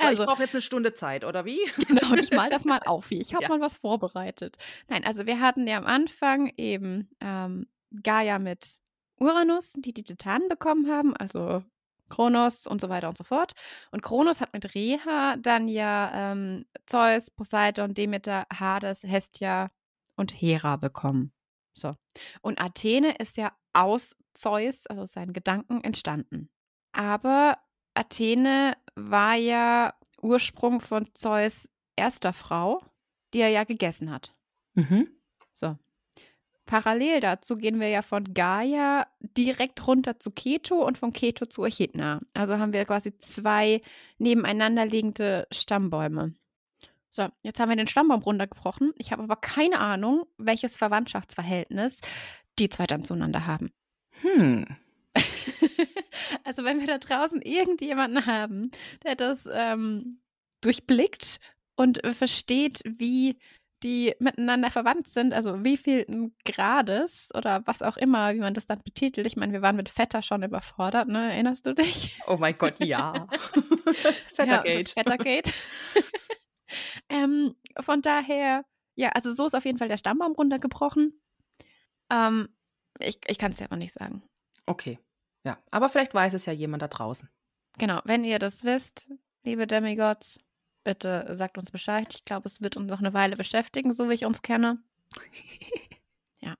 So, 0.00 0.06
also, 0.06 0.22
ich 0.22 0.26
brauche 0.28 0.42
jetzt 0.42 0.54
eine 0.54 0.62
Stunde 0.62 0.94
Zeit, 0.94 1.24
oder 1.24 1.44
wie? 1.44 1.58
genau, 1.88 2.14
ich 2.14 2.30
mal 2.30 2.48
das 2.50 2.64
mal 2.64 2.80
auf 2.84 3.08
hier. 3.08 3.20
Ich 3.20 3.34
habe 3.34 3.42
Ja. 3.42 3.48
mal 3.50 3.60
was 3.60 3.76
vorbereitet. 3.76 4.56
Nein, 4.88 5.04
also 5.04 5.26
wir 5.26 5.40
hatten 5.40 5.66
ja 5.66 5.76
am 5.76 5.86
Anfang 5.86 6.52
eben 6.56 7.10
ähm, 7.20 7.66
Gaia 8.02 8.38
mit 8.38 8.80
Uranus, 9.18 9.74
die 9.76 9.92
die 9.92 10.04
Titanen 10.04 10.48
bekommen 10.48 10.90
haben, 10.90 11.16
also 11.16 11.62
Kronos 12.08 12.66
und 12.66 12.80
so 12.80 12.88
weiter 12.88 13.08
und 13.08 13.18
so 13.18 13.24
fort. 13.24 13.54
Und 13.90 14.02
Kronos 14.02 14.40
hat 14.40 14.52
mit 14.52 14.74
Reha 14.74 15.36
dann 15.36 15.68
ja 15.68 16.32
ähm, 16.32 16.66
Zeus, 16.86 17.30
Poseidon, 17.30 17.94
Demeter, 17.94 18.46
Hades, 18.52 19.02
Hestia 19.02 19.70
und 20.16 20.32
Hera 20.32 20.76
bekommen. 20.76 21.32
So. 21.74 21.94
Und 22.42 22.60
Athene 22.60 23.14
ist 23.18 23.36
ja 23.36 23.52
aus 23.72 24.16
Zeus, 24.34 24.86
also 24.86 25.06
seinen 25.06 25.32
Gedanken, 25.32 25.82
entstanden. 25.82 26.50
Aber 26.92 27.58
Athene 27.94 28.76
war 28.94 29.34
ja 29.34 29.94
Ursprung 30.20 30.80
von 30.80 31.08
Zeus 31.14 31.68
erster 31.96 32.32
Frau, 32.32 32.82
die 33.34 33.40
er 33.40 33.48
ja 33.48 33.64
gegessen 33.64 34.10
hat. 34.10 34.34
Mhm. 34.74 35.08
So. 35.52 35.76
Parallel 36.68 37.20
dazu 37.20 37.56
gehen 37.56 37.80
wir 37.80 37.88
ja 37.88 38.02
von 38.02 38.34
Gaia 38.34 39.06
direkt 39.20 39.86
runter 39.86 40.20
zu 40.20 40.30
Keto 40.30 40.86
und 40.86 40.98
von 40.98 41.14
Keto 41.14 41.46
zu 41.46 41.64
Echidna. 41.64 42.20
Also 42.34 42.58
haben 42.58 42.74
wir 42.74 42.84
quasi 42.84 43.18
zwei 43.18 43.80
nebeneinander 44.18 44.84
liegende 44.84 45.48
Stammbäume. 45.50 46.34
So, 47.08 47.26
jetzt 47.42 47.58
haben 47.58 47.70
wir 47.70 47.76
den 47.76 47.86
Stammbaum 47.86 48.20
runtergebrochen. 48.20 48.92
Ich 48.98 49.12
habe 49.12 49.22
aber 49.22 49.36
keine 49.36 49.80
Ahnung, 49.80 50.26
welches 50.36 50.76
Verwandtschaftsverhältnis 50.76 52.02
die 52.58 52.68
zwei 52.68 52.86
dann 52.86 53.02
zueinander 53.02 53.46
haben. 53.46 53.72
Hm. 54.20 54.66
also 56.44 56.64
wenn 56.64 56.80
wir 56.80 56.86
da 56.86 56.98
draußen 56.98 57.40
irgendjemanden 57.40 58.26
haben, 58.26 58.72
der 59.04 59.16
das 59.16 59.48
ähm, 59.50 60.20
durchblickt 60.60 61.40
und 61.76 62.06
versteht, 62.14 62.82
wie 62.84 63.38
die 63.82 64.14
miteinander 64.18 64.70
verwandt 64.70 65.06
sind, 65.08 65.32
also 65.32 65.64
wie 65.64 65.76
viel 65.76 66.32
Grades 66.44 67.30
oder 67.34 67.62
was 67.66 67.82
auch 67.82 67.96
immer, 67.96 68.34
wie 68.34 68.40
man 68.40 68.54
das 68.54 68.66
dann 68.66 68.82
betitelt. 68.82 69.26
Ich 69.26 69.36
meine, 69.36 69.52
wir 69.52 69.62
waren 69.62 69.76
mit 69.76 69.88
Vetter 69.88 70.22
schon 70.22 70.42
überfordert, 70.42 71.08
ne? 71.08 71.32
Erinnerst 71.32 71.66
du 71.66 71.74
dich? 71.74 72.18
Oh 72.26 72.36
mein 72.38 72.58
Gott, 72.58 72.80
ja. 72.80 73.12
das 73.84 74.04
Ja, 74.04 74.10
Vettergate. 74.34 74.82
das 74.82 74.92
Vettergate. 74.92 75.52
ähm, 77.08 77.54
von 77.80 78.02
daher, 78.02 78.64
ja, 78.96 79.10
also 79.10 79.32
so 79.32 79.46
ist 79.46 79.54
auf 79.54 79.64
jeden 79.64 79.78
Fall 79.78 79.88
der 79.88 79.98
Stammbaum 79.98 80.32
runtergebrochen. 80.32 81.20
Ähm, 82.10 82.48
ich 82.98 83.18
ich 83.26 83.38
kann 83.38 83.52
es 83.52 83.58
dir 83.58 83.64
aber 83.66 83.76
nicht 83.76 83.92
sagen. 83.92 84.22
Okay. 84.66 84.98
Ja, 85.44 85.58
aber 85.70 85.88
vielleicht 85.88 86.14
weiß 86.14 86.34
es 86.34 86.46
ja 86.46 86.52
jemand 86.52 86.82
da 86.82 86.88
draußen. 86.88 87.30
Genau, 87.78 88.00
wenn 88.04 88.24
ihr 88.24 88.38
das 88.40 88.64
wisst, 88.64 89.08
liebe 89.44 89.66
Demigods, 89.68 90.40
bitte 90.88 91.26
sagt 91.34 91.58
uns 91.58 91.70
Bescheid. 91.70 92.14
Ich 92.14 92.24
glaube, 92.24 92.48
es 92.48 92.62
wird 92.62 92.78
uns 92.78 92.90
noch 92.90 93.00
eine 93.00 93.12
Weile 93.12 93.36
beschäftigen, 93.36 93.92
so 93.92 94.08
wie 94.08 94.14
ich 94.14 94.24
uns 94.24 94.42
kenne. 94.42 94.82
Ja. 96.40 96.54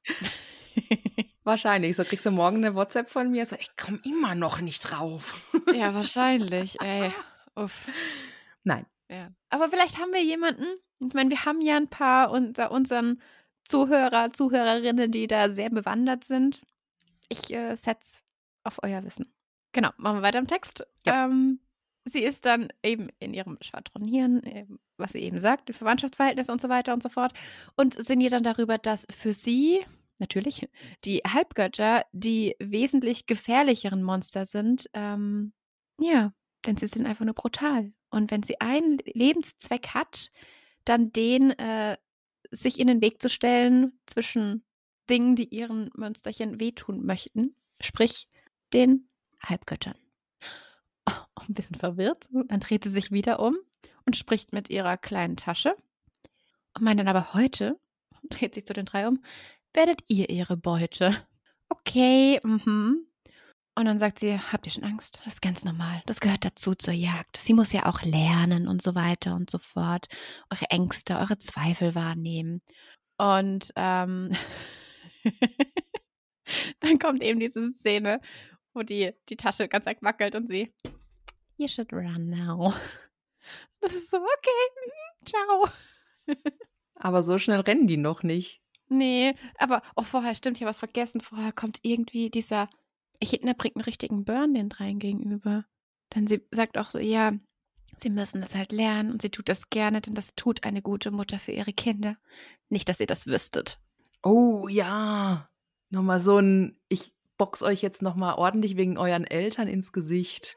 Wahrscheinlich. 1.45 1.95
So 1.95 2.03
kriegst 2.03 2.27
du 2.27 2.33
morgen 2.33 2.57
eine 2.57 2.75
WhatsApp 2.75 3.09
von 3.09 3.31
mir. 3.31 3.47
So, 3.47 3.55
ich 3.61 3.77
komme 3.77 4.01
immer 4.03 4.35
noch 4.35 4.61
nicht 4.61 4.81
drauf. 4.81 5.49
ja, 5.73 5.95
wahrscheinlich, 5.95 6.81
ey. 6.83 7.13
Uff. 7.55 7.87
Nein. 8.65 8.87
Ja. 9.09 9.31
Aber 9.51 9.69
vielleicht 9.69 9.99
haben 9.99 10.13
wir 10.13 10.25
jemanden, 10.25 10.65
ich 10.99 11.15
meine, 11.15 11.31
wir 11.31 11.45
haben 11.45 11.61
ja 11.61 11.77
ein 11.77 11.89
paar 11.89 12.33
unter 12.33 12.73
unseren 12.73 13.23
Zuhörer, 13.63 14.33
Zuhörerinnen, 14.33 15.13
die 15.13 15.29
da 15.29 15.49
sehr 15.49 15.71
bewandert 15.71 16.25
sind. 16.25 16.67
Ich 17.29 17.55
äh, 17.55 17.77
setze 17.77 18.21
auf 18.65 18.81
euer 18.83 19.05
Wissen. 19.05 19.33
Genau, 19.71 19.91
machen 19.97 20.17
wir 20.19 20.23
weiter 20.23 20.41
im 20.41 20.49
Text. 20.49 20.85
Ja. 21.07 21.27
Ähm, 21.27 21.61
sie 22.09 22.23
ist 22.23 22.47
dann 22.47 22.69
eben 22.83 23.09
in 23.19 23.35
ihrem 23.35 23.59
Schwadronieren, 23.61 24.43
eben, 24.45 24.79
was 24.97 25.13
sie 25.13 25.21
eben 25.21 25.41
sagt, 25.41 25.75
Verwandtschaftsverhältnis 25.75 26.49
und 26.49 26.61
so 26.61 26.69
weiter 26.69 26.93
und 26.93 27.03
so 27.03 27.09
fort. 27.09 27.33
Und 27.77 27.95
sinniert 27.95 28.33
dann 28.33 28.43
darüber, 28.43 28.79
dass 28.79 29.07
für 29.11 29.33
sie, 29.33 29.85
natürlich, 30.19 30.69
die 31.05 31.19
Halbgötter 31.19 32.05
die 32.13 32.57
wesentlich 32.59 33.27
gefährlicheren 33.27 34.03
Monster 34.03 34.45
sind. 34.45 34.89
Ähm, 34.93 35.53
ja, 36.01 36.33
denn 36.67 36.77
sie 36.77 36.87
sind 36.87 37.07
einfach 37.07 37.25
nur 37.25 37.35
brutal. 37.35 37.93
Und 38.11 38.31
wenn 38.31 38.43
sie 38.43 38.61
einen 38.61 38.99
Lebenszweck 39.05 39.89
hat, 39.89 40.31
dann 40.85 41.13
den, 41.13 41.51
äh, 41.53 41.97
sich 42.51 42.81
in 42.81 42.87
den 42.87 43.03
Weg 43.03 43.21
zu 43.21 43.29
stellen 43.29 43.99
zwischen 44.07 44.65
Dingen, 45.11 45.37
die 45.37 45.49
ihren 45.49 45.91
Mönsterchen 45.95 46.61
wehtun 46.61 47.05
möchten, 47.05 47.55
sprich 47.81 48.29
den 48.73 49.09
Halbgöttern. 49.41 49.95
Oh, 51.39 51.45
ein 51.49 51.55
bisschen 51.55 51.77
verwirrt. 51.77 52.29
Dann 52.31 52.61
dreht 52.61 52.85
sie 52.85 52.91
sich 52.91 53.13
wieder 53.13 53.41
um 53.41 53.57
und 54.07 54.17
spricht 54.17 54.53
mit 54.53 54.71
ihrer 54.71 54.97
kleinen 54.97 55.37
Tasche. 55.37 55.77
Und 56.75 56.83
meint 56.83 57.01
dann 57.01 57.09
aber 57.09 57.35
heute, 57.35 57.79
dreht 58.31 58.55
sich 58.55 58.67
zu 58.67 58.73
den 58.73 58.87
drei 58.87 59.07
um, 59.07 59.23
werdet 59.73 60.03
ihr 60.09 60.31
ihre 60.31 60.57
Beute. 60.57 61.15
Okay, 61.69 62.41
mhm. 62.43 63.07
Und 63.75 63.85
dann 63.85 64.01
sagt 64.01 64.19
sie, 64.19 64.37
habt 64.37 64.67
ihr 64.67 64.73
schon 64.73 64.83
Angst? 64.83 65.21
Das 65.25 65.35
ist 65.35 65.43
ganz 65.43 65.65
normal. 65.65 66.03
Das 66.07 66.19
gehört 66.19 66.45
dazu 66.45 66.75
zur 66.75 66.95
Jagd. 66.95 67.37
Sie 67.37 67.55
muss 67.55 67.73
ja 67.73 67.87
auch 67.87 68.03
lernen 68.03 68.67
und 68.67 68.83
so 68.83 68.97
weiter 68.97 69.37
und 69.37 69.51
so 69.51 69.59
fort. 69.59 70.07
Eure 70.51 70.69
Ängste, 70.71 71.17
eure 71.17 71.39
Zweifel 71.39 71.95
wahrnehmen. 71.95 72.61
Und 73.19 73.73
ähm, 73.77 74.35
dann 76.81 76.99
kommt 76.99 77.23
eben 77.23 77.39
diese 77.39 77.73
Szene, 77.75 78.21
wo 78.75 78.83
die, 78.83 79.13
die 79.29 79.37
Tasche 79.37 79.69
ganz 79.69 79.87
arg 79.87 80.03
wackelt 80.03 80.35
und 80.35 80.49
sie, 80.49 80.73
you 81.59 81.69
should 81.69 81.93
run 81.93 82.31
now. 82.31 82.75
Das 83.81 83.95
ist 83.95 84.11
so, 84.11 84.17
okay, 84.17 84.51
mhm, 84.75 85.27
ciao. 85.27 85.69
Aber 86.97 87.23
so 87.23 87.39
schnell 87.39 87.61
rennen 87.61 87.87
die 87.87 87.97
noch 87.97 88.25
nicht. 88.25 88.61
Nee, 88.89 89.35
aber 89.59 89.83
oh, 89.97 90.03
vorher 90.03 90.35
stimmt, 90.35 90.57
ich 90.57 90.63
habe 90.63 90.71
was 90.71 90.79
vergessen. 90.79 91.21
Vorher 91.21 91.53
kommt 91.53 91.79
irgendwie 91.83 92.31
dieser, 92.31 92.69
Echidna 93.21 93.53
bringt 93.53 93.77
einen 93.77 93.85
richtigen 93.85 94.25
Burn 94.25 94.55
den 94.55 94.69
dreien 94.69 94.99
gegenüber. 94.99 95.65
Denn 96.15 96.27
sie 96.27 96.41
sagt 96.51 96.79
auch 96.79 96.91
so, 96.91 96.99
ja, 96.99 97.33
sie 97.99 98.11
müssen 98.11 98.41
das 98.41 98.55
halt 98.55 98.73
lernen 98.73 99.13
und 99.13 99.23
sie 99.23 99.31
tut 99.31 99.49
das 99.49 99.69
gerne, 99.71 100.01
denn 100.01 100.15
das 100.15 100.35
tut 100.35 100.65
eine 100.65 100.83
gute 100.83 101.11
Mutter 101.11 101.39
für 101.39 101.53
ihre 101.53 101.73
Kinder. 101.73 102.17
Nicht, 102.71 102.89
dass 102.89 103.01
ihr 103.01 103.07
das 103.07 103.27
wüsstet. 103.27 103.79
Oh 104.23 104.69
ja. 104.69 105.47
Nochmal 105.91 106.21
so 106.21 106.39
ein, 106.39 106.79
ich 106.89 107.13
box 107.37 107.63
euch 107.63 107.83
jetzt 107.83 108.03
nochmal 108.03 108.35
ordentlich 108.35 108.77
wegen 108.77 108.99
euren 108.99 109.25
Eltern 109.25 109.69
ins 109.69 109.93
Gesicht. 109.93 110.57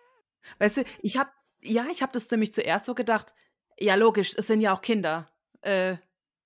Weißt 0.60 0.78
du, 0.78 0.84
ich 1.02 1.18
hab, 1.18 1.32
ja, 1.62 1.86
ich 1.92 2.02
hab 2.02 2.12
das 2.14 2.30
nämlich 2.32 2.54
zuerst 2.54 2.86
so 2.86 2.96
gedacht, 2.96 3.34
ja 3.80 3.96
logisch, 3.96 4.34
es 4.38 4.48
sind 4.48 4.62
ja 4.62 4.74
auch 4.74 4.82
Kinder. 4.82 5.30
Äh, 5.62 5.98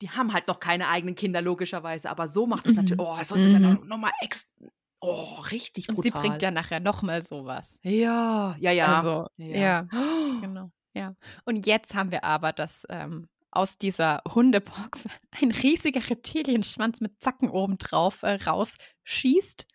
die 0.02 0.10
haben 0.10 0.34
halt 0.34 0.48
noch 0.48 0.60
keine 0.60 0.90
eigenen 0.90 1.16
Kinder, 1.16 1.42
logischerweise. 1.42 2.10
Aber 2.10 2.28
so 2.28 2.48
macht 2.48 2.66
es 2.68 2.74
Mhm. 2.74 2.78
natürlich, 2.82 3.00
oh, 3.00 3.16
so 3.24 3.36
ist 3.36 3.46
es 3.46 3.54
ja 3.54 3.60
Mhm. 3.60 3.66
noch, 3.76 3.84
noch 3.86 3.98
mal 3.98 4.12
extra, 4.22 4.52
oh, 5.00 5.36
richtig 5.52 5.88
Und 5.90 5.96
brutal. 5.96 6.12
sie 6.22 6.28
bringt 6.28 6.42
ja 6.42 6.52
nachher 6.52 6.80
nochmal 6.80 7.22
sowas. 7.22 7.80
Ja, 7.82 8.56
ja, 8.60 8.72
ja. 8.72 8.94
Also, 8.96 9.28
Ja, 9.38 9.58
ja, 9.58 9.88
Oh, 9.94 10.40
genau. 10.42 10.72
Ja. 10.94 11.16
Und 11.46 11.66
jetzt 11.66 11.94
haben 11.94 12.12
wir 12.12 12.24
aber 12.24 12.52
das 12.54 12.84
ähm, 12.90 13.28
aus 13.52 13.78
dieser 13.78 14.22
Hundebox 14.34 15.08
ein 15.32 15.52
riesiger 15.52 16.10
Reptilienschwanz 16.10 17.00
mit 17.02 17.22
Zacken 17.22 17.50
obendrauf 17.50 18.24
äh, 18.24 18.36
rausschießt. 18.44 19.66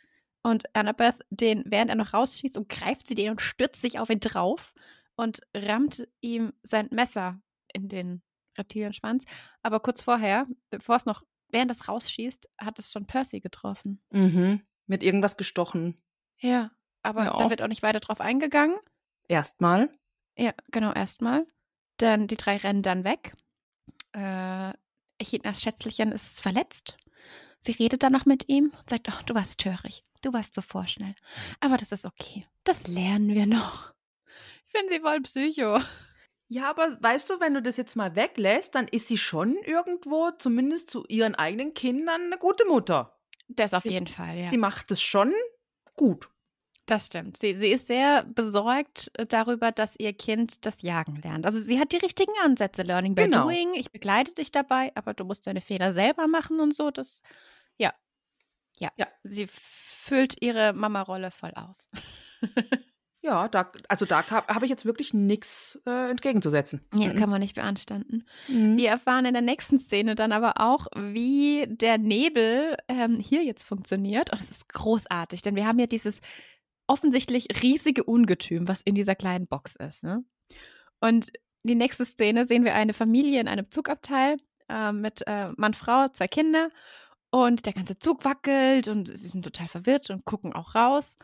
Und 0.43 0.75
Annabeth 0.75 1.21
den, 1.31 1.65
während 1.67 1.91
er 1.91 1.97
noch 1.97 2.15
rausschießt, 2.15 2.57
und 2.57 2.69
greift 2.69 3.07
sie 3.07 3.15
den 3.15 3.31
und 3.33 3.43
stürzt 3.43 3.81
sich 3.83 3.99
auf 3.99 4.09
ihn 4.11 4.21
drauf 4.21 4.73
und 5.17 5.41
rammt 5.55 6.09
ihm 6.21 6.53
sein 6.63 6.89
Messer 6.91 7.41
in 7.75 7.89
den 7.89 8.23
Reptilienschwanz. 8.57 9.25
Aber 9.63 9.81
kurz 9.81 10.03
vorher, 10.03 10.47
bevor 10.71 10.97
es 10.97 11.05
noch, 11.07 11.23
während 11.49 11.71
es 11.71 11.89
rausschießt, 11.89 12.49
hat 12.59 12.79
es 12.79 12.91
schon 12.91 13.07
Percy 13.07 13.41
getroffen. 13.41 14.03
Mhm. 14.11 14.63
Mit 14.87 15.03
irgendwas 15.03 15.37
gestochen. 15.37 15.97
Ja, 16.39 16.71
aber 17.03 17.25
Ja. 17.27 17.37
da 17.39 17.51
wird 17.51 17.61
auch 17.63 17.69
nicht 17.69 17.83
weiter 17.83 18.01
drauf 18.01 18.21
eingegangen. 18.21 18.77
Erstmal. 19.29 19.91
Ja, 20.37 20.53
genau, 20.71 20.93
erstmal. 20.93 21.47
Dann 21.99 22.27
die 22.27 22.37
drei 22.37 22.57
rennen 22.57 22.83
dann 22.83 23.05
weg. 23.05 23.35
Äh, 24.13 24.73
Echidnas 25.19 25.61
Schätzlichen 25.61 26.13
ist 26.13 26.41
verletzt. 26.41 26.97
Sie 27.61 27.73
redet 27.73 28.03
dann 28.03 28.13
noch 28.13 28.27
mit 28.27 28.49
ihm 28.49 28.73
und 28.79 28.89
sagt, 28.91 29.09
oh, 29.09 29.23
du 29.27 29.35
warst 29.35 29.59
töricht. 29.61 30.05
Du 30.23 30.33
warst 30.33 30.55
so 30.55 30.63
vorschnell. 30.63 31.15
Aber 31.61 31.77
das 31.77 31.93
ist 31.93 32.05
okay. 32.07 32.47
Das 32.65 32.87
lernen 32.87 33.35
wir 33.35 33.47
noch. 33.47 33.93
Ich 34.67 34.73
finde 34.79 34.93
sie 34.95 35.01
voll 35.01 35.21
psycho. 35.23 35.79
Ja, 36.49 36.69
aber 36.71 36.97
weißt 37.03 37.31
du, 37.31 37.41
wenn 37.41 37.55
du 37.55 37.63
das 37.63 37.77
jetzt 37.77 37.97
mal 37.97 38.17
weglässt, 38.17 38.75
dann 38.75 38.89
ist 38.89 39.09
sie 39.09 39.19
schon 39.19 39.57
irgendwo, 39.65 40.31
zumindest 40.33 40.91
zu 40.91 41.05
ihren 41.07 41.35
eigenen 41.35 41.75
Kindern, 41.75 42.23
eine 42.23 42.39
gute 42.39 42.65
Mutter. 42.67 43.17
Das 43.49 43.73
auf 43.75 43.83
Sie- 43.85 43.91
jeden 43.91 44.07
Fall, 44.07 44.37
ja. 44.39 44.51
Sie 44.51 44.59
macht 44.59 44.91
es 44.91 45.01
schon 45.03 45.33
gut. 45.97 46.29
Das 46.91 47.07
stimmt. 47.07 47.37
Sie, 47.37 47.55
sie 47.55 47.69
ist 47.69 47.87
sehr 47.87 48.25
besorgt 48.25 49.13
äh, 49.17 49.25
darüber, 49.25 49.71
dass 49.71 49.95
ihr 49.99 50.13
Kind 50.13 50.67
das 50.67 50.83
Jagen 50.83 51.21
lernt. 51.23 51.47
Also 51.47 51.61
sie 51.61 51.79
hat 51.79 51.93
die 51.93 51.99
richtigen 51.99 52.33
Ansätze. 52.45 52.83
Learning 52.83 53.15
by 53.15 53.23
Genau. 53.25 53.45
doing. 53.45 53.75
Ich 53.75 53.93
begleite 53.93 54.35
dich 54.35 54.51
dabei, 54.51 54.91
aber 54.97 55.15
du 55.15 55.25
musst 55.25 55.47
deine 55.47 55.61
Fehler 55.61 55.93
selber 55.93 56.27
machen 56.27 56.59
und 56.59 56.75
so. 56.75 56.91
Das, 56.91 57.23
ja. 57.79 57.93
Ja. 58.79 58.91
Ja. 58.97 59.07
Sie 59.23 59.47
füllt 59.49 60.43
ihre 60.43 60.73
Mama-Rolle 60.73 61.31
voll 61.31 61.53
aus. 61.55 61.89
Ja, 63.23 63.49
da, 63.49 63.69
also 63.91 64.07
da 64.07 64.25
habe 64.31 64.65
ich 64.65 64.71
jetzt 64.71 64.87
wirklich 64.87 65.13
nichts 65.13 65.79
äh, 65.87 66.09
entgegenzusetzen. 66.11 66.81
Ja, 66.95 67.13
Mhm. 67.13 67.17
kann 67.19 67.29
man 67.29 67.41
nicht 67.43 67.55
beanstanden. 67.55 68.25
Mhm. 68.49 68.79
Wir 68.79 68.89
erfahren 68.89 69.27
in 69.27 69.35
der 69.35 69.43
nächsten 69.43 69.79
Szene 69.79 70.15
dann 70.15 70.33
aber 70.33 70.55
auch, 70.59 70.87
wie 70.97 71.67
der 71.69 71.99
Nebel 71.99 72.79
ähm, 72.89 73.19
hier 73.21 73.45
jetzt 73.45 73.65
funktioniert. 73.65 74.33
Und 74.33 74.41
es 74.41 74.51
ist 74.51 74.71
großartig, 74.71 75.43
denn 75.43 75.55
wir 75.55 75.67
haben 75.67 75.79
ja 75.79 75.87
dieses 75.87 76.23
offensichtlich 76.91 77.63
riesige 77.63 78.03
Ungetüm, 78.03 78.67
was 78.67 78.83
in 78.83 78.97
dieser 78.97 79.15
kleinen 79.15 79.47
Box 79.47 79.77
ist. 79.77 80.03
Ne? 80.03 80.25
Und 81.01 81.33
die 81.63 81.77
nächste 81.77 82.05
Szene 82.05 82.47
sehen 82.47 82.65
wir 82.65 82.75
eine 82.75 82.95
Familie 82.95 83.41
in 83.41 83.47
einem 83.47 83.71
Zugabteil 83.71 84.39
äh, 84.69 84.91
mit 84.91 85.23
äh, 85.29 85.53
Mann, 85.57 85.75
Frau, 85.75 86.09
zwei 86.09 86.27
Kinder. 86.27 86.71
Und 87.31 87.65
der 87.65 87.75
ganze 87.75 87.97
Zug 87.97 88.25
wackelt 88.25 88.89
und 88.89 89.07
sie 89.07 89.29
sind 89.29 89.45
total 89.45 89.69
verwirrt 89.69 90.11
und 90.11 90.25
gucken 90.25 90.53
auch 90.53 90.75
raus 90.75 91.17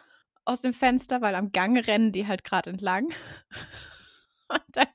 aus 0.45 0.61
dem 0.61 0.73
Fenster, 0.73 1.21
weil 1.21 1.35
am 1.35 1.51
Gang 1.51 1.85
rennen 1.85 2.13
die 2.13 2.29
halt 2.29 2.45
gerade 2.45 2.71
entlang. 2.71 3.09
Und 4.49 4.63
dann 4.69 4.87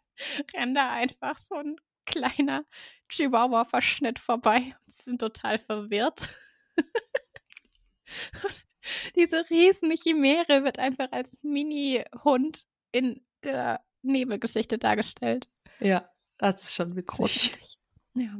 rennt 0.55 0.78
da 0.78 0.93
einfach 0.93 1.38
so 1.38 1.55
ein 1.55 1.76
kleiner 2.05 2.63
Chihuahua-Verschnitt 3.09 4.17
vorbei. 4.17 4.74
Sie 4.88 5.03
sind 5.03 5.19
total 5.19 5.59
verwirrt. 5.59 6.30
Diese 9.16 9.50
riesen 9.50 9.92
Chimäre 9.92 10.64
wird 10.64 10.80
einfach 10.80 11.12
als 11.12 11.36
Mini-Hund 11.42 12.66
in 12.92 13.22
der 13.44 13.82
Nebelgeschichte 14.02 14.78
dargestellt. 14.78 15.48
Ja, 15.80 16.10
das 16.38 16.64
ist 16.64 16.74
schon 16.74 16.96
witzig. 16.96 17.18
Großartig. 17.18 17.78
Ja. 18.16 18.40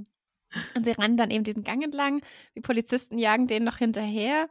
Und 0.76 0.84
sie 0.84 0.92
rennen 0.92 1.18
dann 1.18 1.32
eben 1.32 1.44
diesen 1.44 1.64
Gang 1.64 1.84
entlang. 1.84 2.22
Die 2.56 2.62
Polizisten 2.62 3.18
jagen 3.18 3.48
denen 3.48 3.66
noch 3.66 3.78
hinterher. 3.78 4.50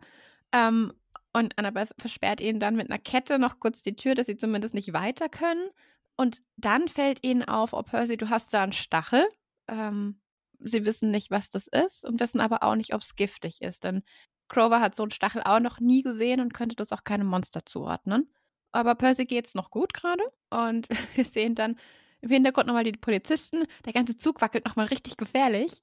Ähm, 0.52 0.92
und 1.32 1.56
Annabeth 1.58 1.94
versperrt 1.98 2.40
ihnen 2.40 2.58
dann 2.58 2.74
mit 2.74 2.90
einer 2.90 2.98
Kette 2.98 3.38
noch 3.38 3.60
kurz 3.60 3.82
die 3.82 3.94
Tür, 3.94 4.14
dass 4.14 4.26
sie 4.26 4.36
zumindest 4.36 4.74
nicht 4.74 4.92
weiter 4.92 5.28
können. 5.28 5.70
Und 6.16 6.42
dann 6.56 6.88
fällt 6.88 7.24
ihnen 7.24 7.44
auf, 7.44 7.72
oh 7.72 7.82
Percy, 7.82 8.16
du 8.16 8.30
hast 8.30 8.52
da 8.52 8.62
einen 8.62 8.72
Stachel. 8.72 9.26
Ähm, 9.68 10.20
sie 10.58 10.84
wissen 10.84 11.10
nicht, 11.10 11.30
was 11.30 11.50
das 11.50 11.66
ist 11.66 12.04
und 12.04 12.20
wissen 12.20 12.40
aber 12.40 12.62
auch 12.62 12.74
nicht, 12.74 12.94
ob 12.94 13.02
es 13.02 13.14
giftig 13.14 13.62
ist. 13.62 13.84
Denn 13.84 14.02
Grover 14.50 14.80
hat 14.80 14.94
so 14.94 15.02
einen 15.02 15.12
Stachel 15.12 15.42
auch 15.44 15.60
noch 15.60 15.80
nie 15.80 16.02
gesehen 16.02 16.40
und 16.40 16.52
könnte 16.52 16.76
das 16.76 16.92
auch 16.92 17.04
keinem 17.04 17.26
Monster 17.26 17.64
zuordnen. 17.64 18.30
Aber 18.72 18.94
Percy 18.94 19.24
geht's 19.24 19.54
noch 19.54 19.70
gut 19.70 19.94
gerade. 19.94 20.22
Und 20.50 20.88
wir 21.14 21.24
sehen 21.24 21.54
dann 21.54 21.78
im 22.20 22.30
Hintergrund 22.30 22.66
nochmal 22.66 22.84
die 22.84 22.92
Polizisten. 22.92 23.64
Der 23.86 23.94
ganze 23.94 24.16
Zug 24.16 24.42
wackelt 24.42 24.66
nochmal 24.66 24.86
richtig 24.86 25.16
gefährlich. 25.16 25.80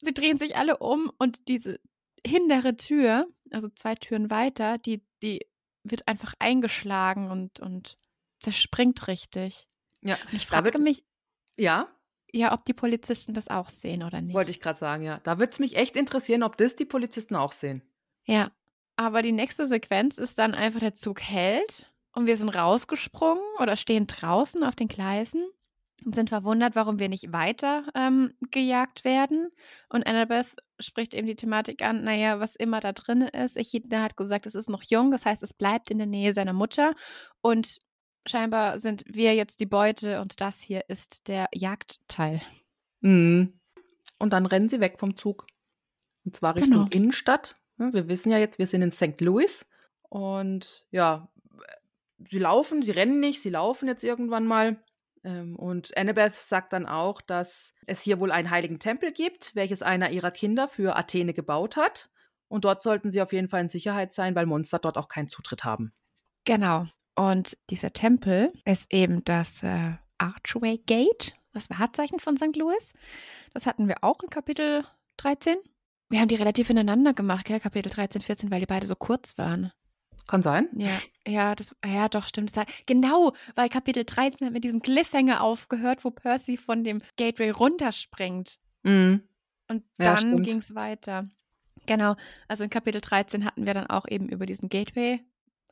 Sie 0.00 0.12
drehen 0.12 0.36
sich 0.36 0.56
alle 0.56 0.78
um 0.78 1.10
und 1.18 1.48
diese 1.48 1.80
hintere 2.26 2.76
Tür, 2.76 3.26
also 3.50 3.68
zwei 3.68 3.94
Türen 3.94 4.30
weiter, 4.30 4.78
die, 4.78 5.02
die 5.22 5.46
wird 5.84 6.06
einfach 6.06 6.34
eingeschlagen 6.38 7.30
und, 7.30 7.60
und 7.60 7.96
zerspringt 8.40 9.08
richtig. 9.08 9.68
Ja, 10.02 10.18
Und 10.26 10.34
ich 10.34 10.46
frage 10.46 10.78
mich, 10.78 11.04
ja, 11.56 11.88
ja, 12.34 12.52
ob 12.54 12.64
die 12.64 12.72
Polizisten 12.72 13.34
das 13.34 13.48
auch 13.48 13.68
sehen 13.68 14.02
oder 14.02 14.20
nicht. 14.22 14.34
wollte 14.34 14.50
ich 14.50 14.58
gerade 14.58 14.78
sagen, 14.78 15.02
ja. 15.02 15.20
Da 15.22 15.38
würde 15.38 15.52
es 15.52 15.58
mich 15.58 15.76
echt 15.76 15.96
interessieren, 15.96 16.42
ob 16.42 16.56
das 16.56 16.76
die 16.76 16.86
Polizisten 16.86 17.36
auch 17.36 17.52
sehen. 17.52 17.82
Ja, 18.24 18.50
aber 18.96 19.22
die 19.22 19.32
nächste 19.32 19.66
Sequenz 19.66 20.18
ist 20.18 20.38
dann 20.38 20.54
einfach, 20.54 20.80
der 20.80 20.94
Zug 20.94 21.20
hält 21.20 21.90
und 22.12 22.26
wir 22.26 22.36
sind 22.36 22.50
rausgesprungen 22.50 23.42
oder 23.58 23.76
stehen 23.76 24.06
draußen 24.06 24.62
auf 24.64 24.76
den 24.76 24.88
Gleisen 24.88 25.44
und 26.04 26.14
sind 26.14 26.28
verwundert, 26.28 26.74
warum 26.74 26.98
wir 26.98 27.08
nicht 27.08 27.32
weiter 27.32 27.84
ähm, 27.94 28.34
gejagt 28.50 29.04
werden. 29.04 29.50
Und 29.88 30.06
Annabeth 30.06 30.54
spricht 30.78 31.14
eben 31.14 31.26
die 31.26 31.36
Thematik 31.36 31.82
an, 31.82 32.04
naja, 32.04 32.38
was 32.40 32.56
immer 32.56 32.80
da 32.80 32.92
drin 32.92 33.22
ist. 33.22 33.56
Echidna 33.56 34.02
hat 34.02 34.16
gesagt, 34.16 34.46
es 34.46 34.54
ist 34.54 34.68
noch 34.68 34.82
jung, 34.82 35.10
das 35.10 35.24
heißt, 35.24 35.42
es 35.42 35.54
bleibt 35.54 35.90
in 35.90 35.98
der 35.98 36.06
Nähe 36.06 36.32
seiner 36.32 36.52
Mutter 36.52 36.94
und 37.40 37.78
scheinbar 38.26 38.78
sind 38.78 39.04
wir 39.06 39.34
jetzt 39.34 39.60
die 39.60 39.66
Beute 39.66 40.20
und 40.20 40.40
das 40.40 40.60
hier 40.60 40.84
ist 40.88 41.28
der 41.28 41.48
Jagdteil. 41.52 42.42
Mhm. 43.00 43.58
Und 44.18 44.32
dann 44.32 44.46
rennen 44.46 44.68
sie 44.68 44.80
weg 44.80 45.00
vom 45.00 45.16
Zug. 45.16 45.46
Und 46.24 46.36
zwar 46.36 46.54
Richtung 46.54 46.72
Genau. 46.72 46.86
Innenstadt. 46.90 47.54
Wir 47.90 48.08
wissen 48.08 48.30
ja 48.30 48.38
jetzt, 48.38 48.58
wir 48.58 48.66
sind 48.66 48.82
in 48.82 48.90
St. 48.90 49.20
Louis. 49.20 49.66
Und 50.08 50.86
ja, 50.90 51.28
sie 52.28 52.38
laufen, 52.38 52.82
sie 52.82 52.92
rennen 52.92 53.20
nicht, 53.20 53.40
sie 53.40 53.50
laufen 53.50 53.88
jetzt 53.88 54.04
irgendwann 54.04 54.46
mal. 54.46 54.82
Ähm, 55.24 55.56
Und 55.56 55.96
Annabeth 55.96 56.34
sagt 56.34 56.72
dann 56.72 56.86
auch, 56.86 57.20
dass 57.20 57.74
es 57.86 58.02
hier 58.02 58.20
wohl 58.20 58.32
einen 58.32 58.50
heiligen 58.50 58.78
Tempel 58.78 59.12
gibt, 59.12 59.54
welches 59.54 59.82
einer 59.82 60.10
ihrer 60.10 60.30
Kinder 60.30 60.68
für 60.68 60.96
Athene 60.96 61.32
gebaut 61.32 61.76
hat. 61.76 62.10
Und 62.48 62.64
dort 62.64 62.82
sollten 62.82 63.10
sie 63.10 63.22
auf 63.22 63.32
jeden 63.32 63.48
Fall 63.48 63.62
in 63.62 63.68
Sicherheit 63.68 64.12
sein, 64.12 64.34
weil 64.34 64.46
Monster 64.46 64.78
dort 64.78 64.98
auch 64.98 65.08
keinen 65.08 65.28
Zutritt 65.28 65.64
haben. 65.64 65.92
Genau. 66.44 66.86
Und 67.14 67.56
dieser 67.70 67.92
Tempel 67.92 68.52
ist 68.64 68.92
eben 68.92 69.24
das 69.24 69.62
äh, 69.62 69.92
Archway 70.18 70.78
Gate, 70.78 71.34
das 71.52 71.70
Wahrzeichen 71.70 72.18
von 72.18 72.36
St. 72.36 72.56
Louis. 72.56 72.92
Das 73.54 73.66
hatten 73.66 73.88
wir 73.88 74.02
auch 74.02 74.22
in 74.22 74.30
Kapitel 74.30 74.84
13. 75.18 75.56
Wir 76.12 76.20
haben 76.20 76.28
die 76.28 76.34
relativ 76.34 76.68
ineinander 76.68 77.14
gemacht, 77.14 77.46
gell? 77.46 77.58
Kapitel 77.58 77.88
13, 77.90 78.20
14, 78.20 78.50
weil 78.50 78.60
die 78.60 78.66
beide 78.66 78.86
so 78.86 78.94
kurz 78.94 79.38
waren. 79.38 79.72
Kann 80.28 80.42
sein. 80.42 80.68
Ja, 80.76 80.90
ja, 81.26 81.54
das, 81.54 81.74
ja, 81.84 82.08
doch, 82.08 82.26
stimmt. 82.26 82.52
Genau, 82.86 83.32
weil 83.56 83.70
Kapitel 83.70 84.04
13 84.04 84.46
hat 84.46 84.52
mit 84.52 84.62
diesem 84.62 84.82
Cliffhanger 84.82 85.40
aufgehört, 85.42 86.04
wo 86.04 86.10
Percy 86.10 86.56
von 86.58 86.84
dem 86.84 87.00
Gateway 87.16 87.50
runterspringt. 87.50 88.60
Mhm. 88.82 89.22
Und 89.68 89.84
Ja, 89.98 90.04
dann 90.14 90.18
stimmt. 90.18 90.46
ging 90.46 90.58
es 90.58 90.74
weiter. 90.74 91.24
Genau, 91.86 92.14
also 92.46 92.62
in 92.62 92.70
Kapitel 92.70 93.00
13 93.00 93.44
hatten 93.46 93.64
wir 93.66 93.72
dann 93.72 93.86
auch 93.86 94.06
eben 94.06 94.28
über 94.28 94.44
diesen 94.44 94.68
Gateway, 94.68 95.20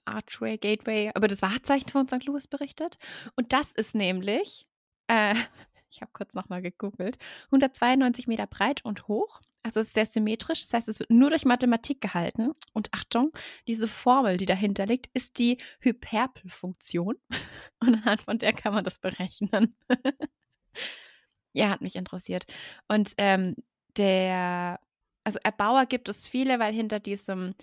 Archway, 0.07 0.57
Gateway, 0.57 1.12
über 1.14 1.28
das 1.28 1.43
Wahrzeichen 1.43 1.91
von 1.91 2.09
St. 2.09 2.24
Louis 2.24 2.47
berichtet. 2.47 2.97
Und 3.36 3.53
das 3.53 3.72
ist 3.72 3.95
nämlich, 3.95 4.66
äh, 5.07 5.34
ich 5.91 6.01
habe 6.01 6.11
kurz 6.14 6.32
nochmal 6.32 6.62
gegoogelt, 6.62 7.18
192 7.49 8.26
Meter 8.26 8.47
breit 8.47 8.84
und 8.86 9.07
hoch. 9.07 9.43
Also 9.62 9.80
es 9.80 9.88
ist 9.88 9.94
sehr 9.94 10.06
symmetrisch, 10.06 10.62
das 10.62 10.72
heißt, 10.72 10.88
es 10.88 11.00
wird 11.00 11.11
nur 11.11 11.28
durch 11.28 11.44
Mathematik 11.44 12.00
gehalten. 12.00 12.52
Und 12.72 12.88
Achtung, 12.92 13.32
diese 13.66 13.88
Formel, 13.88 14.38
die 14.38 14.46
dahinter 14.46 14.86
liegt, 14.86 15.11
ist 15.14 15.38
die 15.38 15.58
Hyperpelfunktion. 15.80 17.16
Und 17.80 17.94
anhand 17.94 18.22
von 18.22 18.38
der 18.38 18.54
kann 18.54 18.72
man 18.72 18.84
das 18.84 18.98
berechnen. 18.98 19.76
ja, 21.52 21.68
hat 21.68 21.82
mich 21.82 21.96
interessiert. 21.96 22.46
Und 22.88 23.12
ähm, 23.18 23.56
der, 23.96 24.80
also 25.24 25.38
Erbauer 25.42 25.86
gibt 25.86 26.08
es 26.08 26.26
viele, 26.26 26.58
weil 26.58 26.72
hinter 26.72 27.00
diesem 27.00 27.54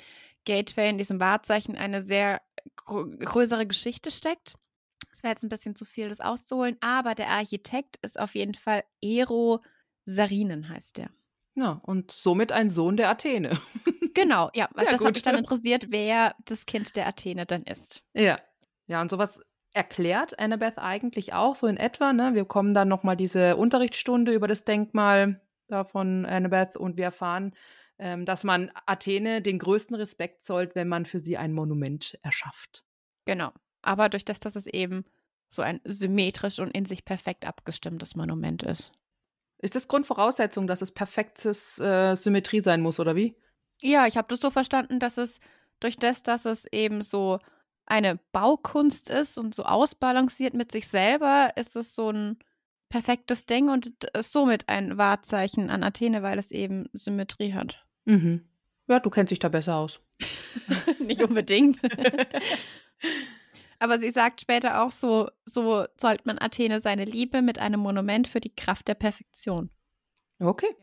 Gateway, 0.45 0.89
in 0.89 0.97
diesem 0.99 1.19
Wahrzeichen 1.19 1.75
eine 1.75 2.01
sehr 2.01 2.41
größere 2.75 3.65
Geschichte 3.65 4.11
steckt. 4.11 4.55
Es 5.11 5.23
wäre 5.23 5.31
jetzt 5.31 5.43
ein 5.43 5.49
bisschen 5.49 5.75
zu 5.75 5.83
viel, 5.83 6.09
das 6.09 6.21
auszuholen, 6.21 6.77
aber 6.79 7.15
der 7.15 7.29
Architekt 7.29 7.97
ist 8.03 8.19
auf 8.19 8.35
jeden 8.35 8.53
Fall 8.53 8.83
Ero 9.01 9.63
Sarinen, 10.05 10.69
heißt 10.69 10.97
der. 10.97 11.09
Ja, 11.59 11.81
und 11.83 12.11
somit 12.11 12.51
ein 12.51 12.69
Sohn 12.69 12.97
der 12.97 13.09
Athene. 13.09 13.57
Genau, 14.13 14.49
ja, 14.55 14.67
weil 14.73 14.85
Sehr 14.85 14.93
das 14.93 15.01
hat 15.01 15.05
gut. 15.05 15.15
mich 15.17 15.21
dann 15.21 15.35
interessiert, 15.35 15.91
wer 15.91 16.33
das 16.45 16.65
Kind 16.65 16.95
der 16.95 17.05
Athene 17.05 17.45
dann 17.45 17.61
ist. 17.61 18.01
Ja. 18.15 18.39
Ja, 18.87 18.99
und 18.99 19.11
sowas 19.11 19.41
erklärt 19.73 20.39
Annabeth 20.39 20.79
eigentlich 20.79 21.33
auch 21.33 21.53
so 21.53 21.67
in 21.67 21.77
etwa. 21.77 22.13
Ne? 22.13 22.33
Wir 22.33 22.45
kommen 22.45 22.73
dann 22.73 22.87
nochmal 22.87 23.15
diese 23.15 23.57
Unterrichtsstunde 23.57 24.33
über 24.33 24.47
das 24.47 24.65
Denkmal 24.65 25.39
da 25.67 25.83
von 25.83 26.25
Annabeth 26.25 26.77
und 26.77 26.97
wir 26.97 27.05
erfahren, 27.05 27.53
ähm, 27.99 28.25
dass 28.25 28.43
man 28.43 28.71
Athene 28.87 29.43
den 29.43 29.59
größten 29.59 29.95
Respekt 29.95 30.41
zollt, 30.41 30.73
wenn 30.73 30.87
man 30.87 31.05
für 31.05 31.19
sie 31.19 31.37
ein 31.37 31.53
Monument 31.53 32.17
erschafft. 32.23 32.83
Genau. 33.25 33.51
Aber 33.83 34.09
durch 34.09 34.25
das, 34.25 34.39
dass 34.39 34.55
es 34.55 34.65
eben 34.65 35.05
so 35.47 35.61
ein 35.61 35.79
symmetrisch 35.83 36.57
und 36.57 36.71
in 36.71 36.85
sich 36.85 37.05
perfekt 37.05 37.45
abgestimmtes 37.45 38.15
Monument 38.15 38.63
ist. 38.63 38.91
Ist 39.59 39.75
das 39.75 39.87
Grundvoraussetzung, 39.87 40.67
dass 40.67 40.81
es 40.81 40.91
perfektes 40.91 41.79
äh, 41.79 42.15
Symmetrie 42.15 42.59
sein 42.59 42.81
muss, 42.81 42.99
oder 42.99 43.15
wie? 43.15 43.35
Ja, 43.81 44.07
ich 44.07 44.17
habe 44.17 44.27
das 44.29 44.39
so 44.39 44.51
verstanden, 44.51 44.99
dass 44.99 45.17
es 45.17 45.39
durch 45.79 45.97
das, 45.97 46.23
dass 46.23 46.45
es 46.45 46.65
eben 46.71 47.01
so 47.01 47.39
eine 47.85 48.19
Baukunst 48.31 49.09
ist 49.09 49.37
und 49.37 49.55
so 49.55 49.63
ausbalanciert 49.63 50.53
mit 50.53 50.71
sich 50.71 50.87
selber, 50.87 51.53
ist 51.55 51.75
es 51.75 51.95
so 51.95 52.09
ein 52.11 52.37
perfektes 52.89 53.45
Ding 53.45 53.69
und 53.69 53.93
somit 54.19 54.67
ein 54.69 54.97
Wahrzeichen 54.97 55.69
an 55.69 55.83
Athene, 55.83 56.21
weil 56.23 56.37
es 56.37 56.51
eben 56.51 56.89
Symmetrie 56.93 57.53
hat. 57.53 57.85
Mhm. 58.05 58.47
Ja, 58.87 58.99
du 58.99 59.09
kennst 59.09 59.31
dich 59.31 59.39
da 59.39 59.49
besser 59.49 59.75
aus. 59.75 59.99
Nicht 60.99 61.21
unbedingt. 61.21 61.79
Aber 63.79 63.99
sie 63.99 64.11
sagt 64.11 64.41
später 64.41 64.83
auch 64.83 64.91
so, 64.91 65.29
so 65.45 65.85
zollt 65.97 66.25
man 66.25 66.39
Athene 66.39 66.79
seine 66.79 67.05
Liebe 67.05 67.41
mit 67.41 67.59
einem 67.59 67.79
Monument 67.79 68.27
für 68.27 68.39
die 68.39 68.55
Kraft 68.55 68.87
der 68.87 68.95
Perfektion. 68.95 69.69
Okay. 70.39 70.75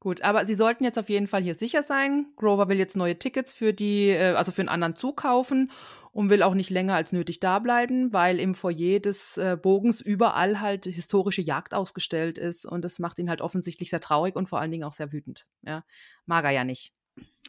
Gut, 0.00 0.22
aber 0.22 0.46
sie 0.46 0.54
sollten 0.54 0.84
jetzt 0.84 0.98
auf 0.98 1.08
jeden 1.08 1.26
Fall 1.26 1.42
hier 1.42 1.54
sicher 1.54 1.82
sein. 1.82 2.26
Grover 2.36 2.68
will 2.68 2.78
jetzt 2.78 2.96
neue 2.96 3.18
Tickets 3.18 3.52
für 3.52 3.72
die, 3.72 4.10
äh, 4.10 4.34
also 4.34 4.52
für 4.52 4.62
einen 4.62 4.68
anderen 4.68 4.94
Zug 4.94 5.16
kaufen 5.16 5.70
und 6.12 6.30
will 6.30 6.42
auch 6.42 6.54
nicht 6.54 6.70
länger 6.70 6.94
als 6.94 7.12
nötig 7.12 7.40
da 7.40 7.58
bleiben, 7.58 8.12
weil 8.12 8.38
im 8.38 8.54
Foyer 8.54 9.00
des 9.00 9.36
äh, 9.36 9.56
Bogens 9.60 10.00
überall 10.00 10.60
halt 10.60 10.84
historische 10.84 11.42
Jagd 11.42 11.74
ausgestellt 11.74 12.38
ist 12.38 12.66
und 12.66 12.82
das 12.82 12.98
macht 12.98 13.18
ihn 13.18 13.28
halt 13.28 13.40
offensichtlich 13.40 13.90
sehr 13.90 14.00
traurig 14.00 14.36
und 14.36 14.48
vor 14.48 14.60
allen 14.60 14.70
Dingen 14.70 14.84
auch 14.84 14.92
sehr 14.92 15.12
wütend. 15.12 15.46
Ja, 15.62 15.82
mag 16.24 16.44
er 16.44 16.52
ja 16.52 16.64
nicht. 16.64 16.92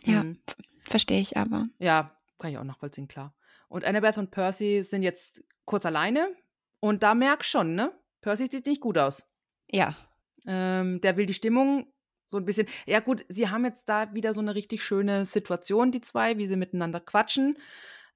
Ja, 0.04 0.24
mhm. 0.24 0.40
verstehe 0.82 1.22
ich 1.22 1.38
aber. 1.38 1.68
Ja, 1.80 2.18
kann 2.40 2.52
ich 2.52 2.58
auch 2.58 2.64
nachvollziehen, 2.64 3.08
klar. 3.08 3.36
Und 3.68 3.86
Annabeth 3.86 4.18
und 4.18 4.32
Percy 4.32 4.84
sind 4.84 5.04
jetzt 5.04 5.44
kurz 5.66 5.86
alleine. 5.86 6.30
Und 6.80 7.04
da 7.04 7.16
merkst 7.16 7.50
schon, 7.50 7.76
ne? 7.76 7.92
Percy 8.22 8.48
sieht 8.48 8.66
nicht 8.66 8.82
gut 8.82 8.98
aus. 8.98 9.26
Ja. 9.70 9.96
Ähm, 10.46 11.02
der 11.02 11.18
will 11.18 11.26
die 11.26 11.34
Stimmung 11.34 11.92
so 12.32 12.38
ein 12.38 12.46
bisschen. 12.46 12.68
Ja, 12.86 13.00
gut, 13.00 13.26
sie 13.30 13.50
haben 13.50 13.66
jetzt 13.66 13.88
da 13.90 14.14
wieder 14.14 14.34
so 14.34 14.42
eine 14.42 14.56
richtig 14.56 14.84
schöne 14.84 15.26
Situation, 15.26 15.92
die 15.92 16.02
zwei, 16.02 16.38
wie 16.38 16.46
sie 16.46 16.56
miteinander 16.56 17.00
quatschen. 17.00 17.58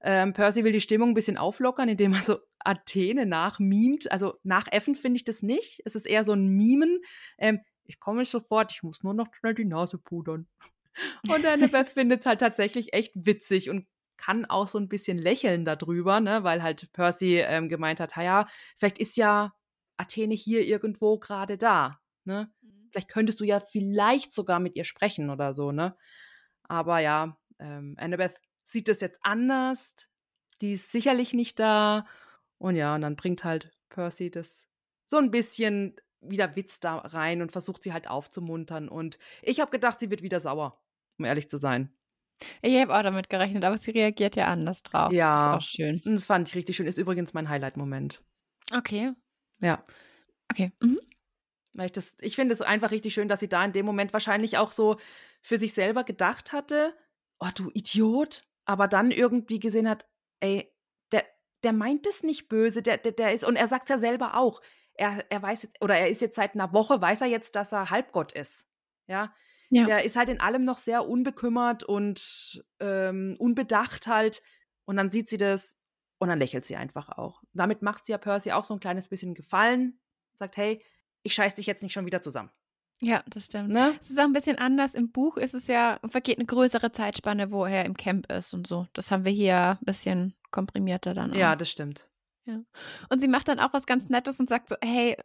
Ähm, 0.02 0.32
Percy 0.32 0.64
will 0.64 0.72
die 0.72 0.80
Stimmung 0.80 1.10
ein 1.10 1.14
bisschen 1.14 1.36
auflockern, 1.36 1.88
indem 1.88 2.14
er 2.14 2.22
so 2.22 2.38
Athene 2.58 3.26
nachmimt. 3.26 4.10
Also 4.10 4.34
nachäffen 4.42 4.94
finde 4.94 5.18
ich 5.18 5.24
das 5.24 5.42
nicht. 5.42 5.82
Es 5.84 5.94
ist 5.94 6.06
eher 6.06 6.24
so 6.24 6.32
ein 6.32 6.48
Mimen. 6.48 7.00
Ähm, 7.38 7.60
ich 7.84 8.00
komme 8.00 8.24
sofort, 8.24 8.72
ich 8.72 8.82
muss 8.82 9.02
nur 9.02 9.14
noch 9.14 9.32
schnell 9.34 9.54
die 9.54 9.64
Nase 9.64 9.98
pudern. 9.98 10.48
Und 11.28 11.46
Annabeth 11.46 11.88
findet 11.88 12.20
es 12.20 12.26
halt 12.26 12.40
tatsächlich 12.40 12.92
echt 12.92 13.12
witzig 13.14 13.70
und 13.70 13.86
kann 14.22 14.44
auch 14.44 14.68
so 14.68 14.78
ein 14.78 14.88
bisschen 14.88 15.18
lächeln 15.18 15.64
darüber, 15.64 16.20
ne, 16.20 16.44
weil 16.44 16.62
halt 16.62 16.92
Percy 16.92 17.38
ähm, 17.38 17.68
gemeint 17.68 17.98
hat, 17.98 18.16
ja, 18.16 18.46
vielleicht 18.76 18.98
ist 18.98 19.16
ja 19.16 19.52
Athene 19.96 20.34
hier 20.34 20.64
irgendwo 20.64 21.18
gerade 21.18 21.58
da, 21.58 21.98
ne? 22.24 22.52
Mhm. 22.60 22.88
Vielleicht 22.90 23.08
könntest 23.08 23.40
du 23.40 23.44
ja 23.44 23.58
vielleicht 23.58 24.32
sogar 24.32 24.60
mit 24.60 24.76
ihr 24.76 24.84
sprechen 24.84 25.28
oder 25.30 25.54
so, 25.54 25.72
ne? 25.72 25.96
Aber 26.62 27.00
ja, 27.00 27.36
ähm, 27.58 27.96
Annabeth 27.98 28.40
sieht 28.62 28.88
das 28.88 29.00
jetzt 29.00 29.20
anders. 29.22 29.96
Die 30.60 30.74
ist 30.74 30.92
sicherlich 30.92 31.32
nicht 31.34 31.58
da. 31.58 32.06
Und 32.58 32.76
ja, 32.76 32.94
und 32.94 33.00
dann 33.00 33.16
bringt 33.16 33.42
halt 33.42 33.70
Percy 33.88 34.30
das 34.30 34.68
so 35.06 35.16
ein 35.16 35.32
bisschen 35.32 35.96
wieder 36.20 36.54
Witz 36.54 36.78
da 36.78 36.98
rein 36.98 37.42
und 37.42 37.50
versucht 37.50 37.82
sie 37.82 37.92
halt 37.92 38.08
aufzumuntern. 38.08 38.88
Und 38.88 39.18
ich 39.42 39.58
habe 39.60 39.72
gedacht, 39.72 39.98
sie 39.98 40.10
wird 40.10 40.22
wieder 40.22 40.38
sauer, 40.38 40.80
um 41.18 41.24
ehrlich 41.24 41.48
zu 41.48 41.58
sein. 41.58 41.92
Ich 42.60 42.80
habe 42.80 42.96
auch 42.96 43.02
damit 43.02 43.28
gerechnet, 43.28 43.64
aber 43.64 43.78
sie 43.78 43.90
reagiert 43.90 44.36
ja 44.36 44.46
anders 44.46 44.82
drauf. 44.82 45.12
Ja. 45.12 45.26
Das 45.26 45.40
ist 45.40 45.48
auch 45.48 45.62
schön. 45.62 46.02
Das 46.04 46.26
fand 46.26 46.48
ich 46.48 46.54
richtig 46.54 46.76
schön. 46.76 46.86
Ist 46.86 46.98
übrigens 46.98 47.34
mein 47.34 47.48
Highlight-Moment. 47.48 48.22
Okay. 48.74 49.12
Ja. 49.60 49.84
Okay. 50.50 50.72
Mhm. 50.80 50.98
Weil 51.74 51.86
ich 51.86 51.92
das, 51.92 52.14
ich 52.20 52.36
finde 52.36 52.52
es 52.52 52.60
einfach 52.60 52.90
richtig 52.90 53.14
schön, 53.14 53.28
dass 53.28 53.40
sie 53.40 53.48
da 53.48 53.64
in 53.64 53.72
dem 53.72 53.86
Moment 53.86 54.12
wahrscheinlich 54.12 54.58
auch 54.58 54.72
so 54.72 54.98
für 55.40 55.58
sich 55.58 55.72
selber 55.72 56.04
gedacht 56.04 56.52
hatte, 56.52 56.94
oh 57.40 57.48
du 57.54 57.70
Idiot, 57.72 58.44
aber 58.64 58.88
dann 58.88 59.10
irgendwie 59.10 59.58
gesehen 59.58 59.88
hat, 59.88 60.06
ey, 60.40 60.70
der, 61.12 61.24
der 61.64 61.72
meint 61.72 62.06
es 62.06 62.22
nicht 62.22 62.48
böse, 62.48 62.82
der, 62.82 62.98
der, 62.98 63.12
der 63.12 63.32
ist, 63.32 63.44
und 63.44 63.56
er 63.56 63.68
sagt 63.68 63.84
es 63.84 63.88
ja 63.90 63.98
selber 63.98 64.36
auch, 64.36 64.60
er, 64.94 65.24
er 65.30 65.42
weiß 65.42 65.62
jetzt, 65.62 65.82
oder 65.82 65.96
er 65.96 66.08
ist 66.08 66.20
jetzt 66.20 66.36
seit 66.36 66.54
einer 66.54 66.72
Woche, 66.72 67.00
weiß 67.00 67.22
er 67.22 67.28
jetzt, 67.28 67.56
dass 67.56 67.72
er 67.72 67.90
Halbgott 67.90 68.32
ist. 68.32 68.68
Ja, 69.08 69.34
ja. 69.72 69.86
Der 69.86 70.04
ist 70.04 70.16
halt 70.16 70.28
in 70.28 70.40
allem 70.40 70.64
noch 70.64 70.78
sehr 70.78 71.08
unbekümmert 71.08 71.82
und 71.82 72.62
ähm, 72.80 73.36
unbedacht 73.38 74.06
halt. 74.06 74.42
Und 74.84 74.96
dann 74.96 75.10
sieht 75.10 75.28
sie 75.28 75.38
das 75.38 75.80
und 76.18 76.28
dann 76.28 76.38
lächelt 76.38 76.64
sie 76.64 76.76
einfach 76.76 77.08
auch. 77.08 77.42
Damit 77.52 77.82
macht 77.82 78.04
sie 78.04 78.12
ja 78.12 78.18
Percy 78.18 78.52
auch 78.52 78.64
so 78.64 78.74
ein 78.74 78.80
kleines 78.80 79.08
bisschen 79.08 79.34
Gefallen. 79.34 79.98
Sagt, 80.34 80.56
hey, 80.56 80.82
ich 81.22 81.34
scheiß 81.34 81.54
dich 81.54 81.66
jetzt 81.66 81.82
nicht 81.82 81.92
schon 81.92 82.06
wieder 82.06 82.20
zusammen. 82.20 82.50
Ja, 83.00 83.24
das 83.26 83.46
stimmt. 83.46 83.70
Ne? 83.70 83.98
Es 84.00 84.10
ist 84.10 84.20
auch 84.20 84.24
ein 84.24 84.32
bisschen 84.32 84.58
anders. 84.58 84.94
Im 84.94 85.10
Buch 85.10 85.36
ist 85.36 85.54
es 85.54 85.66
ja, 85.66 85.98
vergeht 86.08 86.38
eine 86.38 86.46
größere 86.46 86.92
Zeitspanne, 86.92 87.50
wo 87.50 87.64
er 87.64 87.84
im 87.84 87.96
Camp 87.96 88.30
ist 88.30 88.54
und 88.54 88.66
so. 88.66 88.86
Das 88.92 89.10
haben 89.10 89.24
wir 89.24 89.32
hier 89.32 89.78
ein 89.80 89.84
bisschen 89.84 90.34
komprimierter 90.52 91.12
dann. 91.12 91.32
Auch. 91.32 91.36
Ja, 91.36 91.56
das 91.56 91.70
stimmt. 91.70 92.06
Ja. 92.44 92.60
Und 93.08 93.20
sie 93.20 93.28
macht 93.28 93.48
dann 93.48 93.60
auch 93.60 93.72
was 93.72 93.86
ganz 93.86 94.08
Nettes 94.08 94.40
und 94.40 94.48
sagt 94.48 94.68
so, 94.68 94.76
hey, 94.82 95.16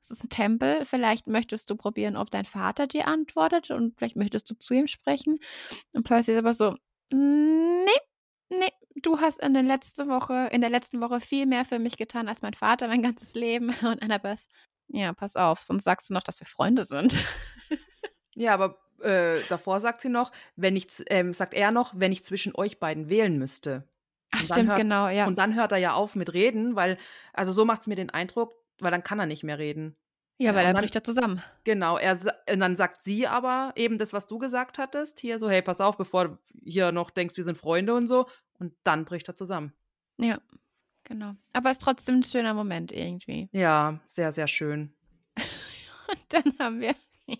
es 0.00 0.10
ist 0.10 0.24
ein 0.24 0.28
Tempel, 0.28 0.84
vielleicht 0.84 1.26
möchtest 1.26 1.68
du 1.68 1.76
probieren, 1.76 2.16
ob 2.16 2.30
dein 2.30 2.44
Vater 2.44 2.86
dir 2.86 3.08
antwortet 3.08 3.70
und 3.70 3.96
vielleicht 3.96 4.16
möchtest 4.16 4.48
du 4.50 4.54
zu 4.54 4.74
ihm 4.74 4.86
sprechen. 4.86 5.40
Und 5.92 6.04
Percy 6.04 6.32
ist 6.32 6.38
aber 6.38 6.54
so, 6.54 6.76
nee, 7.12 7.86
nee, 8.50 8.72
du 8.96 9.20
hast 9.20 9.40
in 9.40 9.54
der 9.54 9.62
letzten 9.62 10.08
Woche, 10.08 10.48
in 10.52 10.60
der 10.60 10.70
letzten 10.70 11.00
Woche 11.00 11.20
viel 11.20 11.46
mehr 11.46 11.64
für 11.64 11.78
mich 11.78 11.96
getan 11.96 12.28
als 12.28 12.42
mein 12.42 12.54
Vater 12.54 12.88
mein 12.88 13.02
ganzes 13.02 13.34
Leben. 13.34 13.70
Und 13.82 14.02
Annabeth, 14.02 14.40
ja, 14.88 15.12
pass 15.12 15.36
auf, 15.36 15.62
sonst 15.62 15.84
sagst 15.84 16.10
du 16.10 16.14
noch, 16.14 16.22
dass 16.22 16.40
wir 16.40 16.46
Freunde 16.46 16.84
sind. 16.84 17.16
ja, 18.34 18.54
aber 18.54 18.78
äh, 19.02 19.40
davor 19.48 19.80
sagt 19.80 20.00
sie 20.00 20.08
noch, 20.08 20.30
wenn 20.56 20.76
ich, 20.76 20.86
ähm, 21.06 21.32
sagt 21.32 21.54
er 21.54 21.70
noch, 21.70 21.94
wenn 21.96 22.12
ich 22.12 22.24
zwischen 22.24 22.54
euch 22.54 22.78
beiden 22.78 23.08
wählen 23.08 23.38
müsste. 23.38 23.88
Ach, 24.32 24.42
stimmt, 24.42 24.70
hört, 24.70 24.78
genau, 24.78 25.08
ja. 25.08 25.26
Und 25.26 25.38
dann 25.38 25.54
hört 25.54 25.72
er 25.72 25.78
ja 25.78 25.94
auf 25.94 26.14
mit 26.14 26.32
Reden, 26.32 26.76
weil, 26.76 26.96
also 27.32 27.52
so 27.52 27.64
macht 27.64 27.82
es 27.82 27.86
mir 27.86 27.96
den 27.96 28.10
Eindruck, 28.10 28.54
weil 28.78 28.90
dann 28.90 29.02
kann 29.02 29.18
er 29.18 29.26
nicht 29.26 29.42
mehr 29.42 29.58
reden. 29.58 29.96
Ja, 30.40 30.54
weil 30.54 30.62
ja, 30.64 30.70
er 30.70 30.74
bricht 30.74 30.94
ja 30.94 31.02
zusammen. 31.02 31.42
Genau, 31.64 31.98
er, 31.98 32.18
und 32.50 32.60
dann 32.60 32.74
sagt 32.74 33.02
sie 33.02 33.26
aber 33.26 33.72
eben 33.76 33.98
das, 33.98 34.14
was 34.14 34.26
du 34.26 34.38
gesagt 34.38 34.78
hattest, 34.78 35.20
hier 35.20 35.38
so, 35.38 35.50
hey, 35.50 35.60
pass 35.60 35.82
auf, 35.82 35.98
bevor 35.98 36.28
du 36.28 36.38
hier 36.64 36.92
noch 36.92 37.10
denkst, 37.10 37.36
wir 37.36 37.44
sind 37.44 37.58
Freunde 37.58 37.94
und 37.94 38.06
so. 38.06 38.24
Und 38.58 38.72
dann 38.82 39.04
bricht 39.04 39.28
er 39.28 39.34
zusammen. 39.34 39.74
Ja, 40.16 40.40
genau. 41.04 41.34
Aber 41.52 41.70
es 41.70 41.76
ist 41.76 41.82
trotzdem 41.82 42.20
ein 42.20 42.22
schöner 42.22 42.54
Moment 42.54 42.90
irgendwie. 42.90 43.50
Ja, 43.52 44.00
sehr, 44.06 44.32
sehr 44.32 44.46
schön. 44.46 44.94
und 45.36 46.20
dann 46.30 46.58
haben 46.58 46.80
wir 46.80 46.94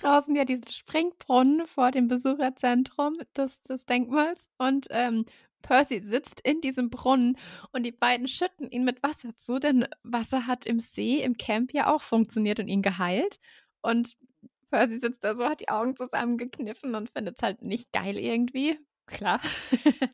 draußen 0.00 0.34
ja 0.34 0.46
diesen 0.46 0.68
Springbrunnen 0.68 1.66
vor 1.66 1.90
dem 1.90 2.08
Besucherzentrum 2.08 3.18
des, 3.36 3.62
des 3.64 3.84
Denkmals. 3.84 4.48
Und 4.56 4.86
ähm, 4.88 5.26
Percy 5.62 6.00
sitzt 6.00 6.40
in 6.40 6.60
diesem 6.60 6.90
Brunnen 6.90 7.36
und 7.72 7.84
die 7.84 7.92
beiden 7.92 8.28
schütten 8.28 8.70
ihn 8.70 8.84
mit 8.84 9.02
Wasser 9.02 9.36
zu, 9.36 9.58
denn 9.58 9.86
Wasser 10.02 10.46
hat 10.46 10.66
im 10.66 10.80
See, 10.80 11.22
im 11.22 11.36
Camp 11.36 11.72
ja 11.72 11.92
auch 11.92 12.02
funktioniert 12.02 12.60
und 12.60 12.68
ihn 12.68 12.82
geheilt. 12.82 13.38
Und 13.80 14.16
Percy 14.70 14.98
sitzt 14.98 15.24
da 15.24 15.34
so, 15.34 15.44
hat 15.44 15.60
die 15.60 15.68
Augen 15.68 15.96
zusammengekniffen 15.96 16.94
und 16.94 17.10
findet 17.10 17.36
es 17.36 17.42
halt 17.42 17.62
nicht 17.62 17.92
geil 17.92 18.18
irgendwie. 18.18 18.78
Klar. 19.06 19.40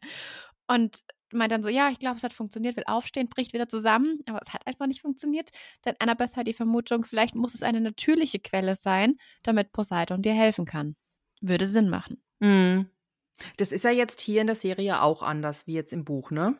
und 0.68 1.02
meint 1.32 1.52
dann 1.52 1.62
so, 1.62 1.68
ja, 1.68 1.90
ich 1.90 1.98
glaube, 1.98 2.16
es 2.16 2.22
hat 2.22 2.32
funktioniert, 2.32 2.76
will 2.76 2.84
aufstehen, 2.86 3.28
bricht 3.28 3.52
wieder 3.52 3.68
zusammen, 3.68 4.20
aber 4.26 4.38
es 4.40 4.52
hat 4.52 4.66
einfach 4.66 4.86
nicht 4.86 5.00
funktioniert. 5.00 5.50
Denn 5.84 5.94
Annabeth 5.98 6.36
hat 6.36 6.46
die 6.46 6.52
Vermutung, 6.52 7.04
vielleicht 7.04 7.34
muss 7.34 7.54
es 7.54 7.62
eine 7.62 7.80
natürliche 7.80 8.38
Quelle 8.38 8.74
sein, 8.76 9.16
damit 9.42 9.72
Poseidon 9.72 10.22
dir 10.22 10.34
helfen 10.34 10.64
kann. 10.64 10.96
Würde 11.40 11.66
Sinn 11.66 11.90
machen. 11.90 12.22
Mhm. 12.38 12.88
Das 13.56 13.72
ist 13.72 13.84
ja 13.84 13.90
jetzt 13.90 14.20
hier 14.20 14.40
in 14.40 14.46
der 14.46 14.56
Serie 14.56 15.02
auch 15.02 15.22
anders 15.22 15.66
wie 15.66 15.74
jetzt 15.74 15.92
im 15.92 16.04
Buch, 16.04 16.30
ne? 16.30 16.56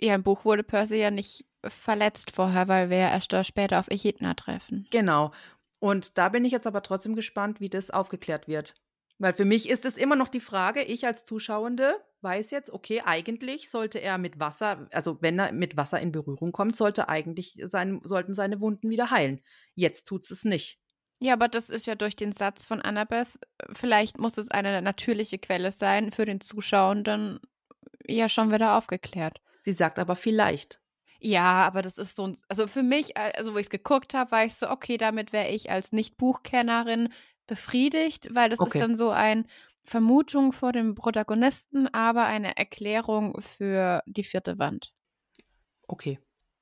Ja, 0.00 0.14
im 0.14 0.22
Buch 0.22 0.44
wurde 0.44 0.62
Percy 0.62 0.96
ja 0.96 1.10
nicht 1.10 1.46
verletzt 1.66 2.30
vorher, 2.30 2.68
weil 2.68 2.90
wir 2.90 2.98
erst 2.98 3.32
da 3.32 3.42
später 3.42 3.80
auf 3.80 3.88
Echidna 3.88 4.34
treffen. 4.34 4.86
Genau. 4.90 5.32
Und 5.80 6.18
da 6.18 6.28
bin 6.28 6.44
ich 6.44 6.52
jetzt 6.52 6.66
aber 6.66 6.82
trotzdem 6.82 7.14
gespannt, 7.16 7.60
wie 7.60 7.68
das 7.68 7.90
aufgeklärt 7.90 8.48
wird. 8.48 8.74
Weil 9.18 9.32
für 9.32 9.44
mich 9.44 9.68
ist 9.68 9.84
es 9.84 9.96
immer 9.96 10.14
noch 10.14 10.28
die 10.28 10.40
Frage, 10.40 10.82
ich 10.82 11.04
als 11.06 11.24
Zuschauende 11.24 11.96
weiß 12.20 12.50
jetzt, 12.52 12.72
okay, 12.72 13.02
eigentlich 13.04 13.70
sollte 13.70 13.98
er 13.98 14.18
mit 14.18 14.38
Wasser, 14.38 14.88
also 14.92 15.20
wenn 15.20 15.38
er 15.38 15.52
mit 15.52 15.76
Wasser 15.76 16.00
in 16.00 16.12
Berührung 16.12 16.52
kommt, 16.52 16.76
sollte 16.76 17.08
eigentlich 17.08 17.60
sein, 17.66 18.00
sollten 18.04 18.34
seine 18.34 18.60
Wunden 18.60 18.90
wieder 18.90 19.10
heilen. 19.10 19.40
Jetzt 19.74 20.04
tut 20.04 20.28
es 20.30 20.44
nicht. 20.44 20.80
Ja, 21.20 21.32
aber 21.32 21.48
das 21.48 21.68
ist 21.68 21.86
ja 21.86 21.94
durch 21.96 22.14
den 22.14 22.30
Satz 22.32 22.64
von 22.64 22.80
Annabeth, 22.80 23.38
vielleicht 23.72 24.18
muss 24.18 24.38
es 24.38 24.50
eine 24.50 24.80
natürliche 24.82 25.38
Quelle 25.38 25.72
sein, 25.72 26.12
für 26.12 26.24
den 26.24 26.40
Zuschauenden 26.40 27.40
ja 28.06 28.28
schon 28.28 28.52
wieder 28.52 28.76
aufgeklärt. 28.78 29.40
Sie 29.62 29.70
sagt 29.70 30.00
aber 30.00 30.16
vielleicht. 30.16 30.80
Ja, 31.20 31.66
aber 31.66 31.82
das 31.82 31.98
ist 31.98 32.16
so 32.16 32.26
ein, 32.28 32.36
also 32.48 32.66
für 32.68 32.82
mich, 32.82 33.16
äh, 33.16 33.32
also 33.36 33.52
wo 33.54 33.58
ich 33.58 33.66
es 33.66 33.70
geguckt 33.70 34.14
habe, 34.14 34.30
war 34.30 34.44
ich 34.44 34.54
so, 34.54 34.70
okay, 34.70 34.96
damit 34.98 35.32
wäre 35.32 35.48
ich 35.48 35.70
als 35.70 35.92
Nicht-Buchkennerin 35.92 37.12
befriedigt, 37.46 38.28
weil 38.34 38.50
das 38.50 38.62
Okay. 38.62 38.80
ist 38.80 38.80
dann 38.80 38.94
so 38.94 39.10
ein 39.10 39.46
Vermutung 39.84 40.52
vor 40.52 40.72
dem 40.72 40.94
Protagonisten, 40.94 41.88
aber 41.92 42.26
eine 42.26 42.56
Erklärung 42.56 43.40
für 43.40 44.02
die 44.06 44.22
vierte 44.22 44.58
Wand. 44.58 44.92
Okay. 45.88 46.18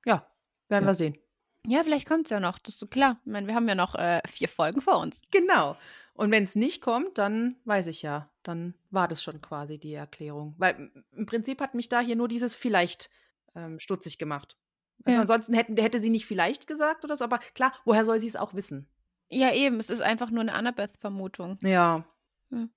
Ja, 0.06 0.26
werden 0.68 0.84
Ja. 0.84 0.86
wir 0.86 0.94
sehen. 0.94 1.18
Ja, 1.66 1.82
vielleicht 1.82 2.08
kommt 2.08 2.26
es 2.26 2.30
ja 2.30 2.40
noch, 2.40 2.58
das 2.58 2.74
ist 2.74 2.80
so 2.80 2.86
klar. 2.86 3.18
Ich 3.24 3.32
meine, 3.32 3.46
wir 3.46 3.54
haben 3.54 3.68
ja 3.68 3.74
noch 3.74 3.94
äh, 3.94 4.20
vier 4.26 4.48
Folgen 4.48 4.80
vor 4.80 4.98
uns. 4.98 5.20
Genau. 5.30 5.76
Und 6.14 6.30
wenn 6.30 6.44
es 6.44 6.54
nicht 6.56 6.80
kommt, 6.80 7.18
dann 7.18 7.56
weiß 7.64 7.88
ich 7.88 8.02
ja, 8.02 8.30
dann 8.42 8.74
war 8.90 9.06
das 9.08 9.22
schon 9.22 9.42
quasi 9.42 9.78
die 9.78 9.92
Erklärung. 9.92 10.54
Weil 10.58 10.90
im 11.12 11.26
Prinzip 11.26 11.60
hat 11.60 11.74
mich 11.74 11.88
da 11.88 12.00
hier 12.00 12.16
nur 12.16 12.28
dieses 12.28 12.56
vielleicht 12.56 13.10
ähm, 13.54 13.78
stutzig 13.78 14.16
gemacht. 14.18 14.56
Also 15.04 15.16
Ja. 15.16 15.20
ansonsten 15.22 15.52
hätten, 15.54 15.76
hätte 15.76 16.00
sie 16.00 16.08
nicht 16.10 16.24
vielleicht 16.26 16.66
gesagt 16.66 17.04
oder 17.04 17.16
so, 17.16 17.24
aber 17.24 17.38
klar, 17.38 17.72
woher 17.84 18.04
soll 18.04 18.18
sie 18.18 18.26
es 18.28 18.36
auch 18.36 18.54
wissen? 18.54 18.88
Ja, 19.28 19.52
eben, 19.52 19.78
es 19.78 19.90
ist 19.90 20.00
einfach 20.00 20.30
nur 20.30 20.40
eine 20.40 20.54
Annabeth-Vermutung. 20.54 21.58
Ja. 21.62 22.04
M- 22.52 22.70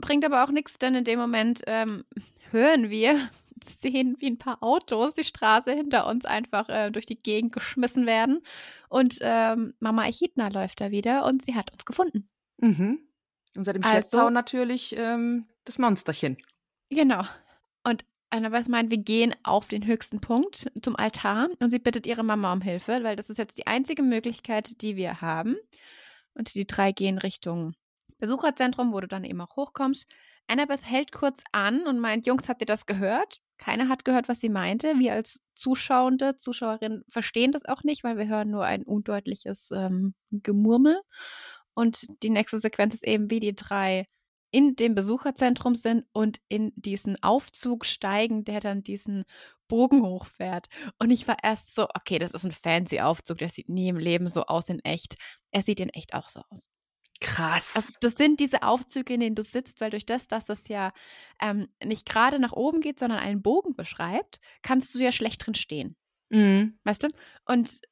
Bringt 0.00 0.24
aber 0.24 0.44
auch 0.44 0.50
nichts, 0.50 0.78
denn 0.78 0.94
in 0.94 1.04
dem 1.04 1.18
Moment 1.18 1.62
ähm, 1.66 2.04
hören 2.50 2.90
wir, 2.90 3.28
sehen, 3.64 4.16
wie 4.18 4.26
ein 4.28 4.38
paar 4.38 4.62
Autos 4.62 5.14
die 5.14 5.24
Straße 5.24 5.72
hinter 5.72 6.06
uns 6.06 6.24
einfach 6.24 6.68
äh, 6.68 6.90
durch 6.90 7.06
die 7.06 7.20
Gegend 7.20 7.52
geschmissen 7.52 8.06
werden. 8.06 8.42
Und 8.88 9.18
ähm, 9.20 9.74
Mama 9.80 10.06
Echidna 10.06 10.48
läuft 10.48 10.80
da 10.80 10.90
wieder 10.90 11.24
und 11.26 11.42
sie 11.42 11.54
hat 11.54 11.72
uns 11.72 11.84
gefunden. 11.84 12.28
Mhm. 12.58 13.00
Und 13.56 13.64
seit 13.64 13.76
dem 13.76 13.84
Also- 13.84 14.08
Schlepptau 14.08 14.30
natürlich 14.30 14.94
ähm, 14.96 15.46
das 15.64 15.78
Monsterchen. 15.78 16.36
Genau. 16.90 17.24
Und 17.84 18.04
Annabeth 18.30 18.68
meint, 18.68 18.90
wir 18.90 18.98
gehen 18.98 19.34
auf 19.42 19.68
den 19.68 19.86
höchsten 19.86 20.20
Punkt 20.20 20.70
zum 20.82 20.94
Altar 20.96 21.48
und 21.58 21.70
sie 21.70 21.78
bittet 21.80 22.06
ihre 22.06 22.22
Mama 22.22 22.52
um 22.52 22.60
Hilfe, 22.60 23.02
weil 23.02 23.16
das 23.16 23.28
ist 23.28 23.38
jetzt 23.38 23.58
die 23.58 23.66
einzige 23.66 24.02
Möglichkeit, 24.02 24.80
die 24.82 24.96
wir 24.96 25.20
haben. 25.20 25.56
Und 26.34 26.54
die 26.54 26.66
drei 26.66 26.92
gehen 26.92 27.18
Richtung 27.18 27.74
Besucherzentrum, 28.18 28.92
wo 28.92 29.00
du 29.00 29.08
dann 29.08 29.24
eben 29.24 29.40
auch 29.40 29.56
hochkommst. 29.56 30.06
Annabeth 30.50 30.84
hält 30.84 31.12
kurz 31.12 31.42
an 31.52 31.86
und 31.86 32.00
meint, 32.00 32.26
Jungs, 32.26 32.48
habt 32.48 32.60
ihr 32.60 32.66
das 32.66 32.86
gehört? 32.86 33.40
Keiner 33.56 33.88
hat 33.88 34.04
gehört, 34.04 34.28
was 34.28 34.40
sie 34.40 34.48
meinte. 34.48 34.98
Wir 34.98 35.12
als 35.12 35.40
Zuschauende, 35.54 36.36
Zuschauerinnen 36.36 37.04
verstehen 37.08 37.52
das 37.52 37.66
auch 37.66 37.84
nicht, 37.84 38.02
weil 38.02 38.18
wir 38.18 38.26
hören 38.26 38.50
nur 38.50 38.64
ein 38.64 38.82
undeutliches 38.82 39.70
ähm, 39.70 40.14
Gemurmel. 40.30 41.00
Und 41.74 42.06
die 42.22 42.30
nächste 42.30 42.58
Sequenz 42.58 42.94
ist 42.94 43.06
eben, 43.06 43.30
wie 43.30 43.40
die 43.40 43.54
drei 43.54 44.06
in 44.50 44.74
dem 44.74 44.96
Besucherzentrum 44.96 45.76
sind 45.76 46.04
und 46.12 46.38
in 46.48 46.72
diesen 46.74 47.22
Aufzug 47.22 47.86
steigen, 47.86 48.44
der 48.44 48.58
dann 48.58 48.82
diesen 48.82 49.24
Bogen 49.68 50.02
hochfährt. 50.02 50.68
Und 50.98 51.10
ich 51.10 51.28
war 51.28 51.36
erst 51.42 51.72
so, 51.74 51.86
okay, 51.94 52.18
das 52.18 52.32
ist 52.32 52.44
ein 52.44 52.50
fancy 52.50 53.00
Aufzug, 53.00 53.38
der 53.38 53.48
sieht 53.48 53.68
nie 53.68 53.88
im 53.88 53.98
Leben 53.98 54.26
so 54.26 54.42
aus 54.42 54.68
in 54.68 54.80
echt. 54.80 55.14
Er 55.52 55.62
sieht 55.62 55.78
in 55.78 55.90
echt 55.90 56.14
auch 56.14 56.28
so 56.28 56.42
aus. 56.50 56.68
Krass. 57.20 57.76
Also 57.76 57.92
das 58.00 58.14
sind 58.14 58.40
diese 58.40 58.62
Aufzüge, 58.62 59.14
in 59.14 59.20
denen 59.20 59.36
du 59.36 59.42
sitzt, 59.42 59.80
weil 59.80 59.90
durch 59.90 60.06
das, 60.06 60.26
dass 60.26 60.48
es 60.48 60.68
ja 60.68 60.92
ähm, 61.40 61.68
nicht 61.84 62.08
gerade 62.08 62.38
nach 62.38 62.52
oben 62.52 62.80
geht, 62.80 62.98
sondern 62.98 63.18
einen 63.18 63.42
Bogen 63.42 63.74
beschreibt, 63.74 64.40
kannst 64.62 64.94
du 64.94 64.98
ja 64.98 65.12
schlecht 65.12 65.46
drin 65.46 65.54
stehen. 65.54 65.96
mhm. 66.30 66.78
Weißt 66.84 67.02
du? 67.02 67.08
Und 67.46 67.82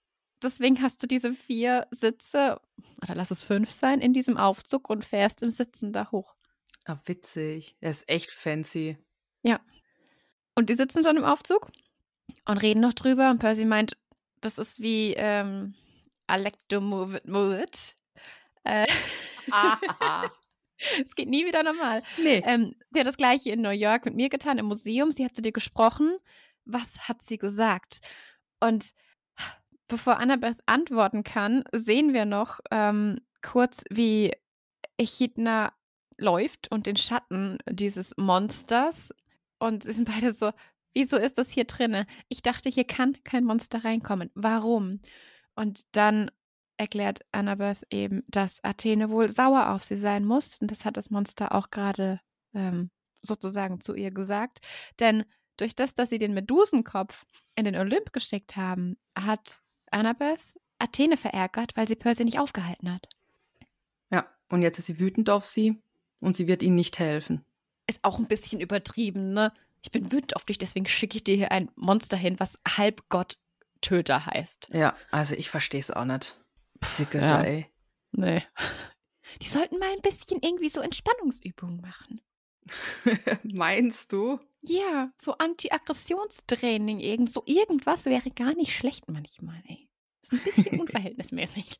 deswegen 0.42 0.80
hast 0.82 1.02
du 1.02 1.06
diese 1.06 1.32
vier 1.32 1.86
Sitze, 1.90 2.60
oder 3.02 3.14
lass 3.14 3.30
es 3.30 3.44
fünf 3.44 3.70
sein, 3.70 4.00
in 4.00 4.14
diesem 4.14 4.36
Aufzug 4.36 4.88
und 4.88 5.04
fährst 5.04 5.42
im 5.42 5.50
Sitzen 5.50 5.92
da 5.92 6.10
hoch. 6.10 6.34
Ah, 6.86 6.98
witzig. 7.04 7.76
Er 7.80 7.90
ist 7.90 8.08
echt 8.08 8.30
fancy. 8.30 8.96
Und 10.58 10.70
die 10.70 10.74
sitzen 10.74 11.04
dann 11.04 11.16
im 11.16 11.24
Aufzug 11.24 11.70
und 12.44 12.58
reden 12.58 12.80
noch 12.80 12.92
drüber. 12.92 13.30
Und 13.30 13.38
Percy 13.38 13.64
meint, 13.64 13.96
das 14.40 14.58
ist 14.58 14.80
wie 14.80 15.14
ähm, 15.16 15.76
Alecto 16.26 16.80
Move 16.80 17.18
It, 17.18 17.28
Move 17.28 17.62
It. 17.62 17.94
Äh, 18.68 18.86
es 21.02 21.14
geht 21.14 21.28
nie 21.28 21.46
wieder 21.46 21.62
normal. 21.62 22.02
nee. 22.22 22.42
Ähm, 22.44 22.74
sie 22.90 23.00
hat 23.00 23.06
das 23.06 23.16
gleiche 23.16 23.50
in 23.50 23.62
New 23.62 23.70
York 23.70 24.04
mit 24.04 24.14
mir 24.14 24.28
getan, 24.28 24.58
im 24.58 24.66
Museum. 24.66 25.10
Sie 25.10 25.24
hat 25.24 25.34
zu 25.34 25.42
dir 25.42 25.52
gesprochen. 25.52 26.16
Was 26.64 27.08
hat 27.08 27.22
sie 27.22 27.38
gesagt? 27.38 28.00
Und 28.60 28.92
bevor 29.88 30.18
Annabeth 30.18 30.58
antworten 30.66 31.24
kann, 31.24 31.64
sehen 31.72 32.12
wir 32.12 32.26
noch 32.26 32.60
ähm, 32.70 33.20
kurz, 33.42 33.84
wie 33.90 34.32
Echidna 34.98 35.72
läuft 36.18 36.70
und 36.70 36.86
den 36.86 36.96
Schatten 36.96 37.58
dieses 37.68 38.14
Monsters. 38.18 39.14
Und 39.58 39.84
sie 39.84 39.92
sind 39.92 40.10
beide 40.10 40.32
so, 40.32 40.52
wieso 40.94 41.16
ist 41.16 41.38
das 41.38 41.50
hier 41.50 41.64
drinne? 41.64 42.06
Ich 42.28 42.42
dachte, 42.42 42.68
hier 42.68 42.84
kann 42.84 43.16
kein 43.24 43.44
Monster 43.44 43.84
reinkommen. 43.84 44.30
Warum? 44.34 45.00
Und 45.54 45.96
dann 45.96 46.30
erklärt 46.78 47.20
Annabeth 47.32 47.84
eben, 47.90 48.22
dass 48.28 48.62
Athene 48.64 49.10
wohl 49.10 49.28
sauer 49.28 49.70
auf 49.70 49.82
sie 49.82 49.96
sein 49.96 50.24
muss. 50.24 50.58
Und 50.60 50.70
das 50.70 50.84
hat 50.84 50.96
das 50.96 51.10
Monster 51.10 51.54
auch 51.54 51.70
gerade 51.70 52.20
ähm, 52.54 52.90
sozusagen 53.22 53.80
zu 53.80 53.94
ihr 53.94 54.10
gesagt. 54.10 54.60
Denn 55.00 55.24
durch 55.56 55.74
das, 55.74 55.94
dass 55.94 56.10
sie 56.10 56.18
den 56.18 56.34
Medusenkopf 56.34 57.26
in 57.56 57.64
den 57.64 57.76
Olymp 57.76 58.12
geschickt 58.12 58.56
haben, 58.56 58.96
hat 59.16 59.60
Annabeth 59.90 60.40
Athene 60.78 61.16
verärgert, 61.16 61.76
weil 61.76 61.88
sie 61.88 61.96
Percy 61.96 62.24
nicht 62.24 62.38
aufgehalten 62.38 62.92
hat. 62.92 63.08
Ja, 64.10 64.26
und 64.48 64.62
jetzt 64.62 64.78
ist 64.78 64.86
sie 64.86 65.00
wütend 65.00 65.28
auf 65.28 65.44
sie 65.44 65.82
und 66.20 66.36
sie 66.36 66.48
wird 66.48 66.62
ihnen 66.62 66.76
nicht 66.76 66.98
helfen. 66.98 67.44
Ist 67.86 68.04
auch 68.04 68.18
ein 68.18 68.28
bisschen 68.28 68.60
übertrieben, 68.60 69.32
ne? 69.32 69.52
Ich 69.82 69.90
bin 69.90 70.10
wütend 70.10 70.36
auf 70.36 70.44
dich, 70.44 70.58
deswegen 70.58 70.86
schicke 70.86 71.16
ich 71.16 71.24
dir 71.24 71.36
hier 71.36 71.52
ein 71.52 71.70
Monster 71.76 72.16
hin, 72.16 72.38
was 72.38 72.58
Halbgott-Töter 72.66 74.26
heißt. 74.26 74.68
Ja, 74.72 74.96
also 75.10 75.34
ich 75.34 75.50
verstehe 75.50 75.80
es 75.80 75.90
auch 75.90 76.04
nicht. 76.04 76.38
Diese 76.84 77.06
Götter, 77.06 77.26
Ja. 77.26 77.42
ey. 77.42 77.66
Nee. 78.12 78.42
Die 79.42 79.48
sollten 79.48 79.78
mal 79.78 79.90
ein 79.92 80.00
bisschen 80.00 80.40
irgendwie 80.42 80.70
so 80.70 80.80
Entspannungsübungen 80.80 81.80
machen. 81.80 82.20
Meinst 83.42 84.12
du? 84.12 84.40
Ja, 84.60 85.10
so 85.16 85.34
Anti-Aggressionstraining, 85.38 87.00
irgend 87.00 87.30
so 87.30 87.42
irgendwas 87.46 88.06
wäre 88.06 88.30
gar 88.30 88.54
nicht 88.56 88.74
schlecht 88.74 89.08
manchmal, 89.08 89.62
ey. 89.68 89.88
Ist 90.22 90.32
ein 90.32 90.40
bisschen 90.40 90.80
unverhältnismäßig. 90.80 91.78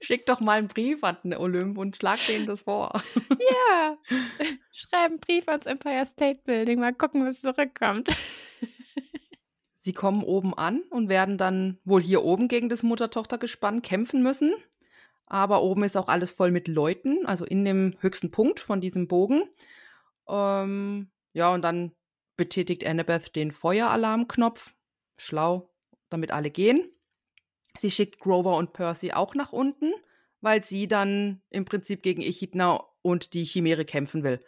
Schick 0.00 0.24
doch 0.26 0.40
mal 0.40 0.58
einen 0.58 0.68
Brief 0.68 1.04
an 1.04 1.18
den 1.22 1.34
Olymp 1.34 1.76
und 1.76 1.96
schlag 1.96 2.18
denen 2.26 2.46
das 2.46 2.62
vor. 2.62 2.92
ja. 3.28 3.98
Schreib 4.72 5.10
einen 5.10 5.20
Brief 5.20 5.46
ans 5.48 5.66
Empire 5.66 6.06
State 6.06 6.40
Building, 6.44 6.80
mal 6.80 6.94
gucken, 6.94 7.26
was 7.26 7.40
zurückkommt. 7.42 8.08
Sie 9.84 9.92
kommen 9.92 10.24
oben 10.24 10.54
an 10.54 10.80
und 10.88 11.10
werden 11.10 11.36
dann 11.36 11.76
wohl 11.84 12.00
hier 12.00 12.24
oben 12.24 12.48
gegen 12.48 12.70
das 12.70 12.82
Mutter-Tochter-Gespann 12.82 13.82
kämpfen 13.82 14.22
müssen. 14.22 14.54
Aber 15.26 15.62
oben 15.62 15.84
ist 15.84 15.98
auch 15.98 16.08
alles 16.08 16.32
voll 16.32 16.52
mit 16.52 16.68
Leuten, 16.68 17.26
also 17.26 17.44
in 17.44 17.66
dem 17.66 17.94
höchsten 18.00 18.30
Punkt 18.30 18.60
von 18.60 18.80
diesem 18.80 19.08
Bogen. 19.08 19.42
Ähm, 20.26 21.10
ja, 21.34 21.52
und 21.52 21.60
dann 21.60 21.92
betätigt 22.38 22.86
Annabeth 22.86 23.36
den 23.36 23.52
Feueralarmknopf. 23.52 24.74
Schlau, 25.18 25.70
damit 26.08 26.30
alle 26.30 26.50
gehen. 26.50 26.90
Sie 27.78 27.90
schickt 27.90 28.20
Grover 28.20 28.56
und 28.56 28.72
Percy 28.72 29.12
auch 29.12 29.34
nach 29.34 29.52
unten, 29.52 29.92
weil 30.40 30.64
sie 30.64 30.88
dann 30.88 31.42
im 31.50 31.66
Prinzip 31.66 32.02
gegen 32.02 32.22
Echidna 32.22 32.82
und 33.02 33.34
die 33.34 33.44
Chimäre 33.44 33.84
kämpfen 33.84 34.22
will. 34.22 34.42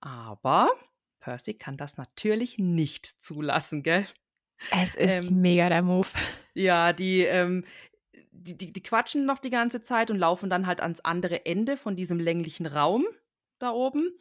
Aber 0.00 0.72
Percy 1.20 1.54
kann 1.54 1.76
das 1.76 1.98
natürlich 1.98 2.58
nicht 2.58 3.06
zulassen, 3.06 3.84
gell? 3.84 4.08
Es 4.72 4.94
ist 4.94 5.28
Ähm, 5.30 5.40
mega 5.40 5.68
der 5.68 5.82
Move. 5.82 6.08
Ja, 6.54 6.92
die, 6.92 7.20
ähm, 7.20 7.64
die, 8.32 8.56
die, 8.56 8.72
die 8.72 8.82
quatschen 8.82 9.26
noch 9.26 9.38
die 9.38 9.50
ganze 9.50 9.82
Zeit 9.82 10.10
und 10.10 10.18
laufen 10.18 10.50
dann 10.50 10.66
halt 10.66 10.80
ans 10.80 11.00
andere 11.00 11.46
Ende 11.46 11.76
von 11.76 11.96
diesem 11.96 12.18
länglichen 12.20 12.66
Raum 12.66 13.04
da 13.58 13.70
oben. 13.70 14.16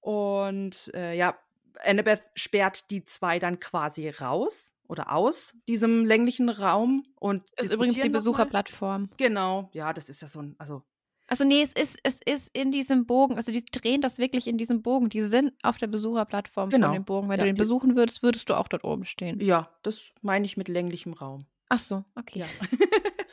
Und 0.00 0.90
äh, 0.94 1.14
ja, 1.16 1.38
Annabeth 1.82 2.22
sperrt 2.34 2.90
die 2.90 3.04
zwei 3.04 3.38
dann 3.38 3.60
quasi 3.60 4.08
raus 4.08 4.74
oder 4.86 5.12
aus 5.14 5.56
diesem 5.66 6.04
länglichen 6.04 6.48
Raum 6.50 7.06
und 7.16 7.50
Ist 7.58 7.72
übrigens 7.72 8.00
die. 8.00 8.10
Besucherplattform. 8.10 9.10
Genau, 9.16 9.70
ja, 9.72 9.92
das 9.92 10.08
ist 10.08 10.20
ja 10.22 10.28
so 10.28 10.40
ein, 10.40 10.54
also 10.58 10.82
Also 11.26 11.44
nee, 11.44 11.62
es 11.62 11.72
ist, 11.72 11.98
es 12.02 12.20
ist 12.24 12.54
in 12.56 12.70
diesem 12.70 13.06
Bogen, 13.06 13.36
also 13.36 13.50
die 13.50 13.64
drehen 13.64 14.00
das 14.02 14.18
wirklich 14.18 14.46
in 14.46 14.58
diesem 14.58 14.82
Bogen. 14.82 15.08
Die 15.08 15.22
sind 15.22 15.52
auf 15.62 15.78
der 15.78 15.86
Besucherplattform 15.86 16.68
Genau. 16.68 16.88
von 16.88 16.94
dem 16.94 17.04
Bogen. 17.04 17.28
Wenn 17.30 17.38
Ja, 17.38 17.44
du 17.44 17.50
den 17.50 17.56
besuchen 17.56 17.96
würdest, 17.96 18.22
würdest 18.22 18.50
du 18.50 18.54
auch 18.54 18.68
dort 18.68 18.84
oben 18.84 19.04
stehen. 19.06 19.40
ja, 19.40 19.70
das 19.82 20.12
meine 20.20 20.44
ich 20.44 20.56
mit 20.58 20.68
länglichem 20.68 21.14
Raum. 21.14 21.46
Ach 21.70 21.78
so, 21.78 22.04
okay. 22.14 22.40
Ja. 22.40 22.46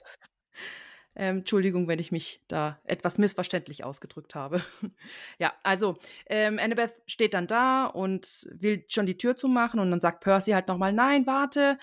ähm, 1.15 1.39
Entschuldigung, 1.39 1.87
wenn 1.89 1.99
ich 1.99 2.11
mich 2.13 2.41
da 2.47 2.79
etwas 2.85 3.17
missverständlich 3.17 3.83
ausgedrückt 3.83 4.35
habe. 4.35 4.61
ja, 5.39 5.53
also 5.63 5.97
ähm, 6.27 6.59
Annabeth 6.59 6.93
steht 7.07 7.33
dann 7.33 7.47
da 7.47 7.85
und 7.87 8.47
will 8.53 8.85
schon 8.87 9.05
die 9.05 9.17
Tür 9.17 9.35
zumachen 9.35 9.79
und 9.81 9.91
dann 9.91 9.99
sagt 9.99 10.23
Percy 10.23 10.51
halt 10.51 10.69
nochmal, 10.69 10.93
nein, 10.93 11.27
warte, 11.27 11.77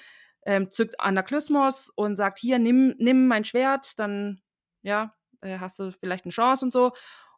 ähm, 0.47 0.71
zückt 0.71 0.99
Anaklysmos 1.01 1.91
und 1.91 2.17
sagt, 2.17 2.39
hier, 2.39 2.59
nimm, 2.59 2.95
nimm 2.99 3.27
mein 3.29 3.45
Schwert, 3.45 3.99
dann, 3.99 4.41
ja, 4.83 5.15
äh, 5.41 5.59
hast 5.59 5.79
du 5.79 5.93
vielleicht 5.93 6.25
eine 6.25 6.33
Chance 6.33 6.65
und 6.65 6.73
so. 6.73 6.93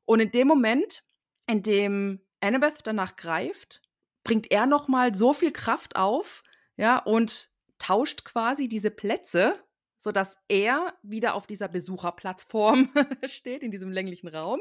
Und 0.04 0.20
in 0.20 0.30
dem 0.30 0.48
Moment, 0.48 1.04
in 1.46 1.62
dem 1.62 2.20
Annabeth 2.40 2.80
danach 2.84 3.16
greift, 3.16 3.82
bringt 4.24 4.50
er 4.50 4.66
nochmal 4.66 5.14
so 5.14 5.32
viel 5.32 5.52
Kraft 5.52 5.96
auf, 5.96 6.42
ja, 6.76 6.98
und 6.98 7.50
tauscht 7.78 8.24
quasi 8.24 8.68
diese 8.68 8.90
Plätze, 8.90 9.54
sodass 9.98 10.38
er 10.48 10.94
wieder 11.02 11.34
auf 11.34 11.46
dieser 11.46 11.68
Besucherplattform 11.68 12.90
steht, 13.24 13.62
in 13.62 13.70
diesem 13.70 13.92
länglichen 13.92 14.28
Raum. 14.28 14.60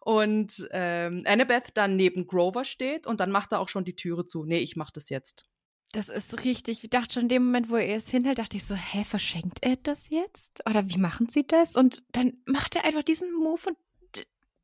Und 0.00 0.68
ähm, 0.70 1.22
Annabeth 1.26 1.72
dann 1.74 1.96
neben 1.96 2.26
Grover 2.26 2.64
steht 2.64 3.06
und 3.06 3.20
dann 3.20 3.30
macht 3.30 3.52
er 3.52 3.60
auch 3.60 3.68
schon 3.68 3.84
die 3.84 3.96
Türe 3.96 4.26
zu. 4.26 4.44
Nee, 4.44 4.58
ich 4.58 4.76
mach 4.76 4.90
das 4.90 5.10
jetzt. 5.10 5.46
Das 5.92 6.08
ist 6.08 6.44
richtig. 6.44 6.84
Ich 6.84 6.90
dachte 6.90 7.14
schon 7.14 7.24
in 7.24 7.28
dem 7.28 7.44
Moment, 7.46 7.68
wo 7.68 7.76
er 7.76 7.96
es 7.96 8.08
hinhält, 8.08 8.38
dachte 8.38 8.56
ich 8.56 8.64
so, 8.64 8.74
hä, 8.74 9.04
verschenkt 9.04 9.58
er 9.62 9.76
das 9.76 10.08
jetzt? 10.10 10.62
Oder 10.68 10.88
wie 10.88 10.98
machen 10.98 11.28
sie 11.28 11.44
das? 11.44 11.74
Und 11.74 12.04
dann 12.12 12.34
macht 12.46 12.76
er 12.76 12.84
einfach 12.84 13.02
diesen 13.02 13.32
Move 13.32 13.60
und 13.66 13.76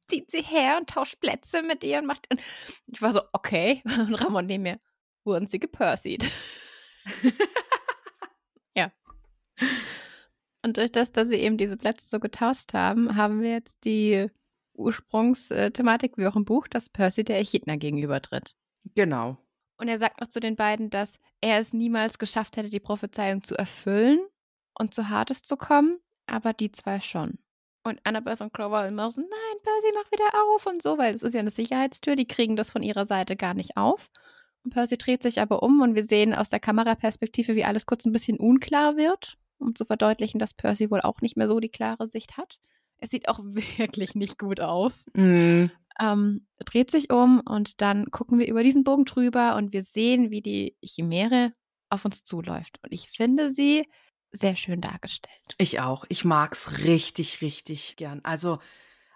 zieht 0.06 0.30
sie 0.30 0.42
her 0.42 0.76
und 0.78 0.88
tauscht 0.88 1.18
Plätze 1.20 1.62
mit 1.62 1.82
ihr 1.82 1.98
und 1.98 2.06
macht. 2.06 2.30
Und 2.30 2.40
ich 2.86 3.02
war 3.02 3.12
so, 3.12 3.22
okay. 3.32 3.82
Und 3.84 4.14
Ramon 4.14 4.46
neben 4.46 4.62
mir, 4.62 4.78
wurden 5.24 5.48
sie 5.48 5.58
gepersied. 5.58 6.30
ja. 8.76 8.92
Und 10.62 10.76
durch 10.76 10.92
das, 10.92 11.10
dass 11.10 11.28
sie 11.28 11.36
eben 11.36 11.58
diese 11.58 11.76
Plätze 11.76 12.08
so 12.08 12.20
getauscht 12.20 12.72
haben, 12.72 13.16
haben 13.16 13.40
wir 13.40 13.50
jetzt 13.50 13.84
die 13.84 14.30
Ursprungsthematik 14.74 16.18
wie 16.18 16.26
auch 16.26 16.36
im 16.36 16.44
Buch, 16.44 16.68
dass 16.68 16.88
Percy 16.88 17.24
der 17.24 17.38
Echidna 17.40 17.76
gegenübertritt. 17.76 18.54
Genau. 18.94 19.38
Und 19.78 19.88
er 19.88 19.98
sagt 19.98 20.20
noch 20.20 20.28
zu 20.28 20.40
den 20.40 20.56
beiden, 20.56 20.90
dass 20.90 21.18
er 21.40 21.58
es 21.58 21.72
niemals 21.72 22.18
geschafft 22.18 22.56
hätte, 22.56 22.70
die 22.70 22.80
Prophezeiung 22.80 23.42
zu 23.42 23.56
erfüllen 23.56 24.20
und 24.74 24.94
zu 24.94 25.08
Hades 25.08 25.42
zu 25.42 25.56
kommen, 25.56 25.98
aber 26.26 26.52
die 26.52 26.72
zwei 26.72 27.00
schon. 27.00 27.38
Und 27.84 28.00
Annabeth 28.04 28.40
und 28.40 28.52
Clover 28.52 28.88
immer 28.88 29.10
so, 29.10 29.20
nein, 29.20 29.62
Percy, 29.62 29.86
mach 29.94 30.10
wieder 30.10 30.34
auf 30.34 30.66
und 30.66 30.82
so, 30.82 30.98
weil 30.98 31.14
es 31.14 31.22
ist 31.22 31.34
ja 31.34 31.40
eine 31.40 31.50
Sicherheitstür, 31.50 32.16
die 32.16 32.26
kriegen 32.26 32.56
das 32.56 32.70
von 32.70 32.82
ihrer 32.82 33.06
Seite 33.06 33.36
gar 33.36 33.54
nicht 33.54 33.76
auf. 33.76 34.10
Und 34.64 34.72
Percy 34.72 34.98
dreht 34.98 35.22
sich 35.22 35.40
aber 35.40 35.62
um 35.62 35.80
und 35.80 35.94
wir 35.94 36.02
sehen 36.02 36.34
aus 36.34 36.48
der 36.48 36.58
Kameraperspektive, 36.58 37.54
wie 37.54 37.64
alles 37.64 37.86
kurz 37.86 38.04
ein 38.04 38.12
bisschen 38.12 38.38
unklar 38.38 38.96
wird, 38.96 39.38
um 39.58 39.76
zu 39.76 39.84
verdeutlichen, 39.84 40.40
dass 40.40 40.54
Percy 40.54 40.90
wohl 40.90 41.00
auch 41.00 41.20
nicht 41.20 41.36
mehr 41.36 41.46
so 41.46 41.60
die 41.60 41.68
klare 41.68 42.06
Sicht 42.06 42.36
hat. 42.36 42.58
Es 42.98 43.10
sieht 43.10 43.28
auch 43.28 43.38
wirklich 43.44 44.16
nicht 44.16 44.38
gut 44.38 44.60
aus. 44.60 45.04
Mm. 45.14 45.66
Ähm, 45.98 46.46
dreht 46.64 46.90
sich 46.90 47.10
um 47.10 47.40
und 47.40 47.80
dann 47.80 48.10
gucken 48.10 48.38
wir 48.38 48.48
über 48.48 48.62
diesen 48.62 48.84
Bogen 48.84 49.04
drüber 49.04 49.56
und 49.56 49.72
wir 49.72 49.82
sehen, 49.82 50.30
wie 50.30 50.42
die 50.42 50.76
Chimäre 50.84 51.52
auf 51.88 52.04
uns 52.04 52.24
zuläuft. 52.24 52.78
Und 52.82 52.92
ich 52.92 53.08
finde 53.08 53.50
sie 53.50 53.88
sehr 54.32 54.56
schön 54.56 54.80
dargestellt. 54.80 55.54
Ich 55.58 55.80
auch. 55.80 56.04
Ich 56.08 56.24
mag's 56.24 56.84
richtig, 56.84 57.40
richtig 57.40 57.96
gern. 57.96 58.20
Also 58.24 58.58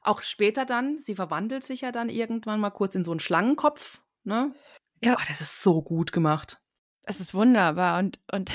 auch 0.03 0.23
später 0.23 0.65
dann, 0.65 0.99
sie 0.99 1.15
verwandelt 1.15 1.63
sich 1.65 1.83
ja 1.83 1.93
dann 1.93 2.09
irgendwann 2.09 2.61
mal 2.61 2.71
kurz 2.71 2.95
in 2.95 3.05
so 3.05 3.11
einen 3.11 3.21
Schlangenkopf, 3.21 4.03
ne? 4.25 4.55
Ja. 5.03 5.17
Oh, 5.19 5.23
das 5.29 5.41
ist 5.41 5.63
so 5.63 5.83
gut 5.83 6.13
gemacht. 6.13 6.59
Es 7.03 7.21
ist 7.21 7.35
wunderbar 7.35 7.99
und, 7.99 8.19
und 8.33 8.51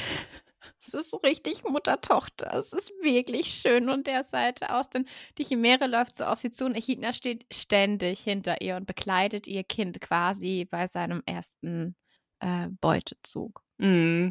es 0.88 0.94
ist 0.94 1.12
so 1.12 1.18
richtig 1.18 1.64
Mutter-Tochter. 1.64 2.54
Es 2.56 2.74
ist 2.74 2.92
wirklich 3.02 3.48
schön 3.48 3.88
von 3.88 4.04
der 4.04 4.24
Seite 4.24 4.74
aus, 4.74 4.90
denn 4.90 5.08
die 5.38 5.44
Chimäre 5.44 5.88
läuft 5.88 6.16
so 6.16 6.26
auf 6.26 6.40
sie 6.40 6.52
zu 6.52 6.66
und 6.66 6.76
Echidna 6.76 7.14
steht 7.14 7.46
ständig 7.52 8.22
hinter 8.22 8.62
ihr 8.62 8.76
und 8.76 8.86
begleitet 8.86 9.48
ihr 9.48 9.64
Kind 9.64 10.00
quasi 10.02 10.68
bei 10.70 10.88
seinem 10.88 11.22
ersten 11.26 11.96
äh, 12.40 12.68
Beutezug. 12.82 13.64
Mm. 13.78 14.30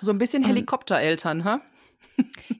So 0.00 0.10
ein 0.10 0.18
bisschen 0.18 0.44
Helikoptereltern, 0.44 1.44
ha? 1.44 1.60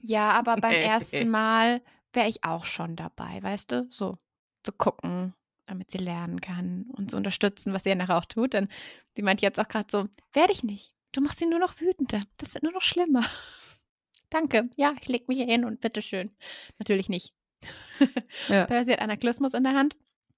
Ja, 0.01 0.31
aber 0.31 0.55
beim 0.55 0.71
ersten 0.81 1.29
Mal 1.29 1.81
wäre 2.13 2.29
ich 2.29 2.43
auch 2.43 2.65
schon 2.65 2.95
dabei, 2.95 3.41
weißt 3.41 3.71
du? 3.71 3.87
So 3.89 4.17
zu 4.63 4.71
gucken, 4.71 5.33
damit 5.65 5.91
sie 5.91 5.97
lernen 5.97 6.39
kann 6.39 6.85
und 6.93 7.11
zu 7.11 7.17
unterstützen, 7.17 7.73
was 7.73 7.83
sie 7.83 7.89
ja 7.89 7.95
nachher 7.95 8.17
auch 8.17 8.25
tut. 8.25 8.53
Denn 8.53 8.69
sie 9.15 9.23
meint 9.23 9.41
jetzt 9.41 9.59
auch 9.59 9.67
gerade 9.67 9.87
so, 9.89 10.07
werde 10.31 10.53
ich 10.53 10.63
nicht. 10.63 10.93
Du 11.13 11.21
machst 11.21 11.41
ihn 11.41 11.49
nur 11.49 11.59
noch 11.59 11.79
wütender. 11.79 12.23
Das 12.37 12.53
wird 12.53 12.63
nur 12.63 12.73
noch 12.73 12.81
schlimmer. 12.81 13.23
Danke. 14.29 14.69
Ja, 14.75 14.93
ich 14.99 15.07
leg 15.07 15.27
mich 15.29 15.37
hier 15.37 15.47
hin 15.47 15.63
und 15.63 15.79
bitteschön. 15.79 16.33
Natürlich 16.77 17.07
nicht. 17.09 17.33
Ja. 18.49 18.65
Percy 18.65 18.91
hat 18.91 18.99
Anaklismus 18.99 19.53
in 19.53 19.63
der 19.63 19.73
Hand 19.73 19.95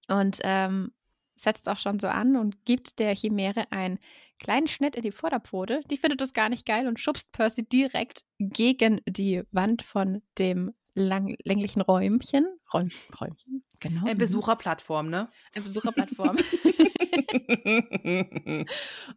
und 0.09 0.37
ähm, 0.43 0.91
setzt 1.35 1.67
auch 1.67 1.79
schon 1.79 1.97
so 1.97 2.07
an 2.07 2.35
und 2.35 2.63
gibt 2.65 2.99
der 2.99 3.15
Chimäre 3.15 3.71
einen 3.71 3.99
kleinen 4.37 4.67
Schnitt 4.67 4.95
in 4.95 5.01
die 5.01 5.11
Vorderpfote. 5.11 5.81
Die 5.89 5.97
findet 5.97 6.21
das 6.21 6.33
gar 6.33 6.49
nicht 6.49 6.65
geil 6.65 6.87
und 6.87 6.99
schubst 6.99 7.31
Percy 7.31 7.63
direkt 7.63 8.23
gegen 8.37 9.01
die 9.07 9.41
Wand 9.51 9.81
von 9.83 10.21
dem 10.37 10.73
lang, 10.93 11.35
länglichen 11.43 11.81
Räumchen. 11.81 12.45
Räum, 12.73 12.89
Räumchen, 13.19 13.54
genau. 13.79 14.05
Äh, 14.07 14.13
mhm. 14.13 14.17
Besucherplattform, 14.17 15.09
ne? 15.09 15.29
Eine 15.53 15.63
Besucherplattform. 15.63 16.37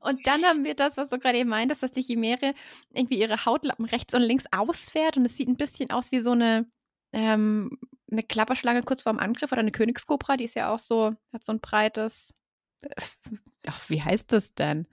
Und 0.01 0.27
dann 0.27 0.43
haben 0.45 0.65
wir 0.65 0.75
das, 0.75 0.97
was 0.97 1.09
du 1.09 1.19
gerade 1.19 1.39
eben 1.39 1.51
meintest, 1.51 1.83
dass 1.83 1.93
die 1.93 2.03
Chimäre 2.03 2.55
irgendwie 2.93 3.19
ihre 3.19 3.45
Hautlappen 3.45 3.85
rechts 3.85 4.15
und 4.15 4.23
links 4.23 4.45
ausfährt 4.51 5.17
und 5.17 5.25
es 5.25 5.37
sieht 5.37 5.49
ein 5.49 5.57
bisschen 5.57 5.91
aus 5.91 6.13
wie 6.13 6.21
so 6.21 6.33
eine, 6.33 6.71
ähm, 7.13 7.79
eine 8.11 8.23
Klapperschlange 8.23 8.83
kurz 8.83 9.03
vorm 9.03 9.19
Angriff 9.19 9.53
oder 9.53 9.61
eine 9.61 9.73
Königskobra, 9.73 10.37
die 10.37 10.45
ist 10.45 10.55
ja 10.55 10.73
auch 10.73 10.79
so, 10.79 11.15
hat 11.33 11.45
so 11.45 11.53
ein 11.53 11.61
breites, 11.61 12.35
ach, 13.67 13.89
wie 13.89 14.03
heißt 14.03 14.33
das 14.33 14.55
denn? 14.55 14.87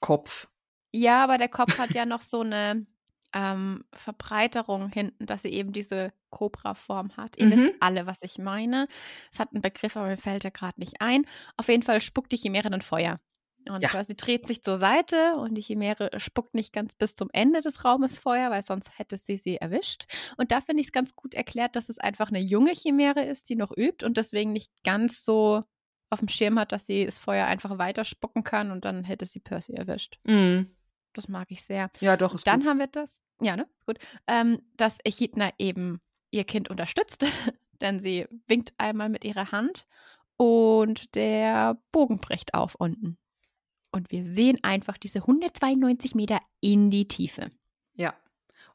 Kopf. 0.00 0.48
Ja, 0.92 1.22
aber 1.24 1.38
der 1.38 1.48
Kopf 1.48 1.78
hat 1.78 1.90
ja 1.90 2.04
noch 2.04 2.22
so 2.22 2.40
eine 2.40 2.84
ähm, 3.34 3.84
Verbreiterung 3.94 4.88
hinten, 4.88 5.26
dass 5.26 5.42
sie 5.42 5.50
eben 5.50 5.72
diese 5.72 6.12
Cobra-Form 6.30 7.16
hat. 7.16 7.36
Ihr 7.38 7.46
Mhm. 7.46 7.50
wisst 7.52 7.74
alle, 7.80 8.06
was 8.06 8.18
ich 8.22 8.38
meine. 8.38 8.88
Es 9.32 9.38
hat 9.38 9.50
einen 9.52 9.62
Begriff, 9.62 9.96
aber 9.96 10.08
mir 10.08 10.16
fällt 10.16 10.44
er 10.44 10.50
gerade 10.50 10.80
nicht 10.80 11.00
ein. 11.00 11.24
Auf 11.56 11.68
jeden 11.68 11.82
Fall 11.82 12.00
spuckt 12.00 12.32
die 12.32 12.36
Chimäre 12.36 12.70
dann 12.70 12.82
Feuer. 12.82 13.18
Und 13.68 13.82
Ja. 13.82 13.88
Percy 13.90 14.16
dreht 14.16 14.46
sich 14.46 14.62
zur 14.62 14.78
Seite 14.78 15.34
und 15.36 15.54
die 15.54 15.60
Chimäre 15.60 16.10
spuckt 16.18 16.54
nicht 16.54 16.72
ganz 16.72 16.94
bis 16.94 17.14
zum 17.14 17.28
Ende 17.32 17.60
des 17.60 17.84
Raumes 17.84 18.18
Feuer, 18.18 18.50
weil 18.50 18.62
sonst 18.62 18.98
hätte 18.98 19.18
sie 19.18 19.36
sie 19.36 19.56
erwischt. 19.58 20.06
Und 20.38 20.50
da 20.50 20.60
finde 20.62 20.80
ich 20.80 20.86
es 20.86 20.92
ganz 20.92 21.14
gut 21.14 21.34
erklärt, 21.34 21.76
dass 21.76 21.90
es 21.90 21.98
einfach 21.98 22.28
eine 22.30 22.40
junge 22.40 22.72
Chimäre 22.72 23.22
ist, 23.22 23.50
die 23.50 23.56
noch 23.56 23.70
übt 23.76 24.04
und 24.06 24.16
deswegen 24.16 24.52
nicht 24.52 24.72
ganz 24.82 25.24
so 25.26 25.62
auf 26.08 26.20
dem 26.20 26.28
Schirm 26.28 26.58
hat, 26.58 26.72
dass 26.72 26.86
sie 26.86 27.04
das 27.04 27.18
Feuer 27.18 27.46
einfach 27.46 27.76
weiter 27.78 28.04
spucken 28.04 28.42
kann 28.44 28.70
und 28.72 28.84
dann 28.86 29.04
hätte 29.04 29.26
sie 29.26 29.40
Percy 29.40 29.74
erwischt. 29.74 30.18
Mm. 30.24 30.62
Das 31.12 31.28
mag 31.28 31.50
ich 31.50 31.62
sehr. 31.62 31.90
Ja, 32.00 32.16
doch, 32.16 32.34
ist 32.34 32.46
dann 32.46 32.60
gut. 32.60 32.68
haben 32.68 32.78
wir 32.78 32.86
das, 32.86 33.10
ja, 33.40 33.56
ne? 33.56 33.68
Gut. 33.86 33.98
Ähm, 34.26 34.62
dass 34.76 34.98
Echidna 35.04 35.50
eben 35.58 36.00
ihr 36.30 36.44
Kind 36.44 36.70
unterstützt, 36.70 37.24
denn 37.80 38.00
sie 38.00 38.26
winkt 38.46 38.72
einmal 38.78 39.08
mit 39.08 39.24
ihrer 39.24 39.52
Hand 39.52 39.86
und 40.36 41.14
der 41.14 41.80
Bogen 41.92 42.18
bricht 42.18 42.54
auf 42.54 42.74
unten. 42.74 43.18
Und 43.92 44.10
wir 44.10 44.24
sehen 44.24 44.58
einfach 44.62 44.96
diese 44.96 45.20
192 45.20 46.14
Meter 46.14 46.40
in 46.60 46.90
die 46.90 47.08
Tiefe. 47.08 47.50
Ja. 47.94 48.14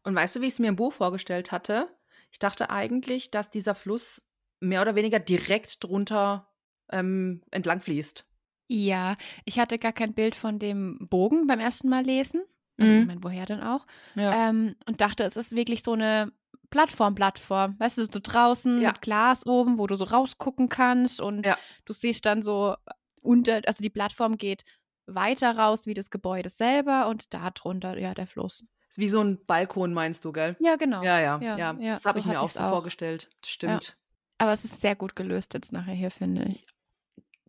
Und 0.04 0.14
weißt 0.14 0.36
du, 0.36 0.42
wie 0.42 0.48
ich 0.48 0.54
es 0.54 0.60
mir 0.60 0.68
im 0.68 0.76
Buch 0.76 0.94
vorgestellt 0.94 1.52
hatte? 1.52 1.88
Ich 2.32 2.40
dachte 2.40 2.70
eigentlich, 2.70 3.32
dass 3.32 3.50
dieser 3.50 3.76
Fluss 3.76 4.28
mehr 4.60 4.82
oder 4.82 4.96
weniger 4.96 5.20
direkt 5.20 5.84
drunter 5.84 6.52
ähm, 6.92 7.42
entlang 7.52 7.82
fließt. 7.82 8.28
Ja, 8.68 9.16
ich 9.46 9.60
hatte 9.60 9.78
gar 9.78 9.94
kein 9.94 10.14
Bild 10.14 10.36
von 10.36 10.60
dem 10.60 11.08
Bogen 11.10 11.48
beim 11.48 11.60
ersten 11.60 11.90
Mal 11.90 12.04
lesen. 12.04 12.44
Also, 12.78 12.92
Mhm. 12.92 13.00
Moment, 13.02 13.24
woher 13.24 13.46
denn 13.46 13.62
auch? 13.62 13.86
Ja. 14.16 14.50
Ähm, 14.50 14.76
und 14.88 15.02
dachte, 15.02 15.24
es 15.24 15.38
ist 15.38 15.56
wirklich 15.56 15.84
so 15.84 15.94
eine 15.94 16.32
Plattform-Plattform. 16.72 17.80
Weißt 17.80 17.98
du, 17.98 18.04
so 18.04 18.20
draußen 18.22 18.82
Ja. 18.82 18.90
mit 18.90 19.02
Glas 19.02 19.46
oben, 19.46 19.78
wo 19.78 19.88
du 19.88 19.96
so 19.96 20.04
rausgucken 20.06 20.68
kannst 20.70 21.22
und 21.22 21.46
Ja. 21.46 21.58
du 21.86 21.94
siehst 21.94 22.26
dann 22.26 22.42
so 22.42 22.76
unter, 23.22 23.62
also 23.66 23.82
die 23.82 23.90
Plattform 23.90 24.38
geht 24.38 24.64
weiter 25.08 25.56
raus 25.58 25.86
wie 25.86 25.94
das 25.94 26.10
Gebäude 26.10 26.50
selber 26.50 27.08
und 27.08 27.34
da 27.34 27.52
drunter, 27.52 27.98
ja, 27.98 28.14
der 28.14 28.28
Fluss. 28.28 28.64
Ist 28.90 28.98
wie 28.98 29.10
so 29.10 29.22
ein 29.22 29.46
Balkon, 29.46 29.94
meinst 29.94 30.26
du, 30.26 30.32
gell? 30.32 30.56
Ja, 30.60 30.76
genau. 30.76 31.04
Ja, 31.04 31.20
ja, 31.20 31.40
Ja, 31.42 31.58
ja. 31.58 31.74
das 31.80 32.06
habe 32.06 32.20
so 32.20 32.20
ich 32.20 32.26
mir 32.26 32.42
auch 32.42 32.50
so 32.50 32.60
auch. 32.62 32.70
vorgestellt. 32.70 33.30
Stimmt. 33.46 33.98
Aber 34.38 34.52
es 34.54 34.66
ist 34.66 34.82
sehr 34.82 34.96
gut 34.96 35.16
gelöst 35.16 35.54
jetzt 35.54 35.72
nachher 35.72 35.94
hier, 35.94 36.12
finde 36.12 36.46
ich. 36.52 36.66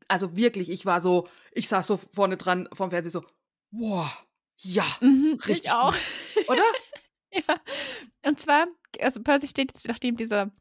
Also 0.08 0.36
wirklich, 0.36 0.70
ich 0.70 0.86
war 0.86 1.00
so, 1.00 1.28
ich 1.52 1.68
saß 1.68 1.86
so 1.86 1.96
vorne 1.96 2.36
dran 2.36 2.68
vom 2.72 2.90
Fernseher 2.90 3.10
so, 3.10 3.24
wow, 3.72 4.24
ja, 4.62 4.84
Mhm, 5.00 5.38
richtig 5.46 5.66
ich 5.66 5.72
auch. 5.72 5.94
oder? 6.48 6.62
Ja. 7.32 7.60
Und 8.24 8.40
zwar, 8.40 8.66
also 9.00 9.22
Percy 9.22 9.48
steht 9.48 9.72
jetzt, 9.72 9.86
nachdem 9.88 10.16
dieser 10.16 10.52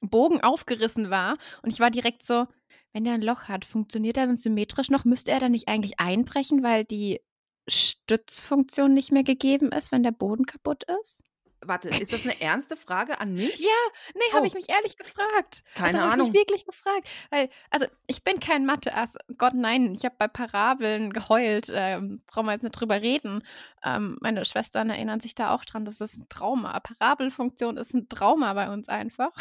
Bogen 0.00 0.40
aufgerissen 0.42 1.10
war, 1.10 1.36
und 1.62 1.70
ich 1.70 1.78
war 1.80 1.90
direkt 1.90 2.24
so, 2.24 2.46
wenn 2.92 3.04
der 3.04 3.14
ein 3.14 3.22
Loch 3.22 3.42
hat, 3.44 3.64
funktioniert 3.64 4.16
er 4.16 4.26
dann 4.26 4.36
symmetrisch 4.36 4.90
noch? 4.90 5.04
Müsste 5.04 5.30
er 5.30 5.40
dann 5.40 5.52
nicht 5.52 5.68
eigentlich 5.68 6.00
einbrechen, 6.00 6.62
weil 6.62 6.84
die 6.84 7.20
Stützfunktion 7.68 8.94
nicht 8.94 9.12
mehr 9.12 9.24
gegeben 9.24 9.72
ist, 9.72 9.92
wenn 9.92 10.02
der 10.02 10.12
Boden 10.12 10.46
kaputt 10.46 10.84
ist? 11.02 11.23
Warte, 11.66 11.88
ist 11.88 12.12
das 12.12 12.24
eine 12.24 12.40
ernste 12.40 12.76
Frage 12.76 13.20
an 13.20 13.34
mich? 13.34 13.58
Ja, 13.58 13.68
nee, 14.14 14.32
habe 14.32 14.42
Oh. 14.42 14.46
ich 14.46 14.54
mich 14.54 14.68
ehrlich 14.68 14.96
gefragt. 14.96 15.62
Keine 15.74 16.00
also, 16.02 16.12
Ahnung. 16.12 16.26
Ich 16.28 16.32
mich 16.32 16.40
wirklich 16.40 16.66
gefragt, 16.66 17.08
weil 17.30 17.48
also 17.70 17.86
ich 18.06 18.24
bin 18.24 18.40
kein 18.40 18.66
Mathe-Ass. 18.66 19.16
Gott 19.36 19.54
nein, 19.54 19.94
ich 19.94 20.04
habe 20.04 20.16
bei 20.18 20.28
Parabeln 20.28 21.12
geheult. 21.12 21.70
Ähm, 21.72 22.22
brauchen 22.26 22.46
wir 22.46 22.52
jetzt 22.52 22.62
nicht 22.62 22.72
drüber 22.78 23.00
reden. 23.00 23.42
Ähm, 23.84 24.18
meine 24.20 24.44
Schwestern 24.44 24.90
erinnern 24.90 25.20
sich 25.20 25.34
da 25.34 25.54
auch 25.54 25.64
dran. 25.64 25.84
Das 25.84 26.00
ist 26.00 26.16
ein 26.16 26.28
Trauma. 26.28 26.78
Parabelfunktion 26.80 27.76
ist 27.76 27.94
ein 27.94 28.08
Trauma 28.08 28.54
bei 28.54 28.70
uns 28.70 28.88
einfach. 28.88 29.32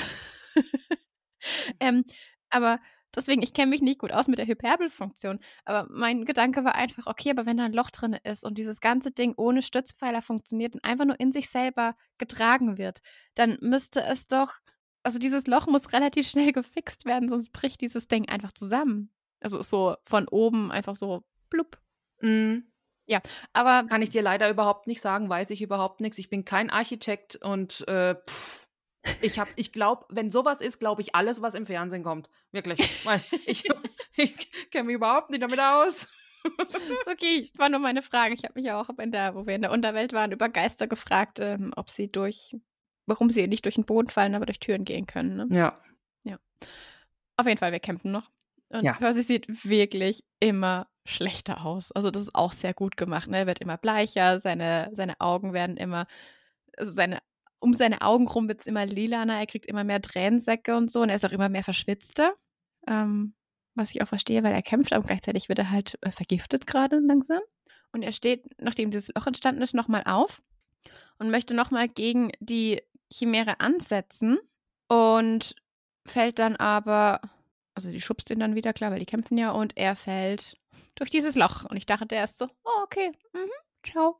ähm, 1.80 2.06
aber 2.50 2.80
deswegen, 3.16 3.42
ich 3.42 3.54
kenne 3.54 3.70
mich 3.70 3.82
nicht 3.82 4.00
gut 4.00 4.12
aus 4.12 4.28
mit 4.28 4.40
der 4.40 4.48
Hyperbelfunktion, 4.48 5.40
aber 5.66 5.88
mein 5.92 6.26
Gedanke 6.26 6.64
war 6.64 6.76
einfach, 6.76 7.08
okay, 7.08 7.30
aber 7.30 7.46
wenn 7.46 7.58
da 7.58 7.66
ein 7.66 7.74
Loch 7.74 7.90
drin 7.90 8.18
ist 8.24 8.44
und 8.44 8.58
dieses 8.58 8.82
ganze 8.82 9.12
Ding 9.12 9.34
ohne 9.38 9.62
Stützpfeiler 9.62 10.22
funktioniert 10.22 10.74
und 10.74 10.84
einfach 10.84 11.06
nur 11.06 11.20
in 11.20 11.32
sich 11.32 11.50
selber 11.50 11.96
getragen 12.18 12.78
wird, 12.78 13.02
dann 13.36 13.58
müsste 13.62 14.02
es 14.04 14.28
doch, 14.28 14.54
also 15.04 15.20
dieses 15.20 15.48
Loch 15.48 15.68
muss 15.68 15.94
relativ 15.94 16.28
schnell 16.30 16.52
gefixt 16.52 17.06
werden, 17.06 17.30
sonst 17.30 17.52
bricht 17.52 17.82
dieses 17.82 18.08
Ding 18.08 18.28
einfach 18.30 18.52
zusammen. 18.52 19.12
Also 19.40 19.62
so 19.62 19.96
von 20.06 20.28
oben 20.30 20.72
einfach 20.72 20.96
so 20.96 21.24
blub. 21.50 21.78
Mhm. 22.22 22.66
Ja, 23.06 23.22
aber 23.52 23.88
Kann 23.90 24.02
ich 24.02 24.12
dir 24.12 24.22
leider 24.22 24.50
überhaupt 24.50 24.88
nicht 24.88 25.02
sagen, 25.02 25.28
weiß 25.28 25.50
ich 25.50 25.62
überhaupt 25.62 26.00
nichts. 26.00 26.18
Ich 26.18 26.30
bin 26.30 26.46
kein 26.46 26.70
Architekt 26.70 27.36
und 27.36 27.86
äh, 27.88 28.16
pff, 28.16 28.68
ich 29.22 29.40
hab, 29.40 29.50
ich 29.56 29.72
glaube, 29.72 30.06
wenn 30.10 30.30
sowas 30.32 30.62
ist, 30.62 30.80
glaube 30.80 31.02
ich 31.02 31.16
alles, 31.16 31.42
was 31.42 31.54
im 31.54 31.66
Fernsehen 31.66 32.04
kommt. 32.04 32.30
Wirklich. 32.52 33.06
Weil 33.06 33.22
ich, 33.46 33.64
ich 34.16 34.72
kenne 34.72 34.86
mich 34.86 34.96
überhaupt 34.96 35.30
nicht 35.30 35.44
damit 35.44 35.60
aus. 35.60 36.08
ist 36.44 37.08
okay, 37.08 37.50
war 37.58 37.70
nur 37.70 37.80
meine 37.80 38.02
Frage. 38.02 38.34
Ich 38.34 38.44
habe 38.44 38.54
mich 38.56 38.66
ja 38.66 38.80
auch 38.80 38.90
in 39.00 39.12
der, 39.12 39.36
wo 39.36 39.48
wir 39.48 39.56
in 39.56 39.62
der 39.62 39.72
Unterwelt 39.72 40.14
waren, 40.14 40.32
über 40.32 40.50
Geister 40.50 40.88
gefragt, 40.88 41.40
ähm, 41.40 41.74
ob 41.76 41.90
sie 41.90 42.12
durch, 42.12 42.58
warum 43.06 43.30
sie 43.30 43.48
nicht 43.48 43.66
durch 43.66 43.76
den 43.76 43.86
Boden 43.86 44.10
fallen, 44.10 44.36
aber 44.36 44.46
durch 44.46 44.60
Türen 44.60 44.84
gehen 44.84 45.08
können. 45.08 45.38
Ne? 45.38 45.48
Ja. 45.58 45.80
Auf 47.38 47.48
jeden 47.48 47.58
Fall, 47.58 47.72
wir 47.72 47.80
campen 47.80 48.12
noch. 48.12 48.30
Und 48.70 48.84
Ja. 48.84 48.94
Percy 48.94 49.22
sieht 49.22 49.66
wirklich 49.66 50.24
immer 50.40 50.88
schlechter 51.06 51.66
aus. 51.66 51.92
Also 51.92 52.12
das 52.12 52.24
ist 52.24 52.36
auch 52.36 52.52
sehr 52.52 52.74
gut 52.74 52.98
gemacht. 52.98 53.28
Ne? 53.28 53.40
Er 53.40 53.48
wird 53.48 53.60
immer 53.60 53.78
bleicher, 53.78 54.40
seine, 54.40 54.92
seine 54.94 55.20
Augen 55.20 55.54
werden 55.54 55.78
immer, 55.78 56.08
also 56.78 56.92
seine, 56.92 57.20
um 57.64 57.74
seine 57.74 58.02
Augen 58.02 58.28
rum 58.28 58.50
wird 58.50 58.60
es 58.60 58.68
immer 58.68 58.86
lilaner, 58.86 59.40
er 59.40 59.48
kriegt 59.48 59.66
immer 59.66 59.86
mehr 59.86 60.02
Tränensäcke 60.02 60.76
und 60.76 60.92
so 60.92 61.02
und 61.02 61.10
er 61.10 61.16
ist 61.16 61.26
auch 61.26 61.32
immer 61.32 61.48
mehr 61.48 61.64
verschwitzter. 61.64 62.34
Ähm, 62.88 63.34
was 63.76 63.92
ich 63.92 64.02
auch 64.04 64.08
verstehe, 64.08 64.44
weil 64.44 64.54
er 64.54 64.62
kämpft, 64.62 64.94
aber 64.94 65.08
gleichzeitig 65.08 65.50
wird 65.50 65.60
er 65.60 65.72
halt 65.72 65.98
äh, 66.02 66.12
vergiftet 66.12 66.68
gerade 66.68 67.00
langsam. 67.00 67.42
Und 67.92 68.04
er 68.04 68.12
steht, 68.12 68.46
nachdem 68.60 68.92
dieses 68.92 69.14
Loch 69.16 69.28
entstanden 69.28 69.62
ist, 69.62 69.74
nochmal 69.74 70.04
auf 70.06 70.42
und 71.20 71.32
möchte 71.32 71.54
nochmal 71.54 71.88
gegen 71.88 72.32
die 72.40 72.82
Chimäre 73.12 73.60
ansetzen 73.62 74.40
und 74.90 75.56
fällt 76.06 76.40
dann 76.40 76.58
aber, 76.58 77.22
also 77.76 77.90
die 77.90 78.02
schubst 78.02 78.30
ihn 78.30 78.40
dann 78.40 78.56
wieder, 78.56 78.74
klar, 78.74 78.92
weil 78.92 79.00
die 79.00 79.06
kämpfen 79.06 79.38
ja, 79.38 79.52
und 79.52 79.78
er 79.78 79.96
fällt 79.96 80.58
durch 80.96 81.10
dieses 81.10 81.36
Loch. 81.36 81.64
Und 81.66 81.78
ich 81.78 81.86
dachte 81.86 82.14
erst 82.14 82.40
so, 82.40 82.50
oh, 82.64 82.84
okay, 82.84 83.12
mhm, 83.34 83.50
ciao. 83.90 84.18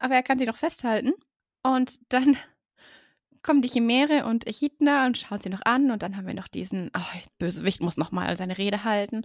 Aber 0.00 0.14
er 0.14 0.22
kann 0.22 0.38
sie 0.38 0.46
noch 0.46 0.56
festhalten. 0.56 1.12
Und 1.62 2.00
dann 2.12 2.36
kommen 3.44 3.62
die 3.62 3.68
Chimäre 3.68 4.24
und 4.24 4.46
Echidna 4.48 5.06
und 5.06 5.18
schauen 5.18 5.40
sie 5.40 5.50
noch 5.50 5.62
an. 5.64 5.92
Und 5.92 6.02
dann 6.02 6.16
haben 6.16 6.26
wir 6.26 6.34
noch 6.34 6.48
diesen, 6.48 6.90
oh, 6.96 7.18
Bösewicht 7.38 7.80
muss 7.80 7.96
nochmal 7.96 8.36
seine 8.36 8.58
Rede 8.58 8.82
halten. 8.82 9.24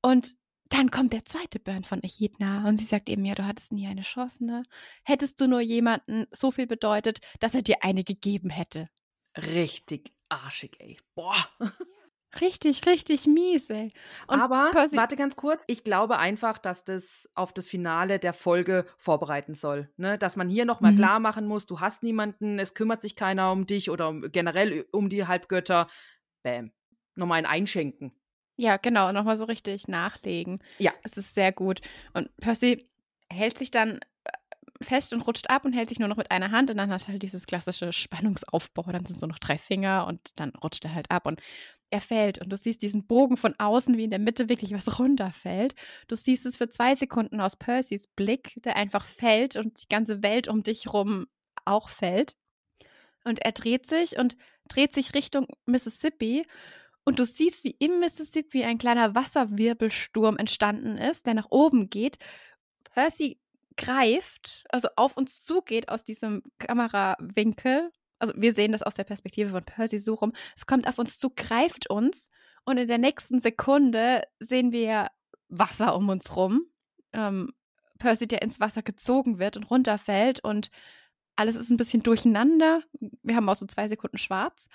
Und 0.00 0.34
dann 0.70 0.90
kommt 0.90 1.12
der 1.12 1.24
zweite 1.24 1.60
Burn 1.60 1.84
von 1.84 2.02
Echidna 2.02 2.66
und 2.66 2.78
sie 2.78 2.86
sagt 2.86 3.10
eben, 3.10 3.24
ja, 3.26 3.34
du 3.34 3.46
hattest 3.46 3.72
nie 3.72 3.86
eine 3.86 4.00
Chance, 4.00 4.44
ne? 4.44 4.62
Hättest 5.04 5.38
du 5.40 5.46
nur 5.46 5.60
jemanden 5.60 6.26
so 6.30 6.50
viel 6.50 6.66
bedeutet, 6.66 7.20
dass 7.40 7.54
er 7.54 7.60
dir 7.60 7.84
eine 7.84 8.04
gegeben 8.04 8.48
hätte. 8.48 8.88
Richtig 9.36 10.14
arschig, 10.30 10.76
ey. 10.80 10.98
Boah. 11.14 11.36
Richtig, 12.40 12.86
richtig 12.86 13.26
mies, 13.26 13.68
ey. 13.70 13.92
Und 14.26 14.40
Aber, 14.40 14.70
Percy- 14.72 14.96
warte 14.96 15.16
ganz 15.16 15.36
kurz, 15.36 15.64
ich 15.66 15.84
glaube 15.84 16.18
einfach, 16.18 16.56
dass 16.58 16.84
das 16.84 17.28
auf 17.34 17.52
das 17.52 17.68
Finale 17.68 18.18
der 18.18 18.32
Folge 18.32 18.86
vorbereiten 18.96 19.54
soll. 19.54 19.90
Ne? 19.96 20.16
Dass 20.18 20.36
man 20.36 20.48
hier 20.48 20.64
nochmal 20.64 20.92
Mhm. 20.92 20.96
klar 20.96 21.20
machen 21.20 21.46
muss, 21.46 21.66
du 21.66 21.80
hast 21.80 22.02
niemanden, 22.02 22.58
es 22.58 22.74
kümmert 22.74 23.02
sich 23.02 23.16
keiner 23.16 23.52
um 23.52 23.66
dich 23.66 23.90
oder 23.90 24.08
um, 24.08 24.22
generell 24.32 24.86
um 24.92 25.08
die 25.10 25.26
Halbgötter. 25.26 25.88
Bäm. 26.42 26.72
Nochmal 27.14 27.38
ein 27.38 27.46
Einschenken. 27.46 28.12
Ja, 28.56 28.76
genau, 28.78 29.12
nochmal 29.12 29.36
so 29.36 29.44
richtig 29.44 29.86
nachlegen. 29.88 30.62
Ja. 30.78 30.92
Es 31.02 31.16
ist 31.16 31.34
sehr 31.34 31.52
gut. 31.52 31.80
Und 32.14 32.34
Percy 32.38 32.88
hält 33.30 33.58
sich 33.58 33.70
dann 33.70 33.98
äh, 34.24 34.30
fest 34.82 35.12
und 35.12 35.20
rutscht 35.22 35.50
ab 35.50 35.64
und 35.64 35.72
hält 35.72 35.88
sich 35.90 35.98
nur 35.98 36.08
noch 36.08 36.16
mit 36.16 36.30
einer 36.30 36.50
Hand 36.50 36.70
und 36.70 36.76
dann 36.78 36.90
hat 36.90 37.02
er 37.02 37.08
halt 37.12 37.22
dieses 37.22 37.46
klassische 37.46 37.92
Spannungsaufbau. 37.92 38.84
Dann 38.90 39.04
sind 39.06 39.20
nur 39.20 39.28
noch 39.28 39.38
drei 39.38 39.58
Finger 39.58 40.06
und 40.06 40.32
dann 40.36 40.50
rutscht 40.62 40.84
er 40.84 40.94
halt 40.94 41.10
ab 41.10 41.26
und 41.26 41.40
er 41.92 42.00
fällt 42.00 42.38
und 42.38 42.50
du 42.50 42.56
siehst 42.56 42.82
diesen 42.82 43.06
Bogen 43.06 43.36
von 43.36 43.54
außen, 43.58 43.96
wie 43.96 44.04
in 44.04 44.10
der 44.10 44.18
Mitte 44.18 44.48
wirklich 44.48 44.72
was 44.72 44.98
runterfällt. 44.98 45.74
Du 46.08 46.16
siehst 46.16 46.46
es 46.46 46.56
für 46.56 46.68
zwei 46.68 46.94
Sekunden 46.94 47.40
aus 47.40 47.56
Percys 47.56 48.08
Blick, 48.08 48.60
der 48.64 48.76
einfach 48.76 49.04
fällt 49.04 49.56
und 49.56 49.82
die 49.82 49.88
ganze 49.88 50.22
Welt 50.22 50.48
um 50.48 50.62
dich 50.62 50.92
rum 50.92 51.26
auch 51.64 51.88
fällt. 51.88 52.34
Und 53.24 53.40
er 53.44 53.52
dreht 53.52 53.86
sich 53.86 54.18
und 54.18 54.36
dreht 54.68 54.92
sich 54.92 55.14
Richtung 55.14 55.46
Mississippi 55.66 56.46
und 57.04 57.18
du 57.18 57.24
siehst, 57.24 57.64
wie 57.64 57.76
im 57.78 58.00
Mississippi 58.00 58.64
ein 58.64 58.78
kleiner 58.78 59.14
Wasserwirbelsturm 59.14 60.36
entstanden 60.36 60.96
ist, 60.96 61.26
der 61.26 61.34
nach 61.34 61.50
oben 61.50 61.90
geht. 61.90 62.18
Percy 62.94 63.38
greift, 63.76 64.64
also 64.68 64.88
auf 64.96 65.16
uns 65.16 65.42
zugeht 65.42 65.88
aus 65.88 66.04
diesem 66.04 66.42
Kamerawinkel. 66.58 67.90
Also 68.22 68.34
wir 68.36 68.54
sehen 68.54 68.70
das 68.72 68.82
aus 68.84 68.94
der 68.94 69.04
Perspektive 69.04 69.50
von 69.50 69.62
Percy 69.62 69.98
so 69.98 70.14
rum. 70.14 70.32
Es 70.56 70.64
kommt 70.66 70.86
auf 70.86 70.98
uns 70.98 71.18
zu, 71.18 71.30
greift 71.30 71.90
uns 71.90 72.30
und 72.64 72.78
in 72.78 72.86
der 72.86 72.98
nächsten 72.98 73.40
Sekunde 73.40 74.22
sehen 74.38 74.70
wir 74.70 75.08
Wasser 75.48 75.96
um 75.96 76.08
uns 76.08 76.36
rum. 76.36 76.62
Ähm, 77.12 77.52
Percy, 77.98 78.26
der 78.28 78.42
ins 78.42 78.60
Wasser 78.60 78.82
gezogen 78.82 79.38
wird 79.40 79.56
und 79.56 79.64
runterfällt 79.64 80.42
und 80.44 80.70
alles 81.34 81.56
ist 81.56 81.70
ein 81.70 81.76
bisschen 81.76 82.02
durcheinander. 82.02 82.82
Wir 83.22 83.34
haben 83.36 83.48
auch 83.48 83.56
so 83.56 83.66
zwei 83.66 83.88
Sekunden 83.88 84.18
schwarz. 84.18 84.68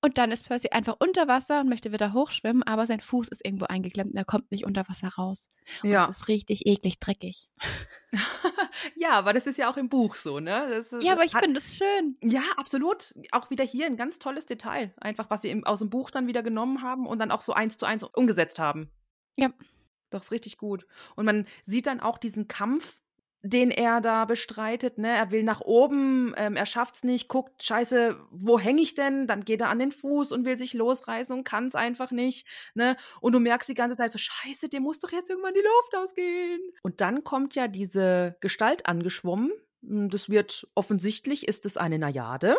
Und 0.00 0.16
dann 0.16 0.30
ist 0.30 0.46
Percy 0.46 0.68
einfach 0.70 0.96
unter 1.00 1.26
Wasser 1.26 1.60
und 1.60 1.68
möchte 1.68 1.92
wieder 1.92 2.12
hochschwimmen, 2.12 2.62
aber 2.62 2.86
sein 2.86 3.00
Fuß 3.00 3.26
ist 3.28 3.44
irgendwo 3.44 3.64
eingeklemmt 3.64 4.12
und 4.12 4.16
er 4.16 4.24
kommt 4.24 4.50
nicht 4.52 4.64
unter 4.64 4.88
Wasser 4.88 5.08
raus. 5.08 5.48
Und 5.82 5.90
Ja. 5.90 6.04
es 6.04 6.18
ist 6.18 6.28
richtig 6.28 6.66
eklig 6.66 7.00
dreckig. 7.00 7.48
ja, 8.96 9.10
aber 9.10 9.32
das 9.32 9.46
ist 9.46 9.56
ja 9.58 9.70
auch 9.70 9.76
im 9.76 9.88
Buch 9.88 10.16
so, 10.16 10.40
ne? 10.40 10.64
Ist- 10.74 10.92
Ja, 11.02 11.12
aber 11.12 11.24
ich 11.24 11.32
finde 11.36 11.58
es 11.58 11.76
schön. 11.76 12.16
Ja, 12.22 12.42
absolut. 12.56 13.14
Auch 13.32 13.50
wieder 13.50 13.64
hier 13.64 13.86
ein 13.86 13.96
ganz 13.96 14.18
tolles 14.18 14.46
Detail. 14.46 14.92
Einfach, 14.98 15.30
was 15.30 15.42
sie 15.42 15.50
im, 15.50 15.64
aus 15.64 15.78
dem 15.80 15.90
Buch 15.90 16.10
dann 16.10 16.26
wieder 16.26 16.42
genommen 16.42 16.82
haben 16.82 17.06
und 17.06 17.18
dann 17.18 17.30
auch 17.30 17.40
so 17.40 17.52
eins 17.52 17.76
zu 17.78 17.86
eins 17.86 18.02
umgesetzt 18.04 18.58
haben. 18.58 18.90
Ja. 19.36 19.50
Doch, 20.10 20.22
ist 20.22 20.30
richtig 20.30 20.56
gut. 20.56 20.86
Und 21.16 21.26
man 21.26 21.46
sieht 21.66 21.86
dann 21.86 22.00
auch 22.00 22.18
diesen 22.18 22.48
Kampf, 22.48 22.98
den 23.48 23.70
er 23.70 24.00
da 24.00 24.24
bestreitet. 24.24 24.98
Ne? 24.98 25.08
Er 25.08 25.30
will 25.30 25.42
nach 25.42 25.60
oben, 25.60 26.34
ähm, 26.36 26.56
er 26.56 26.66
schafft's 26.66 27.04
nicht, 27.04 27.28
guckt, 27.28 27.62
scheiße, 27.62 28.18
wo 28.30 28.58
hänge 28.58 28.82
ich 28.82 28.94
denn? 28.94 29.26
Dann 29.26 29.44
geht 29.44 29.60
er 29.60 29.70
an 29.70 29.78
den 29.78 29.92
Fuß 29.92 30.32
und 30.32 30.44
will 30.44 30.58
sich 30.58 30.74
losreißen 30.74 31.36
und 31.36 31.44
kann 31.44 31.66
es 31.66 31.74
einfach 31.74 32.10
nicht. 32.10 32.46
Ne? 32.74 32.96
Und 33.20 33.32
du 33.32 33.40
merkst 33.40 33.68
die 33.68 33.74
ganze 33.74 33.96
Zeit 33.96 34.12
so, 34.12 34.18
scheiße, 34.18 34.68
dem 34.68 34.82
muss 34.82 34.98
doch 34.98 35.12
jetzt 35.12 35.30
irgendwann 35.30 35.54
die 35.54 35.60
Luft 35.60 35.96
ausgehen. 35.96 36.60
Und 36.82 37.00
dann 37.00 37.24
kommt 37.24 37.54
ja 37.54 37.68
diese 37.68 38.36
Gestalt 38.40 38.86
angeschwommen. 38.86 39.52
Hm, 39.82 40.10
Das 40.10 40.28
wird 40.28 40.66
offensichtlich, 40.74 41.48
ist 41.48 41.66
es 41.66 41.76
eine 41.76 41.98
Najade, 41.98 42.56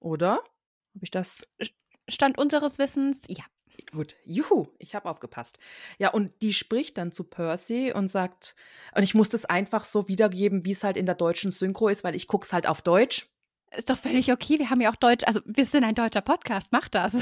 oder? 0.00 0.34
Habe 0.94 1.04
ich 1.04 1.10
das 1.10 1.46
Stand 2.08 2.38
unseres 2.38 2.78
Wissens, 2.78 3.22
ja. 3.28 3.44
Gut, 3.92 4.16
juhu, 4.24 4.66
ich 4.78 4.94
habe 4.94 5.08
aufgepasst. 5.08 5.58
Ja, 5.98 6.10
und 6.10 6.32
die 6.42 6.52
spricht 6.52 6.98
dann 6.98 7.10
zu 7.10 7.24
Percy 7.24 7.92
und 7.92 8.08
sagt, 8.08 8.54
und 8.94 9.02
ich 9.02 9.14
muss 9.14 9.30
das 9.30 9.46
einfach 9.46 9.84
so 9.84 10.08
wiedergeben, 10.08 10.64
wie 10.64 10.72
es 10.72 10.84
halt 10.84 10.96
in 10.96 11.06
der 11.06 11.14
deutschen 11.14 11.50
Synchro 11.50 11.88
ist, 11.88 12.04
weil 12.04 12.14
ich 12.14 12.26
guck's 12.26 12.52
halt 12.52 12.66
auf 12.66 12.82
Deutsch. 12.82 13.28
Ist 13.76 13.90
doch 13.90 13.98
völlig 13.98 14.32
okay. 14.32 14.58
Wir 14.58 14.70
haben 14.70 14.80
ja 14.80 14.90
auch 14.90 14.96
Deutsch, 14.96 15.24
also 15.26 15.40
wir 15.44 15.64
sind 15.66 15.84
ein 15.84 15.94
deutscher 15.94 16.20
Podcast, 16.20 16.68
mach 16.70 16.88
das. 16.88 17.14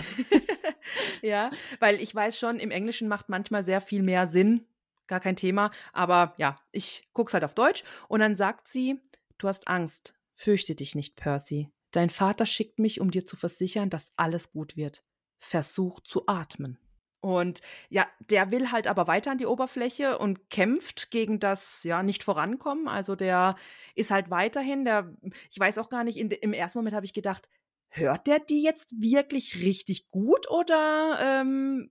ja, 1.23 1.51
weil 1.81 2.01
ich 2.01 2.15
weiß 2.15 2.39
schon, 2.39 2.59
im 2.59 2.71
Englischen 2.71 3.09
macht 3.09 3.29
manchmal 3.29 3.65
sehr 3.65 3.81
viel 3.81 4.03
mehr 4.03 4.27
Sinn, 4.27 4.67
gar 5.07 5.21
kein 5.21 5.37
Thema, 5.37 5.71
aber 5.93 6.35
ja, 6.39 6.59
ich 6.73 7.09
guck's 7.13 7.35
halt 7.35 7.45
auf 7.45 7.55
Deutsch 7.55 7.85
und 8.09 8.21
dann 8.21 8.35
sagt 8.37 8.69
sie, 8.69 9.01
du 9.39 9.49
hast 9.49 9.69
Angst, 9.69 10.15
fürchte 10.35 10.75
dich 10.75 10.95
nicht, 10.95 11.17
Percy. 11.17 11.69
Dein 11.93 12.11
Vater 12.11 12.47
schickt 12.47 12.79
mich, 12.79 13.01
um 13.01 13.11
dir 13.11 13.25
zu 13.25 13.37
versichern, 13.37 13.91
dass 13.91 14.13
alles 14.17 14.51
gut 14.51 14.77
wird. 14.77 15.03
Versuch 15.39 16.01
zu 16.01 16.27
atmen. 16.27 16.79
Und 17.21 17.61
ja, 17.89 18.07
der 18.21 18.53
will 18.53 18.71
halt 18.71 18.87
aber 18.87 19.09
weiter 19.09 19.33
an 19.33 19.39
die 19.39 19.47
Oberfläche 19.47 20.19
und 20.19 20.49
kämpft 20.49 21.11
gegen 21.11 21.41
das, 21.41 21.83
ja, 21.83 22.03
nicht 22.03 22.23
vorankommen. 22.23 22.87
Also 22.87 23.17
der 23.17 23.57
ist 23.95 24.11
halt 24.13 24.31
weiterhin, 24.31 24.85
der, 24.85 25.13
ich 25.51 25.59
weiß 25.59 25.79
auch 25.79 25.89
gar 25.89 26.05
nicht, 26.05 26.19
in, 26.19 26.31
im 26.31 26.53
ersten 26.53 26.79
Moment 26.79 26.95
habe 26.95 27.07
ich 27.07 27.15
gedacht, 27.15 27.49
hört 27.89 28.27
der 28.27 28.39
die 28.39 28.63
jetzt 28.63 28.93
wirklich 29.01 29.63
richtig 29.63 30.09
gut 30.11 30.49
oder, 30.51 31.19
ähm, 31.21 31.91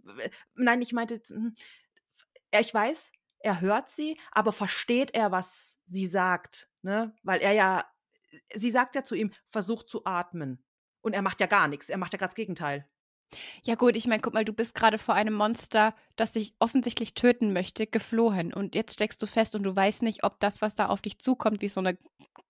nein, 0.54 0.82
ich 0.82 0.94
meinte, 0.94 1.22
hm, 1.28 1.54
ich 2.58 2.74
weiß, 2.74 3.12
er 3.40 3.62
hört 3.62 3.90
sie, 3.90 4.18
aber 4.32 4.52
versteht 4.52 5.14
er, 5.14 5.32
was 5.32 5.80
sie 5.86 6.08
sagt, 6.08 6.70
ne? 6.82 7.14
Weil 7.24 7.42
er 7.42 7.52
ja, 7.52 7.86
sie 8.54 8.72
sagt 8.72 8.96
ja 8.96 9.04
zu 9.04 9.16
ihm, 9.16 9.34
versuch 9.48 9.84
zu 9.84 10.06
atmen. 10.06 10.64
Und 11.02 11.14
er 11.14 11.22
macht 11.22 11.42
ja 11.42 11.48
gar 11.48 11.68
nichts, 11.68 11.90
er 11.90 11.98
macht 11.98 12.14
ja 12.14 12.18
gerade 12.18 12.30
das 12.30 12.36
Gegenteil. 12.36 12.88
Ja 13.64 13.76
gut, 13.76 13.98
ich 13.98 14.08
meine, 14.08 14.22
guck 14.22 14.34
mal, 14.34 14.46
du 14.46 14.54
bist 14.54 14.76
gerade 14.76 14.98
vor 14.98 15.16
einem 15.16 15.34
Monster, 15.34 15.96
das 16.16 16.34
dich 16.34 16.54
offensichtlich 16.60 17.14
töten 17.14 17.54
möchte, 17.54 17.88
geflohen. 17.88 18.54
Und 18.54 18.76
jetzt 18.76 18.94
steckst 18.94 19.22
du 19.22 19.26
fest 19.26 19.56
und 19.56 19.64
du 19.64 19.76
weißt 19.76 20.04
nicht, 20.04 20.24
ob 20.24 20.40
das, 20.40 20.62
was 20.62 20.76
da 20.76 20.88
auf 20.88 21.02
dich 21.02 21.20
zukommt, 21.20 21.62
wie 21.62 21.70
so 21.70 21.80
eine 21.80 21.98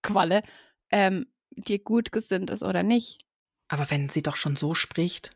Qualle, 0.02 0.42
ähm, 0.90 1.26
dir 1.50 1.78
gut 1.78 2.12
gesinnt 2.12 2.50
ist 2.50 2.62
oder 2.62 2.82
nicht. 2.82 3.20
Aber 3.68 3.90
wenn 3.90 4.08
sie 4.08 4.22
doch 4.22 4.36
schon 4.36 4.56
so 4.56 4.74
spricht. 4.74 5.32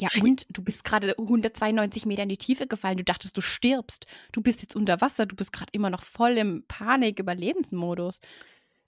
Ja, 0.00 0.08
und 0.20 0.46
du 0.48 0.62
bist 0.62 0.84
gerade 0.84 1.16
192 1.18 2.06
Meter 2.06 2.22
in 2.24 2.28
die 2.28 2.38
Tiefe 2.38 2.66
gefallen. 2.66 2.96
Du 2.96 3.04
dachtest, 3.04 3.36
du 3.36 3.40
stirbst. 3.40 4.06
Du 4.32 4.40
bist 4.40 4.62
jetzt 4.62 4.74
unter 4.74 5.00
Wasser. 5.00 5.26
Du 5.26 5.36
bist 5.36 5.52
gerade 5.52 5.70
immer 5.72 5.90
noch 5.90 6.02
voll 6.02 6.38
im 6.38 6.64
Panik-Überlebensmodus. 6.66 8.20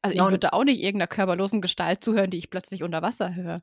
Also, 0.03 0.17
ich 0.17 0.31
würde 0.31 0.53
auch 0.53 0.65
nicht 0.65 0.81
irgendeiner 0.81 1.07
körperlosen 1.07 1.61
Gestalt 1.61 2.03
zuhören, 2.03 2.31
die 2.31 2.39
ich 2.39 2.51
plötzlich 2.51 2.83
unter 2.83 3.01
Wasser 3.01 3.35
höre. 3.35 3.63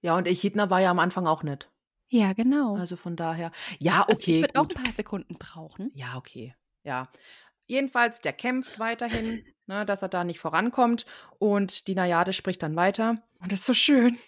Ja, 0.00 0.16
und 0.16 0.26
Echidna 0.26 0.70
war 0.70 0.80
ja 0.80 0.90
am 0.90 0.98
Anfang 0.98 1.26
auch 1.26 1.42
nicht. 1.42 1.70
Ja, 2.10 2.32
genau. 2.32 2.76
Also 2.76 2.96
von 2.96 3.16
daher. 3.16 3.50
Ja, 3.78 4.02
Also 4.02 4.20
okay. 4.20 4.36
ich 4.36 4.40
würde 4.42 4.60
auch 4.60 4.68
ein 4.68 4.82
paar 4.82 4.92
Sekunden 4.92 5.34
brauchen. 5.34 5.90
Ja, 5.94 6.16
okay. 6.16 6.54
Ja. 6.84 7.10
Jedenfalls, 7.66 8.20
der 8.20 8.32
kämpft 8.32 8.78
weiterhin, 8.78 9.44
ne, 9.66 9.84
dass 9.84 10.00
er 10.02 10.08
da 10.08 10.24
nicht 10.24 10.40
vorankommt. 10.40 11.04
Und 11.38 11.86
die 11.86 11.94
Najade 11.94 12.32
spricht 12.32 12.62
dann 12.62 12.76
weiter. 12.76 13.10
Und 13.40 13.52
das 13.52 13.60
ist 13.60 13.66
so 13.66 13.74
schön. 13.74 14.18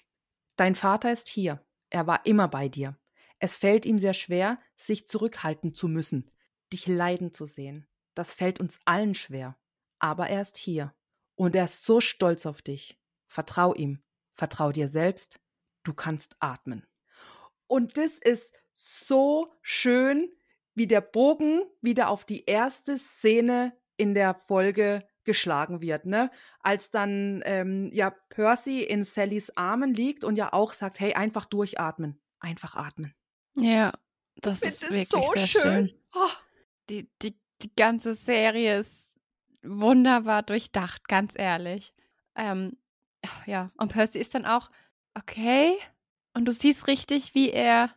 Dein 0.57 0.75
Vater 0.75 1.11
ist 1.11 1.29
hier. 1.29 1.65
Er 1.89 2.07
war 2.07 2.27
immer 2.27 2.49
bei 2.49 2.69
dir. 2.69 2.99
Es 3.39 3.57
fällt 3.57 3.87
ihm 3.87 3.99
sehr 3.99 4.13
schwer, 4.13 4.59
sich 4.77 5.09
zurückhalten 5.09 5.75
zu 5.75 5.89
müssen, 5.89 6.31
dich 6.73 6.87
leiden 6.87 7.33
zu 7.33 7.47
sehen. 7.47 7.87
Das 8.15 8.35
fällt 8.35 8.61
uns 8.61 8.81
allen 8.85 9.15
schwer. 9.15 9.57
Aber 9.99 10.29
er 10.29 10.43
ist 10.43 10.59
hier. 10.59 10.95
Und 11.35 11.57
er 11.57 11.65
ist 11.65 11.85
so 11.87 12.01
stolz 12.01 12.45
auf 12.45 12.61
dich. 12.61 13.01
Vertrau 13.27 13.75
ihm. 13.75 14.03
Vertrau 14.35 14.73
dir 14.73 14.89
selbst. 14.91 15.41
Du 15.83 15.95
kannst 15.95 16.37
atmen. 16.41 16.87
Und 17.67 17.97
das 17.97 18.19
ist 18.19 18.55
so 18.75 19.53
schön, 19.63 20.31
wie 20.75 20.87
der 20.87 21.01
Bogen 21.01 21.63
wieder 21.81 22.09
auf 22.09 22.25
die 22.25 22.45
erste 22.47 22.97
Szene 22.97 23.77
in 23.97 24.15
der 24.15 24.35
Folge 24.35 25.07
geschlagen 25.25 25.81
wird, 25.83 26.07
ne? 26.07 26.31
Als 26.61 26.91
dann 26.91 27.43
ähm, 27.45 27.91
ja 27.93 28.11
Percy 28.31 28.83
in 28.83 29.05
Sallys 29.05 29.51
Armen 29.57 29.95
liegt 29.95 30.25
und 30.25 30.37
ja 30.37 30.53
auch 30.53 30.73
sagt, 30.73 30.99
hey, 30.99 31.15
einfach 31.15 31.45
durchatmen, 31.45 32.21
einfach 32.39 32.75
atmen. 32.75 33.15
Ja, 33.57 33.93
das 34.37 34.63
ist 34.63 34.83
wirklich 34.83 35.09
so 35.09 35.23
sehr 35.35 35.47
schön. 35.47 35.89
schön. 35.89 35.95
Oh, 36.15 36.29
Die, 36.89 37.11
die, 37.21 37.39
die 37.61 37.75
ganze 37.77 38.15
Serie 38.15 38.81
ist 38.81 39.21
wunderbar 39.63 40.43
durchdacht, 40.43 41.07
ganz 41.09 41.35
ehrlich. 41.37 41.93
Ähm, 42.37 42.79
ja, 43.47 43.71
und 43.77 43.93
Percy 43.93 44.19
ist 44.19 44.35
dann 44.35 44.47
auch 44.47 44.71
okay. 45.15 45.79
Und 46.35 46.47
du 46.47 46.53
siehst 46.53 46.87
richtig, 46.87 47.35
wie 47.35 47.51
er 47.51 47.95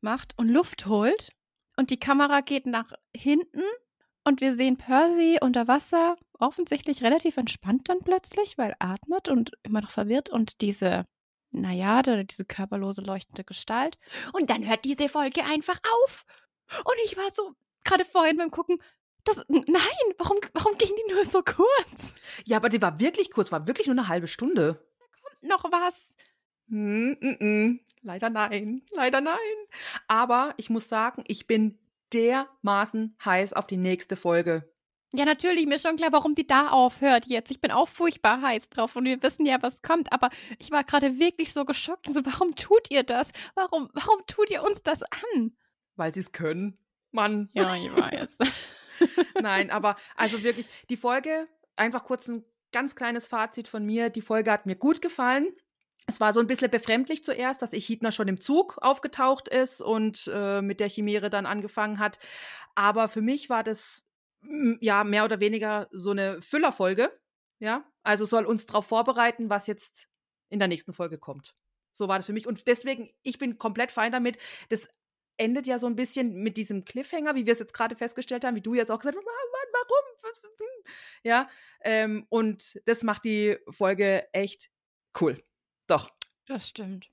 macht 0.00 0.38
und 0.38 0.48
Luft 0.48 0.86
holt. 0.86 1.32
Und 1.76 1.90
die 1.90 2.00
Kamera 2.00 2.40
geht 2.40 2.66
nach 2.66 2.92
hinten 3.14 3.62
und 4.24 4.40
wir 4.40 4.54
sehen 4.54 4.76
Percy 4.76 5.38
unter 5.40 5.68
Wasser, 5.68 6.16
offensichtlich 6.38 7.02
relativ 7.02 7.36
entspannt 7.36 7.88
dann 7.88 8.00
plötzlich, 8.00 8.58
weil 8.58 8.74
atmet 8.78 9.28
und 9.28 9.52
immer 9.62 9.80
noch 9.80 9.90
verwirrt 9.90 10.30
und 10.30 10.60
diese 10.60 11.06
oder 11.54 12.24
diese 12.24 12.46
körperlose 12.46 13.02
leuchtende 13.02 13.44
Gestalt. 13.44 13.98
Und 14.32 14.48
dann 14.48 14.66
hört 14.66 14.84
diese 14.84 15.08
Folge 15.08 15.44
einfach 15.44 15.78
auf. 16.02 16.24
Und 16.78 16.94
ich 17.04 17.16
war 17.16 17.30
so, 17.34 17.52
gerade 17.84 18.06
vorhin 18.06 18.38
beim 18.38 18.50
Gucken, 18.50 18.78
das, 19.24 19.44
nein, 19.48 19.66
warum, 20.18 20.38
warum 20.54 20.78
ging 20.78 20.88
die 20.88 21.12
nur 21.12 21.24
so 21.24 21.42
kurz? 21.42 22.14
ja, 22.46 22.56
aber 22.56 22.68
die 22.68 22.80
war 22.80 22.98
wirklich 22.98 23.30
kurz, 23.30 23.52
war 23.52 23.66
wirklich 23.66 23.86
nur 23.86 23.96
eine 23.96 24.08
halbe 24.08 24.28
Stunde. 24.28 24.82
Noch 25.42 25.64
was? 25.64 26.14
Hm, 26.68 27.16
mm, 27.20 27.44
mm. 27.44 27.80
Leider 28.02 28.30
nein, 28.30 28.82
leider 28.90 29.20
nein. 29.20 29.36
Aber 30.08 30.54
ich 30.56 30.70
muss 30.70 30.88
sagen, 30.88 31.24
ich 31.26 31.46
bin 31.46 31.78
dermaßen 32.12 33.16
heiß 33.24 33.52
auf 33.52 33.66
die 33.66 33.76
nächste 33.76 34.16
Folge. 34.16 34.68
Ja, 35.14 35.26
natürlich, 35.26 35.66
mir 35.66 35.74
ist 35.74 35.86
schon 35.86 35.96
klar, 35.96 36.10
warum 36.12 36.34
die 36.34 36.46
da 36.46 36.68
aufhört 36.68 37.26
jetzt. 37.26 37.50
Ich 37.50 37.60
bin 37.60 37.70
auch 37.70 37.88
furchtbar 37.88 38.40
heiß 38.40 38.70
drauf 38.70 38.96
und 38.96 39.04
wir 39.04 39.22
wissen 39.22 39.44
ja, 39.44 39.62
was 39.62 39.82
kommt. 39.82 40.10
Aber 40.10 40.30
ich 40.58 40.70
war 40.70 40.84
gerade 40.84 41.18
wirklich 41.18 41.52
so 41.52 41.66
geschockt. 41.66 42.08
So, 42.08 42.24
warum 42.24 42.56
tut 42.56 42.90
ihr 42.90 43.02
das? 43.02 43.30
Warum, 43.54 43.90
warum 43.92 44.22
tut 44.26 44.50
ihr 44.50 44.62
uns 44.62 44.82
das 44.82 45.02
an? 45.02 45.54
Weil 45.96 46.14
sie 46.14 46.20
es 46.20 46.32
können. 46.32 46.78
Mann. 47.10 47.50
Ja, 47.52 47.76
ich 47.76 47.94
weiß. 47.94 48.38
Nein, 49.42 49.70
aber 49.70 49.96
also 50.16 50.42
wirklich, 50.42 50.66
die 50.88 50.96
Folge, 50.96 51.46
einfach 51.76 52.04
kurz 52.04 52.28
ein 52.28 52.42
ganz 52.72 52.96
kleines 52.96 53.26
Fazit 53.26 53.68
von 53.68 53.84
mir. 53.84 54.10
Die 54.10 54.22
Folge 54.22 54.50
hat 54.50 54.66
mir 54.66 54.76
gut 54.76 55.02
gefallen. 55.02 55.54
Es 56.06 56.20
war 56.20 56.32
so 56.32 56.40
ein 56.40 56.46
bisschen 56.46 56.70
befremdlich 56.70 57.22
zuerst, 57.22 57.62
dass 57.62 57.72
Echidna 57.72 58.10
schon 58.10 58.28
im 58.28 58.40
Zug 58.40 58.78
aufgetaucht 58.80 59.48
ist 59.48 59.80
und 59.80 60.28
äh, 60.32 60.60
mit 60.60 60.80
der 60.80 60.88
Chimäre 60.88 61.30
dann 61.30 61.46
angefangen 61.46 61.98
hat. 61.98 62.18
Aber 62.74 63.06
für 63.08 63.22
mich 63.22 63.48
war 63.50 63.62
das 63.62 64.04
mm, 64.40 64.74
ja 64.80 65.04
mehr 65.04 65.24
oder 65.24 65.40
weniger 65.40 65.88
so 65.92 66.10
eine 66.10 66.42
Füllerfolge. 66.42 67.16
Ja, 67.60 67.84
also 68.02 68.24
soll 68.24 68.44
uns 68.44 68.66
darauf 68.66 68.86
vorbereiten, 68.86 69.48
was 69.48 69.68
jetzt 69.68 70.08
in 70.48 70.58
der 70.58 70.66
nächsten 70.66 70.92
Folge 70.92 71.18
kommt. 71.18 71.54
So 71.92 72.08
war 72.08 72.18
das 72.18 72.26
für 72.26 72.32
mich. 72.32 72.48
Und 72.48 72.66
deswegen, 72.66 73.10
ich 73.22 73.38
bin 73.38 73.58
komplett 73.58 73.92
fein 73.92 74.10
damit. 74.10 74.38
Das 74.70 74.88
endet 75.36 75.66
ja 75.66 75.78
so 75.78 75.86
ein 75.86 75.96
bisschen 75.96 76.42
mit 76.42 76.56
diesem 76.56 76.84
Cliffhanger, 76.84 77.34
wie 77.34 77.46
wir 77.46 77.52
es 77.52 77.60
jetzt 77.60 77.74
gerade 77.74 77.94
festgestellt 77.94 78.44
haben, 78.44 78.56
wie 78.56 78.62
du 78.62 78.74
jetzt 78.74 78.90
auch 78.90 78.98
gesagt 78.98 79.16
hast, 79.16 79.51
warum? 79.72 80.32
Hm? 80.58 80.92
Ja, 81.24 81.48
ähm, 81.82 82.26
und 82.28 82.80
das 82.86 83.02
macht 83.02 83.24
die 83.24 83.56
Folge 83.70 84.26
echt 84.32 84.70
cool. 85.20 85.42
Doch. 85.86 86.10
Das 86.46 86.68
stimmt. 86.68 87.08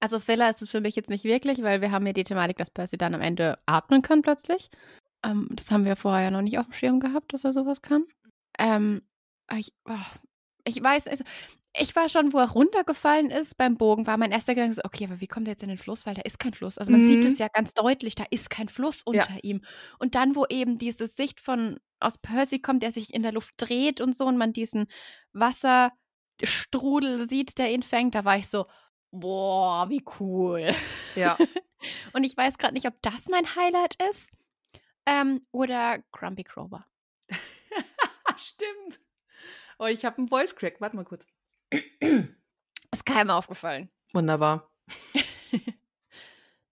Also 0.00 0.20
Filler 0.20 0.48
ist 0.48 0.62
es 0.62 0.70
für 0.70 0.80
mich 0.80 0.94
jetzt 0.96 1.10
nicht 1.10 1.24
wirklich, 1.24 1.62
weil 1.62 1.80
wir 1.80 1.90
haben 1.90 2.06
ja 2.06 2.12
die 2.12 2.24
Thematik, 2.24 2.56
dass 2.58 2.70
Percy 2.70 2.96
dann 2.98 3.14
am 3.14 3.20
Ende 3.20 3.58
atmen 3.66 4.02
kann 4.02 4.22
plötzlich. 4.22 4.70
Ähm, 5.24 5.48
das 5.50 5.70
haben 5.70 5.84
wir 5.84 5.96
vorher 5.96 6.24
ja 6.26 6.30
noch 6.30 6.42
nicht 6.42 6.58
auf 6.58 6.66
dem 6.66 6.72
Schirm 6.74 7.00
gehabt, 7.00 7.32
dass 7.32 7.44
er 7.44 7.52
sowas 7.52 7.82
kann. 7.82 8.04
Ähm, 8.58 9.02
ich, 9.56 9.72
oh, 9.86 9.94
ich 10.64 10.80
weiß, 10.82 11.08
also, 11.08 11.24
ich 11.76 11.94
war 11.96 12.08
schon, 12.08 12.32
wo 12.32 12.38
er 12.38 12.48
runtergefallen 12.50 13.30
ist 13.30 13.56
beim 13.56 13.76
Bogen, 13.76 14.06
war 14.06 14.16
mein 14.16 14.32
erster 14.32 14.54
Gedanke 14.54 14.80
okay, 14.84 15.04
aber 15.04 15.20
wie 15.20 15.26
kommt 15.26 15.48
er 15.48 15.52
jetzt 15.52 15.62
in 15.62 15.68
den 15.68 15.78
Fluss? 15.78 16.06
Weil 16.06 16.14
da 16.14 16.22
ist 16.22 16.38
kein 16.38 16.54
Fluss. 16.54 16.78
Also 16.78 16.92
man 16.92 17.06
sieht 17.06 17.24
Mhm. 17.24 17.32
es 17.32 17.38
ja 17.38 17.48
ganz 17.48 17.74
deutlich, 17.74 18.14
da 18.14 18.24
ist 18.30 18.50
kein 18.50 18.68
Fluss 18.68 19.02
unter 19.02 19.42
ihm. 19.42 19.62
Und 19.98 20.14
dann, 20.14 20.34
wo 20.36 20.46
eben 20.48 20.78
diese 20.78 21.06
Sicht 21.08 21.40
von 21.40 21.78
aus 22.00 22.18
Percy 22.18 22.60
kommt, 22.60 22.82
der 22.82 22.92
sich 22.92 23.14
in 23.14 23.22
der 23.22 23.32
Luft 23.32 23.54
dreht 23.56 24.00
und 24.00 24.16
so 24.16 24.26
und 24.26 24.36
man 24.36 24.52
diesen 24.52 24.86
Wasserstrudel 25.32 27.28
sieht, 27.28 27.58
der 27.58 27.72
ihn 27.72 27.82
fängt, 27.82 28.14
da 28.14 28.24
war 28.24 28.36
ich 28.36 28.48
so, 28.48 28.66
boah, 29.10 29.88
wie 29.88 30.04
cool. 30.20 30.70
Ja. 31.14 31.36
Und 32.12 32.24
ich 32.24 32.36
weiß 32.36 32.58
gerade 32.58 32.74
nicht, 32.74 32.88
ob 32.88 33.00
das 33.02 33.28
mein 33.28 33.54
Highlight 33.54 33.94
ist 34.10 34.32
ähm, 35.06 35.40
oder 35.52 36.02
Grumpy 36.10 36.42
Crober. 36.42 36.84
Stimmt. 38.36 39.00
Oh, 39.78 39.86
ich 39.86 40.04
habe 40.04 40.18
einen 40.18 40.28
Voice 40.28 40.56
Crack. 40.56 40.80
Warte 40.80 40.96
mal 40.96 41.04
kurz. 41.04 41.24
Ist 41.70 43.06
keinem 43.06 43.30
aufgefallen. 43.30 43.90
Wunderbar. 44.12 44.68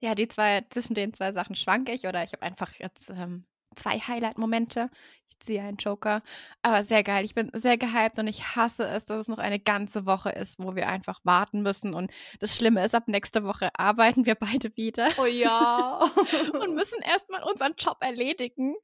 Ja, 0.01 0.15
die 0.15 0.29
zwei, 0.29 0.65
zwischen 0.71 0.95
den 0.95 1.15
zwei 1.15 1.33
Sachen 1.33 1.57
schwanke 1.57 1.93
ich 1.93 2.07
oder 2.07 2.23
ich 2.23 2.33
habe 2.33 2.43
einfach 2.43 2.75
jetzt 2.75 3.11
ähm, 3.11 3.47
zwei 3.77 3.99
Highlight-Momente. 3.99 4.91
Ich 5.29 5.41
ziehe 5.41 5.63
einen 5.63 5.77
Joker. 5.77 6.23
Aber 6.63 6.83
sehr 6.83 7.03
geil. 7.03 7.25
Ich 7.25 7.35
bin 7.35 7.51
sehr 7.53 7.77
gehypt 7.77 8.19
und 8.19 8.27
ich 8.27 8.57
hasse 8.57 8.87
es, 8.87 9.05
dass 9.05 9.21
es 9.21 9.29
noch 9.29 9.39
eine 9.39 9.61
ganze 9.61 10.07
Woche 10.07 10.31
ist, 10.31 10.59
wo 10.59 10.75
wir 10.75 10.89
einfach 10.89 11.21
warten 11.25 11.63
müssen. 11.63 11.95
Und 11.95 12.11
das 12.41 12.57
Schlimme 12.57 12.85
ist, 12.85 12.95
ab 12.95 13.09
nächste 13.09 13.45
Woche 13.45 13.71
arbeiten 13.79 14.27
wir 14.27 14.35
beide 14.35 14.75
wieder. 14.77 15.09
Oh 15.19 15.27
ja. 15.27 15.99
und 16.61 16.75
müssen 16.75 17.01
erstmal 17.03 17.43
unseren 17.43 17.75
Job 17.79 17.99
erledigen. 18.01 18.75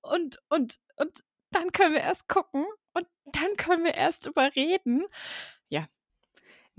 Und, 0.00 0.38
und, 0.48 0.78
und 0.96 1.24
dann 1.50 1.72
können 1.72 1.94
wir 1.94 2.02
erst 2.02 2.28
gucken 2.28 2.66
und 2.94 3.06
dann 3.26 3.56
können 3.56 3.84
wir 3.84 3.94
erst 3.94 4.26
überreden. 4.26 5.04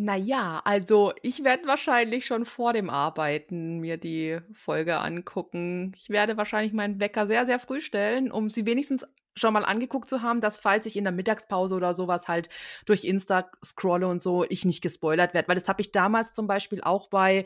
Naja, 0.02 0.62
also 0.64 1.12
ich 1.24 1.44
werde 1.44 1.68
wahrscheinlich 1.68 2.26
schon 2.26 2.46
vor 2.46 2.72
dem 2.72 2.90
Arbeiten 2.90 3.80
mir 3.80 3.98
die 3.98 4.40
Folge 4.54 4.98
angucken. 4.98 5.92
Ich 5.94 6.10
werde 6.10 6.38
wahrscheinlich 6.38 6.72
meinen 6.72 7.02
Wecker 7.02 7.28
sehr, 7.28 7.46
sehr 7.46 7.60
früh 7.60 7.82
stellen, 7.82 8.32
um 8.32 8.48
sie 8.48 8.66
wenigstens 8.66 9.06
schon 9.36 9.52
mal 9.52 9.66
angeguckt 9.66 10.08
zu 10.08 10.22
haben, 10.22 10.40
dass 10.40 10.58
falls 10.58 10.86
ich 10.86 10.96
in 10.96 11.04
der 11.04 11.12
Mittagspause 11.12 11.76
oder 11.76 11.94
sowas 11.94 12.30
halt 12.30 12.48
durch 12.86 13.04
Insta 13.04 13.52
scrolle 13.62 14.08
und 14.08 14.22
so, 14.22 14.46
ich 14.48 14.64
nicht 14.64 14.82
gespoilert 14.82 15.34
werde. 15.34 15.50
Weil 15.50 15.56
das 15.56 15.68
habe 15.68 15.82
ich 15.82 15.92
damals 15.92 16.32
zum 16.32 16.48
Beispiel 16.48 16.80
auch 16.80 17.10
bei 17.10 17.44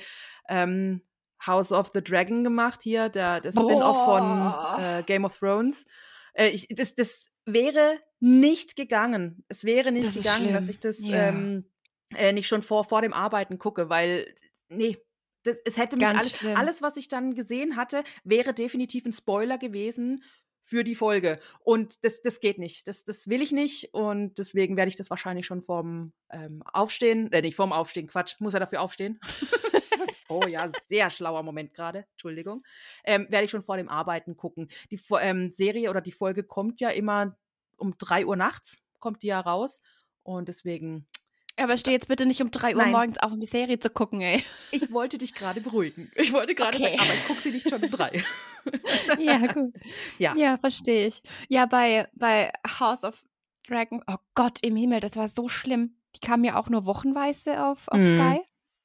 ähm, 0.47 1.01
House 1.47 1.71
of 1.71 1.89
the 1.95 2.03
Dragon 2.03 2.43
gemacht, 2.43 2.83
hier, 2.83 3.09
der, 3.09 3.41
der 3.41 3.51
Spin-off 3.51 4.05
von 4.05 4.83
äh, 4.83 5.01
Game 5.01 5.25
of 5.25 5.39
Thrones. 5.39 5.85
Äh, 6.33 6.49
ich, 6.49 6.67
das, 6.67 6.93
das 6.93 7.25
wäre 7.47 7.97
nicht 8.19 8.75
gegangen. 8.75 9.43
Es 9.47 9.63
wäre 9.63 9.91
nicht 9.91 10.05
Das 10.05 10.13
gegangen, 10.13 10.53
dass 10.53 10.69
ich 10.69 10.79
das 10.79 10.99
Ja. 10.99 11.29
ähm, 11.29 11.65
äh, 12.15 12.33
nicht 12.33 12.47
schon 12.47 12.61
vor, 12.61 12.83
vor 12.83 13.01
dem 13.01 13.13
Arbeiten 13.13 13.57
gucke, 13.57 13.89
weil, 13.89 14.33
nee, 14.69 14.97
das, 15.43 15.57
es 15.65 15.77
hätte 15.77 15.97
mich 15.97 16.07
alles, 16.07 16.31
schlimm. 16.31 16.55
alles, 16.55 16.81
was 16.81 16.97
ich 16.97 17.07
dann 17.07 17.35
gesehen 17.35 17.75
hatte, 17.75 18.03
wäre 18.23 18.53
definitiv 18.53 19.05
ein 19.05 19.13
Spoiler 19.13 19.57
gewesen 19.57 20.23
für 20.63 20.83
die 20.83 20.95
Folge. 20.95 21.39
Und 21.59 22.03
das, 22.05 22.21
das 22.21 22.39
geht 22.39 22.57
nicht. 22.57 22.87
Das, 22.87 23.03
das 23.03 23.27
will 23.27 23.41
ich 23.41 23.51
nicht. 23.51 23.93
Und 23.93 24.37
deswegen 24.37 24.77
werde 24.77 24.89
ich 24.89 24.95
das 24.95 25.09
wahrscheinlich 25.09 25.45
schon 25.45 25.61
vorm 25.61 26.13
ähm, 26.29 26.63
Aufstehen, 26.65 27.31
äh, 27.31 27.41
nicht 27.41 27.55
vorm 27.55 27.73
Aufstehen, 27.73 28.07
Quatsch, 28.07 28.39
muss 28.39 28.53
er 28.53 28.61
dafür 28.61 28.81
aufstehen. 28.81 29.19
oh 30.29 30.45
ja, 30.47 30.69
sehr 30.85 31.09
schlauer 31.09 31.43
Moment 31.43 31.73
gerade, 31.73 32.05
Entschuldigung. 32.11 32.63
Ähm, 33.03 33.27
werde 33.29 33.45
ich 33.45 33.51
schon 33.51 33.63
vor 33.63 33.77
dem 33.77 33.89
Arbeiten 33.89 34.37
gucken. 34.37 34.69
Die 34.89 34.99
ähm, 35.19 35.51
Serie 35.51 35.89
oder 35.89 36.01
die 36.01 36.11
Folge 36.11 36.43
kommt 36.43 36.79
ja 36.79 36.89
immer 36.89 37.37
um 37.77 37.97
3 37.97 38.25
Uhr 38.25 38.37
nachts, 38.37 38.83
kommt 38.99 39.23
die 39.23 39.27
ja 39.27 39.41
raus. 39.41 39.81
Und 40.23 40.47
deswegen 40.47 41.05
Aber 41.55 41.77
steh 41.77 41.91
jetzt 41.91 42.07
bitte 42.07 42.25
nicht 42.25 42.41
um 42.41 42.49
3 42.49 42.75
Uhr 42.75 42.81
Nein. 42.81 42.91
morgens 42.91 43.19
auf, 43.19 43.31
um 43.31 43.39
die 43.39 43.45
Serie 43.45 43.77
zu 43.79 43.89
gucken, 43.91 44.21
ey. 44.21 44.43
Ich 44.71 44.91
wollte 44.91 45.17
dich 45.19 45.33
gerade 45.35 45.61
beruhigen. 45.61 46.11
Ich 46.15 46.33
wollte 46.33 46.55
gerade 46.55 46.77
Okay. 46.77 46.97
sagen, 46.97 46.99
aber 46.99 47.13
ich 47.13 47.27
gucke 47.27 47.41
sie 47.41 47.51
nicht 47.51 47.69
schon 47.69 47.83
um 47.83 47.91
drei. 47.91 48.23
Ja, 49.19 49.37
gut. 49.51 49.73
Ja. 50.17 50.33
Ja, 50.37 50.57
verstehe 50.57 51.07
ich. 51.07 51.21
Ja, 51.49 51.65
bei, 51.65 52.07
bei 52.13 52.51
House 52.79 53.03
of 53.03 53.21
Dragon, 53.67 54.01
oh 54.07 54.15
Gott 54.35 54.59
im 54.61 54.75
Himmel, 54.77 54.99
das 55.01 55.15
war 55.17 55.27
so 55.27 55.47
schlimm. 55.49 55.97
Die 56.15 56.21
kamen 56.21 56.43
ja 56.45 56.57
auch 56.57 56.69
nur 56.69 56.85
wochenweise 56.85 57.61
auf, 57.65 57.87
auf 57.89 57.99
Mhm. 57.99 58.15
Sky. 58.17 58.41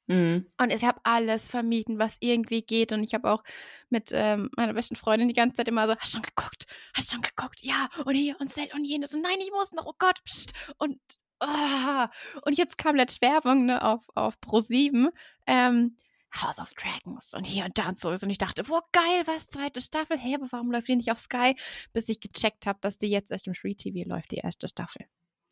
Mhm. 0.07 0.45
Und 0.59 0.73
ich 0.73 0.83
habe 0.83 0.99
alles 1.03 1.49
vermieden, 1.49 1.97
was 1.97 2.17
irgendwie 2.19 2.61
geht. 2.61 2.91
Und 2.91 3.03
ich 3.03 3.13
habe 3.13 3.31
auch 3.31 3.43
mit 3.89 4.09
ähm, 4.11 4.49
meiner 4.57 4.73
besten 4.73 4.95
Freundin 4.95 5.27
die 5.29 5.33
ganze 5.33 5.55
Zeit 5.57 5.67
immer 5.69 5.87
so, 5.87 5.95
hast 5.95 6.11
schon 6.11 6.23
geguckt? 6.23 6.65
Hast 6.95 7.11
schon 7.11 7.21
geguckt? 7.21 7.61
Ja, 7.63 7.87
und 8.05 8.15
hier 8.15 8.35
und 8.39 8.51
Cell 8.51 8.67
und 8.73 8.83
jenes. 8.83 9.13
Und 9.15 9.21
nein, 9.21 9.37
ich 9.39 9.51
muss 9.51 9.71
noch, 9.71 9.85
oh 9.85 9.93
Gott, 9.97 10.19
pst. 10.25 10.51
Und, 10.77 10.99
ah. 11.39 12.09
und 12.43 12.57
jetzt 12.57 12.77
kam 12.77 12.95
letzte 12.95 13.21
Werbung 13.21 13.65
ne, 13.65 13.83
auf, 13.83 14.09
auf 14.15 14.35
Pro7. 14.39 15.09
Ähm, 15.47 15.97
House 16.31 16.59
of 16.59 16.73
Dragons 16.75 17.33
und 17.33 17.45
hier 17.45 17.65
und 17.65 17.77
da 17.77 17.89
und 17.89 17.97
so. 17.97 18.09
Und 18.09 18.29
ich 18.29 18.37
dachte, 18.37 18.63
boah, 18.63 18.83
geil, 18.91 19.23
was, 19.25 19.47
zweite 19.47 19.81
Staffel? 19.81 20.17
Hä, 20.17 20.35
aber 20.35 20.47
warum 20.51 20.71
läuft 20.71 20.87
die 20.87 20.95
nicht 20.95 21.11
auf 21.11 21.19
Sky? 21.19 21.55
Bis 21.91 22.07
ich 22.09 22.19
gecheckt 22.19 22.67
habe, 22.67 22.79
dass 22.81 22.97
die 22.97 23.07
jetzt 23.07 23.31
erst 23.31 23.47
im 23.47 23.55
Free 23.55 23.73
TV 23.73 24.07
läuft, 24.07 24.31
die 24.31 24.37
erste 24.37 24.67
Staffel. 24.67 25.05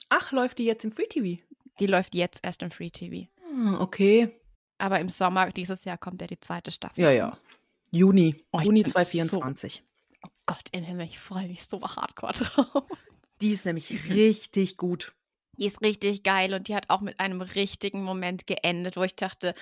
Ach, 0.09 0.31
läuft 0.31 0.59
die 0.59 0.65
jetzt 0.65 0.85
im 0.85 0.91
Free 0.91 1.07
TV? 1.07 1.41
Die 1.79 1.87
läuft 1.87 2.15
jetzt 2.15 2.39
erst 2.43 2.61
im 2.61 2.71
Free 2.71 2.89
TV. 2.89 3.27
Hm, 3.49 3.75
okay. 3.81 4.39
Aber 4.77 4.99
im 4.99 5.09
Sommer 5.09 5.51
dieses 5.51 5.83
Jahr 5.83 5.97
kommt 5.97 6.21
ja 6.21 6.27
die 6.27 6.39
zweite 6.39 6.71
Staffel. 6.71 7.03
Ja, 7.03 7.11
ja. 7.11 7.37
Juni. 7.91 8.35
Oh, 8.51 8.59
Juni 8.59 8.83
bin 8.83 8.91
2024. 8.91 9.83
Oh 10.23 10.29
Gott 10.45 10.69
im 10.71 10.83
Himmel, 10.83 11.07
ich 11.07 11.19
freue 11.19 11.47
mich 11.47 11.65
so 11.65 11.81
hardcore 11.81 12.33
drauf. 12.33 12.83
Die 13.41 13.51
ist 13.51 13.65
nämlich 13.65 14.09
richtig 14.09 14.77
gut. 14.77 15.13
Die 15.57 15.65
ist 15.65 15.81
richtig 15.81 16.23
geil 16.23 16.53
und 16.53 16.67
die 16.67 16.75
hat 16.75 16.89
auch 16.89 17.01
mit 17.01 17.19
einem 17.19 17.41
richtigen 17.41 18.03
Moment 18.03 18.47
geendet, 18.47 18.95
wo 18.95 19.03
ich 19.03 19.15
dachte, 19.15 19.53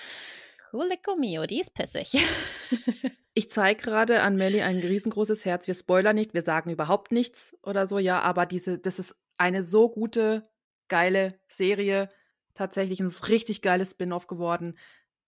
Hulico 0.71 1.15
mio, 1.15 1.45
die 1.45 1.61
ist 1.61 1.73
pissig. 1.73 2.11
Ich 3.37 3.51
zeige 3.51 3.83
gerade 3.83 4.21
an 4.21 4.37
Melly 4.37 4.61
ein 4.61 4.79
riesengroßes 4.79 5.43
Herz. 5.43 5.67
Wir 5.67 5.73
spoilern 5.73 6.15
nicht, 6.15 6.33
wir 6.33 6.41
sagen 6.41 6.69
überhaupt 6.69 7.11
nichts 7.11 7.53
oder 7.63 7.85
so, 7.85 7.99
ja, 7.99 8.21
aber 8.21 8.45
diese, 8.45 8.79
das 8.79 8.97
ist 8.97 9.13
eine 9.37 9.61
so 9.61 9.89
gute, 9.89 10.49
geile 10.87 11.37
Serie. 11.49 12.09
Tatsächlich 12.53 13.01
ein 13.01 13.07
richtig 13.27 13.61
geiles 13.61 13.91
Spin-off 13.91 14.27
geworden. 14.27 14.77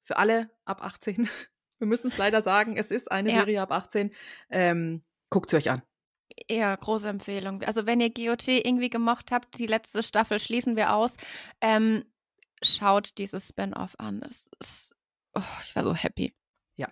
Für 0.03 0.15
alle 0.15 0.49
ab 0.63 0.81
18. 0.81 1.27
Wir 1.79 1.87
müssen 1.87 2.07
es 2.07 2.17
leider 2.17 2.41
sagen, 2.41 2.77
es 2.77 2.91
ist 2.91 3.11
eine 3.11 3.29
Ja. 3.29 3.39
Serie 3.39 3.61
ab 3.61 3.73
18. 3.73 4.11
Ähm, 4.49 5.03
Guckt 5.29 5.49
sie 5.49 5.57
euch 5.57 5.69
an. 5.69 5.81
Ja, 6.49 6.75
große 6.75 7.07
Empfehlung. 7.07 7.63
Also 7.63 7.85
wenn 7.85 7.99
ihr 8.01 8.09
GOT 8.13 8.47
irgendwie 8.47 8.89
gemocht 8.89 9.31
habt, 9.31 9.57
die 9.59 9.67
letzte 9.67 10.03
Staffel 10.03 10.39
schließen 10.39 10.75
wir 10.75 10.93
aus. 10.93 11.15
Ähm, 11.61 12.05
schaut 12.63 13.17
dieses 13.17 13.49
Spin-off 13.49 13.95
an. 13.99 14.21
Es 14.27 14.47
ist, 14.59 14.95
oh, 15.35 15.41
ich 15.67 15.75
war 15.75 15.83
so 15.83 15.93
happy. 15.93 16.33
Ja. 16.75 16.87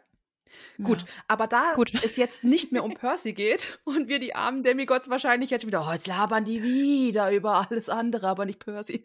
Gut, 0.81 1.01
Ja. 1.01 1.07
aber 1.27 1.47
da 1.47 1.73
Gut. 1.75 1.93
es 2.03 2.15
jetzt 2.17 2.43
nicht 2.43 2.71
mehr 2.71 2.83
um 2.83 2.93
Percy 2.95 3.33
geht 3.33 3.79
und 3.83 4.07
wir 4.07 4.19
die 4.19 4.35
armen 4.35 4.63
Demigods 4.63 5.09
wahrscheinlich 5.09 5.49
jetzt 5.49 5.65
wieder, 5.65 5.85
oh, 5.87 5.91
jetzt 5.91 6.07
labern 6.07 6.45
die 6.45 6.63
wieder 6.63 7.31
über 7.31 7.67
alles 7.69 7.89
andere, 7.89 8.27
aber 8.27 8.45
nicht 8.45 8.59
Percy. 8.59 9.03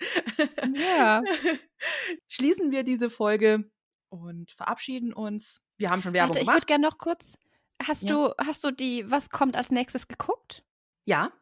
Ja. 0.75 1.23
Schließen 2.29 2.71
wir 2.71 2.83
diese 2.85 3.11
Folge 3.11 3.71
und 4.09 4.51
verabschieden 4.51 5.13
uns. 5.13 5.61
Wir 5.77 5.91
haben 5.91 6.03
schon 6.03 6.13
Werbung 6.13 6.31
Warte, 6.35 6.41
ich 6.41 6.47
würde 6.47 6.55
gemacht. 6.61 6.67
gerne 6.67 6.87
noch 6.87 6.99
kurz. 6.99 7.37
Hast 7.83 8.05
Ja. 8.05 8.15
du, 8.15 8.35
hast 8.45 8.65
du 8.65 8.71
die, 8.71 9.11
was 9.11 9.31
kommt 9.31 9.57
als 9.57 9.71
nächstes 9.71 10.09
geguckt? 10.09 10.65
Ja. 11.07 11.33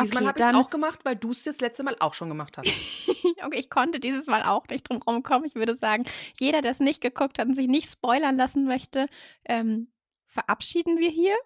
Diesmal 0.00 0.22
Okay, 0.22 0.28
habe 0.28 0.40
ich 0.40 0.46
es 0.46 0.54
auch 0.54 0.70
gemacht, 0.70 1.00
weil 1.04 1.16
du 1.16 1.30
es 1.30 1.44
das 1.44 1.60
letzte 1.60 1.82
Mal 1.82 1.96
auch 2.00 2.14
schon 2.14 2.28
gemacht 2.28 2.56
hast. 2.56 2.66
okay, 3.44 3.58
ich 3.58 3.68
konnte 3.70 4.00
dieses 4.00 4.26
Mal 4.26 4.42
auch 4.42 4.66
nicht 4.68 4.88
drum 4.88 5.02
rumkommen. 5.02 5.44
Ich 5.44 5.54
würde 5.54 5.74
sagen, 5.74 6.04
jeder, 6.38 6.62
der 6.62 6.70
es 6.70 6.80
nicht 6.80 7.00
geguckt 7.02 7.38
hat 7.38 7.46
und 7.46 7.54
sich 7.54 7.68
nicht 7.68 7.90
spoilern 7.90 8.36
lassen 8.36 8.64
möchte, 8.64 9.06
ähm, 9.44 9.92
verabschieden 10.26 10.98
wir 10.98 11.10
hier 11.10 11.36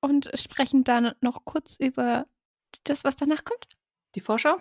und 0.00 0.30
sprechen 0.34 0.84
dann 0.84 1.14
noch 1.22 1.44
kurz 1.46 1.76
über 1.76 2.26
das, 2.84 3.04
was 3.04 3.16
danach 3.16 3.44
kommt. 3.44 3.66
Die 4.14 4.20
Vorschau? 4.20 4.58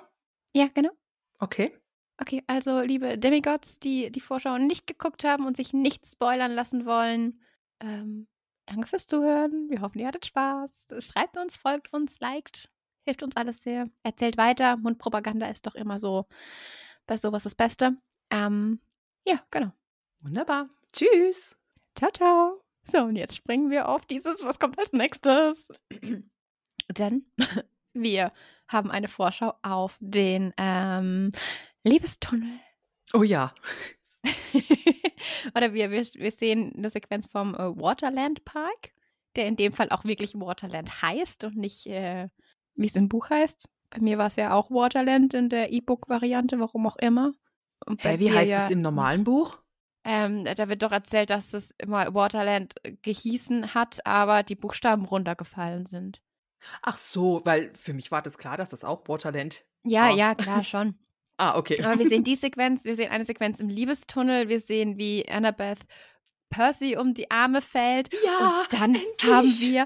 Ja, 0.54 0.68
genau. 0.74 0.92
Okay. 1.40 1.78
Okay, 2.22 2.44
also 2.48 2.80
liebe 2.80 3.18
Demigods, 3.18 3.80
die 3.80 4.10
die 4.12 4.22
Vorschau 4.22 4.58
nicht 4.58 4.88
geguckt 4.88 5.26
haben 5.26 5.46
und 5.46 5.58
sich 5.58 5.74
nicht 5.74 6.06
spoilern 6.06 6.54
lassen 6.54 6.86
wollen, 6.86 7.42
ähm, 7.82 8.28
danke 8.66 8.88
fürs 8.88 9.08
Zuhören. 9.08 9.70
Wir 9.70 9.82
hoffen, 9.82 10.00
ihr 10.00 10.08
hattet 10.08 10.26
Spaß. 10.26 10.88
Schreibt 11.00 11.38
uns, 11.38 11.58
folgt 11.58 11.92
uns, 11.94 12.20
liked. 12.20 12.70
Hilft 13.06 13.24
uns 13.24 13.36
alles 13.36 13.64
sehr. 13.64 13.88
Erzählt 14.04 14.38
weiter. 14.38 14.78
Mundpropaganda 14.78 15.48
ist 15.48 15.68
doch 15.68 15.76
immer 15.76 16.00
so 16.00 16.26
bei 17.06 17.18
sowas 17.18 17.44
das 17.44 17.56
Beste. 17.56 17.98
Ähm, 18.32 18.80
ja, 19.26 19.40
genau. 19.52 19.72
Wunderbar. 20.22 20.70
Tschüss. 20.94 21.56
Ciao, 21.96 22.12
ciao. 22.12 22.64
So, 22.92 23.00
und 23.00 23.16
jetzt 23.16 23.36
springen 23.36 23.70
wir 23.70 23.90
auf 23.90 24.06
dieses, 24.06 24.44
was 24.44 24.60
kommt 24.60 24.80
als 24.80 24.94
nächstes? 24.94 25.68
Denn 26.98 27.26
wir 27.94 28.32
haben 28.68 28.92
eine 28.92 29.08
Vorschau 29.08 29.54
auf 29.62 29.98
den 30.00 30.54
ähm, 30.58 31.32
Liebestunnel. 31.84 32.60
Oh 33.14 33.24
ja. 33.24 33.54
Oder 35.56 35.74
wir, 35.74 35.92
wir, 35.92 36.02
wir 36.02 36.32
sehen 36.32 36.74
eine 36.78 36.90
Sequenz 36.90 37.28
vom 37.28 37.56
äh, 37.56 37.76
Waterland 37.78 38.46
Park, 38.46 38.92
der 39.36 39.48
in 39.48 39.56
dem 39.56 39.72
Fall 39.74 39.90
auch 39.90 40.04
wirklich 40.06 40.36
Waterland 40.36 41.02
heißt 41.02 41.44
und 41.44 41.58
nicht, 41.58 41.88
äh, 41.88 42.30
wie 42.76 42.88
es 42.88 42.96
im 42.96 43.10
Buch 43.10 43.30
heißt. 43.30 43.68
Bei 43.90 44.00
mir 44.00 44.18
war 44.18 44.28
es 44.28 44.36
ja 44.36 44.54
auch 44.54 44.72
Waterland 44.72 45.34
in 45.34 45.50
der 45.50 45.72
E-Book-Variante, 45.72 46.60
warum 46.60 46.88
auch 46.88 46.98
immer. 46.98 47.34
Und 47.86 48.02
bei 48.02 48.14
Hä, 48.14 48.20
wie 48.20 48.32
heißt 48.32 48.50
ja, 48.50 48.66
es 48.66 48.72
im 48.72 48.82
normalen 48.82 49.24
Buch? 49.24 49.60
Ähm, 50.06 50.44
da 50.44 50.68
wird 50.68 50.84
doch 50.84 50.92
erzählt, 50.92 51.30
dass 51.30 51.54
es 51.54 51.72
immer 51.78 52.14
Waterland 52.14 52.76
äh, 52.84 52.94
gehießen 53.02 53.74
hat, 53.74 54.06
aber 54.06 54.44
die 54.44 54.56
Buchstaben 54.56 55.06
runtergefallen 55.06 55.86
sind. 55.86 56.22
Ach 56.82 56.96
so, 56.98 57.42
weil 57.46 57.74
für 57.76 57.94
mich 57.94 58.12
war 58.12 58.22
das 58.22 58.38
klar, 58.38 58.58
dass 58.58 58.70
das 58.70 58.84
auch 58.84 59.08
Waterland. 59.08 59.66
Ja, 59.86 60.06
Ah. 60.06 60.16
ja, 60.16 60.36
klar 60.36 60.64
schon. 60.64 60.98
Ah, 61.44 61.58
okay. 61.58 61.84
Aber 61.84 62.00
wir 62.00 62.08
sehen 62.08 62.24
die 62.24 62.36
Sequenz, 62.36 62.86
wir 62.86 62.96
sehen 62.96 63.12
eine 63.12 63.26
Sequenz 63.26 63.60
im 63.60 63.68
Liebestunnel, 63.68 64.48
wir 64.48 64.60
sehen, 64.60 64.98
wie 64.98 65.28
Annabeth 65.28 65.80
Percy 66.50 66.96
um 66.98 67.14
die 67.14 67.30
Arme 67.32 67.62
fällt. 67.62 68.10
Ja, 68.24 68.62
und 68.62 68.74
dann 68.74 68.96
endlich. 68.96 69.24
haben 69.24 69.48
wir 69.60 69.86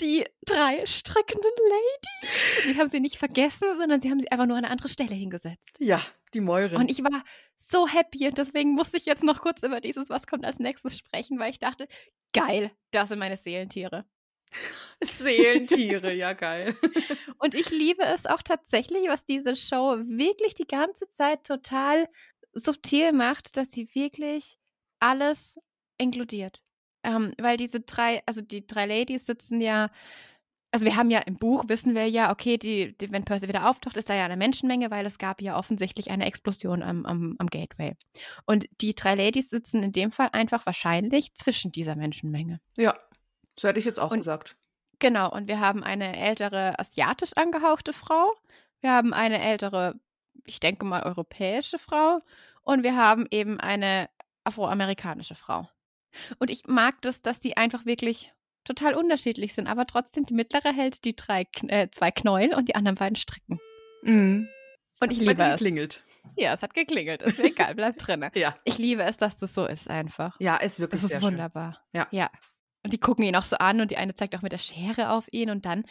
die 0.00 0.24
drei 0.44 0.84
streckenden 0.84 1.52
Ladies. 1.68 2.62
Sie 2.64 2.78
haben 2.78 2.88
sie 2.88 3.00
nicht 3.00 3.16
vergessen, 3.16 3.68
sondern 3.78 4.00
sie 4.00 4.10
haben 4.10 4.20
sie 4.20 4.30
einfach 4.30 4.46
nur 4.46 4.56
an 4.56 4.64
eine 4.64 4.72
andere 4.72 4.88
Stelle 4.88 5.14
hingesetzt. 5.14 5.76
Ja, 5.78 6.02
die 6.34 6.40
Mäurin. 6.40 6.76
Und 6.76 6.90
ich 6.90 7.02
war 7.02 7.22
so 7.56 7.86
happy 7.86 8.26
und 8.26 8.36
deswegen 8.36 8.74
musste 8.74 8.96
ich 8.96 9.06
jetzt 9.06 9.22
noch 9.22 9.40
kurz 9.40 9.62
über 9.62 9.80
dieses 9.80 10.10
Was 10.10 10.26
kommt 10.26 10.44
als 10.44 10.58
nächstes 10.58 10.98
sprechen, 10.98 11.38
weil 11.38 11.50
ich 11.50 11.60
dachte, 11.60 11.86
geil, 12.32 12.72
das 12.90 13.08
sind 13.08 13.20
meine 13.20 13.36
Seelentiere. 13.36 14.04
Seelentiere, 15.02 16.14
ja 16.14 16.32
geil. 16.32 16.76
Und 17.38 17.54
ich 17.54 17.70
liebe 17.70 18.02
es 18.02 18.26
auch 18.26 18.42
tatsächlich, 18.42 19.08
was 19.08 19.24
diese 19.24 19.56
Show 19.56 19.96
wirklich 20.06 20.54
die 20.54 20.66
ganze 20.66 21.08
Zeit 21.08 21.44
total 21.44 22.06
subtil 22.52 23.12
macht, 23.12 23.56
dass 23.56 23.70
sie 23.70 23.88
wirklich 23.94 24.56
alles 25.00 25.58
inkludiert. 25.98 26.62
Ähm, 27.02 27.34
weil 27.38 27.56
diese 27.56 27.80
drei, 27.80 28.22
also 28.26 28.40
die 28.40 28.66
drei 28.66 28.86
Ladies 28.86 29.26
sitzen 29.26 29.60
ja, 29.60 29.90
also 30.72 30.84
wir 30.84 30.96
haben 30.96 31.10
ja 31.10 31.20
im 31.20 31.36
Buch, 31.36 31.64
wissen 31.68 31.94
wir 31.94 32.08
ja, 32.08 32.32
okay, 32.32 32.58
die, 32.58 32.96
die, 32.98 33.12
wenn 33.12 33.24
Percy 33.24 33.48
wieder 33.48 33.70
auftaucht, 33.70 33.96
ist 33.96 34.10
da 34.10 34.14
ja 34.14 34.24
eine 34.24 34.36
Menschenmenge, 34.36 34.90
weil 34.90 35.06
es 35.06 35.18
gab 35.18 35.40
ja 35.40 35.56
offensichtlich 35.56 36.10
eine 36.10 36.26
Explosion 36.26 36.82
am, 36.82 37.06
am, 37.06 37.36
am 37.38 37.46
Gateway. 37.46 37.94
Und 38.44 38.66
die 38.80 38.94
drei 38.94 39.14
Ladies 39.14 39.50
sitzen 39.50 39.82
in 39.82 39.92
dem 39.92 40.10
Fall 40.10 40.30
einfach 40.32 40.66
wahrscheinlich 40.66 41.34
zwischen 41.34 41.72
dieser 41.72 41.96
Menschenmenge. 41.96 42.60
Ja, 42.76 42.98
so 43.58 43.68
hätte 43.68 43.78
ich 43.78 43.84
jetzt 43.84 43.98
auch 44.00 44.10
Und- 44.10 44.18
gesagt. 44.18 44.56
Genau, 44.98 45.30
und 45.30 45.46
wir 45.46 45.60
haben 45.60 45.82
eine 45.84 46.16
ältere 46.16 46.78
asiatisch 46.78 47.32
angehauchte 47.36 47.92
Frau. 47.92 48.32
Wir 48.80 48.92
haben 48.92 49.12
eine 49.12 49.40
ältere, 49.42 49.94
ich 50.44 50.58
denke 50.58 50.86
mal, 50.86 51.02
europäische 51.02 51.78
Frau. 51.78 52.20
Und 52.62 52.82
wir 52.82 52.96
haben 52.96 53.26
eben 53.30 53.60
eine 53.60 54.08
afroamerikanische 54.44 55.34
Frau. 55.34 55.68
Und 56.38 56.50
ich 56.50 56.66
mag 56.66 56.94
das, 57.02 57.20
dass 57.20 57.40
die 57.40 57.58
einfach 57.58 57.84
wirklich 57.84 58.32
total 58.64 58.94
unterschiedlich 58.94 59.52
sind, 59.54 59.66
aber 59.66 59.86
trotzdem 59.86 60.24
die 60.24 60.34
mittlere 60.34 60.72
hält 60.72 61.04
die 61.04 61.14
drei, 61.14 61.46
äh, 61.68 61.88
zwei 61.90 62.10
Knäuel 62.10 62.54
und 62.54 62.68
die 62.68 62.74
anderen 62.74 62.96
beiden 62.96 63.16
Stricken. 63.16 63.60
Mhm. 64.02 64.48
Und 65.00 65.12
ich 65.12 65.18
liebe 65.20 65.42
es. 65.42 65.60
geklingelt. 65.60 66.04
Ja, 66.36 66.54
es 66.54 66.62
hat 66.62 66.72
geklingelt. 66.72 67.20
Ist 67.22 67.38
mir 67.38 67.44
egal, 67.48 67.74
bleibt 67.74 67.98
drin. 68.06 68.28
Ja. 68.34 68.56
Ich 68.64 68.78
liebe 68.78 69.02
es, 69.04 69.18
dass 69.18 69.36
das 69.36 69.52
so 69.52 69.66
ist 69.66 69.90
einfach. 69.90 70.40
Ja, 70.40 70.56
ist 70.56 70.80
wirklich 70.80 71.02
Das 71.02 71.04
ist 71.10 71.12
sehr 71.12 71.20
schön. 71.20 71.32
wunderbar. 71.32 71.80
Ja. 71.92 72.08
Ja. 72.10 72.30
Und 72.86 72.92
die 72.92 73.00
gucken 73.00 73.24
ihn 73.24 73.34
auch 73.34 73.42
so 73.42 73.56
an 73.56 73.80
und 73.80 73.90
die 73.90 73.96
eine 73.96 74.14
zeigt 74.14 74.36
auch 74.36 74.42
mit 74.42 74.52
der 74.52 74.58
Schere 74.58 75.10
auf 75.10 75.26
ihn 75.32 75.50
und 75.50 75.66
dann 75.66 75.82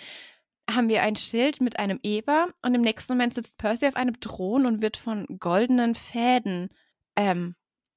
haben 0.72 0.88
wir 0.88 1.01
ein 1.01 1.17
Schild 1.17 1.59
mit 1.59 1.77
einem 1.77 1.99
Eber 2.03 2.47
und 2.61 2.73
im 2.73 2.80
nächsten 2.80 3.11
Moment 3.11 3.34
sitzt 3.34 3.57
Percy 3.57 3.85
auf 3.85 3.97
einem 3.97 4.17
Thron 4.22 4.65
und 4.65 4.81
wird 4.81 4.95
von 4.95 5.26
goldenen 5.38 5.93
Fäden 5.93 6.69
ähm, 7.17 7.55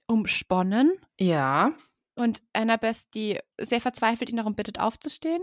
umsponnen. 0.09 0.99
Ja. 1.21 1.77
und 2.17 2.43
Annabeth, 2.53 3.05
die 3.15 3.39
sehr 3.61 3.81
verzweifelt 3.81 4.31
ihn 4.31 4.37
darum 4.39 4.57
bittet 4.57 4.81
aufzustehen. 4.81 5.43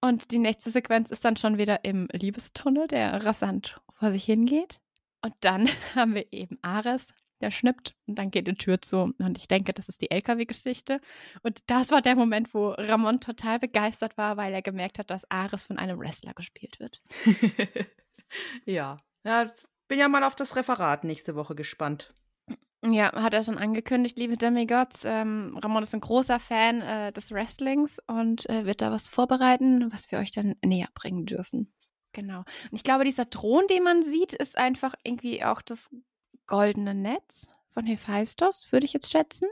Und 0.00 0.32
die 0.32 0.40
nächste 0.40 0.70
Sequenz 0.70 1.12
ist 1.12 1.24
dann 1.24 1.36
schon 1.36 1.58
wieder 1.58 1.84
im 1.84 2.08
Liebestunnel, 2.10 2.88
der 2.88 3.24
rasant 3.24 3.80
vor 3.94 4.10
sich 4.10 4.24
hingeht. 4.24 4.80
Und 5.24 5.34
dann 5.42 5.68
haben 5.94 6.16
wir 6.16 6.32
eben 6.32 6.58
Ares, 6.62 7.14
der 7.40 7.50
schnippt 7.50 7.94
und 8.06 8.18
dann 8.18 8.30
geht 8.30 8.46
die 8.46 8.54
Tür 8.54 8.80
zu. 8.80 9.14
Und 9.18 9.38
ich 9.38 9.48
denke, 9.48 9.72
das 9.72 9.88
ist 9.88 10.02
die 10.02 10.10
LKW-Geschichte. 10.10 11.00
Und 11.42 11.60
das 11.66 11.90
war 11.90 12.02
der 12.02 12.16
Moment, 12.16 12.54
wo 12.54 12.70
Ramon 12.70 13.20
total 13.20 13.58
begeistert 13.58 14.16
war, 14.16 14.36
weil 14.36 14.52
er 14.52 14.62
gemerkt 14.62 14.98
hat, 14.98 15.10
dass 15.10 15.30
Ares 15.30 15.64
von 15.64 15.78
einem 15.78 15.98
Wrestler 15.98 16.34
gespielt 16.34 16.80
wird. 16.80 17.02
ja. 18.64 18.96
Ja, 19.24 19.50
bin 19.88 19.98
ja 19.98 20.08
mal 20.08 20.24
auf 20.24 20.36
das 20.36 20.56
Referat 20.56 21.04
nächste 21.04 21.34
Woche 21.34 21.54
gespannt. 21.54 22.14
Ja, 22.84 23.12
hat 23.12 23.34
er 23.34 23.42
schon 23.42 23.58
angekündigt, 23.58 24.18
liebe 24.18 24.36
Demigods. 24.36 25.04
Ähm, 25.04 25.58
Ramon 25.60 25.82
ist 25.82 25.94
ein 25.94 26.00
großer 26.00 26.38
Fan 26.38 26.80
äh, 26.82 27.12
des 27.12 27.32
Wrestlings 27.32 27.98
und 28.06 28.48
äh, 28.48 28.64
wird 28.64 28.80
da 28.80 28.92
was 28.92 29.08
vorbereiten, 29.08 29.92
was 29.92 30.10
wir 30.10 30.18
euch 30.18 30.30
dann 30.30 30.54
näher 30.64 30.88
bringen 30.94 31.26
dürfen. 31.26 31.72
Genau. 32.12 32.38
Und 32.38 32.72
ich 32.72 32.84
glaube, 32.84 33.04
dieser 33.04 33.28
Thron, 33.28 33.66
den 33.68 33.82
man 33.82 34.02
sieht, 34.02 34.32
ist 34.32 34.56
einfach 34.56 34.94
irgendwie 35.04 35.44
auch 35.44 35.62
das 35.62 35.90
goldene 36.46 36.94
Netz 36.94 37.50
von 37.72 37.86
Hephaistos, 37.86 38.70
würde 38.72 38.86
ich 38.86 38.92
jetzt 38.92 39.10
schätzen. 39.10 39.48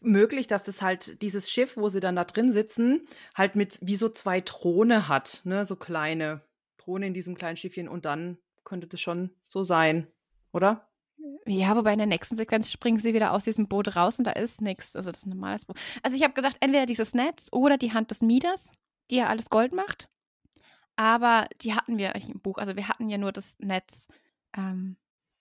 Möglich, 0.00 0.46
dass 0.46 0.64
das 0.64 0.82
halt 0.82 1.20
dieses 1.22 1.50
Schiff, 1.50 1.76
wo 1.76 1.88
sie 1.88 2.00
dann 2.00 2.16
da 2.16 2.24
drin 2.24 2.50
sitzen, 2.50 3.06
halt 3.34 3.54
mit 3.54 3.78
wie 3.82 3.96
so 3.96 4.08
zwei 4.08 4.40
Throne 4.40 5.08
hat, 5.08 5.42
ne, 5.44 5.64
so 5.64 5.76
kleine 5.76 6.42
Throne 6.78 7.06
in 7.06 7.14
diesem 7.14 7.36
kleinen 7.36 7.56
Schiffchen 7.56 7.88
und 7.88 8.04
dann 8.04 8.38
könnte 8.64 8.86
das 8.86 9.00
schon 9.00 9.30
so 9.46 9.62
sein, 9.62 10.06
oder? 10.52 10.88
Ja, 11.46 11.76
wobei 11.76 11.92
in 11.92 11.98
der 11.98 12.06
nächsten 12.06 12.36
Sequenz 12.36 12.70
springen 12.70 12.98
sie 12.98 13.14
wieder 13.14 13.32
aus 13.32 13.44
diesem 13.44 13.68
Boot 13.68 13.96
raus 13.96 14.18
und 14.18 14.24
da 14.24 14.32
ist 14.32 14.60
nichts. 14.60 14.94
Also 14.94 15.10
das 15.10 15.20
ist 15.20 15.26
ein 15.26 15.30
normales 15.30 15.64
Boot. 15.64 15.78
Also 16.02 16.16
ich 16.16 16.22
habe 16.22 16.34
gedacht, 16.34 16.56
entweder 16.60 16.86
dieses 16.86 17.14
Netz 17.14 17.48
oder 17.52 17.78
die 17.78 17.92
Hand 17.92 18.10
des 18.10 18.20
Midas, 18.20 18.72
die 19.10 19.16
ja 19.16 19.26
alles 19.26 19.50
Gold 19.50 19.72
macht. 19.72 20.08
Aber 20.96 21.48
die 21.62 21.74
hatten 21.74 21.96
wir 21.96 22.14
eigentlich 22.14 22.28
im 22.28 22.40
Buch. 22.40 22.58
Also 22.58 22.76
wir 22.76 22.88
hatten 22.88 23.08
ja 23.08 23.18
nur 23.18 23.32
das 23.32 23.56
Netz. 23.58 24.08
Ähm, 24.56 24.96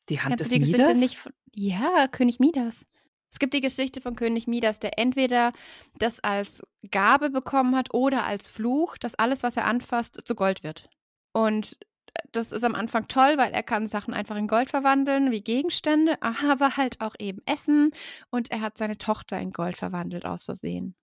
die 0.09 0.19
Hand 0.19 0.38
Kennst 0.38 0.45
des 0.45 0.49
du 0.49 0.55
die 0.55 0.59
Midas? 0.61 0.79
Geschichte 0.79 0.99
nicht 0.99 1.17
von. 1.17 1.34
Ja, 1.53 2.07
König 2.07 2.39
Midas. 2.39 2.85
Es 3.29 3.39
gibt 3.39 3.53
die 3.53 3.61
Geschichte 3.61 3.99
von 3.99 4.15
König 4.15 4.47
Midas, 4.47 4.79
der 4.79 4.97
entweder 4.97 5.51
das 5.99 6.19
als 6.21 6.61
Gabe 6.91 7.29
bekommen 7.29 7.75
hat 7.75 7.93
oder 7.93 8.25
als 8.25 8.47
Fluch, 8.47 8.97
dass 8.97 9.15
alles, 9.15 9.43
was 9.43 9.57
er 9.57 9.65
anfasst, 9.65 10.21
zu 10.25 10.35
Gold 10.35 10.63
wird. 10.63 10.89
Und 11.34 11.77
das 12.31 12.51
ist 12.51 12.63
am 12.63 12.75
Anfang 12.75 13.07
toll, 13.07 13.38
weil 13.38 13.51
er 13.51 13.63
kann 13.63 13.88
Sachen 13.88 14.13
einfach 14.13 14.38
in 14.38 14.47
Gold 14.47 14.69
verwandeln, 14.69 15.31
wie 15.31 15.41
Gegenstände, 15.41 16.17
aber 16.21 16.77
halt 16.77 17.01
auch 17.01 17.15
eben 17.19 17.41
Essen. 17.45 17.91
Und 18.29 18.51
er 18.51 18.61
hat 18.61 18.77
seine 18.77 18.97
Tochter 18.97 19.39
in 19.39 19.51
Gold 19.51 19.77
verwandelt, 19.77 20.25
aus 20.25 20.45
Versehen. 20.45 20.95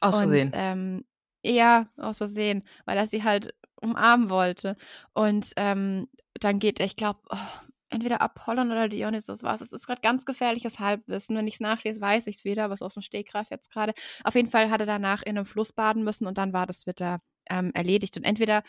Aus 0.00 0.16
Versehen. 0.16 0.48
Und, 0.48 0.54
ähm, 0.54 1.04
ja, 1.42 1.88
aus 1.96 2.18
Versehen, 2.18 2.62
weil 2.84 2.98
er 2.98 3.06
sie 3.06 3.24
halt 3.24 3.54
umarmen 3.80 4.28
wollte. 4.28 4.76
Und 5.14 5.52
ähm, 5.56 6.06
dann 6.34 6.58
geht 6.58 6.80
er, 6.80 6.86
ich 6.86 6.96
glaube, 6.96 7.20
oh, 7.30 7.69
entweder 7.90 8.20
Apollon 8.20 8.70
oder 8.70 8.88
Dionysos 8.88 9.42
war 9.42 9.54
es. 9.54 9.60
Es 9.60 9.72
ist 9.72 9.86
gerade 9.86 10.00
ganz 10.00 10.24
gefährliches 10.24 10.78
Halbwissen. 10.78 11.36
Wenn 11.36 11.46
ich 11.46 11.54
es 11.54 11.60
nachlese, 11.60 12.00
weiß 12.00 12.26
ich 12.26 12.36
es 12.36 12.44
wieder, 12.44 12.70
ist 12.72 12.82
aus 12.82 12.94
dem 12.94 13.02
Stegreif 13.02 13.50
jetzt 13.50 13.70
gerade. 13.70 13.92
Auf 14.24 14.34
jeden 14.34 14.48
Fall 14.48 14.70
hat 14.70 14.80
er 14.80 14.86
danach 14.86 15.22
in 15.22 15.36
einem 15.36 15.46
Fluss 15.46 15.72
baden 15.72 16.04
müssen 16.04 16.26
und 16.26 16.38
dann 16.38 16.52
war 16.52 16.66
das 16.66 16.86
wieder 16.86 17.20
ähm, 17.48 17.72
erledigt. 17.74 18.16
Und 18.16 18.24
entweder, 18.24 18.62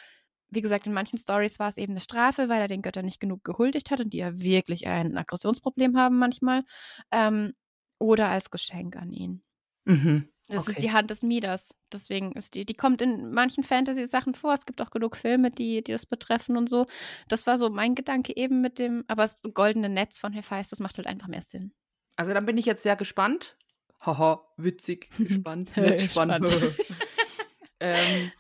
wie 0.50 0.62
gesagt, 0.62 0.88
in 0.88 0.94
manchen 0.94 1.18
Stories 1.18 1.60
war 1.60 1.70
es 1.70 1.78
eben 1.78 1.94
eine 1.94 2.02
Strafe, 2.02 2.50
weil 2.50 2.62
er 2.62 2.68
den 2.68 2.82
Göttern 2.82 3.06
nicht 3.06 3.20
genug 3.20 3.44
gehuldigt 3.44 3.92
hat 3.92 4.00
und 4.02 4.12
die 4.12 4.18
ja 4.18 4.40
wirklich 4.40 4.88
ein 4.88 5.18
Aggressionsproblem 5.18 5.98
haben 5.98 6.18
manchmal. 6.18 6.64
Ähm, 7.12 7.54
oder 8.00 8.30
als 8.30 8.50
Geschenk 8.50 8.96
an 8.96 9.12
ihn. 9.12 9.44
Mhm. 9.86 10.31
Das 10.52 10.62
Okay. 10.64 10.72
ist 10.72 10.84
die 10.84 10.92
Hand 10.92 11.10
des 11.10 11.24
Midas. 11.24 11.74
Deswegen 11.92 12.34
ist 12.34 12.56
die, 12.56 12.66
die 12.66 12.74
kommt 12.74 13.02
in 13.02 13.32
manchen 13.32 13.64
Fantasy-Sachen 13.64 14.36
vor. 14.36 14.54
Es 14.54 14.66
gibt 14.66 14.82
auch 14.82 14.92
genug 14.92 15.16
Filme, 15.16 15.50
die, 15.50 15.84
die 15.84 15.92
das 15.94 16.06
betreffen 16.06 16.58
und 16.58 16.70
so. 16.70 16.86
Das 17.30 17.48
war 17.48 17.58
so 17.58 17.70
mein 17.70 17.96
Gedanke 17.96 18.36
eben 18.36 18.62
mit 18.62 18.78
dem, 18.78 19.04
aber 19.08 19.24
das 19.24 19.38
goldene 19.54 19.90
Netz 19.90 20.20
von 20.20 20.34
Hephaistos 20.34 20.80
macht 20.80 20.98
halt 20.98 21.08
einfach 21.08 21.28
mehr 21.28 21.42
Sinn. 21.42 21.74
Also 22.18 22.34
dann 22.34 22.46
bin 22.46 22.58
ich 22.58 22.66
jetzt 22.66 22.84
sehr 22.84 22.96
gespannt. 22.96 23.58
Haha, 24.06 24.42
witzig, 24.58 25.10
gespannt, 25.18 25.76
nicht 25.78 26.12
spannend. 26.12 26.52
Spannend. 26.52 26.76
ähm, 27.80 28.32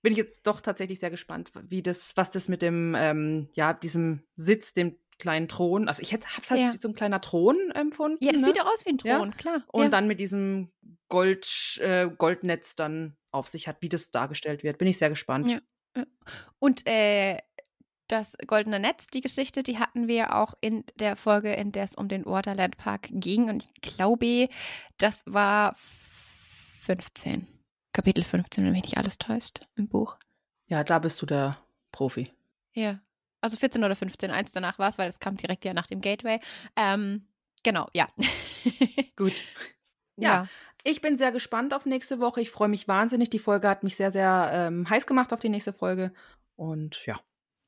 bin 0.00 0.12
ich 0.12 0.18
jetzt 0.18 0.46
doch 0.46 0.60
tatsächlich 0.60 0.98
sehr 1.00 1.10
gespannt, 1.10 1.50
wie 1.68 1.82
das, 1.82 2.16
was 2.16 2.30
das 2.30 2.48
mit 2.48 2.62
dem, 2.62 2.94
ähm, 2.96 3.48
ja, 3.52 3.74
diesem 3.74 4.22
Sitz, 4.36 4.72
dem 4.72 4.96
kleinen 5.18 5.48
Thron, 5.48 5.88
also 5.88 6.02
ich 6.02 6.12
hätte, 6.12 6.28
hab's 6.36 6.50
halt 6.50 6.60
Ja. 6.60 6.72
wie 6.72 6.78
so 6.78 6.88
ein 6.88 6.94
kleiner 6.94 7.20
Thron 7.20 7.56
empfunden. 7.72 8.22
Ja, 8.24 8.32
es 8.32 8.40
ne? 8.40 8.46
sieht 8.46 8.56
doch 8.58 8.66
aus 8.66 8.86
wie 8.86 8.90
ein 8.90 8.98
Ja. 9.04 9.18
Thron, 9.18 9.36
klar. 9.36 9.62
Und 9.68 9.82
ja. 9.84 9.88
dann 9.88 10.06
mit 10.06 10.20
diesem 10.20 10.70
Gold, 11.08 11.78
äh, 11.82 12.08
Goldnetz 12.08 12.76
dann 12.76 13.16
auf 13.30 13.48
sich 13.48 13.68
hat, 13.68 13.78
wie 13.80 13.88
das 13.88 14.10
dargestellt 14.10 14.62
wird. 14.62 14.78
Bin 14.78 14.88
ich 14.88 14.98
sehr 14.98 15.10
gespannt. 15.10 15.48
Ja. 15.48 16.04
Und 16.58 16.86
äh, 16.86 17.38
das 18.06 18.36
Goldene 18.46 18.80
Netz, 18.80 19.08
die 19.08 19.20
Geschichte, 19.20 19.62
die 19.62 19.78
hatten 19.78 20.08
wir 20.08 20.34
auch 20.34 20.54
in 20.60 20.84
der 20.96 21.16
Folge, 21.16 21.52
in 21.52 21.72
der 21.72 21.84
es 21.84 21.94
um 21.94 22.08
den 22.08 22.24
Waterland 22.24 22.76
Park 22.78 23.08
ging. 23.10 23.50
Und 23.50 23.68
ich 23.74 23.80
glaube, 23.96 24.48
das 24.96 25.22
war 25.26 25.74
15. 25.76 27.46
Kapitel 27.92 28.24
15, 28.24 28.64
wenn 28.64 28.72
mich 28.72 28.82
nicht 28.82 28.96
alles 28.98 29.18
täuscht, 29.18 29.60
im 29.76 29.88
Buch. 29.88 30.16
Ja, 30.66 30.84
da 30.84 30.98
bist 30.98 31.20
du 31.20 31.26
der 31.26 31.58
Profi. 31.92 32.32
Ja. 32.72 33.00
Also 33.40 33.56
14 33.56 33.84
oder 33.84 33.94
15, 33.94 34.30
eins 34.30 34.52
danach 34.52 34.78
war 34.78 34.88
es, 34.88 34.98
weil 34.98 35.08
es 35.08 35.20
kam 35.20 35.36
direkt 35.36 35.64
ja 35.64 35.72
nach 35.74 35.86
dem 35.86 36.00
Gateway. 36.00 36.40
Ähm, 36.76 37.26
genau, 37.62 37.88
ja. 37.94 38.08
Gut. 39.16 39.34
Ja. 40.16 40.28
ja. 40.42 40.48
Ich 40.84 41.00
bin 41.00 41.16
sehr 41.16 41.32
gespannt 41.32 41.74
auf 41.74 41.86
nächste 41.86 42.18
Woche. 42.20 42.40
Ich 42.40 42.50
freue 42.50 42.68
mich 42.68 42.88
wahnsinnig. 42.88 43.30
Die 43.30 43.38
Folge 43.38 43.68
hat 43.68 43.82
mich 43.82 43.96
sehr, 43.96 44.10
sehr 44.10 44.50
ähm, 44.52 44.88
heiß 44.88 45.06
gemacht 45.06 45.32
auf 45.32 45.40
die 45.40 45.48
nächste 45.48 45.72
Folge. 45.72 46.12
Und 46.56 47.04
ja, 47.06 47.16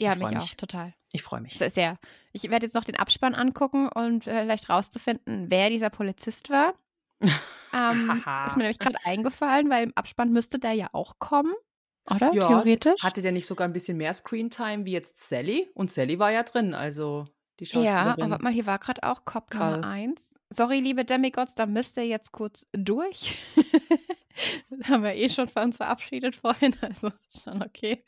Ja, 0.01 0.13
Ich 0.13 0.19
freu 0.19 0.29
mich 0.29 0.37
auch, 0.39 0.43
mich. 0.43 0.57
total. 0.57 0.95
ich 1.13 1.23
freue 1.23 1.41
mich. 1.41 1.59
Sehr. 1.59 1.99
Ich 2.33 2.51
werde 2.51 2.67
jetzt 2.67 2.75
noch 2.75 2.85
den 2.85 2.97
Abspann 2.97 3.35
angucken 3.35 3.89
und 3.89 4.27
äh, 4.27 4.43
vielleicht 4.43 4.69
rauszufinden, 4.71 5.51
wer 5.51 5.71
dieser 5.71 5.91
Polizist 5.91 6.51
war. 6.51 6.75
ähm, 7.21 8.25
ist 8.47 8.57
mir 8.57 8.63
nämlich 8.63 8.79
gerade 8.79 8.97
eingefallen, 9.05 9.69
weil 9.71 9.85
im 9.85 9.93
Abspann 9.97 10.33
müsste 10.33 10.59
der 10.59 10.73
ja 10.73 10.89
auch 10.93 11.19
kommen, 11.19 11.53
oder? 12.11 12.33
Ja, 12.33 12.49
Theoretisch. 12.49 13.03
Hatte 13.03 13.23
der 13.23 13.33
nicht 13.33 13.47
sogar 13.47 13.67
ein 13.69 13.73
bisschen 13.73 13.97
mehr 13.97 14.13
Screentime 14.15 14.85
wie 14.85 14.93
jetzt 14.93 15.17
Sally? 15.17 15.69
Und 15.75 15.91
Sally 15.91 16.19
war 16.19 16.31
ja 16.31 16.43
drin, 16.43 16.75
also 16.75 17.27
die 17.59 17.65
ja, 17.65 17.71
Schauspielerin. 17.71 18.33
aber 18.33 18.43
mal, 18.43 18.53
hier 18.53 18.67
war 18.67 18.79
gerade 18.79 19.03
auch 19.03 19.25
Cop 19.25 19.51
Karl. 19.51 19.77
Nummer 19.77 19.89
1. 19.89 20.31
Sorry, 20.51 20.81
liebe 20.81 21.05
Demigods, 21.05 21.55
da 21.55 21.67
müsst 21.67 21.97
ihr 21.97 22.07
jetzt 22.07 22.33
kurz 22.33 22.67
durch. 22.73 23.37
haben 24.85 25.03
wir 25.03 25.15
eh 25.15 25.29
schon 25.29 25.49
von 25.49 25.65
uns 25.65 25.77
verabschiedet 25.77 26.37
vorhin, 26.37 26.75
also 26.81 27.11
schon 27.43 27.63
okay. 27.63 28.03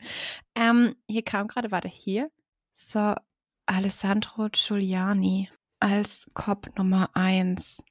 Ähm, 0.55 0.95
hier 1.07 1.23
kam 1.23 1.47
gerade, 1.47 1.71
warte, 1.71 1.87
hier. 1.87 2.31
So, 2.73 3.15
Alessandro 3.65 4.49
Giuliani 4.51 5.49
als 5.79 6.29
Cop 6.33 6.77
Nummer 6.77 7.09
1. 7.13 7.83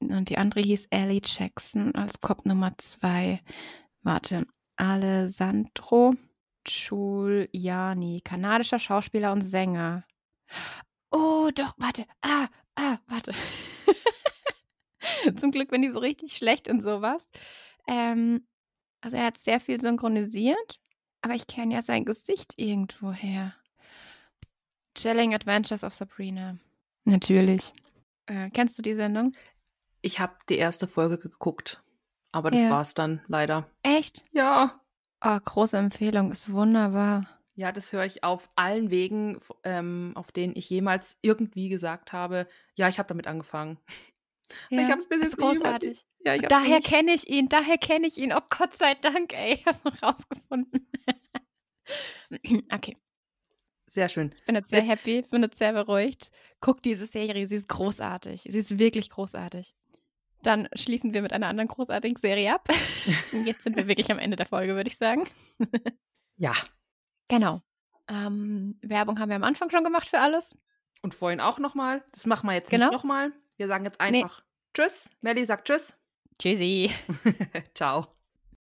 Und 0.00 0.28
die 0.30 0.38
andere 0.38 0.60
hieß 0.60 0.86
Ellie 0.90 1.20
Jackson 1.24 1.94
als 1.94 2.20
Cop 2.20 2.46
Nummer 2.46 2.72
2. 2.78 3.40
Warte, 4.02 4.46
Alessandro 4.80 6.14
Giuliani, 6.64 8.22
kanadischer 8.22 8.78
Schauspieler 8.78 9.32
und 9.32 9.42
Sänger. 9.42 10.04
Oh, 11.10 11.50
doch, 11.54 11.74
warte. 11.76 12.06
Ah, 12.22 12.48
ah, 12.76 12.96
warte. 13.06 13.32
Zum 15.38 15.50
Glück 15.50 15.68
bin 15.68 15.82
ich 15.82 15.92
so 15.92 15.98
richtig 15.98 16.34
schlecht 16.34 16.66
in 16.66 16.80
sowas. 16.80 17.28
Ähm, 17.86 18.46
also 19.02 19.18
er 19.18 19.26
hat 19.26 19.36
sehr 19.36 19.60
viel 19.60 19.78
synchronisiert, 19.82 20.80
aber 21.20 21.34
ich 21.34 21.46
kenne 21.46 21.74
ja 21.74 21.82
sein 21.82 22.06
Gesicht 22.06 22.54
irgendwoher. 22.56 23.54
Chilling 24.94 25.34
Adventures 25.34 25.84
of 25.84 25.92
Sabrina. 25.92 26.56
Natürlich. 27.04 27.72
Äh, 28.24 28.48
kennst 28.50 28.78
du 28.78 28.82
die 28.82 28.94
Sendung? 28.94 29.32
Ich 30.00 30.20
habe 30.20 30.36
die 30.48 30.56
erste 30.56 30.86
Folge 30.86 31.18
geguckt, 31.18 31.82
aber 32.32 32.50
das 32.50 32.62
Ja. 32.62 32.70
war's 32.70 32.94
dann 32.94 33.20
leider. 33.28 33.68
Echt? 33.82 34.22
Ja. 34.32 34.80
Oh, 35.22 35.38
große 35.44 35.76
Empfehlung, 35.76 36.30
ist 36.32 36.52
wunderbar. 36.52 37.26
Ja, 37.54 37.72
das 37.72 37.92
höre 37.92 38.04
ich 38.06 38.24
auf 38.24 38.48
allen 38.56 38.90
Wegen, 38.90 39.38
ähm, 39.64 40.12
auf 40.14 40.32
denen 40.32 40.54
ich 40.56 40.70
jemals 40.70 41.18
irgendwie 41.20 41.68
gesagt 41.68 42.12
habe, 42.14 42.46
ja, 42.74 42.88
ich 42.88 42.98
habe 42.98 43.08
damit 43.08 43.26
angefangen. 43.26 43.78
Ja, 44.68 44.82
ich 44.82 44.90
habe 44.90 45.00
es 45.00 45.08
bis 45.08 45.18
ist 45.18 45.24
jetzt 45.26 45.36
großartig. 45.38 46.04
Ja, 46.24 46.34
ich 46.34 46.42
Daher 46.42 46.80
kenne 46.80 47.12
ich 47.14 47.30
ihn, 47.30 47.48
daher 47.48 47.78
kenne 47.78 48.08
ich 48.08 48.18
ihn. 48.18 48.32
Oh 48.32 48.40
Gott 48.50 48.72
sei 48.74 48.94
Dank, 48.96 49.32
ey, 49.32 49.54
ich 49.54 49.64
hab's 49.64 49.84
noch 49.84 50.02
rausgefunden. 50.02 50.90
okay, 52.72 52.96
Sehr 53.86 54.08
schön. 54.08 54.32
ich 54.36 54.44
bin 54.44 54.56
jetzt 54.56 54.70
sehr 54.70 54.82
happy, 54.82 55.22
bin 55.30 55.42
jetzt 55.42 55.58
sehr 55.58 55.72
beruhigt. 55.72 56.32
Guck 56.60 56.82
diese 56.82 57.06
Serie, 57.06 57.46
sie 57.46 57.54
ist 57.54 57.68
großartig. 57.68 58.42
Sie 58.42 58.58
ist 58.58 58.76
wirklich 58.80 59.08
großartig. 59.08 59.72
Dann 60.42 60.68
schließen 60.74 61.12
wir 61.14 61.22
mit 61.22 61.32
einer 61.32 61.48
anderen 61.48 61.68
großartigen 61.68 62.16
Serie 62.16 62.54
ab. 62.54 62.68
Jetzt 63.44 63.62
sind 63.62 63.76
wir 63.76 63.86
wirklich 63.88 64.10
am 64.10 64.18
Ende 64.18 64.36
der 64.36 64.46
Folge, 64.46 64.74
würde 64.74 64.88
ich 64.88 64.96
sagen. 64.96 65.28
Ja. 66.36 66.54
Genau. 67.28 67.60
Ähm, 68.08 68.78
Werbung 68.80 69.18
haben 69.20 69.28
wir 69.28 69.36
am 69.36 69.44
Anfang 69.44 69.68
schon 69.70 69.84
gemacht 69.84 70.08
für 70.08 70.18
alles. 70.20 70.56
Und 71.02 71.12
vorhin 71.14 71.38
auch 71.40 71.58
nochmal. 71.58 72.02
Das 72.12 72.24
machen 72.24 72.46
wir 72.48 72.54
jetzt 72.54 72.70
Genau. 72.70 72.86
nicht 72.86 72.92
nochmal. 72.94 73.30
Wir 73.58 73.66
sagen 73.68 73.84
jetzt 73.84 74.00
Nee. 74.00 74.22
einfach 74.22 74.42
Tschüss. 74.74 75.10
Melly 75.20 75.44
sagt 75.44 75.68
Tschüss. 75.68 75.94
Tschüssi. 76.38 76.90
Ciao. 77.74 78.06